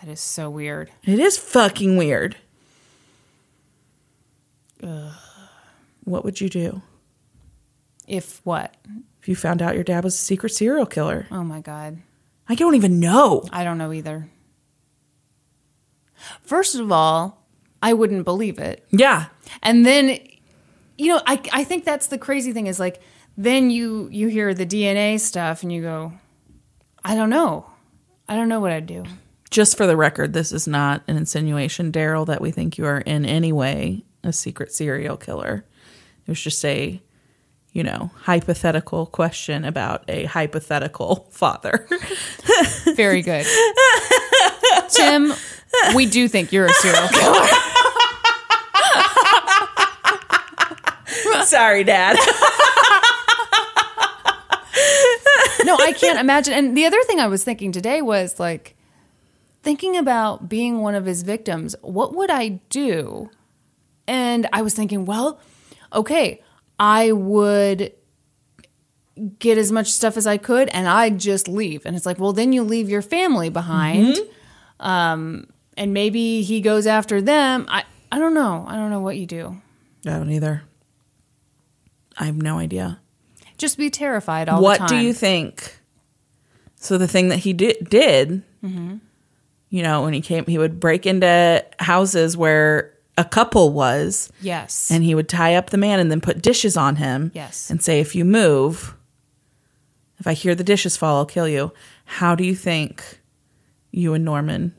that 0.00 0.08
is 0.10 0.20
so 0.20 0.48
weird. 0.48 0.90
It 1.04 1.18
is 1.18 1.36
fucking 1.38 1.96
weird. 1.96 2.36
What 6.04 6.24
would 6.24 6.40
you 6.40 6.48
do 6.48 6.82
If 8.06 8.40
what? 8.44 8.76
if 9.20 9.28
you 9.28 9.34
found 9.34 9.60
out 9.60 9.74
your 9.74 9.82
dad 9.82 10.04
was 10.04 10.14
a 10.14 10.18
secret 10.18 10.50
serial 10.50 10.86
killer? 10.86 11.26
Oh 11.32 11.42
my 11.42 11.60
god. 11.60 11.98
I 12.48 12.54
don't 12.54 12.76
even 12.76 13.00
know. 13.00 13.42
I 13.52 13.64
don't 13.64 13.78
know 13.78 13.92
either. 13.92 14.28
First 16.42 16.76
of 16.76 16.92
all, 16.92 17.44
I 17.82 17.92
wouldn't 17.92 18.24
believe 18.24 18.58
it. 18.60 18.86
Yeah. 18.90 19.26
And 19.64 19.84
then 19.84 20.20
you 20.98 21.08
know, 21.08 21.20
I 21.26 21.40
I 21.52 21.64
think 21.64 21.84
that's 21.84 22.08
the 22.08 22.18
crazy 22.18 22.52
thing 22.52 22.66
is 22.66 22.80
like 22.80 23.00
then 23.36 23.70
you 23.70 24.08
you 24.10 24.28
hear 24.28 24.54
the 24.54 24.66
DNA 24.66 25.20
stuff 25.20 25.62
and 25.62 25.72
you 25.72 25.82
go 25.82 26.12
I 27.04 27.14
don't 27.14 27.30
know. 27.30 27.66
I 28.28 28.34
don't 28.34 28.48
know 28.48 28.58
what 28.58 28.72
I'd 28.72 28.86
do. 28.86 29.04
Just 29.48 29.76
for 29.76 29.86
the 29.86 29.96
record, 29.96 30.32
this 30.32 30.50
is 30.50 30.66
not 30.66 31.02
an 31.06 31.16
insinuation, 31.16 31.92
Daryl, 31.92 32.26
that 32.26 32.40
we 32.40 32.50
think 32.50 32.78
you 32.78 32.86
are 32.86 32.98
in 32.98 33.24
any 33.24 33.52
way 33.52 34.04
a 34.24 34.32
secret 34.32 34.72
serial 34.72 35.16
killer. 35.16 35.64
It 36.26 36.30
was 36.30 36.40
just 36.40 36.64
a, 36.64 37.00
you 37.70 37.84
know, 37.84 38.10
hypothetical 38.22 39.06
question 39.06 39.64
about 39.64 40.02
a 40.08 40.24
hypothetical 40.24 41.28
father. 41.30 41.86
Very 42.96 43.22
good. 43.22 43.46
Tim, 44.88 45.32
we 45.94 46.06
do 46.06 46.26
think 46.26 46.50
you're 46.50 46.66
a 46.66 46.72
serial 46.72 47.06
killer. 47.12 47.46
Sorry, 51.46 51.84
Dad. 51.84 52.16
no, 55.64 55.76
I 55.76 55.92
can't 55.96 56.18
imagine. 56.18 56.54
And 56.54 56.76
the 56.76 56.86
other 56.86 57.00
thing 57.04 57.20
I 57.20 57.26
was 57.28 57.44
thinking 57.44 57.72
today 57.72 58.02
was 58.02 58.38
like 58.40 58.76
thinking 59.62 59.96
about 59.96 60.48
being 60.48 60.80
one 60.80 60.94
of 60.94 61.06
his 61.06 61.22
victims. 61.22 61.74
What 61.82 62.14
would 62.14 62.30
I 62.30 62.60
do? 62.68 63.30
And 64.06 64.48
I 64.52 64.62
was 64.62 64.74
thinking, 64.74 65.04
well, 65.04 65.40
okay, 65.92 66.42
I 66.78 67.12
would 67.12 67.92
get 69.38 69.56
as 69.56 69.72
much 69.72 69.90
stuff 69.90 70.16
as 70.16 70.26
I 70.26 70.36
could 70.36 70.68
and 70.68 70.86
I'd 70.86 71.18
just 71.18 71.48
leave. 71.48 71.86
And 71.86 71.96
it's 71.96 72.06
like, 72.06 72.18
well, 72.18 72.32
then 72.32 72.52
you 72.52 72.62
leave 72.62 72.88
your 72.88 73.02
family 73.02 73.48
behind. 73.50 74.16
Um, 74.78 75.48
and 75.76 75.94
maybe 75.94 76.42
he 76.42 76.60
goes 76.60 76.86
after 76.86 77.22
them. 77.22 77.66
I, 77.68 77.84
I 78.12 78.18
don't 78.18 78.34
know. 78.34 78.64
I 78.68 78.76
don't 78.76 78.90
know 78.90 79.00
what 79.00 79.16
you 79.16 79.26
do. 79.26 79.56
I 80.04 80.10
don't 80.10 80.30
either. 80.30 80.62
I 82.18 82.24
have 82.26 82.36
no 82.40 82.58
idea. 82.58 83.00
Just 83.58 83.78
be 83.78 83.90
terrified 83.90 84.48
all 84.48 84.62
what 84.62 84.80
the 84.80 84.86
do 84.86 84.96
you 84.96 85.12
think? 85.12 85.78
So 86.76 86.98
the 86.98 87.08
thing 87.08 87.28
that 87.28 87.38
he 87.38 87.52
did, 87.52 87.88
did 87.88 88.42
you 88.62 89.82
know, 89.82 90.02
when 90.02 90.12
he 90.12 90.20
came, 90.20 90.44
he 90.46 90.58
would 90.58 90.78
break 90.80 91.06
into 91.06 91.64
houses 91.78 92.36
where 92.36 92.92
a 93.18 93.24
couple 93.24 93.72
was, 93.72 94.30
Yes. 94.40 94.90
and 94.90 95.02
he 95.04 95.14
would 95.14 95.28
tie 95.28 95.54
up 95.54 95.70
the 95.70 95.76
man 95.78 95.98
and 96.00 96.10
then 96.10 96.20
put 96.20 96.42
dishes 96.42 96.76
on 96.76 96.96
him. 96.96 97.30
Yes. 97.34 97.70
and 97.70 97.82
say, 97.82 98.00
if 98.00 98.14
you 98.14 98.24
move, 98.24 98.94
if 100.18 100.26
I 100.26 100.32
hear 100.34 100.54
the 100.54 100.64
dishes 100.64 100.96
fall, 100.96 101.18
I'll 101.18 101.26
kill 101.26 101.48
you. 101.48 101.72
How 102.04 102.34
do 102.34 102.44
you 102.44 102.54
think 102.54 103.20
you 103.90 104.14
and 104.14 104.24
Norman 104.24 104.74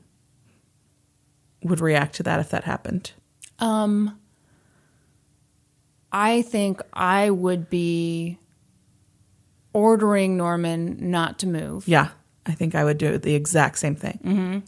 would 1.63 1.79
react 1.81 2.15
to 2.15 2.23
that 2.23 2.39
if 2.39 2.49
that 2.49 2.63
happened? 2.65 3.11
Um, 3.59 4.19
I 6.19 6.41
think 6.41 6.81
I 6.93 7.29
would 7.29 7.69
be 7.69 8.39
ordering 9.73 10.35
Norman 10.35 11.11
not 11.11 11.39
to 11.39 11.47
move. 11.47 11.87
Yeah. 11.87 12.09
I 12.45 12.53
think 12.53 12.73
I 12.75 12.83
would 12.83 12.97
do 12.97 13.17
the 13.17 13.35
exact 13.35 13.77
same 13.77 13.95
thing. 13.95 14.63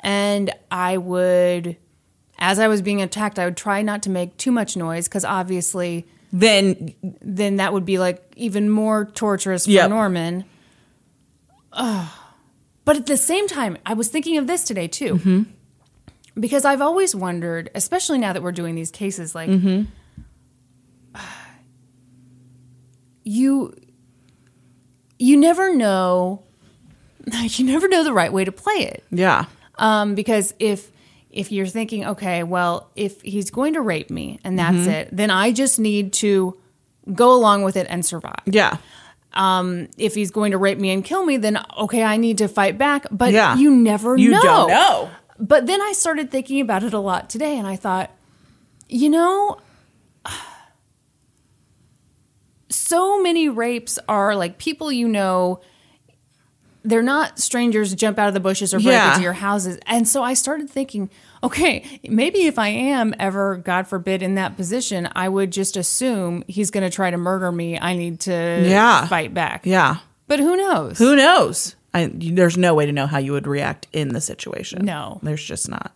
And 0.00 0.50
I 0.70 0.98
would, 0.98 1.76
as 2.38 2.58
I 2.58 2.68
was 2.68 2.82
being 2.82 3.02
attacked, 3.02 3.38
I 3.38 3.46
would 3.46 3.56
try 3.56 3.82
not 3.82 4.02
to 4.04 4.10
make 4.10 4.36
too 4.36 4.52
much 4.52 4.76
noise 4.76 5.08
because 5.08 5.24
obviously 5.24 6.06
Then 6.32 6.94
then 7.20 7.56
that 7.56 7.72
would 7.72 7.84
be 7.84 7.98
like 7.98 8.22
even 8.36 8.70
more 8.70 9.06
torturous 9.06 9.64
for 9.64 9.70
Yep. 9.72 9.90
Norman. 9.90 10.44
Ugh. 11.72 12.08
But 12.84 12.96
at 12.96 13.06
the 13.06 13.16
same 13.16 13.48
time, 13.48 13.78
I 13.86 13.94
was 13.94 14.08
thinking 14.08 14.38
of 14.38 14.46
this 14.46 14.64
today 14.64 14.88
too. 14.88 15.14
Mm-hmm. 15.14 15.42
Because 16.40 16.64
I've 16.64 16.80
always 16.80 17.14
wondered, 17.14 17.70
especially 17.74 18.18
now 18.18 18.32
that 18.32 18.42
we're 18.42 18.52
doing 18.52 18.74
these 18.74 18.90
cases, 18.90 19.34
like 19.34 19.50
Mm-hmm. 19.50 19.82
You 23.24 23.74
you 25.18 25.36
never 25.36 25.74
know 25.74 26.42
you 27.42 27.64
never 27.64 27.86
know 27.88 28.02
the 28.04 28.12
right 28.12 28.32
way 28.32 28.44
to 28.44 28.52
play 28.52 28.74
it. 28.86 29.04
yeah. 29.10 29.44
Um, 29.78 30.14
because 30.14 30.54
if 30.58 30.90
if 31.30 31.50
you're 31.50 31.66
thinking, 31.66 32.04
okay, 32.04 32.42
well, 32.42 32.90
if 32.94 33.22
he's 33.22 33.50
going 33.50 33.72
to 33.74 33.80
rape 33.80 34.10
me 34.10 34.38
and 34.44 34.58
that's 34.58 34.76
Mm-hmm. 34.76 34.90
it, 34.90 35.08
then 35.12 35.30
I 35.30 35.50
just 35.52 35.78
need 35.78 36.12
to 36.14 36.58
go 37.14 37.32
along 37.34 37.62
with 37.62 37.76
it 37.76 37.86
and 37.88 38.04
survive. 38.04 38.42
Yeah. 38.44 38.76
Um, 39.32 39.88
if 39.96 40.14
he's 40.14 40.30
going 40.30 40.50
to 40.52 40.58
rape 40.58 40.78
me 40.78 40.90
and 40.90 41.02
kill 41.02 41.24
me, 41.24 41.38
then 41.38 41.58
okay, 41.78 42.02
I 42.02 42.18
need 42.18 42.38
to 42.38 42.48
fight 42.48 42.76
back. 42.76 43.06
But 43.10 43.32
Yeah. 43.32 43.56
you 43.56 43.70
never 43.74 44.16
You 44.16 44.30
know. 44.32 44.42
don't 44.42 44.68
know. 44.68 45.10
But 45.38 45.66
then 45.66 45.80
I 45.80 45.92
started 45.92 46.30
thinking 46.30 46.60
about 46.60 46.82
it 46.84 46.92
a 46.92 46.98
lot 46.98 47.30
today, 47.30 47.56
and 47.56 47.66
I 47.66 47.76
thought, 47.76 48.10
you 48.90 49.08
know, 49.08 49.56
so 52.72 53.22
many 53.22 53.48
rapes 53.48 53.98
are 54.08 54.34
like 54.34 54.58
people 54.58 54.90
you 54.92 55.08
know. 55.08 55.60
They're 56.84 57.00
not 57.02 57.38
strangers 57.38 57.94
jump 57.94 58.18
out 58.18 58.26
of 58.26 58.34
the 58.34 58.40
bushes 58.40 58.74
or 58.74 58.78
break 58.78 58.86
Yeah. 58.94 59.10
into 59.12 59.22
your 59.22 59.34
houses. 59.34 59.78
And 59.86 60.08
so 60.08 60.24
I 60.24 60.34
started 60.34 60.68
thinking, 60.68 61.10
okay, 61.44 62.00
maybe 62.02 62.46
if 62.46 62.58
I 62.58 62.68
am 62.70 63.14
ever, 63.20 63.56
God 63.56 63.86
forbid, 63.86 64.20
in 64.20 64.34
that 64.34 64.56
position, 64.56 65.08
I 65.14 65.28
would 65.28 65.52
just 65.52 65.76
assume 65.76 66.42
he's 66.48 66.72
going 66.72 66.82
to 66.82 66.90
try 66.90 67.12
to 67.12 67.16
murder 67.16 67.52
me. 67.52 67.78
I 67.78 67.94
need 67.96 68.18
to 68.20 68.64
Yeah. 68.66 69.06
fight 69.06 69.32
back. 69.32 69.64
Yeah. 69.64 69.98
But 70.26 70.40
who 70.40 70.56
knows? 70.56 70.98
Who 70.98 71.14
knows? 71.14 71.76
I, 71.94 72.10
there's 72.12 72.56
no 72.56 72.74
way 72.74 72.86
to 72.86 72.92
know 72.92 73.06
how 73.06 73.18
you 73.18 73.30
would 73.30 73.46
react 73.46 73.86
in 73.92 74.08
the 74.08 74.20
situation. 74.20 74.84
No. 74.84 75.20
There's 75.22 75.44
just 75.44 75.68
not. 75.68 75.92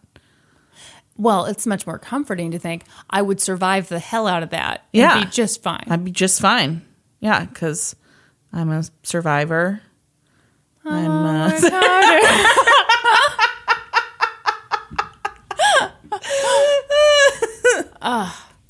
Well, 1.18 1.46
it's 1.46 1.66
much 1.66 1.86
more 1.86 1.98
comforting 1.98 2.50
to 2.50 2.58
think 2.58 2.84
I 3.08 3.22
would 3.22 3.40
survive 3.40 3.88
the 3.88 3.98
hell 3.98 4.26
out 4.26 4.42
of 4.42 4.50
that 4.50 4.84
Yeah. 4.92 5.24
be 5.24 5.30
just 5.30 5.62
fine. 5.62 5.84
I'd 5.88 6.04
be 6.04 6.10
just 6.10 6.40
fine. 6.40 6.82
Yeah, 7.20 7.44
because 7.46 7.96
I'm 8.52 8.70
a 8.70 8.84
survivor. 9.02 9.80
I'm 10.84 11.10
uh, 11.10 11.60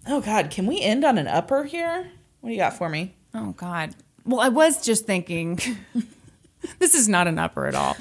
Oh 0.08 0.20
God, 0.24 0.50
can 0.50 0.66
we 0.66 0.80
end 0.80 1.04
on 1.04 1.18
an 1.18 1.26
upper 1.26 1.64
here? 1.64 2.10
What 2.40 2.50
do 2.50 2.54
you 2.54 2.60
got 2.60 2.76
for 2.76 2.88
me? 2.88 3.14
oh 3.34 3.52
God. 3.52 3.94
Well, 4.24 4.40
I 4.40 4.48
was 4.48 4.82
just 4.82 5.04
thinking 5.06 5.58
this 6.78 6.94
is 6.94 7.08
not 7.08 7.26
an 7.26 7.38
upper 7.38 7.66
at 7.66 7.74
all. 7.74 7.96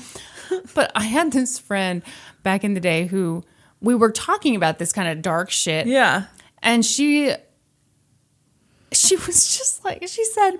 But 0.73 0.91
I 0.95 1.03
had 1.03 1.31
this 1.31 1.59
friend 1.59 2.01
back 2.43 2.63
in 2.63 2.73
the 2.73 2.79
day 2.79 3.07
who 3.07 3.43
we 3.81 3.95
were 3.95 4.11
talking 4.11 4.55
about 4.55 4.79
this 4.79 4.91
kind 4.93 5.07
of 5.09 5.21
dark 5.21 5.49
shit. 5.51 5.87
Yeah. 5.87 6.25
And 6.61 6.83
she 6.85 7.33
she 8.91 9.15
was 9.15 9.57
just 9.57 9.83
like 9.85 10.07
she 10.07 10.23
said, 10.25 10.53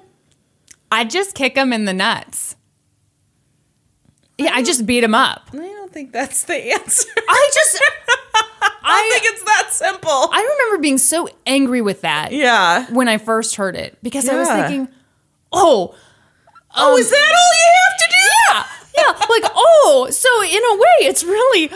I 0.92 1.06
just 1.06 1.36
kick 1.36 1.56
him 1.56 1.74
in 1.74 1.86
the 1.86 1.94
nuts. 1.94 2.56
Yeah, 4.38 4.52
I 4.54 4.64
just 4.64 4.86
beat 4.86 5.04
him 5.04 5.16
up. 5.16 5.50
I 5.54 5.58
don't 5.58 5.92
think 5.94 6.12
that's 6.12 6.44
the 6.44 6.56
answer. 6.74 7.10
I 7.18 7.50
just 7.54 7.82
I 8.88 9.10
think 9.20 9.34
it's 9.34 9.44
that 9.44 9.70
simple. 9.72 10.10
I 10.12 10.58
remember 10.60 10.82
being 10.82 10.98
so 10.98 11.28
angry 11.48 11.82
with 11.82 12.02
that. 12.02 12.32
yeah. 12.32 12.86
when 12.92 13.08
I 13.08 13.18
first 13.18 13.56
heard 13.56 13.76
it 13.76 13.98
because 14.04 14.28
I 14.30 14.36
was 14.38 14.48
thinking, 14.50 14.88
oh, 15.52 15.96
Oh, 16.78 16.98
is 16.98 17.08
um, 17.08 17.12
that 17.12 17.36
all 17.36 17.54
you 17.56 17.74
have 17.88 17.98
to 17.98 18.08
do? 18.12 18.98
yeah, 19.00 19.14
yeah, 19.20 19.26
like 19.30 19.52
oh, 19.56 20.08
so 20.12 20.28
in 20.44 20.62
a 20.62 20.76
way, 20.76 21.08
it's 21.10 21.24
really 21.24 21.72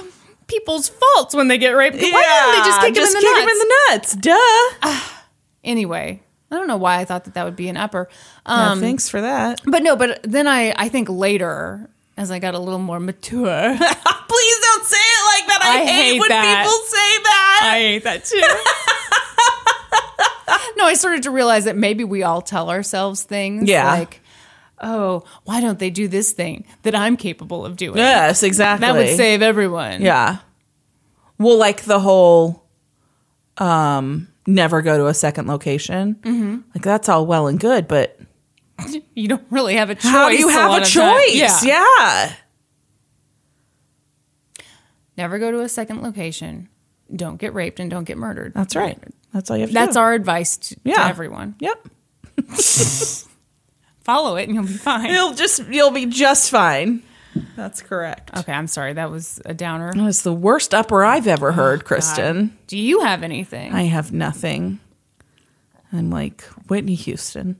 people's 0.49 0.89
faults 0.89 1.33
when 1.33 1.47
they 1.47 1.57
get 1.57 1.69
raped. 1.71 1.95
Why 1.95 2.01
didn't 2.01 2.63
they 2.65 2.69
just 2.69 2.81
kick 2.81 2.95
him 2.97 3.03
in 3.03 3.13
the 3.13 3.19
kick 3.19 3.49
in 3.49 3.57
the 3.57 3.73
nuts. 3.89 4.15
Duh. 4.15 4.99
anyway, 5.63 6.21
I 6.51 6.55
don't 6.55 6.67
know 6.67 6.77
why 6.77 6.97
I 6.97 7.05
thought 7.05 7.23
that 7.25 7.35
that 7.35 7.45
would 7.45 7.55
be 7.55 7.69
an 7.69 7.77
upper. 7.77 8.09
Um, 8.45 8.79
thanks 8.81 9.07
for 9.07 9.21
that. 9.21 9.61
but 9.65 9.81
no, 9.83 9.95
but 9.95 10.19
then 10.23 10.47
I, 10.47 10.73
I 10.75 10.89
think 10.89 11.07
later, 11.09 11.89
as 12.17 12.31
I 12.31 12.39
got 12.39 12.55
a 12.55 12.59
little 12.59 12.79
more 12.79 12.99
mature, 12.99 13.77
Please 14.29 14.59
don't 14.61 14.85
say 14.85 14.97
it 14.97 15.23
like 15.33 15.47
that. 15.47 15.59
I, 15.63 15.81
I 15.81 15.85
hate, 15.85 16.03
hate 16.13 16.19
when 16.19 16.29
that. 16.29 16.63
people 16.63 16.79
say 16.85 17.17
that. 17.23 17.61
I 17.63 17.79
hate 17.79 18.03
that 18.03 18.25
too. 20.65 20.77
no, 20.77 20.85
I 20.85 20.93
started 20.93 21.23
to 21.23 21.31
realize 21.31 21.65
that 21.65 21.75
maybe 21.75 22.03
we 22.03 22.23
all 22.23 22.41
tell 22.41 22.69
ourselves 22.69 23.23
things 23.23 23.67
Yeah. 23.67 23.91
like, 23.91 24.21
oh, 24.81 25.23
why 25.43 25.61
don't 25.61 25.79
they 25.79 25.89
do 25.89 26.07
this 26.07 26.31
thing 26.31 26.65
that 26.83 26.95
I'm 26.95 27.17
capable 27.17 27.65
of 27.65 27.75
doing? 27.75 27.97
yes, 27.97 28.43
exactly. 28.43 28.85
That 28.87 28.95
would 28.95 29.15
save 29.15 29.41
everyone. 29.41 30.01
Yeah. 30.01 30.37
Well, 31.37 31.57
like 31.57 31.83
the 31.83 31.99
whole 31.99 32.65
um 33.57 34.27
never 34.47 34.81
go 34.81 34.97
to 34.97 35.07
a 35.07 35.13
second 35.13 35.47
location. 35.47 36.15
Mm-hmm. 36.15 36.57
Like 36.75 36.83
that's 36.83 37.09
all 37.09 37.25
well 37.25 37.47
and 37.47 37.59
good, 37.59 37.87
but 37.87 38.19
You 39.15 39.27
don't 39.27 39.45
really 39.49 39.75
have 39.75 39.89
a 39.89 39.95
choice. 39.95 40.03
how 40.03 40.29
do 40.29 40.37
you 40.37 40.47
have 40.47 40.69
lot 40.69 40.81
a 40.83 40.85
choice? 40.85 41.33
Yeah. 41.33 41.59
yeah. 41.63 42.33
Never 45.17 45.37
go 45.39 45.51
to 45.51 45.59
a 45.61 45.69
second 45.69 46.01
location. 46.01 46.69
Don't 47.13 47.37
get 47.37 47.53
raped 47.53 47.79
and 47.79 47.89
don't 47.91 48.05
get 48.05 48.17
murdered. 48.17 48.53
That's 48.53 48.75
right. 48.75 48.97
That's 49.33 49.49
all 49.51 49.57
you 49.57 49.61
have 49.61 49.69
to 49.69 49.73
That's 49.73 49.95
do. 49.95 49.99
our 49.99 50.13
advice 50.13 50.57
to, 50.57 50.75
to 50.75 51.01
everyone. 51.01 51.55
Yep. 51.59 51.89
Follow 54.09 54.37
it 54.37 54.49
and 54.49 54.55
you'll 54.55 54.65
be 54.65 54.73
fine. 54.73 55.11
You'll 55.11 55.35
just 55.35 55.67
you'll 55.67 55.91
be 55.91 56.07
just 56.07 56.49
fine. 56.49 57.03
That's 57.55 57.83
correct. 57.83 58.35
Okay, 58.35 58.51
I'm 58.51 58.65
sorry. 58.65 58.93
That 58.93 59.11
was 59.11 59.39
a 59.45 59.53
downer. 59.53 59.93
That's 59.93 60.23
the 60.23 60.33
worst 60.33 60.73
upper 60.73 61.05
I've 61.05 61.27
ever 61.27 61.49
oh, 61.49 61.53
heard, 61.53 61.85
Kristin. 61.85 62.49
Do 62.65 62.75
you 62.75 63.01
have 63.01 63.21
anything? 63.21 63.71
I 63.71 63.83
have 63.83 64.11
nothing. 64.11 64.79
I'm 65.93 66.09
like 66.09 66.41
Whitney 66.69 66.95
Houston. 66.95 67.59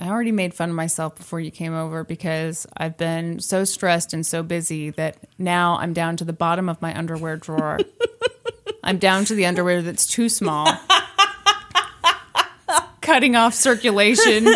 I 0.00 0.08
already 0.08 0.32
made 0.32 0.54
fun 0.54 0.70
of 0.70 0.74
myself 0.74 1.14
before 1.14 1.38
you 1.38 1.52
came 1.52 1.72
over 1.72 2.02
because 2.02 2.66
I've 2.76 2.96
been 2.96 3.38
so 3.38 3.62
stressed 3.62 4.12
and 4.12 4.26
so 4.26 4.42
busy 4.42 4.90
that 4.90 5.18
now 5.38 5.76
I'm 5.78 5.92
down 5.92 6.16
to 6.16 6.24
the 6.24 6.32
bottom 6.32 6.68
of 6.68 6.82
my 6.82 6.98
underwear 6.98 7.36
drawer. 7.36 7.78
I'm 8.82 8.98
down 8.98 9.24
to 9.26 9.36
the 9.36 9.46
underwear 9.46 9.82
that's 9.82 10.08
too 10.08 10.28
small. 10.28 10.66
Cutting 13.04 13.36
off 13.36 13.54
circulation, 13.54 14.48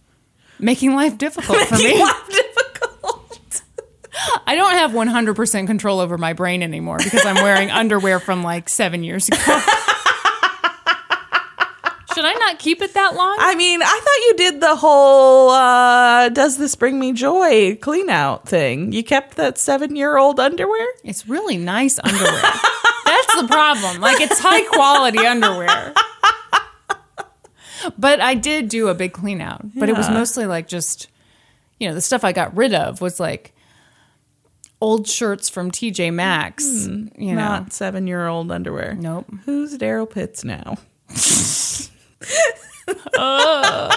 making 0.60 0.94
life 0.94 1.16
difficult 1.18 1.58
for 1.66 1.76
me. 1.76 1.94
difficult. 2.30 3.62
I 4.46 4.54
don't 4.54 4.72
have 4.74 4.90
100% 4.92 5.66
control 5.66 6.00
over 6.00 6.16
my 6.18 6.32
brain 6.32 6.62
anymore 6.62 6.98
because 6.98 7.24
I'm 7.24 7.36
wearing 7.36 7.70
underwear 7.70 8.20
from 8.20 8.42
like 8.42 8.68
seven 8.68 9.02
years 9.02 9.28
ago. 9.28 9.38
Should 12.14 12.24
I 12.24 12.32
not 12.38 12.58
keep 12.58 12.80
it 12.80 12.94
that 12.94 13.14
long? 13.14 13.36
I 13.40 13.54
mean, 13.56 13.82
I 13.82 13.84
thought 13.86 14.26
you 14.26 14.34
did 14.36 14.60
the 14.62 14.74
whole 14.76 15.50
uh 15.50 16.30
does 16.30 16.56
this 16.56 16.74
bring 16.74 16.98
me 16.98 17.12
joy 17.12 17.76
clean 17.76 18.08
out 18.08 18.48
thing. 18.48 18.92
You 18.92 19.04
kept 19.04 19.36
that 19.36 19.56
7-year-old 19.56 20.40
underwear? 20.40 20.86
It's 21.04 21.28
really 21.28 21.58
nice 21.58 21.98
underwear. 22.02 22.40
That's 23.04 23.36
the 23.40 23.46
problem. 23.48 24.00
Like 24.00 24.20
it's 24.20 24.38
high 24.38 24.64
quality 24.64 25.18
underwear. 25.26 25.92
But 27.98 28.20
I 28.20 28.34
did 28.34 28.68
do 28.68 28.88
a 28.88 28.94
big 28.94 29.12
clean 29.12 29.40
out. 29.40 29.62
But 29.74 29.88
it 29.88 29.96
was 29.96 30.08
mostly 30.08 30.46
like 30.46 30.68
just 30.68 31.08
you 31.78 31.88
know, 31.88 31.94
the 31.94 32.00
stuff 32.00 32.24
I 32.24 32.32
got 32.32 32.56
rid 32.56 32.74
of 32.74 33.00
was 33.00 33.20
like 33.20 33.52
old 34.80 35.06
shirts 35.06 35.48
from 35.48 35.70
TJ 35.70 36.12
Maxx, 36.12 36.64
mm-hmm. 36.64 37.20
you 37.20 37.34
know. 37.34 37.40
Not 37.40 37.70
7-year-old 37.70 38.50
underwear. 38.50 38.94
Nope. 38.94 39.26
Who's 39.44 39.76
Daryl 39.78 40.10
Pitts 40.10 40.44
now? 40.44 40.76
Uh. 43.18 43.96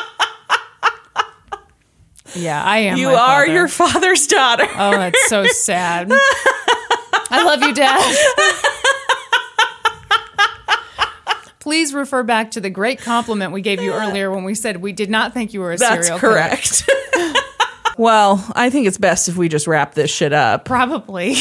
Yeah, 2.35 2.63
I 2.63 2.79
am. 2.79 2.97
You 2.97 3.09
are 3.09 3.45
your 3.47 3.67
father's 3.67 4.25
daughter. 4.25 4.65
Oh, 4.67 4.91
that's 4.91 5.27
so 5.27 5.45
sad. 5.45 6.07
I 6.11 7.43
love 7.43 7.61
you, 7.61 7.73
Dad. 7.73 7.99
Please 11.59 11.93
refer 11.93 12.23
back 12.23 12.51
to 12.51 12.61
the 12.61 12.69
great 12.69 12.99
compliment 12.99 13.51
we 13.51 13.61
gave 13.61 13.81
you 13.81 13.93
earlier 13.93 14.31
when 14.31 14.43
we 14.45 14.55
said 14.55 14.77
we 14.77 14.93
did 14.93 15.09
not 15.09 15.33
think 15.33 15.53
you 15.53 15.59
were 15.59 15.73
a 15.73 15.77
That's 15.77 16.07
serial 16.07 16.19
killer. 16.19 16.33
correct. 16.33 16.89
well, 17.97 18.49
I 18.55 18.69
think 18.69 18.87
it's 18.87 18.97
best 18.97 19.27
if 19.27 19.35
we 19.35 19.49
just 19.49 19.67
wrap 19.67 19.93
this 19.93 20.09
shit 20.09 20.31
up. 20.33 20.63
Probably. 20.65 21.35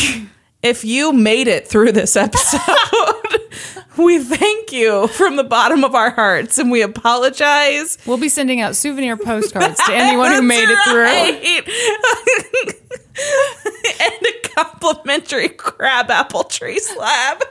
If 0.60 0.84
you 0.84 1.12
made 1.12 1.46
it 1.46 1.68
through 1.68 1.92
this 1.92 2.16
episode, 2.16 2.60
We 3.96 4.20
thank 4.22 4.70
you 4.72 5.08
from 5.08 5.34
the 5.34 5.42
bottom 5.42 5.82
of 5.82 5.94
our 5.96 6.10
hearts 6.10 6.56
and 6.58 6.70
we 6.70 6.82
apologize. 6.82 7.98
We'll 8.06 8.16
be 8.16 8.28
sending 8.28 8.60
out 8.60 8.76
souvenir 8.76 9.16
postcards 9.16 9.76
to 9.86 9.92
anyone 9.92 10.30
who 10.32 10.42
made 10.42 10.68
it 10.68 10.78
through. 10.88 11.08
through. 12.62 12.72
and 14.00 14.26
a 14.26 14.48
complimentary 14.54 15.48
crab 15.48 16.10
apple 16.12 16.44
tree 16.44 16.78
slab. 16.78 17.42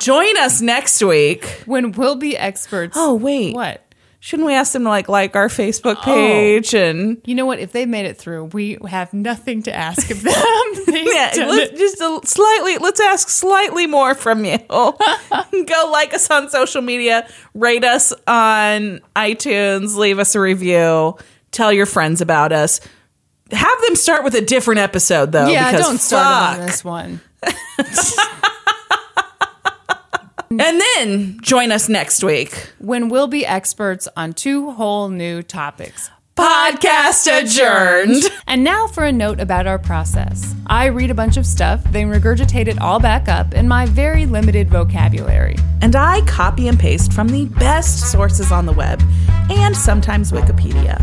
Join 0.00 0.36
us 0.38 0.60
next 0.60 1.02
week. 1.02 1.44
When 1.66 1.92
we'll 1.92 2.16
be 2.16 2.36
experts. 2.36 2.96
Oh, 2.96 3.14
wait. 3.14 3.54
What? 3.54 3.82
Shouldn't 4.24 4.46
we 4.46 4.54
ask 4.54 4.72
them 4.72 4.84
to 4.84 4.88
like 4.88 5.08
like 5.08 5.34
our 5.34 5.48
Facebook 5.48 5.96
oh. 5.98 6.04
page 6.04 6.74
and 6.74 7.20
You 7.24 7.34
know 7.34 7.44
what? 7.44 7.58
If 7.58 7.72
they 7.72 7.86
made 7.86 8.06
it 8.06 8.16
through, 8.16 8.44
we 8.46 8.78
have 8.86 9.12
nothing 9.12 9.64
to 9.64 9.74
ask 9.74 10.10
of 10.10 10.22
them. 10.22 10.32
Yeah, 10.92 11.32
let's 11.48 11.78
just 11.78 12.00
a, 12.00 12.20
slightly. 12.24 12.78
Let's 12.78 13.00
ask 13.00 13.28
slightly 13.28 13.86
more 13.86 14.14
from 14.14 14.44
you. 14.44 14.58
Go 14.68 15.90
like 15.90 16.14
us 16.14 16.30
on 16.30 16.48
social 16.50 16.82
media, 16.82 17.28
rate 17.54 17.84
us 17.84 18.12
on 18.26 19.00
iTunes, 19.16 19.96
leave 19.96 20.18
us 20.18 20.34
a 20.34 20.40
review, 20.40 21.16
tell 21.50 21.72
your 21.72 21.86
friends 21.86 22.20
about 22.20 22.52
us. 22.52 22.80
Have 23.50 23.80
them 23.82 23.96
start 23.96 24.22
with 24.22 24.34
a 24.34 24.40
different 24.40 24.80
episode 24.80 25.32
though. 25.32 25.48
yeah, 25.48 25.72
because 25.72 25.86
don't 25.86 25.98
start 25.98 26.24
fuck. 26.24 26.60
on 26.60 26.66
this 26.66 26.84
one. 26.84 27.20
And 30.60 30.80
then 30.80 31.38
join 31.40 31.72
us 31.72 31.88
next 31.88 32.22
week. 32.22 32.70
When 32.78 33.08
we'll 33.08 33.26
be 33.26 33.46
experts 33.46 34.08
on 34.16 34.32
two 34.32 34.72
whole 34.72 35.08
new 35.08 35.42
topics. 35.42 36.10
Podcast 36.36 37.26
adjourned. 37.26 38.24
And 38.46 38.64
now 38.64 38.86
for 38.86 39.04
a 39.04 39.12
note 39.12 39.38
about 39.40 39.66
our 39.66 39.78
process. 39.78 40.54
I 40.66 40.86
read 40.86 41.10
a 41.10 41.14
bunch 41.14 41.36
of 41.36 41.46
stuff, 41.46 41.82
then 41.90 42.08
regurgitate 42.08 42.68
it 42.68 42.78
all 42.80 42.98
back 42.98 43.28
up 43.28 43.54
in 43.54 43.68
my 43.68 43.86
very 43.86 44.26
limited 44.26 44.68
vocabulary. 44.68 45.56
And 45.80 45.94
I 45.94 46.22
copy 46.22 46.68
and 46.68 46.78
paste 46.78 47.12
from 47.12 47.28
the 47.28 47.46
best 47.46 48.10
sources 48.10 48.50
on 48.50 48.66
the 48.66 48.72
web 48.72 49.02
and 49.50 49.76
sometimes 49.76 50.32
Wikipedia. 50.32 51.02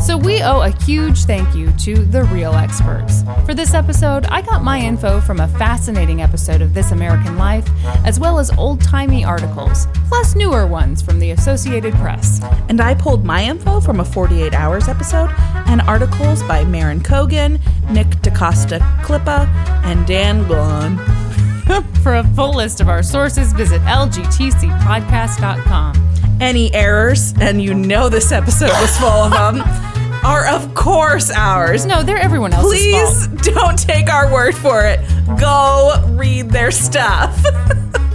So 0.00 0.16
we 0.16 0.42
owe 0.42 0.62
a 0.62 0.70
huge 0.84 1.24
thank 1.24 1.54
you 1.54 1.70
to 1.72 2.04
the 2.04 2.24
real 2.24 2.54
experts. 2.54 3.22
For 3.44 3.54
this 3.54 3.74
episode, 3.74 4.24
I 4.26 4.42
got 4.42 4.64
my 4.64 4.80
info 4.80 5.20
from 5.20 5.40
a 5.40 5.46
fascinating 5.46 6.22
episode 6.22 6.62
of 6.62 6.74
This 6.74 6.90
American 6.90 7.36
Life, 7.36 7.68
as 8.04 8.18
well 8.18 8.38
as 8.38 8.50
old 8.52 8.80
timey 8.80 9.24
articles, 9.24 9.86
plus 10.08 10.34
newer 10.34 10.66
ones 10.66 11.00
from 11.02 11.20
the 11.20 11.30
Associated 11.32 11.94
Press. 11.94 12.40
And 12.68 12.80
I 12.80 12.94
pulled 12.94 13.24
my 13.24 13.44
info 13.44 13.78
from 13.80 14.00
a 14.00 14.04
48 14.04 14.54
Hours 14.54 14.88
episode 14.88 15.30
and 15.66 15.80
articles 15.82 16.42
by 16.44 16.64
Marin 16.64 17.02
Cogan, 17.02 17.60
Nick 17.90 18.08
DaCosta 18.22 18.78
Klippa, 19.02 19.46
and 19.84 20.06
Dan 20.06 20.44
Glaun. 20.48 20.98
For 22.02 22.16
a 22.16 22.24
full 22.34 22.54
list 22.54 22.80
of 22.80 22.88
our 22.88 23.02
sources, 23.02 23.52
visit 23.52 23.80
lgtcpodcast.com. 23.82 26.38
Any 26.40 26.72
errors, 26.74 27.34
and 27.40 27.62
you 27.62 27.74
know 27.74 28.08
this 28.08 28.32
episode 28.32 28.70
was 28.80 28.96
full 28.98 29.08
of 29.08 29.30
them, 29.32 29.60
are 30.24 30.46
of 30.48 30.74
course 30.74 31.30
ours. 31.30 31.86
No, 31.86 32.02
they're 32.02 32.18
everyone 32.18 32.52
else's 32.52 32.70
Please 32.72 33.26
fault. 33.26 33.42
don't 33.42 33.78
take 33.78 34.12
our 34.12 34.32
word 34.32 34.54
for 34.56 34.84
it. 34.86 35.00
Go 35.38 36.02
read 36.16 36.50
their 36.50 36.70
stuff. 36.70 37.42